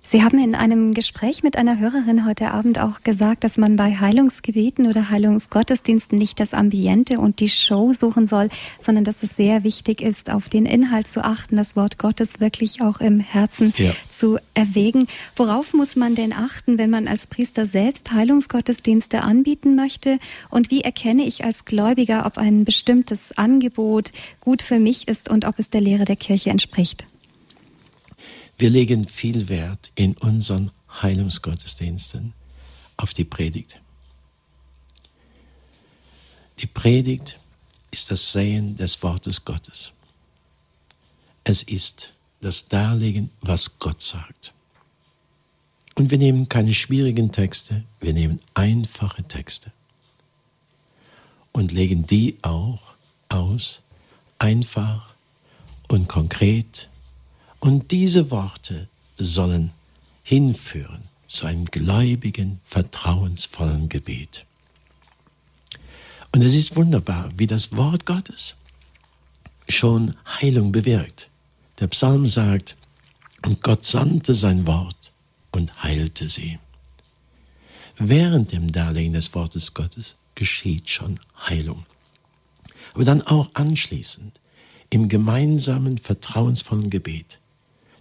Sie 0.09 0.23
haben 0.23 0.39
in 0.41 0.55
einem 0.55 0.93
Gespräch 0.93 1.43
mit 1.43 1.57
einer 1.57 1.79
Hörerin 1.79 2.25
heute 2.25 2.51
Abend 2.51 2.79
auch 2.79 3.01
gesagt, 3.01 3.43
dass 3.43 3.57
man 3.57 3.75
bei 3.75 3.97
Heilungsgebeten 3.97 4.88
oder 4.88 5.09
Heilungsgottesdiensten 5.09 6.17
nicht 6.17 6.39
das 6.39 6.53
Ambiente 6.53 7.19
und 7.19 7.41
die 7.41 7.49
Show 7.49 7.91
suchen 7.91 8.25
soll, 8.25 8.47
sondern 8.79 9.03
dass 9.03 9.21
es 9.21 9.35
sehr 9.35 9.65
wichtig 9.65 10.01
ist, 10.01 10.29
auf 10.29 10.47
den 10.47 10.65
Inhalt 10.65 11.09
zu 11.09 11.25
achten, 11.25 11.57
das 11.57 11.75
Wort 11.75 11.97
Gottes 11.97 12.39
wirklich 12.39 12.81
auch 12.81 13.01
im 13.01 13.19
Herzen 13.19 13.73
ja. 13.75 13.91
zu 14.15 14.38
erwägen. 14.53 15.07
Worauf 15.35 15.73
muss 15.73 15.97
man 15.97 16.15
denn 16.15 16.31
achten, 16.31 16.77
wenn 16.77 16.89
man 16.89 17.09
als 17.09 17.27
Priester 17.27 17.65
selbst 17.65 18.13
Heilungsgottesdienste 18.13 19.23
anbieten 19.23 19.75
möchte? 19.75 20.19
Und 20.49 20.71
wie 20.71 20.79
erkenne 20.79 21.25
ich 21.25 21.43
als 21.43 21.65
Gläubiger, 21.65 22.25
ob 22.25 22.38
ein 22.38 22.63
bestimmtes 22.63 23.38
Angebot 23.38 24.13
gut 24.39 24.61
für 24.61 24.79
mich 24.79 25.09
ist 25.09 25.29
und 25.29 25.43
ob 25.43 25.59
es 25.59 25.69
der 25.69 25.81
Lehre 25.81 26.05
der 26.05 26.15
Kirche 26.15 26.49
entspricht? 26.49 27.05
Wir 28.57 28.69
legen 28.71 29.07
viel 29.07 29.49
Wert 29.49 29.91
in 29.95 30.17
unseren 30.17 30.71
Heilungsgottesdiensten 30.89 32.34
auf 32.97 33.13
die 33.13 33.25
Predigt. 33.25 33.79
Die 36.59 36.67
Predigt 36.67 37.39
ist 37.91 38.09
das 38.09 38.31
Sehen 38.31 38.75
des 38.75 39.03
Wortes 39.03 39.45
Gottes. 39.45 39.93
Es 41.43 41.61
ist 41.61 42.13
das 42.41 42.67
Darlegen, 42.67 43.29
was 43.41 43.77
Gott 43.77 44.01
sagt. 44.01 44.53
Und 45.95 46.09
wir 46.09 46.17
nehmen 46.17 46.49
keine 46.49 46.73
schwierigen 46.73 47.31
Texte, 47.31 47.84
wir 47.99 48.13
nehmen 48.13 48.39
einfache 48.55 49.23
Texte 49.23 49.71
und 51.51 51.71
legen 51.71 52.05
die 52.05 52.38
auch 52.41 52.95
aus, 53.29 53.81
einfach 54.39 55.15
und 55.88 56.07
konkret 56.07 56.89
und 57.59 57.91
diese 57.91 58.31
Worte 58.31 58.88
sollen 59.17 59.71
hinführen 60.23 61.03
zu 61.25 61.45
einem 61.45 61.65
gläubigen, 61.65 62.59
vertrauensvollen 62.63 63.89
Gebet. 63.89 64.45
Und 66.34 66.41
es 66.41 66.53
ist 66.53 66.75
wunderbar, 66.75 67.31
wie 67.38 67.47
das 67.47 67.75
Wort 67.75 68.05
Gottes 68.05 68.55
schon 69.69 70.15
Heilung 70.25 70.71
bewirkt. 70.71 71.29
Der 71.79 71.88
Psalm 71.88 72.27
sagt, 72.27 72.77
und 73.45 73.61
Gott 73.61 73.85
sandte 73.85 74.34
sein 74.34 74.65
Wort 74.67 75.11
und 75.51 75.84
heilte 75.84 76.29
sie. 76.29 76.59
Während 77.97 78.51
dem 78.51 78.71
Darlegen 78.71 79.13
des 79.13 79.34
Wortes 79.34 79.73
Gottes 79.73 80.15
geschieht 80.35 80.89
schon 80.89 81.19
Heilung. 81.35 81.85
Aber 82.93 83.03
dann 83.03 83.21
auch 83.23 83.49
anschließend 83.55 84.39
im 84.89 85.09
gemeinsamen, 85.09 85.97
vertrauensvollen 85.97 86.89
Gebet 86.89 87.39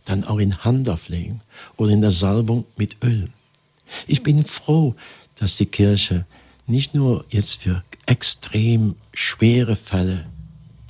dann 0.07 0.25
auch 0.25 0.39
in 0.39 0.65
Handauflegen 0.65 1.43
oder 1.77 1.93
in 1.93 2.01
der 2.01 2.11
Salbung 2.11 2.65
mit 2.77 3.05
Öl. 3.05 3.29
Ich 4.07 4.23
bin 4.23 4.45
froh, 4.45 4.95
dass 5.37 5.57
die 5.57 5.67
Kirche 5.67 6.25
nicht 6.67 6.95
nur 6.95 7.25
jetzt 7.29 7.61
für 7.61 7.85
extrem 8.07 8.97
schwere 9.13 9.77
Fälle 9.77 10.27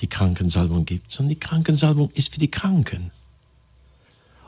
die 0.00 0.06
Krankensalbung 0.06 0.84
gibt, 0.84 1.10
sondern 1.10 1.30
die 1.30 1.40
Krankensalbung 1.40 2.10
ist 2.12 2.32
für 2.32 2.40
die 2.40 2.50
Kranken. 2.50 3.10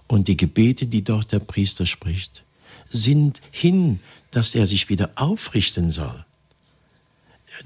Und 0.07 0.29
die 0.29 0.37
Gebete, 0.37 0.87
die 0.87 1.03
dort 1.03 1.33
der 1.33 1.41
Priester 1.41 1.85
spricht, 1.85 2.45
sind 2.91 3.41
hin, 3.51 4.01
dass 4.31 4.55
er 4.55 4.67
sich 4.67 4.89
wieder 4.89 5.11
aufrichten 5.17 5.91
soll. 5.91 6.25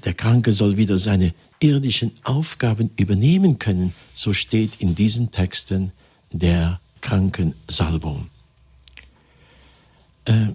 Der 0.05 0.13
Kranke 0.13 0.53
soll 0.53 0.77
wieder 0.77 0.97
seine 0.97 1.33
irdischen 1.59 2.11
Aufgaben 2.23 2.89
übernehmen 2.97 3.59
können, 3.59 3.93
so 4.13 4.33
steht 4.33 4.77
in 4.77 4.95
diesen 4.95 5.31
Texten 5.31 5.91
der 6.31 6.79
Krankensalbung. 7.03 8.29
Äh, 10.25 10.53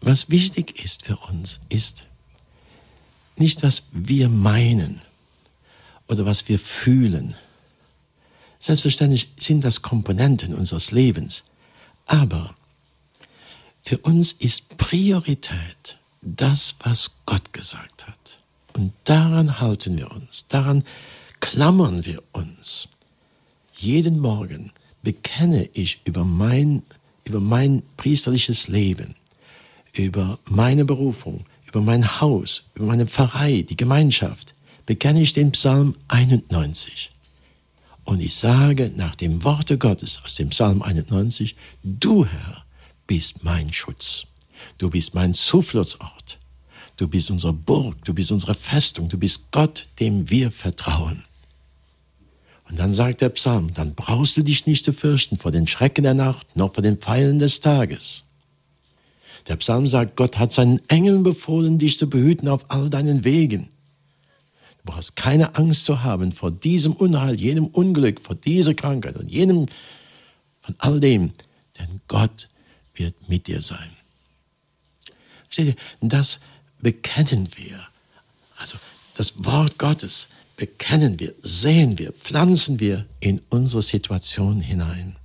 was 0.00 0.28
wichtig 0.28 0.84
ist 0.84 1.06
für 1.06 1.16
uns, 1.16 1.58
ist 1.70 2.04
nicht, 3.36 3.62
was 3.62 3.84
wir 3.92 4.28
meinen 4.28 5.00
oder 6.06 6.26
was 6.26 6.46
wir 6.48 6.58
fühlen. 6.58 7.34
Selbstverständlich 8.58 9.30
sind 9.38 9.64
das 9.64 9.80
Komponenten 9.80 10.54
unseres 10.54 10.90
Lebens, 10.90 11.42
aber 12.06 12.54
für 13.82 13.98
uns 13.98 14.32
ist 14.32 14.76
Priorität 14.76 15.98
das, 16.20 16.76
was 16.80 17.12
Gott 17.24 17.52
gesagt 17.54 18.06
hat. 18.06 18.40
Und 18.76 18.92
daran 19.04 19.58
halten 19.58 19.96
wir 19.96 20.10
uns, 20.10 20.46
daran 20.48 20.84
klammern 21.40 22.04
wir 22.04 22.22
uns. 22.32 22.88
Jeden 23.72 24.18
Morgen 24.18 24.72
bekenne 25.02 25.68
ich 25.72 26.00
über 26.04 26.24
mein, 26.24 26.82
über 27.24 27.40
mein 27.40 27.82
priesterliches 27.96 28.68
Leben, 28.68 29.14
über 29.92 30.38
meine 30.44 30.84
Berufung, 30.84 31.44
über 31.66 31.80
mein 31.80 32.20
Haus, 32.20 32.64
über 32.74 32.86
meine 32.86 33.06
Pfarrei, 33.06 33.62
die 33.62 33.76
Gemeinschaft, 33.76 34.54
bekenne 34.86 35.20
ich 35.20 35.32
den 35.34 35.52
Psalm 35.52 35.96
91. 36.08 37.12
Und 38.04 38.20
ich 38.20 38.34
sage 38.34 38.90
nach 38.96 39.14
dem 39.14 39.44
Worte 39.44 39.76
Gottes 39.76 40.20
aus 40.24 40.34
dem 40.34 40.48
Psalm 40.48 40.82
91, 40.82 41.56
du 41.82 42.24
Herr 42.24 42.64
bist 43.06 43.44
mein 43.44 43.72
Schutz. 43.72 44.26
Du 44.78 44.90
bist 44.90 45.14
mein 45.14 45.34
Zufluchtsort. 45.34 46.38
Du 46.96 47.06
bist 47.06 47.30
unsere 47.30 47.52
Burg, 47.52 48.04
du 48.04 48.14
bist 48.14 48.32
unsere 48.32 48.54
Festung, 48.54 49.08
du 49.08 49.18
bist 49.18 49.50
Gott, 49.52 49.84
dem 50.00 50.30
wir 50.30 50.50
vertrauen. 50.50 51.24
Und 52.68 52.78
dann 52.78 52.92
sagt 52.92 53.22
der 53.22 53.30
Psalm, 53.30 53.72
dann 53.72 53.94
brauchst 53.94 54.36
du 54.36 54.42
dich 54.42 54.66
nicht 54.66 54.84
zu 54.84 54.92
fürchten 54.92 55.38
vor 55.38 55.50
den 55.50 55.66
Schrecken 55.66 56.02
der 56.04 56.14
Nacht, 56.14 56.56
noch 56.56 56.74
vor 56.74 56.82
den 56.82 56.98
Pfeilen 56.98 57.38
des 57.38 57.60
Tages. 57.60 58.24
Der 59.46 59.56
Psalm 59.56 59.86
sagt, 59.86 60.16
Gott 60.16 60.38
hat 60.38 60.52
seinen 60.52 60.86
Engeln 60.88 61.22
befohlen, 61.22 61.78
dich 61.78 61.98
zu 61.98 62.08
behüten 62.10 62.48
auf 62.48 62.70
all 62.70 62.90
deinen 62.90 63.24
Wegen. 63.24 63.70
Du 64.78 64.92
brauchst 64.92 65.16
keine 65.16 65.56
Angst 65.56 65.86
zu 65.86 66.02
haben 66.02 66.32
vor 66.32 66.50
diesem 66.50 66.92
Unheil, 66.92 67.40
jenem 67.40 67.66
Unglück, 67.66 68.20
vor 68.20 68.36
dieser 68.36 68.74
Krankheit 68.74 69.16
und 69.16 69.30
jenem, 69.30 69.66
von 70.60 70.74
all 70.78 71.00
dem, 71.00 71.32
denn 71.78 72.00
Gott 72.08 72.50
wird 72.94 73.28
mit 73.28 73.46
dir 73.46 73.62
sein. 73.62 73.90
Versteht 75.44 75.68
ihr? 75.68 76.08
Das 76.08 76.40
bekennen 76.80 77.48
wir. 77.56 77.80
Also 78.58 78.76
das 79.14 79.44
Wort 79.44 79.78
Gottes 79.78 80.28
bekennen 80.58 81.20
wir, 81.20 81.34
sehen 81.38 81.98
wir, 81.98 82.12
pflanzen 82.12 82.80
wir 82.80 83.06
in 83.20 83.40
unsere 83.48 83.80
Situation 83.80 84.60
hinein. 84.60 85.16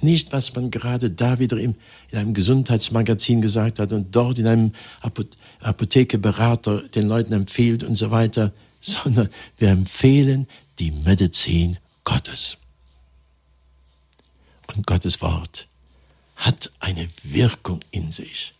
Nicht, 0.00 0.32
was 0.32 0.54
man 0.54 0.70
gerade 0.70 1.10
da 1.10 1.38
wieder 1.40 1.58
im, 1.58 1.74
in 2.10 2.18
einem 2.18 2.32
Gesundheitsmagazin 2.32 3.42
gesagt 3.42 3.80
hat 3.80 3.92
und 3.92 4.14
dort 4.14 4.38
in 4.38 4.46
einem 4.46 4.72
Apothekeberater 5.60 6.88
den 6.88 7.08
Leuten 7.08 7.32
empfiehlt 7.32 7.82
und 7.82 7.96
so 7.96 8.10
weiter, 8.10 8.52
sondern 8.80 9.28
wir 9.58 9.68
empfehlen 9.68 10.46
die 10.78 10.92
Medizin 10.92 11.78
Gottes. 12.04 12.56
Und 14.74 14.86
Gottes 14.86 15.20
Wort 15.20 15.68
hat 16.36 16.70
eine 16.78 17.08
Wirkung 17.24 17.80
in 17.90 18.12
sich. 18.12 18.54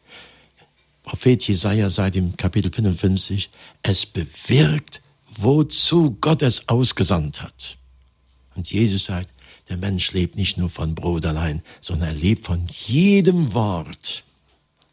Prophet 1.04 1.46
Jesaja 1.46 1.90
sagt 1.90 2.16
im 2.16 2.36
Kapitel 2.36 2.72
55, 2.72 3.50
es 3.82 4.06
bewirkt, 4.06 5.01
wozu 5.36 6.16
Gott 6.20 6.42
es 6.42 6.68
ausgesandt 6.68 7.42
hat. 7.42 7.78
Und 8.54 8.70
Jesus 8.70 9.04
sagt, 9.04 9.32
der 9.68 9.76
Mensch 9.76 10.12
lebt 10.12 10.36
nicht 10.36 10.58
nur 10.58 10.68
von 10.68 10.94
Brot 10.94 11.24
allein, 11.24 11.62
sondern 11.80 12.08
er 12.08 12.14
lebt 12.14 12.46
von 12.46 12.66
jedem 12.66 13.54
Wort, 13.54 14.24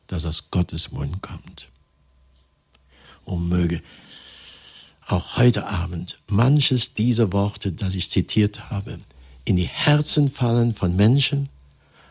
das 0.07 0.25
aus 0.25 0.51
Gottes 0.51 0.91
Mund 0.91 1.21
kommt. 1.21 1.69
Und 3.25 3.49
möge 3.49 3.81
auch 5.07 5.37
heute 5.37 5.65
Abend 5.67 6.19
manches 6.27 6.93
dieser 6.93 7.33
Worte, 7.33 7.71
das 7.71 7.93
ich 7.93 8.09
zitiert 8.09 8.69
habe, 8.69 8.99
in 9.45 9.55
die 9.55 9.67
Herzen 9.67 10.29
fallen 10.29 10.75
von 10.75 10.95
Menschen. 10.95 11.49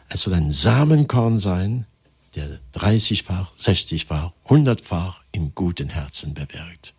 Es 0.08 0.22
soll 0.22 0.34
ein 0.34 0.50
Samenkorn 0.50 1.38
sein, 1.38 1.86
der 2.34 2.58
30-fach, 2.74 3.52
60-fach, 3.56 4.32
100-fach 4.46 5.22
im 5.32 5.54
guten 5.54 5.88
Herzen 5.88 6.34
bewirkt. 6.34 6.94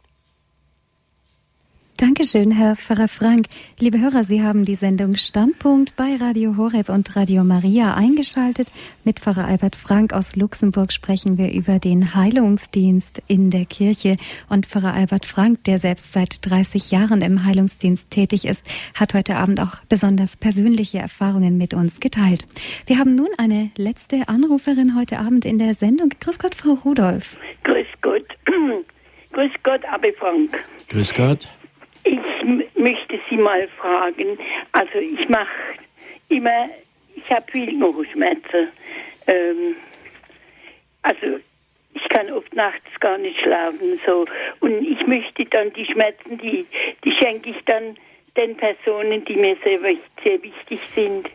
Dankeschön, 2.00 2.52
Herr 2.52 2.78
Pfarrer 2.78 3.10
Frank. 3.10 3.48
Liebe 3.78 4.00
Hörer, 4.00 4.24
Sie 4.24 4.42
haben 4.42 4.64
die 4.64 4.76
Sendung 4.76 5.18
Standpunkt 5.18 5.98
bei 5.98 6.16
Radio 6.16 6.56
Horeb 6.56 6.88
und 6.88 7.14
Radio 7.18 7.44
Maria 7.44 7.94
eingeschaltet. 7.94 8.72
Mit 9.04 9.20
Pfarrer 9.20 9.46
Albert 9.46 9.76
Frank 9.76 10.14
aus 10.14 10.38
Luxemburg 10.38 10.94
sprechen 10.94 11.38
wir 11.38 11.52
über 11.52 11.78
den 11.78 12.16
Heilungsdienst 12.16 13.22
in 13.28 13.50
der 13.50 13.66
Kirche. 13.66 14.16
Und 14.48 14.66
Pfarrer 14.66 14.94
Albert 14.94 15.26
Frank, 15.26 15.66
der 15.66 15.78
selbst 15.78 16.14
seit 16.14 16.50
30 16.50 16.90
Jahren 16.90 17.22
im 17.22 17.44
Heilungsdienst 17.44 18.10
tätig 18.10 18.46
ist, 18.46 18.66
hat 18.98 19.14
heute 19.14 19.36
Abend 19.36 19.60
auch 19.60 19.76
besonders 19.90 20.38
persönliche 20.38 21.00
Erfahrungen 21.00 21.58
mit 21.58 21.74
uns 21.74 22.00
geteilt. 22.00 22.48
Wir 22.88 22.98
haben 22.98 23.16
nun 23.16 23.30
eine 23.38 23.72
letzte 23.76 24.30
Anruferin 24.30 24.96
heute 24.98 25.20
Abend 25.20 25.44
in 25.44 25.58
der 25.58 25.74
Sendung. 25.74 26.14
Grüß 26.22 26.40
Gott, 26.40 26.56
Frau 26.56 26.76
Rudolph. 26.76 27.36
Grüß 27.66 27.88
Gott. 28.02 28.26
Grüß 29.34 29.52
Gott, 29.64 29.82
Abi 29.92 30.14
Frank. 30.18 30.64
Grüß 30.88 31.14
Gott. 31.14 31.50
Ich 32.04 32.20
möchte 32.76 33.20
Sie 33.30 33.38
mal 33.38 33.68
fragen, 33.80 34.38
also 34.72 35.00
ich 35.00 35.28
mache 35.30 35.48
immer, 36.30 36.70
ich 37.16 37.30
habe 37.30 37.52
viel 37.52 37.72
Knochenschmerzen. 37.74 38.70
Ähm, 39.28 39.76
also 41.02 41.40
ich 41.94 42.10
kann 42.10 42.32
oft 42.32 42.54
nachts 42.56 43.00
gar 43.00 43.18
nicht 43.18 43.40
schlafen 43.40 44.00
so 44.06 44.26
und 44.60 44.84
ich 44.86 45.06
möchte 45.08 45.46
dann 45.46 45.74
die 45.74 45.86
Schmerzen, 45.86 46.38
die, 46.38 46.66
die 47.04 47.12
schenke 47.14 47.50
ich 47.50 47.64
dann 47.66 47.98
den 48.38 48.56
Personen, 48.56 49.26
die 49.26 49.36
mir 49.36 49.58
sehr, 49.64 49.80
sehr 50.24 50.42
wichtig 50.44 50.80
sind, 50.96 51.30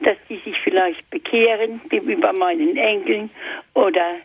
dass 0.00 0.16
die 0.28 0.38
sich 0.38 0.58
vielleicht 0.64 1.08
bekehren, 1.10 1.80
wie 1.90 2.16
bei 2.16 2.32
meinen 2.32 2.76
Enkeln 2.76 3.30
oder 3.74 4.16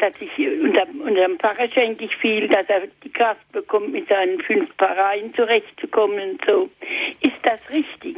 dass 0.00 0.14
ich 0.20 0.30
unter, 0.38 0.86
unter 1.04 1.28
Pfarrer 1.36 1.68
schenke 1.68 2.04
ich 2.04 2.16
viel, 2.16 2.48
dass 2.48 2.68
er 2.68 2.82
die 3.04 3.10
Kraft 3.10 3.50
bekommt, 3.52 3.92
mit 3.92 4.08
seinen 4.08 4.40
fünf 4.40 4.70
Pfarreien 4.76 5.34
zurechtzukommen 5.34 6.32
und 6.32 6.40
so. 6.46 6.70
Ist 7.20 7.38
das 7.42 7.60
richtig? 7.72 8.16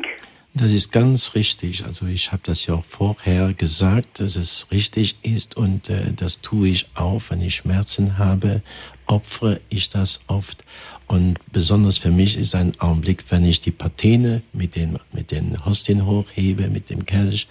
Das 0.55 0.71
ist 0.71 0.93
ganz 0.93 1.35
richtig. 1.35 1.87
Also 1.87 2.07
ich 2.07 2.31
habe 2.31 2.43
das 2.45 2.67
ja 2.67 2.75
auch 2.75 2.85
vorher 2.85 3.55
gesagt, 3.55 4.21
dass 4.21 4.37
es 4.37 4.67
richtig 4.71 5.17
ist 5.23 5.57
und 5.57 5.89
äh, 5.89 6.13
das 6.15 6.43
tue 6.43 6.69
ich 6.69 6.89
auch, 6.95 7.23
wenn 7.31 7.41
ich 7.41 7.55
Schmerzen 7.55 8.19
habe, 8.19 8.63
opfere 9.07 9.61
ich 9.71 9.89
das 9.89 10.21
oft. 10.27 10.63
Und 11.09 11.39
besonders 11.53 11.97
für 11.97 12.11
mich 12.11 12.37
ist 12.37 12.55
ein 12.55 12.79
Augenblick, 12.81 13.25
wenn 13.31 13.47
ich 13.47 13.61
die 13.61 13.71
Patene 13.71 14.43
mit 14.53 14.77
den, 14.77 14.99
mit 15.13 15.31
den 15.31 15.65
Hostien 15.65 16.05
hochhebe, 16.05 16.69
mit 16.69 16.91
dem 16.91 17.07
Kelch, 17.07 17.49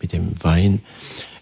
mit 0.00 0.12
dem 0.12 0.34
Wein 0.42 0.82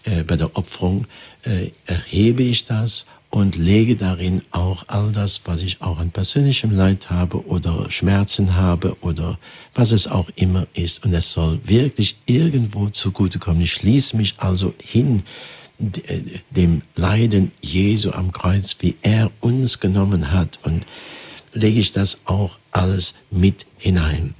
äh, 0.05 0.23
bei 0.23 0.37
der 0.37 0.55
Opferung 0.57 1.07
äh, 1.43 1.71
erhebe 1.85 2.43
ich 2.43 2.65
das 2.65 3.05
und 3.31 3.55
lege 3.55 3.95
darin 3.95 4.41
auch 4.51 4.83
all 4.87 5.11
das, 5.13 5.41
was 5.45 5.63
ich 5.63 5.81
auch 5.81 5.99
an 5.99 6.11
persönlichem 6.11 6.71
Leid 6.71 7.09
habe 7.09 7.45
oder 7.47 7.89
Schmerzen 7.89 8.55
habe 8.55 8.97
oder 9.01 9.39
was 9.73 9.91
es 9.91 10.07
auch 10.07 10.29
immer 10.35 10.67
ist. 10.73 11.05
Und 11.05 11.13
es 11.13 11.31
soll 11.31 11.59
wirklich 11.63 12.17
irgendwo 12.25 12.89
zugutekommen. 12.89 13.61
Ich 13.61 13.73
schließe 13.73 14.17
mich 14.17 14.35
also 14.37 14.73
hin 14.83 15.23
äh, 15.79 16.21
dem 16.49 16.81
Leiden 16.95 17.51
Jesu 17.63 18.11
am 18.11 18.33
Kreuz, 18.33 18.75
wie 18.79 18.97
er 19.01 19.31
uns 19.39 19.79
genommen 19.79 20.31
hat 20.31 20.59
und 20.63 20.85
lege 21.53 21.79
ich 21.79 21.91
das 21.93 22.19
auch 22.25 22.59
alles 22.71 23.13
mit 23.29 23.65
hinein. 23.77 24.35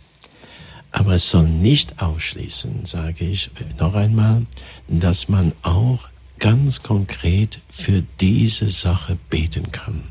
Aber 0.91 1.13
es 1.13 1.29
soll 1.31 1.47
nicht 1.47 2.01
ausschließen, 2.01 2.85
sage 2.85 3.23
ich 3.23 3.49
noch 3.79 3.95
einmal, 3.95 4.45
dass 4.89 5.29
man 5.29 5.53
auch 5.61 6.09
ganz 6.41 6.81
konkret 6.83 7.61
für 7.69 8.03
diese 8.19 8.67
Sache 8.67 9.17
beten 9.29 9.71
kann. 9.71 10.03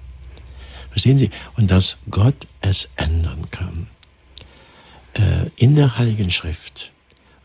Verstehen 0.91 1.19
Sie? 1.19 1.31
Und 1.57 1.71
dass 1.71 1.99
Gott 2.09 2.47
es 2.63 2.89
ändern 2.97 3.51
kann. 3.51 3.89
Äh, 5.15 5.51
in 5.57 5.75
der 5.75 5.99
Heiligen 5.99 6.31
Schrift, 6.31 6.93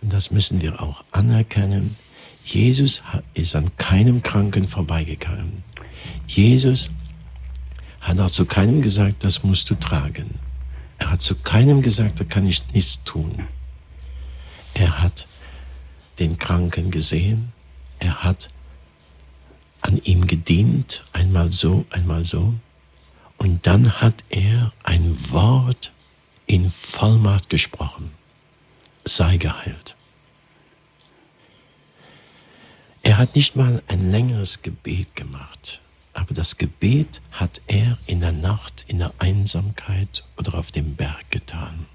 und 0.02 0.14
das 0.14 0.32
müssen 0.32 0.62
wir 0.62 0.82
auch 0.82 1.04
anerkennen, 1.12 1.98
Jesus 2.44 3.02
ist 3.34 3.56
an 3.56 3.76
keinem 3.78 4.22
Kranken 4.22 4.68
vorbeigegangen. 4.68 5.64
Jesus 6.28 6.92
hat 8.02 8.20
auch 8.20 8.30
zu 8.30 8.46
keinem 8.46 8.84
gesagt, 8.84 9.24
das 9.24 9.44
musst 9.44 9.68
du 9.72 9.76
tragen. 9.76 10.40
Er 11.00 11.12
hat 11.12 11.24
zu 11.24 11.34
keinem 11.34 11.82
gesagt, 11.82 12.20
da 12.20 12.24
kann 12.24 12.46
ich 12.46 12.64
nichts 12.74 13.04
tun. 13.04 13.48
Er 14.76 15.02
hat 15.02 15.28
den 16.20 16.38
Kranken 16.38 16.92
gesehen, 16.92 17.52
er 18.00 18.24
hat 18.24 18.50
an 19.86 20.02
ihm 20.04 20.26
gedient, 20.26 21.04
einmal 21.14 21.52
so, 21.52 21.86
einmal 21.92 22.24
so, 22.24 22.56
und 23.38 23.68
dann 23.68 24.02
hat 24.02 24.24
er 24.30 24.74
ein 24.84 25.16
Wort 25.32 25.92
in 26.48 26.72
Vollmacht 26.72 27.52
gesprochen, 27.52 28.10
sei 29.04 29.38
geheilt. 29.38 29.96
Er 33.04 33.20
hat 33.20 33.36
nicht 33.36 33.56
mal 33.56 33.84
ein 33.88 34.10
längeres 34.10 34.64
Gebet 34.64 35.16
gemacht. 35.16 35.82
Aber 36.14 36.34
das 36.34 36.58
Gebet 36.58 37.22
hat 37.30 37.62
er 37.68 38.00
in 38.08 38.22
der 38.22 38.32
Nacht, 38.32 38.86
in 38.88 39.00
der 39.00 39.14
Einsamkeit 39.20 40.24
oder 40.38 40.56
auf 40.56 40.72
dem 40.72 40.96
Berg 40.96 41.30
getan. 41.30 41.86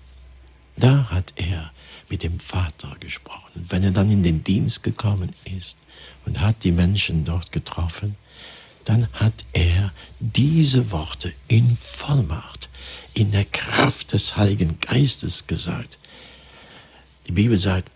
Da 0.76 1.10
hat 1.10 1.32
er 1.36 1.72
mit 2.08 2.22
dem 2.22 2.38
Vater 2.38 2.94
gesprochen. 3.00 3.66
Wenn 3.68 3.82
er 3.82 3.90
dann 3.90 4.10
in 4.10 4.22
den 4.22 4.44
Dienst 4.44 4.82
gekommen 4.82 5.34
ist 5.44 5.80
und 6.26 6.40
hat 6.40 6.64
die 6.64 6.72
Menschen 6.72 7.24
dort 7.24 7.52
getroffen, 7.52 8.16
dann 8.84 9.09
hat 9.12 9.44
er 9.52 9.92
diese 10.18 10.90
Worte 10.90 11.32
in 11.48 11.76
Vollmacht, 11.76 12.68
in 13.14 13.30
der 13.30 13.44
Kraft 13.44 14.12
des 14.12 14.36
Heiligen 14.36 14.80
Geistes 14.80 15.47
gesagt. 15.47 15.98
Die 17.26 17.32
Bibel 17.32 17.59
sagt, 17.59 17.90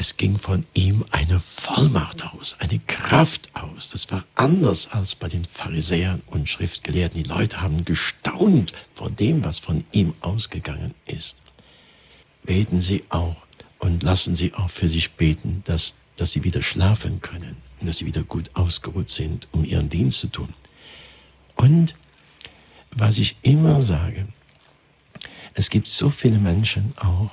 es 0.00 0.16
ging 0.16 0.38
von 0.38 0.64
ihm 0.74 1.04
eine 1.10 1.40
Vollmacht 1.40 2.24
aus, 2.32 2.54
eine 2.60 2.78
Kraft 2.78 3.50
aus. 3.54 3.90
Das 3.90 4.12
war 4.12 4.24
anders 4.36 4.86
als 4.92 5.16
bei 5.16 5.26
den 5.26 5.44
Pharisäern 5.44 6.22
und 6.26 6.48
Schriftgelehrten. 6.48 7.20
Die 7.20 7.28
Leute 7.28 7.60
haben 7.60 7.84
gestaunt 7.84 8.74
vor 8.94 9.10
dem, 9.10 9.42
was 9.42 9.58
von 9.58 9.84
ihm 9.90 10.14
ausgegangen 10.20 10.94
ist. 11.06 11.38
beten 12.44 12.80
Sie 12.80 13.02
auch 13.08 13.36
und 13.80 14.02
lassen 14.04 14.36
Sie 14.36 14.54
auch 14.54 14.70
für 14.70 14.88
sich 14.88 15.12
beten, 15.12 15.62
dass, 15.64 15.96
dass 16.20 16.32
Sie 16.32 16.44
wieder 16.44 16.62
schlafen 16.62 17.20
können 17.20 17.56
und 17.80 17.86
dass 17.86 17.98
Sie 17.98 18.06
wieder 18.06 18.22
gut 18.22 18.50
ausgeruht 18.54 19.10
sind, 19.10 19.48
um 19.52 19.64
Ihren 19.64 19.88
Dienst 19.88 20.18
zu 20.18 20.28
tun. 20.28 20.52
Und 21.56 21.94
was 22.90 23.18
ich 23.18 23.36
immer 23.42 23.80
sage, 23.80 24.28
es 25.54 25.70
gibt 25.70 25.88
so 25.88 26.10
viele 26.10 26.38
Menschen 26.38 26.92
auch, 26.96 27.30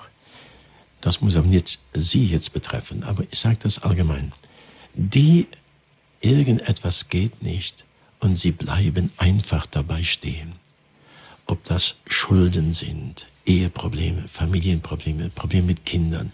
das 1.02 1.22
muss 1.22 1.36
auch 1.36 1.44
nicht 1.44 1.80
Sie 1.96 2.26
jetzt 2.26 2.54
betreffen, 2.54 3.04
aber 3.04 3.24
ich 3.30 3.40
sage 3.40 3.58
das 3.62 3.84
allgemein, 3.84 4.34
die 4.96 5.48
irgendetwas 6.22 7.10
geht 7.10 7.44
nicht 7.44 7.86
und 8.20 8.38
sie 8.38 8.52
bleiben 8.52 9.12
einfach 9.18 9.66
dabei 9.66 10.04
stehen. 10.04 10.54
Ob 11.46 11.64
das 11.64 11.96
Schulden 12.08 12.74
sind, 12.74 13.28
Eheprobleme, 13.46 14.28
Familienprobleme, 14.28 15.30
Probleme 15.30 15.68
mit 15.68 15.86
Kindern, 15.86 16.32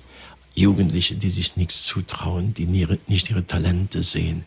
Jugendliche, 0.56 1.16
die 1.16 1.30
sich 1.30 1.56
nichts 1.56 1.84
zutrauen, 1.84 2.54
die 2.54 2.66
nicht 2.66 3.30
ihre 3.30 3.46
Talente 3.46 4.02
sehen, 4.02 4.46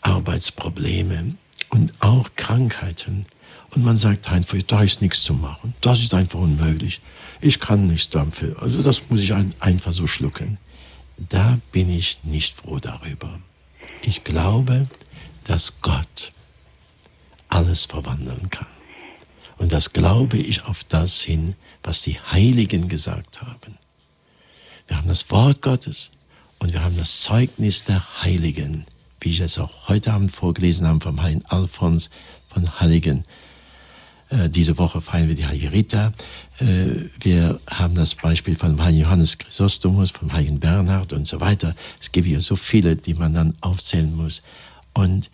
Arbeitsprobleme 0.00 1.34
und 1.70 1.92
auch 2.00 2.30
Krankheiten. 2.36 3.26
Und 3.74 3.84
man 3.84 3.96
sagt 3.96 4.30
einfach, 4.30 4.58
da 4.66 4.82
ist 4.82 5.00
nichts 5.00 5.22
zu 5.22 5.34
machen. 5.34 5.74
Das 5.80 6.00
ist 6.00 6.14
einfach 6.14 6.38
unmöglich. 6.38 7.00
Ich 7.40 7.60
kann 7.60 7.86
nichts 7.86 8.10
dafür. 8.10 8.62
Also 8.62 8.82
das 8.82 9.08
muss 9.08 9.20
ich 9.20 9.32
einfach 9.32 9.92
so 9.92 10.06
schlucken. 10.06 10.58
Da 11.16 11.58
bin 11.70 11.88
ich 11.88 12.18
nicht 12.24 12.54
froh 12.54 12.78
darüber. 12.78 13.40
Ich 14.04 14.24
glaube, 14.24 14.88
dass 15.44 15.80
Gott 15.80 16.32
alles 17.48 17.86
verwandeln 17.86 18.50
kann. 18.50 18.66
Und 19.58 19.72
das 19.72 19.92
glaube 19.92 20.38
ich 20.38 20.64
auf 20.64 20.84
das 20.84 21.20
hin, 21.20 21.54
was 21.82 22.02
die 22.02 22.18
Heiligen 22.18 22.88
gesagt 22.88 23.42
haben. 23.42 23.78
Wir 24.92 24.98
haben 24.98 25.08
das 25.08 25.30
Wort 25.30 25.62
Gottes 25.62 26.10
und 26.58 26.74
wir 26.74 26.84
haben 26.84 26.98
das 26.98 27.22
Zeugnis 27.22 27.84
der 27.84 28.22
Heiligen, 28.22 28.84
wie 29.20 29.30
ich 29.30 29.40
es 29.40 29.58
auch 29.58 29.88
heute 29.88 30.12
Abend 30.12 30.30
vorgelesen 30.30 30.86
habe 30.86 31.00
vom 31.00 31.22
Heiligen 31.22 31.46
Alphons 31.46 32.10
von 32.50 32.78
Heiligen. 32.78 33.24
Äh, 34.28 34.50
diese 34.50 34.76
Woche 34.76 35.00
feiern 35.00 35.28
wir 35.28 35.34
die 35.34 35.46
Heilige 35.46 35.72
Rita. 35.72 36.12
Äh, 36.58 37.06
wir 37.20 37.58
haben 37.66 37.94
das 37.94 38.14
Beispiel 38.14 38.54
von 38.54 38.82
Heiligen 38.82 39.04
Johannes 39.04 39.38
Chrysostomus, 39.38 40.10
vom 40.10 40.30
Heiligen 40.34 40.60
Bernhard 40.60 41.14
und 41.14 41.26
so 41.26 41.40
weiter. 41.40 41.74
Es 41.98 42.12
gibt 42.12 42.26
hier 42.26 42.42
so 42.42 42.54
viele, 42.54 42.94
die 42.94 43.14
man 43.14 43.32
dann 43.32 43.54
aufzählen 43.62 44.14
muss. 44.14 44.42
Und 44.92 45.30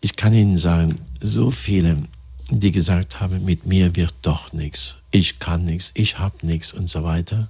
ich 0.00 0.14
kann 0.14 0.34
Ihnen 0.34 0.56
sagen, 0.56 1.00
so 1.18 1.50
viele, 1.50 2.04
die 2.50 2.72
gesagt 2.72 3.20
haben, 3.20 3.44
mit 3.44 3.66
mir 3.66 3.96
wird 3.96 4.14
doch 4.22 4.52
nichts, 4.52 4.98
ich 5.10 5.38
kann 5.38 5.64
nichts, 5.64 5.92
ich 5.94 6.18
habe 6.18 6.46
nichts 6.46 6.72
und 6.72 6.88
so 6.88 7.02
weiter. 7.02 7.48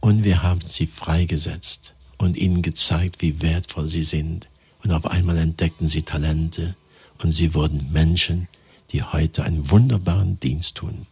Und 0.00 0.24
wir 0.24 0.42
haben 0.42 0.60
sie 0.60 0.86
freigesetzt 0.86 1.94
und 2.18 2.36
ihnen 2.36 2.62
gezeigt, 2.62 3.22
wie 3.22 3.42
wertvoll 3.42 3.88
sie 3.88 4.04
sind. 4.04 4.48
Und 4.82 4.92
auf 4.92 5.06
einmal 5.06 5.36
entdeckten 5.38 5.88
sie 5.88 6.02
Talente 6.02 6.76
und 7.18 7.32
sie 7.32 7.54
wurden 7.54 7.92
Menschen, 7.92 8.46
die 8.92 9.02
heute 9.02 9.42
einen 9.42 9.70
wunderbaren 9.70 10.38
Dienst 10.38 10.76
tun. 10.76 11.06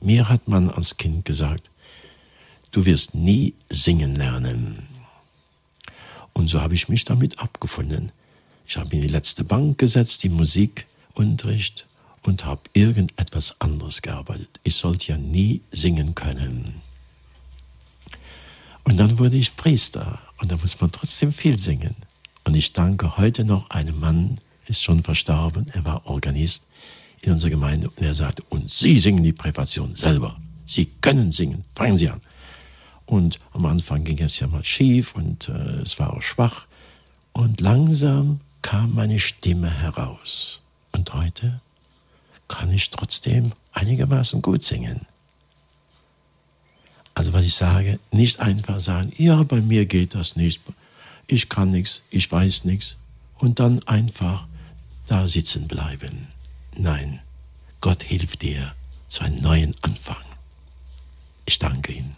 Mir 0.00 0.28
hat 0.28 0.48
man 0.48 0.70
als 0.70 0.96
Kind 0.96 1.24
gesagt, 1.24 1.70
du 2.70 2.86
wirst 2.86 3.14
nie 3.14 3.54
singen 3.68 4.16
lernen. 4.16 4.88
Und 6.32 6.48
so 6.48 6.60
habe 6.60 6.74
ich 6.74 6.88
mich 6.88 7.04
damit 7.04 7.38
abgefunden. 7.38 8.10
Ich 8.66 8.78
habe 8.78 8.96
in 8.96 9.02
die 9.02 9.08
letzte 9.08 9.44
Bank 9.44 9.78
gesetzt, 9.78 10.24
im 10.24 10.32
Musikunterricht 11.14 11.86
und 12.22 12.44
habe 12.44 12.62
irgendetwas 12.72 13.60
anderes 13.60 14.02
gearbeitet. 14.02 14.60
Ich 14.62 14.76
sollte 14.76 15.08
ja 15.08 15.18
nie 15.18 15.60
singen 15.70 16.14
können. 16.14 16.80
Und 18.84 18.96
dann 18.96 19.18
wurde 19.18 19.36
ich 19.36 19.56
Priester 19.56 20.20
und 20.38 20.50
da 20.50 20.56
muss 20.56 20.80
man 20.80 20.90
trotzdem 20.90 21.32
viel 21.32 21.58
singen. 21.58 21.94
Und 22.44 22.56
ich 22.56 22.72
danke 22.72 23.16
heute 23.16 23.44
noch 23.44 23.70
einem 23.70 24.00
Mann, 24.00 24.40
ist 24.66 24.82
schon 24.82 25.02
verstorben, 25.02 25.66
er 25.72 25.84
war 25.84 26.06
Organist 26.06 26.64
in 27.20 27.32
unserer 27.32 27.50
Gemeinde 27.50 27.90
und 27.90 28.02
er 28.02 28.14
sagte, 28.14 28.42
und 28.48 28.70
Sie 28.70 28.98
singen 28.98 29.22
die 29.22 29.32
Präparation 29.32 29.94
selber. 29.94 30.40
Sie 30.66 30.86
können 30.86 31.30
singen, 31.30 31.64
fangen 31.74 31.98
Sie 31.98 32.08
an. 32.08 32.20
Und 33.06 33.38
am 33.52 33.66
Anfang 33.66 34.04
ging 34.04 34.18
es 34.20 34.40
ja 34.40 34.46
mal 34.46 34.64
schief 34.64 35.14
und 35.14 35.48
äh, 35.48 35.82
es 35.82 35.98
war 35.98 36.14
auch 36.14 36.22
schwach. 36.22 36.66
Und 37.32 37.60
langsam 37.60 38.40
kam 38.62 38.94
meine 38.94 39.20
Stimme 39.20 39.70
heraus. 39.70 40.61
Und 40.92 41.12
heute 41.14 41.60
kann 42.48 42.70
ich 42.70 42.90
trotzdem 42.90 43.52
einigermaßen 43.72 44.42
gut 44.42 44.62
singen. 44.62 45.06
Also 47.14 47.32
was 47.32 47.44
ich 47.44 47.54
sage, 47.54 47.98
nicht 48.10 48.40
einfach 48.40 48.80
sagen, 48.80 49.12
ja, 49.16 49.42
bei 49.42 49.60
mir 49.60 49.86
geht 49.86 50.14
das 50.14 50.36
nicht, 50.36 50.62
ich 51.26 51.48
kann 51.48 51.70
nichts, 51.70 52.02
ich 52.10 52.30
weiß 52.30 52.64
nichts 52.64 52.96
und 53.38 53.60
dann 53.60 53.82
einfach 53.86 54.46
da 55.06 55.26
sitzen 55.26 55.68
bleiben. 55.68 56.28
Nein, 56.76 57.20
Gott 57.80 58.02
hilft 58.02 58.42
dir 58.42 58.74
zu 59.08 59.24
einem 59.24 59.42
neuen 59.42 59.74
Anfang. 59.82 60.24
Ich 61.44 61.58
danke 61.58 61.92
Ihnen. 61.92 62.16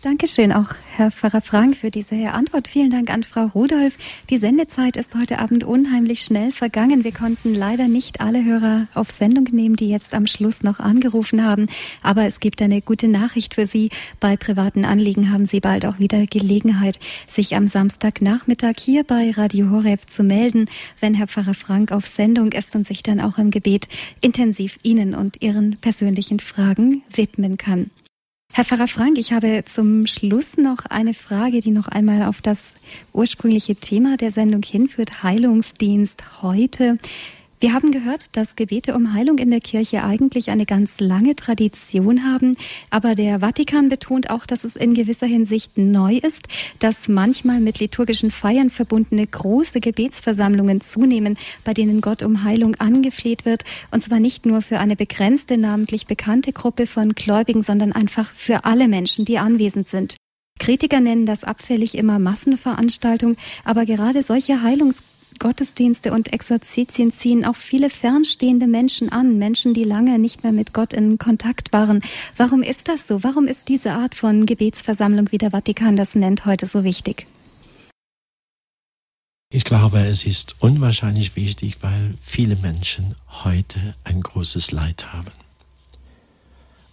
Dankeschön 0.00 0.52
auch, 0.52 0.74
Herr 0.94 1.10
Pfarrer 1.10 1.40
Frank, 1.40 1.76
für 1.76 1.90
diese 1.90 2.30
Antwort. 2.32 2.68
Vielen 2.68 2.90
Dank 2.90 3.12
an 3.12 3.24
Frau 3.24 3.46
Rudolph. 3.46 3.98
Die 4.30 4.36
Sendezeit 4.36 4.96
ist 4.96 5.16
heute 5.16 5.40
Abend 5.40 5.64
unheimlich 5.64 6.20
schnell 6.20 6.52
vergangen. 6.52 7.02
Wir 7.02 7.10
konnten 7.10 7.52
leider 7.52 7.88
nicht 7.88 8.20
alle 8.20 8.44
Hörer 8.44 8.86
auf 8.94 9.10
Sendung 9.10 9.48
nehmen, 9.50 9.74
die 9.74 9.88
jetzt 9.88 10.14
am 10.14 10.28
Schluss 10.28 10.62
noch 10.62 10.78
angerufen 10.78 11.44
haben. 11.44 11.66
Aber 12.00 12.26
es 12.26 12.38
gibt 12.38 12.62
eine 12.62 12.80
gute 12.80 13.08
Nachricht 13.08 13.56
für 13.56 13.66
Sie. 13.66 13.90
Bei 14.20 14.36
privaten 14.36 14.84
Anliegen 14.84 15.32
haben 15.32 15.46
Sie 15.46 15.58
bald 15.58 15.84
auch 15.84 15.98
wieder 15.98 16.26
Gelegenheit, 16.26 17.00
sich 17.26 17.56
am 17.56 17.66
Samstagnachmittag 17.66 18.74
hier 18.78 19.02
bei 19.02 19.32
Radio 19.32 19.70
Horeb 19.70 20.08
zu 20.08 20.22
melden, 20.22 20.66
wenn 21.00 21.14
Herr 21.14 21.26
Pfarrer 21.26 21.54
Frank 21.54 21.90
auf 21.90 22.06
Sendung 22.06 22.52
ist 22.52 22.76
und 22.76 22.86
sich 22.86 23.02
dann 23.02 23.20
auch 23.20 23.36
im 23.38 23.50
Gebet 23.50 23.88
intensiv 24.20 24.78
Ihnen 24.84 25.16
und 25.16 25.42
Ihren 25.42 25.76
persönlichen 25.78 26.38
Fragen 26.38 27.02
widmen 27.12 27.56
kann. 27.56 27.90
Herr 28.52 28.64
Pfarrer 28.64 28.88
Frank, 28.88 29.18
ich 29.18 29.32
habe 29.32 29.62
zum 29.72 30.06
Schluss 30.06 30.56
noch 30.56 30.84
eine 30.86 31.14
Frage, 31.14 31.60
die 31.60 31.70
noch 31.70 31.86
einmal 31.86 32.24
auf 32.24 32.40
das 32.40 32.74
ursprüngliche 33.12 33.76
Thema 33.76 34.16
der 34.16 34.32
Sendung 34.32 34.62
hinführt, 34.62 35.22
Heilungsdienst 35.22 36.42
heute. 36.42 36.98
Wir 37.60 37.72
haben 37.72 37.90
gehört, 37.90 38.36
dass 38.36 38.54
Gebete 38.54 38.94
um 38.94 39.14
Heilung 39.14 39.38
in 39.38 39.50
der 39.50 39.60
Kirche 39.60 40.04
eigentlich 40.04 40.50
eine 40.50 40.64
ganz 40.64 41.00
lange 41.00 41.34
Tradition 41.34 42.22
haben, 42.24 42.56
aber 42.90 43.16
der 43.16 43.40
Vatikan 43.40 43.88
betont 43.88 44.30
auch, 44.30 44.46
dass 44.46 44.62
es 44.62 44.76
in 44.76 44.94
gewisser 44.94 45.26
Hinsicht 45.26 45.76
neu 45.76 46.18
ist, 46.18 46.46
dass 46.78 47.08
manchmal 47.08 47.58
mit 47.58 47.80
liturgischen 47.80 48.30
Feiern 48.30 48.70
verbundene 48.70 49.26
große 49.26 49.80
Gebetsversammlungen 49.80 50.82
zunehmen, 50.82 51.36
bei 51.64 51.74
denen 51.74 52.00
Gott 52.00 52.22
um 52.22 52.44
Heilung 52.44 52.76
angefleht 52.76 53.44
wird, 53.44 53.64
und 53.90 54.04
zwar 54.04 54.20
nicht 54.20 54.46
nur 54.46 54.62
für 54.62 54.78
eine 54.78 54.94
begrenzte, 54.94 55.58
namentlich 55.58 56.06
bekannte 56.06 56.52
Gruppe 56.52 56.86
von 56.86 57.16
Gläubigen, 57.16 57.64
sondern 57.64 57.90
einfach 57.90 58.30
für 58.36 58.66
alle 58.66 58.86
Menschen, 58.86 59.24
die 59.24 59.38
anwesend 59.38 59.88
sind. 59.88 60.16
Kritiker 60.60 61.00
nennen 61.00 61.26
das 61.26 61.42
abfällig 61.42 61.96
immer 61.96 62.20
Massenveranstaltung, 62.20 63.36
aber 63.64 63.84
gerade 63.84 64.22
solche 64.22 64.62
Heilungs 64.62 64.98
Gottesdienste 65.38 66.12
und 66.12 66.32
Exerzitien 66.32 67.12
ziehen 67.12 67.44
auch 67.44 67.56
viele 67.56 67.90
fernstehende 67.90 68.66
Menschen 68.66 69.10
an, 69.10 69.38
Menschen, 69.38 69.74
die 69.74 69.84
lange 69.84 70.18
nicht 70.18 70.42
mehr 70.42 70.52
mit 70.52 70.72
Gott 70.72 70.92
in 70.92 71.18
Kontakt 71.18 71.72
waren. 71.72 72.02
Warum 72.36 72.62
ist 72.62 72.88
das 72.88 73.06
so? 73.06 73.22
Warum 73.22 73.46
ist 73.46 73.68
diese 73.68 73.92
Art 73.92 74.14
von 74.14 74.46
Gebetsversammlung, 74.46 75.32
wie 75.32 75.38
der 75.38 75.50
Vatikan 75.50 75.96
das 75.96 76.14
nennt, 76.14 76.44
heute 76.44 76.66
so 76.66 76.84
wichtig? 76.84 77.26
Ich 79.50 79.64
glaube, 79.64 80.00
es 80.00 80.26
ist 80.26 80.56
unwahrscheinlich 80.58 81.34
wichtig, 81.34 81.82
weil 81.82 82.14
viele 82.20 82.56
Menschen 82.56 83.14
heute 83.28 83.94
ein 84.04 84.20
großes 84.20 84.72
Leid 84.72 85.12
haben. 85.12 85.32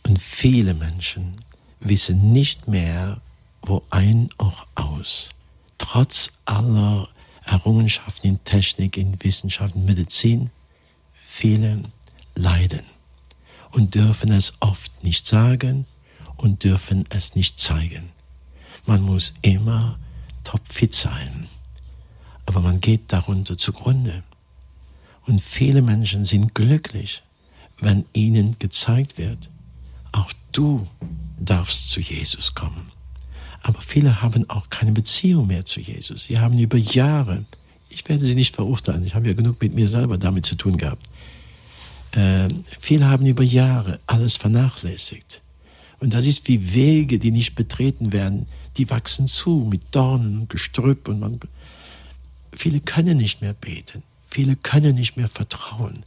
Und 0.08 0.22
viele 0.22 0.74
Menschen 0.74 1.42
wissen 1.82 2.32
nicht 2.32 2.68
mehr, 2.68 3.20
wo 3.62 3.84
ein 3.90 4.30
auch 4.38 4.66
aus. 4.76 5.32
Trotz 5.78 6.32
aller 6.46 7.10
Errungenschaften 7.46 8.28
in 8.28 8.44
Technik, 8.44 8.98
in 8.98 9.24
Wissenschaft, 9.24 9.76
in 9.76 9.86
Medizin. 9.86 10.50
Viele 11.24 11.84
leiden 12.36 12.84
und 13.72 13.96
dürfen 13.96 14.32
es 14.32 14.54
oft 14.60 15.04
nicht 15.04 15.28
sagen 15.28 15.86
und 16.38 16.64
dürfen 16.64 17.06
es 17.10 17.36
nicht 17.36 17.60
zeigen. 17.60 18.10
Man 18.86 19.02
muss 19.02 19.34
immer 19.42 20.00
topfit 20.44 20.94
sein, 20.94 21.48
aber 22.46 22.62
man 22.62 22.80
geht 22.80 23.12
darunter 23.12 23.58
zugrunde. 23.58 24.24
Und 25.26 25.42
viele 25.42 25.82
Menschen 25.82 26.24
sind 26.24 26.54
glücklich, 26.54 27.24
wenn 27.80 28.06
ihnen 28.14 28.58
gezeigt 28.60 29.18
wird, 29.18 29.50
auch 30.12 30.32
du 30.52 30.88
darfst 31.40 31.90
zu 31.90 32.00
Jesus 32.00 32.54
kommen. 32.54 32.92
Aber 33.66 33.82
viele 33.82 34.22
haben 34.22 34.48
auch 34.48 34.70
keine 34.70 34.92
Beziehung 34.92 35.48
mehr 35.48 35.66
zu 35.66 35.80
Jesus. 35.80 36.26
Sie 36.26 36.38
haben 36.38 36.60
über 36.60 36.78
Jahre, 36.78 37.46
ich 37.90 38.08
werde 38.08 38.24
sie 38.24 38.36
nicht 38.36 38.56
verurteilen, 38.56 39.04
ich 39.04 39.16
habe 39.16 39.26
ja 39.26 39.34
genug 39.34 39.60
mit 39.60 39.74
mir 39.74 39.88
selber 39.88 40.20
damit 40.20 40.46
zu 40.46 40.54
tun 40.54 40.78
gehabt. 40.78 41.04
Äh, 42.12 42.48
viele 42.80 43.08
haben 43.08 43.26
über 43.26 43.42
Jahre 43.42 44.00
alles 44.06 44.38
vernachlässigt 44.38 45.42
Und 46.00 46.14
das 46.14 46.28
ist 46.28 46.48
wie 46.48 46.76
Wege, 46.76 47.18
die 47.18 47.32
nicht 47.32 47.56
betreten 47.56 48.14
werden. 48.14 48.46
Die 48.78 48.88
wachsen 48.92 49.26
zu 49.26 49.66
mit 49.68 49.82
Dornen 49.90 50.42
und 50.42 50.50
Gestrüpp 50.52 51.08
und 51.08 51.20
man, 51.20 51.40
viele 52.54 52.82
können 52.82 53.18
nicht 53.18 53.42
mehr 53.42 53.54
beten. 53.54 54.04
Viele 54.30 54.56
können 54.56 54.94
nicht 54.94 55.18
mehr 55.18 55.28
vertrauen. 55.28 56.04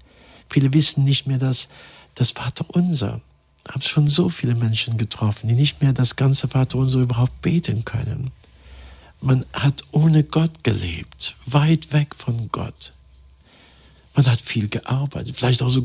Viele 0.48 0.72
wissen 0.74 1.02
nicht 1.02 1.26
mehr, 1.26 1.38
dass 1.38 1.70
das 2.14 2.30
Vaterunser. 2.30 3.20
Habe 3.66 3.82
schon 3.82 4.08
so 4.08 4.28
viele 4.28 4.54
Menschen 4.54 4.98
getroffen, 4.98 5.48
die 5.48 5.54
nicht 5.54 5.82
mehr 5.82 5.92
das 5.92 6.16
ganze 6.16 6.48
Vaterunser 6.48 7.00
überhaupt 7.00 7.42
beten 7.42 7.84
können. 7.84 8.30
Man 9.20 9.44
hat 9.52 9.84
ohne 9.90 10.22
Gott 10.22 10.62
gelebt, 10.62 11.36
weit 11.46 11.92
weg 11.92 12.14
von 12.14 12.50
Gott. 12.52 12.92
Man 14.14 14.26
hat 14.26 14.40
viel 14.40 14.68
gearbeitet, 14.68 15.36
vielleicht 15.36 15.62
auch 15.62 15.68
so 15.68 15.82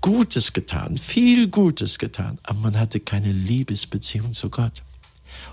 Gutes 0.00 0.52
getan, 0.52 0.98
viel 0.98 1.48
Gutes 1.48 1.98
getan, 1.98 2.38
aber 2.42 2.58
man 2.60 2.78
hatte 2.78 3.00
keine 3.00 3.32
Liebesbeziehung 3.32 4.32
zu 4.32 4.50
Gott. 4.50 4.82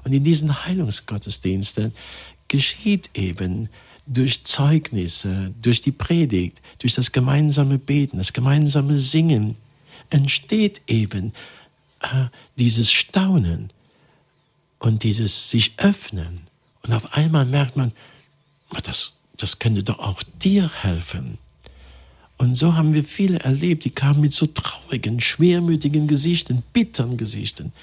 Und 0.04 0.14
in 0.14 0.24
diesen 0.24 0.66
Heilungsgottesdiensten 0.66 1.94
geschieht 2.48 3.12
eben 3.14 3.70
durch 4.06 4.44
Zeugnisse, 4.44 5.54
durch 5.62 5.82
die 5.82 5.92
Predigt, 5.92 6.62
durch 6.80 6.96
das 6.96 7.12
gemeinsame 7.12 7.78
Beten, 7.78 8.18
das 8.18 8.34
gemeinsame 8.34 8.98
Singen, 8.98 9.56
entsteht 10.10 10.82
eben 10.88 11.34
dieses 12.58 12.92
Staunen 12.92 13.70
und 14.80 15.04
dieses 15.04 15.50
sich 15.50 15.74
öffnen. 15.78 16.42
Und 16.84 16.94
auf 16.94 17.14
einmal 17.14 17.46
merkt 17.46 17.76
man, 17.76 17.92
das, 18.84 19.14
das 19.38 19.60
könnte 19.60 19.84
doch 19.84 20.00
auch 20.00 20.24
dir 20.42 20.70
helfen. 20.84 21.38
Und 22.38 22.56
so 22.56 22.76
haben 22.76 22.94
wir 22.94 23.04
viele 23.04 23.40
erlebt, 23.40 23.84
die 23.84 23.90
kamen 23.90 24.22
mit 24.22 24.34
so 24.34 24.46
traurigen, 24.46 25.20
schwermütigen 25.20 26.08
Gesichtern, 26.08 26.64
bitteren 26.72 27.18
Gesichtern, 27.18 27.74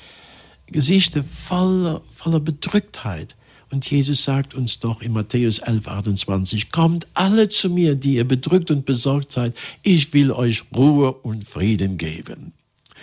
Gesichter 0.66 1.22
voller, 1.22 2.01
voller 2.10 2.40
Bedrücktheit. 2.40 3.36
Und 3.70 3.88
Jesus 3.90 4.24
sagt 4.24 4.55
uns 4.55 4.78
doch 4.78 5.02
in 5.02 5.12
Matthäus 5.12 5.59
11, 5.59 5.88
28, 5.88 6.70
kommt 6.70 7.06
alle 7.12 7.48
zu 7.48 7.68
mir, 7.68 7.97
die 7.97 8.14
ihr 8.14 8.26
bedrückt 8.26 8.70
und 8.70 8.86
besorgt 8.86 9.32
seid, 9.32 9.55
ich 9.82 10.14
will 10.14 10.32
euch 10.32 10.64
Ruhe 10.74 11.12
und 11.12 11.44
Frieden 11.44 11.98
geben. 11.98 12.52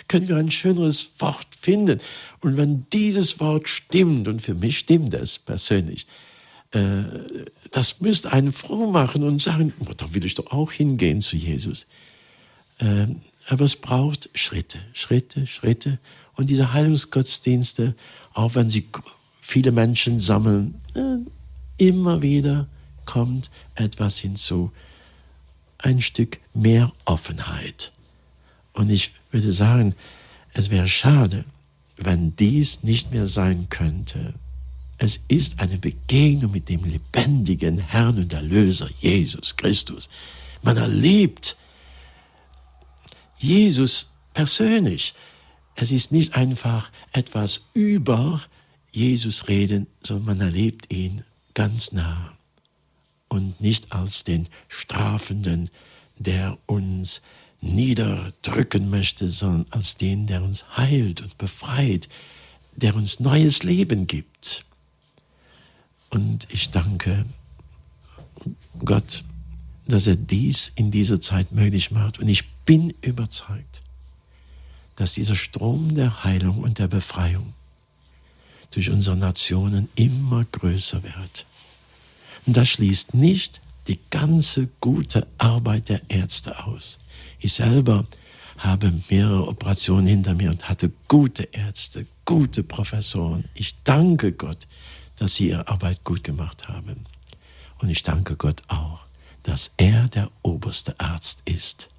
Können 0.08 0.28
wir 0.28 0.36
ein 0.36 0.50
schöneres 0.50 1.10
Wort 1.18 1.48
finden? 1.58 2.00
Und 2.40 2.56
wenn 2.56 2.86
dieses 2.92 3.40
Wort 3.40 3.68
stimmt, 3.68 4.28
und 4.28 4.42
für 4.42 4.54
mich 4.54 4.78
stimmt 4.78 5.14
es 5.14 5.38
persönlich, 5.38 6.06
äh, 6.72 7.04
das 7.70 8.00
müsste 8.00 8.32
einen 8.32 8.52
froh 8.52 8.90
machen 8.90 9.22
und 9.22 9.40
sagen, 9.40 9.72
oh, 9.80 9.92
da 9.96 10.12
will 10.12 10.24
ich 10.24 10.34
doch 10.34 10.50
auch 10.52 10.72
hingehen 10.72 11.20
zu 11.20 11.36
Jesus. 11.36 11.86
Äh, 12.78 13.06
aber 13.48 13.64
es 13.64 13.76
braucht 13.76 14.30
Schritte, 14.34 14.78
Schritte, 14.92 15.46
Schritte. 15.46 15.98
Und 16.34 16.50
diese 16.50 16.72
Heilungsgottesdienste, 16.72 17.94
auch 18.32 18.54
wenn 18.54 18.68
sie 18.68 18.88
viele 19.40 19.72
Menschen 19.72 20.18
sammeln, 20.18 20.80
äh, 20.94 21.18
immer 21.78 22.22
wieder 22.22 22.68
kommt 23.04 23.50
etwas 23.74 24.18
hinzu. 24.18 24.72
Ein 25.78 26.00
Stück 26.00 26.40
mehr 26.54 26.92
Offenheit. 27.04 27.93
Und 28.74 28.90
ich 28.90 29.12
würde 29.30 29.52
sagen, 29.52 29.94
es 30.52 30.70
wäre 30.70 30.88
schade, 30.88 31.44
wenn 31.96 32.36
dies 32.36 32.82
nicht 32.82 33.12
mehr 33.12 33.26
sein 33.26 33.68
könnte. 33.70 34.34
Es 34.98 35.20
ist 35.28 35.60
eine 35.60 35.78
Begegnung 35.78 36.52
mit 36.52 36.68
dem 36.68 36.84
lebendigen 36.84 37.78
Herrn 37.78 38.18
und 38.18 38.32
Erlöser 38.32 38.88
Jesus 38.98 39.56
Christus. 39.56 40.08
Man 40.62 40.76
erlebt 40.76 41.56
Jesus 43.38 44.08
persönlich. 44.32 45.14
Es 45.76 45.90
ist 45.90 46.12
nicht 46.12 46.36
einfach 46.36 46.90
etwas 47.12 47.62
über 47.74 48.40
Jesus 48.92 49.48
reden, 49.48 49.86
sondern 50.02 50.38
man 50.38 50.40
erlebt 50.40 50.92
ihn 50.92 51.24
ganz 51.54 51.92
nah 51.92 52.32
und 53.28 53.60
nicht 53.60 53.92
als 53.92 54.24
den 54.24 54.48
Strafenden, 54.68 55.70
der 56.16 56.58
uns 56.66 57.22
niederdrücken 57.64 58.90
möchte, 58.90 59.30
sondern 59.30 59.66
als 59.70 59.96
den, 59.96 60.26
der 60.26 60.42
uns 60.42 60.76
heilt 60.76 61.22
und 61.22 61.38
befreit, 61.38 62.08
der 62.76 62.94
uns 62.94 63.20
neues 63.20 63.62
Leben 63.62 64.06
gibt. 64.06 64.64
Und 66.10 66.46
ich 66.50 66.70
danke 66.70 67.24
Gott, 68.84 69.24
dass 69.86 70.06
er 70.06 70.16
dies 70.16 70.72
in 70.74 70.90
dieser 70.90 71.20
Zeit 71.20 71.52
möglich 71.52 71.90
macht. 71.90 72.18
Und 72.18 72.28
ich 72.28 72.48
bin 72.64 72.94
überzeugt, 73.00 73.82
dass 74.96 75.14
dieser 75.14 75.34
Strom 75.34 75.94
der 75.94 76.24
Heilung 76.24 76.58
und 76.58 76.78
der 76.78 76.88
Befreiung 76.88 77.54
durch 78.70 78.90
unsere 78.90 79.16
Nationen 79.16 79.88
immer 79.94 80.44
größer 80.44 81.02
wird. 81.02 81.46
Und 82.46 82.56
das 82.56 82.68
schließt 82.68 83.14
nicht 83.14 83.60
die 83.86 83.98
ganze 84.10 84.68
gute 84.80 85.26
Arbeit 85.38 85.88
der 85.88 86.02
Ärzte 86.10 86.64
aus. 86.64 86.98
Ich 87.38 87.52
selber 87.52 88.06
habe 88.58 88.92
mehrere 89.10 89.48
Operationen 89.48 90.06
hinter 90.06 90.34
mir 90.34 90.50
und 90.50 90.68
hatte 90.68 90.92
gute 91.08 91.44
Ärzte, 91.44 92.06
gute 92.24 92.62
Professoren. 92.62 93.44
Ich 93.54 93.82
danke 93.82 94.32
Gott, 94.32 94.66
dass 95.16 95.34
sie 95.34 95.48
ihre 95.48 95.68
Arbeit 95.68 96.04
gut 96.04 96.24
gemacht 96.24 96.68
haben. 96.68 97.06
Und 97.78 97.90
ich 97.90 98.02
danke 98.02 98.36
Gott 98.36 98.62
auch, 98.68 99.04
dass 99.42 99.72
er 99.76 100.08
der 100.08 100.30
oberste 100.42 100.98
Arzt 101.00 101.42
ist. 101.44 101.90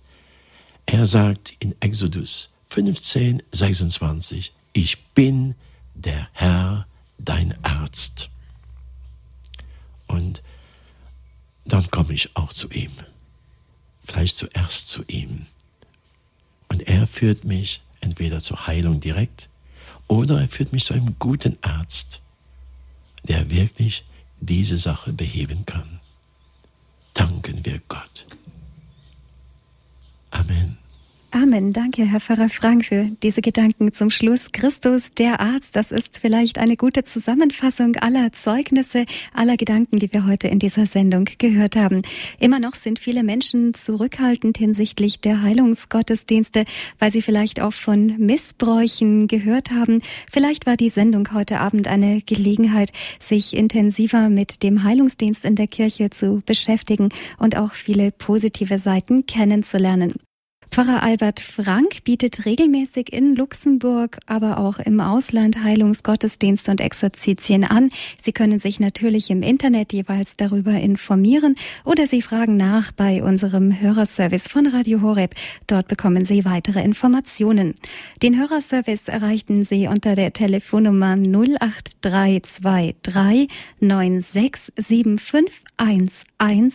Er 0.85 1.05
sagt 1.05 1.55
in 1.59 1.75
Exodus 1.81 2.49
15, 2.69 3.43
26, 3.51 4.53
ich 4.73 5.03
bin 5.13 5.55
der 5.93 6.27
Herr, 6.33 6.87
dein 7.17 7.55
Arzt. 7.63 8.29
Und 10.07 10.43
dann 11.65 11.89
komme 11.89 12.13
ich 12.13 12.35
auch 12.35 12.49
zu 12.49 12.69
ihm. 12.69 12.91
Vielleicht 14.05 14.37
zuerst 14.37 14.89
zu 14.89 15.03
ihm. 15.07 15.47
Und 16.69 16.87
er 16.87 17.07
führt 17.07 17.43
mich 17.43 17.81
entweder 18.01 18.39
zur 18.39 18.67
Heilung 18.67 18.99
direkt 18.99 19.49
oder 20.07 20.39
er 20.39 20.47
führt 20.47 20.71
mich 20.71 20.85
zu 20.85 20.93
einem 20.93 21.17
guten 21.19 21.57
Arzt, 21.61 22.21
der 23.23 23.49
wirklich 23.49 24.05
diese 24.39 24.77
Sache 24.77 25.13
beheben 25.13 25.65
kann. 25.65 25.99
Danken 27.13 27.65
wir 27.65 27.79
Gott. 27.87 28.25
Amen. 30.31 30.77
Amen. 31.35 31.73
Danke, 31.73 32.05
Herr 32.05 32.21
Pfarrer 32.21 32.47
Frank, 32.47 32.85
für 32.85 33.11
diese 33.21 33.41
Gedanken 33.41 33.93
zum 33.93 34.09
Schluss. 34.09 34.53
Christus, 34.53 35.11
der 35.11 35.41
Arzt, 35.41 35.75
das 35.75 35.91
ist 35.91 36.17
vielleicht 36.17 36.57
eine 36.57 36.77
gute 36.77 37.03
Zusammenfassung 37.03 37.97
aller 37.97 38.31
Zeugnisse, 38.31 39.05
aller 39.33 39.57
Gedanken, 39.57 39.99
die 39.99 40.13
wir 40.13 40.25
heute 40.25 40.47
in 40.47 40.59
dieser 40.59 40.85
Sendung 40.85 41.25
gehört 41.37 41.75
haben. 41.75 42.03
Immer 42.39 42.59
noch 42.59 42.75
sind 42.75 42.99
viele 42.99 43.21
Menschen 43.21 43.73
zurückhaltend 43.73 44.57
hinsichtlich 44.57 45.19
der 45.19 45.41
Heilungsgottesdienste, 45.41 46.63
weil 46.99 47.11
sie 47.11 47.21
vielleicht 47.21 47.59
auch 47.59 47.73
von 47.73 48.15
Missbräuchen 48.17 49.27
gehört 49.27 49.71
haben. 49.71 50.01
Vielleicht 50.31 50.65
war 50.65 50.77
die 50.77 50.87
Sendung 50.87 51.33
heute 51.33 51.59
Abend 51.59 51.89
eine 51.89 52.21
Gelegenheit, 52.21 52.93
sich 53.19 53.57
intensiver 53.57 54.29
mit 54.29 54.63
dem 54.63 54.85
Heilungsdienst 54.85 55.43
in 55.43 55.55
der 55.55 55.67
Kirche 55.67 56.11
zu 56.11 56.41
beschäftigen 56.45 57.09
und 57.37 57.57
auch 57.57 57.73
viele 57.73 58.13
positive 58.13 58.79
Seiten 58.79 59.25
kennenzulernen. 59.25 60.13
Pfarrer 60.75 61.03
Albert 61.03 61.39
Frank 61.39 62.03
bietet 62.03 62.45
regelmäßig 62.45 63.13
in 63.13 63.33
Luxemburg, 63.33 64.19
aber 64.25 64.57
auch 64.57 64.77
im 64.77 64.99
Ausland 64.99 65.63
Heilungsgottesdienste 65.63 66.69
und 66.69 66.81
Exerzitien 66.81 67.63
an. 67.63 67.91
Sie 68.19 68.33
können 68.33 68.59
sich 68.59 68.81
natürlich 68.81 69.29
im 69.29 69.41
Internet 69.41 69.93
jeweils 69.93 70.35
darüber 70.35 70.73
informieren 70.73 71.55
oder 71.85 72.07
Sie 72.07 72.21
fragen 72.21 72.57
nach 72.57 72.91
bei 72.91 73.23
unserem 73.23 73.79
Hörerservice 73.79 74.49
von 74.49 74.67
Radio 74.67 75.01
Horeb. 75.01 75.33
Dort 75.67 75.87
bekommen 75.87 76.25
Sie 76.25 76.43
weitere 76.43 76.83
Informationen. 76.83 77.75
Den 78.21 78.37
Hörerservice 78.37 79.07
erreichten 79.07 79.63
Sie 79.63 79.87
unter 79.87 80.13
der 80.13 80.33
Telefonnummer 80.33 81.15
08323 81.15 83.47
9675 83.79 85.53
110. 85.77 86.73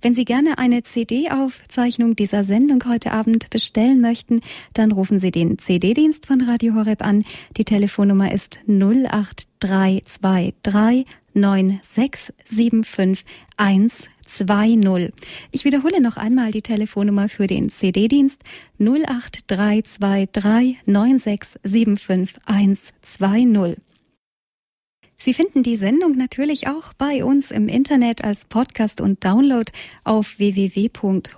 Wenn 0.00 0.14
Sie 0.14 0.24
gerne 0.24 0.56
eine 0.58 0.82
CD-Aufzeichnung 0.82 2.16
dieser 2.16 2.44
Sendung 2.44 2.82
heute 2.86 3.12
Abend 3.12 3.50
bestellen 3.50 4.00
möchten, 4.00 4.40
dann 4.74 4.92
rufen 4.92 5.18
Sie 5.18 5.30
den 5.30 5.58
CD-Dienst 5.58 6.26
von 6.26 6.40
Radio 6.40 6.74
Horeb 6.74 7.02
an. 7.02 7.24
Die 7.56 7.64
Telefonnummer 7.64 8.32
ist 8.32 8.60
08323 8.66 11.06
9675 11.34 13.24
120. 13.56 15.12
Ich 15.50 15.64
wiederhole 15.64 16.02
noch 16.02 16.16
einmal 16.16 16.50
die 16.50 16.62
Telefonnummer 16.62 17.28
für 17.28 17.46
den 17.46 17.70
CD-Dienst 17.70 18.42
08323 18.78 20.78
9675 20.86 22.40
120. 22.46 23.76
Sie 25.24 25.34
finden 25.34 25.62
die 25.62 25.76
Sendung 25.76 26.16
natürlich 26.16 26.66
auch 26.66 26.92
bei 26.94 27.24
uns 27.24 27.52
im 27.52 27.68
Internet 27.68 28.24
als 28.24 28.44
Podcast 28.44 29.00
und 29.00 29.24
Download 29.24 29.70
auf 30.02 30.36
www.horeb.org. 30.40 31.30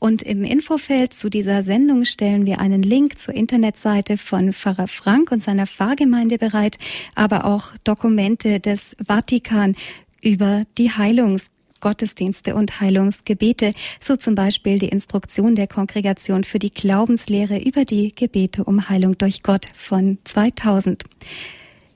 Und 0.00 0.22
im 0.24 0.42
Infofeld 0.42 1.14
zu 1.14 1.30
dieser 1.30 1.62
Sendung 1.62 2.04
stellen 2.04 2.46
wir 2.46 2.58
einen 2.58 2.82
Link 2.82 3.20
zur 3.20 3.34
Internetseite 3.34 4.18
von 4.18 4.52
Pfarrer 4.52 4.88
Frank 4.88 5.30
und 5.30 5.44
seiner 5.44 5.68
Pfarrgemeinde 5.68 6.36
bereit, 6.38 6.78
aber 7.14 7.44
auch 7.44 7.66
Dokumente 7.84 8.58
des 8.58 8.96
Vatikan 9.06 9.76
über 10.20 10.64
die 10.78 10.90
Heilungs 10.90 11.46
Gottesdienste 11.86 12.56
und 12.56 12.80
Heilungsgebete, 12.80 13.70
so 14.00 14.16
zum 14.16 14.34
Beispiel 14.34 14.76
die 14.76 14.88
Instruktion 14.88 15.54
der 15.54 15.68
Kongregation 15.68 16.42
für 16.42 16.58
die 16.58 16.72
Glaubenslehre 16.74 17.62
über 17.62 17.84
die 17.84 18.12
Gebete 18.12 18.64
um 18.64 18.88
Heilung 18.88 19.16
durch 19.16 19.44
Gott 19.44 19.66
von 19.72 20.18
2000. 20.24 21.04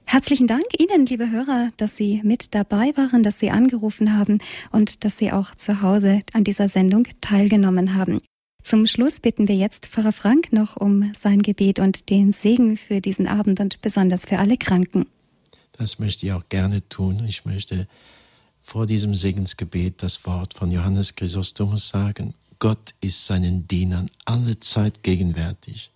Herzlichen 0.04 0.46
Dank 0.46 0.62
Ihnen, 0.78 1.06
liebe 1.06 1.28
Hörer, 1.32 1.70
dass 1.76 1.96
Sie 1.96 2.20
mit 2.22 2.54
dabei 2.54 2.92
waren, 2.96 3.24
dass 3.24 3.40
Sie 3.40 3.50
angerufen 3.50 4.16
haben 4.16 4.38
und 4.70 5.04
dass 5.04 5.18
Sie 5.18 5.32
auch 5.32 5.56
zu 5.56 5.82
Hause 5.82 6.20
an 6.34 6.44
dieser 6.44 6.68
Sendung 6.68 7.08
teilgenommen 7.20 7.96
haben. 7.96 8.20
Zum 8.62 8.86
Schluss 8.86 9.18
bitten 9.18 9.48
wir 9.48 9.56
jetzt 9.56 9.86
Pfarrer 9.86 10.12
Frank 10.12 10.52
noch 10.52 10.76
um 10.76 11.12
sein 11.18 11.42
Gebet 11.42 11.80
und 11.80 12.10
den 12.10 12.32
Segen 12.32 12.76
für 12.76 13.00
diesen 13.00 13.26
Abend 13.26 13.58
und 13.58 13.82
besonders 13.82 14.24
für 14.26 14.38
alle 14.38 14.56
Kranken. 14.56 15.06
Das 15.72 15.98
möchte 15.98 16.26
ich 16.26 16.32
auch 16.32 16.48
gerne 16.48 16.88
tun. 16.88 17.24
Ich 17.26 17.44
möchte 17.44 17.88
vor 18.70 18.86
diesem 18.86 19.16
Segensgebet 19.16 20.00
das 20.00 20.24
Wort 20.26 20.54
von 20.54 20.70
Johannes 20.70 21.16
Chrysostomus 21.16 21.88
sagen. 21.88 22.34
Gott 22.60 22.94
ist 23.00 23.26
seinen 23.26 23.66
Dienern 23.66 24.12
alle 24.26 24.60
Zeit 24.60 25.02
gegenwärtig 25.02 25.90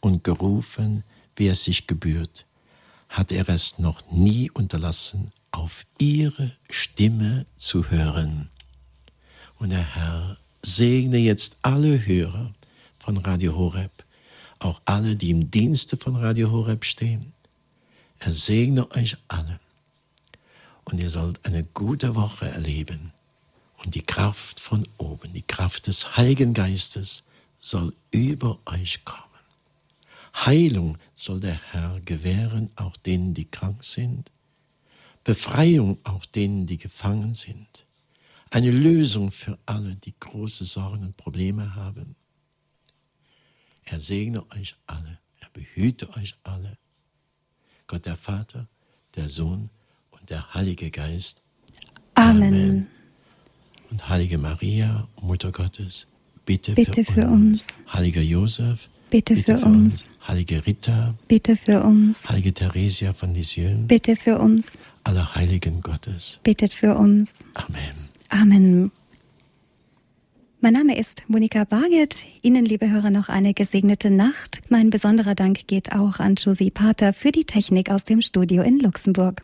und 0.00 0.22
gerufen, 0.22 1.02
wie 1.36 1.48
es 1.48 1.64
sich 1.64 1.86
gebührt, 1.86 2.44
hat 3.08 3.32
er 3.32 3.48
es 3.48 3.78
noch 3.78 4.10
nie 4.10 4.50
unterlassen, 4.50 5.32
auf 5.50 5.86
ihre 5.98 6.52
Stimme 6.68 7.46
zu 7.56 7.90
hören. 7.90 8.50
Und 9.58 9.70
der 9.70 9.94
Herr 9.94 10.36
segne 10.60 11.16
jetzt 11.16 11.56
alle 11.62 12.04
Hörer 12.04 12.52
von 12.98 13.16
Radio 13.16 13.56
Horeb, 13.56 14.04
auch 14.58 14.82
alle, 14.84 15.16
die 15.16 15.30
im 15.30 15.50
Dienste 15.50 15.96
von 15.96 16.16
Radio 16.16 16.50
Horeb 16.50 16.84
stehen. 16.84 17.32
Er 18.18 18.34
segne 18.34 18.90
euch 18.90 19.16
alle 19.28 19.58
und 20.90 20.98
ihr 20.98 21.10
sollt 21.10 21.44
eine 21.46 21.62
gute 21.62 22.16
Woche 22.16 22.48
erleben. 22.48 23.12
Und 23.78 23.94
die 23.94 24.02
Kraft 24.02 24.60
von 24.60 24.88
oben, 24.98 25.32
die 25.32 25.42
Kraft 25.42 25.86
des 25.86 26.16
Heiligen 26.16 26.52
Geistes 26.52 27.22
soll 27.60 27.94
über 28.10 28.58
euch 28.66 29.04
kommen. 29.04 29.24
Heilung 30.34 30.98
soll 31.16 31.40
der 31.40 31.60
Herr 31.72 32.00
gewähren, 32.00 32.70
auch 32.76 32.96
denen, 32.96 33.34
die 33.34 33.44
krank 33.44 33.84
sind. 33.84 34.30
Befreiung 35.24 35.98
auch 36.04 36.24
denen, 36.26 36.66
die 36.66 36.76
gefangen 36.76 37.34
sind. 37.34 37.86
Eine 38.50 38.70
Lösung 38.70 39.30
für 39.30 39.58
alle, 39.66 39.94
die 39.94 40.14
große 40.18 40.64
Sorgen 40.64 41.04
und 41.04 41.16
Probleme 41.16 41.74
haben. 41.74 42.16
Er 43.84 44.00
segne 44.00 44.44
euch 44.52 44.76
alle, 44.86 45.18
er 45.38 45.48
behüte 45.50 46.16
euch 46.16 46.36
alle. 46.42 46.78
Gott 47.86 48.06
der 48.06 48.16
Vater, 48.16 48.68
der 49.14 49.28
Sohn, 49.28 49.70
der 50.30 50.54
Heilige 50.54 50.90
Geist. 50.90 51.42
Amen. 52.14 52.42
Amen. 52.42 52.86
Und 53.90 54.08
Heilige 54.08 54.38
Maria, 54.38 55.08
Mutter 55.20 55.50
Gottes, 55.50 56.06
bitte, 56.46 56.72
bitte 56.72 57.04
für, 57.04 57.12
für 57.12 57.26
uns. 57.26 57.62
uns. 57.62 57.92
Heiliger 57.92 58.22
Josef, 58.22 58.88
bitte, 59.10 59.34
bitte 59.34 59.56
für, 59.56 59.60
für 59.60 59.66
uns. 59.66 59.92
uns. 59.94 60.28
Heilige 60.28 60.66
Rita, 60.66 61.14
bitte 61.26 61.56
für 61.56 61.82
uns. 61.82 62.28
Heilige 62.28 62.54
Theresia 62.54 63.12
von 63.12 63.34
Lisieux, 63.34 63.76
bitte 63.88 64.14
für 64.14 64.38
uns. 64.38 64.66
Alle 65.02 65.34
Heiligen 65.34 65.80
Gottes, 65.80 66.38
bittet 66.44 66.72
für 66.72 66.96
uns. 66.96 67.32
Amen. 67.54 68.08
Amen. 68.28 68.92
Mein 70.60 70.74
Name 70.74 70.98
ist 70.98 71.22
Monika 71.26 71.64
Barget. 71.64 72.26
Ihnen, 72.42 72.66
liebe 72.66 72.90
Hörer, 72.90 73.08
noch 73.08 73.30
eine 73.30 73.54
gesegnete 73.54 74.10
Nacht. 74.10 74.60
Mein 74.68 74.90
besonderer 74.90 75.34
Dank 75.34 75.66
geht 75.66 75.92
auch 75.92 76.20
an 76.20 76.34
Josie 76.34 76.70
Pater 76.70 77.14
für 77.14 77.32
die 77.32 77.44
Technik 77.44 77.90
aus 77.90 78.04
dem 78.04 78.20
Studio 78.20 78.62
in 78.62 78.78
Luxemburg. 78.78 79.42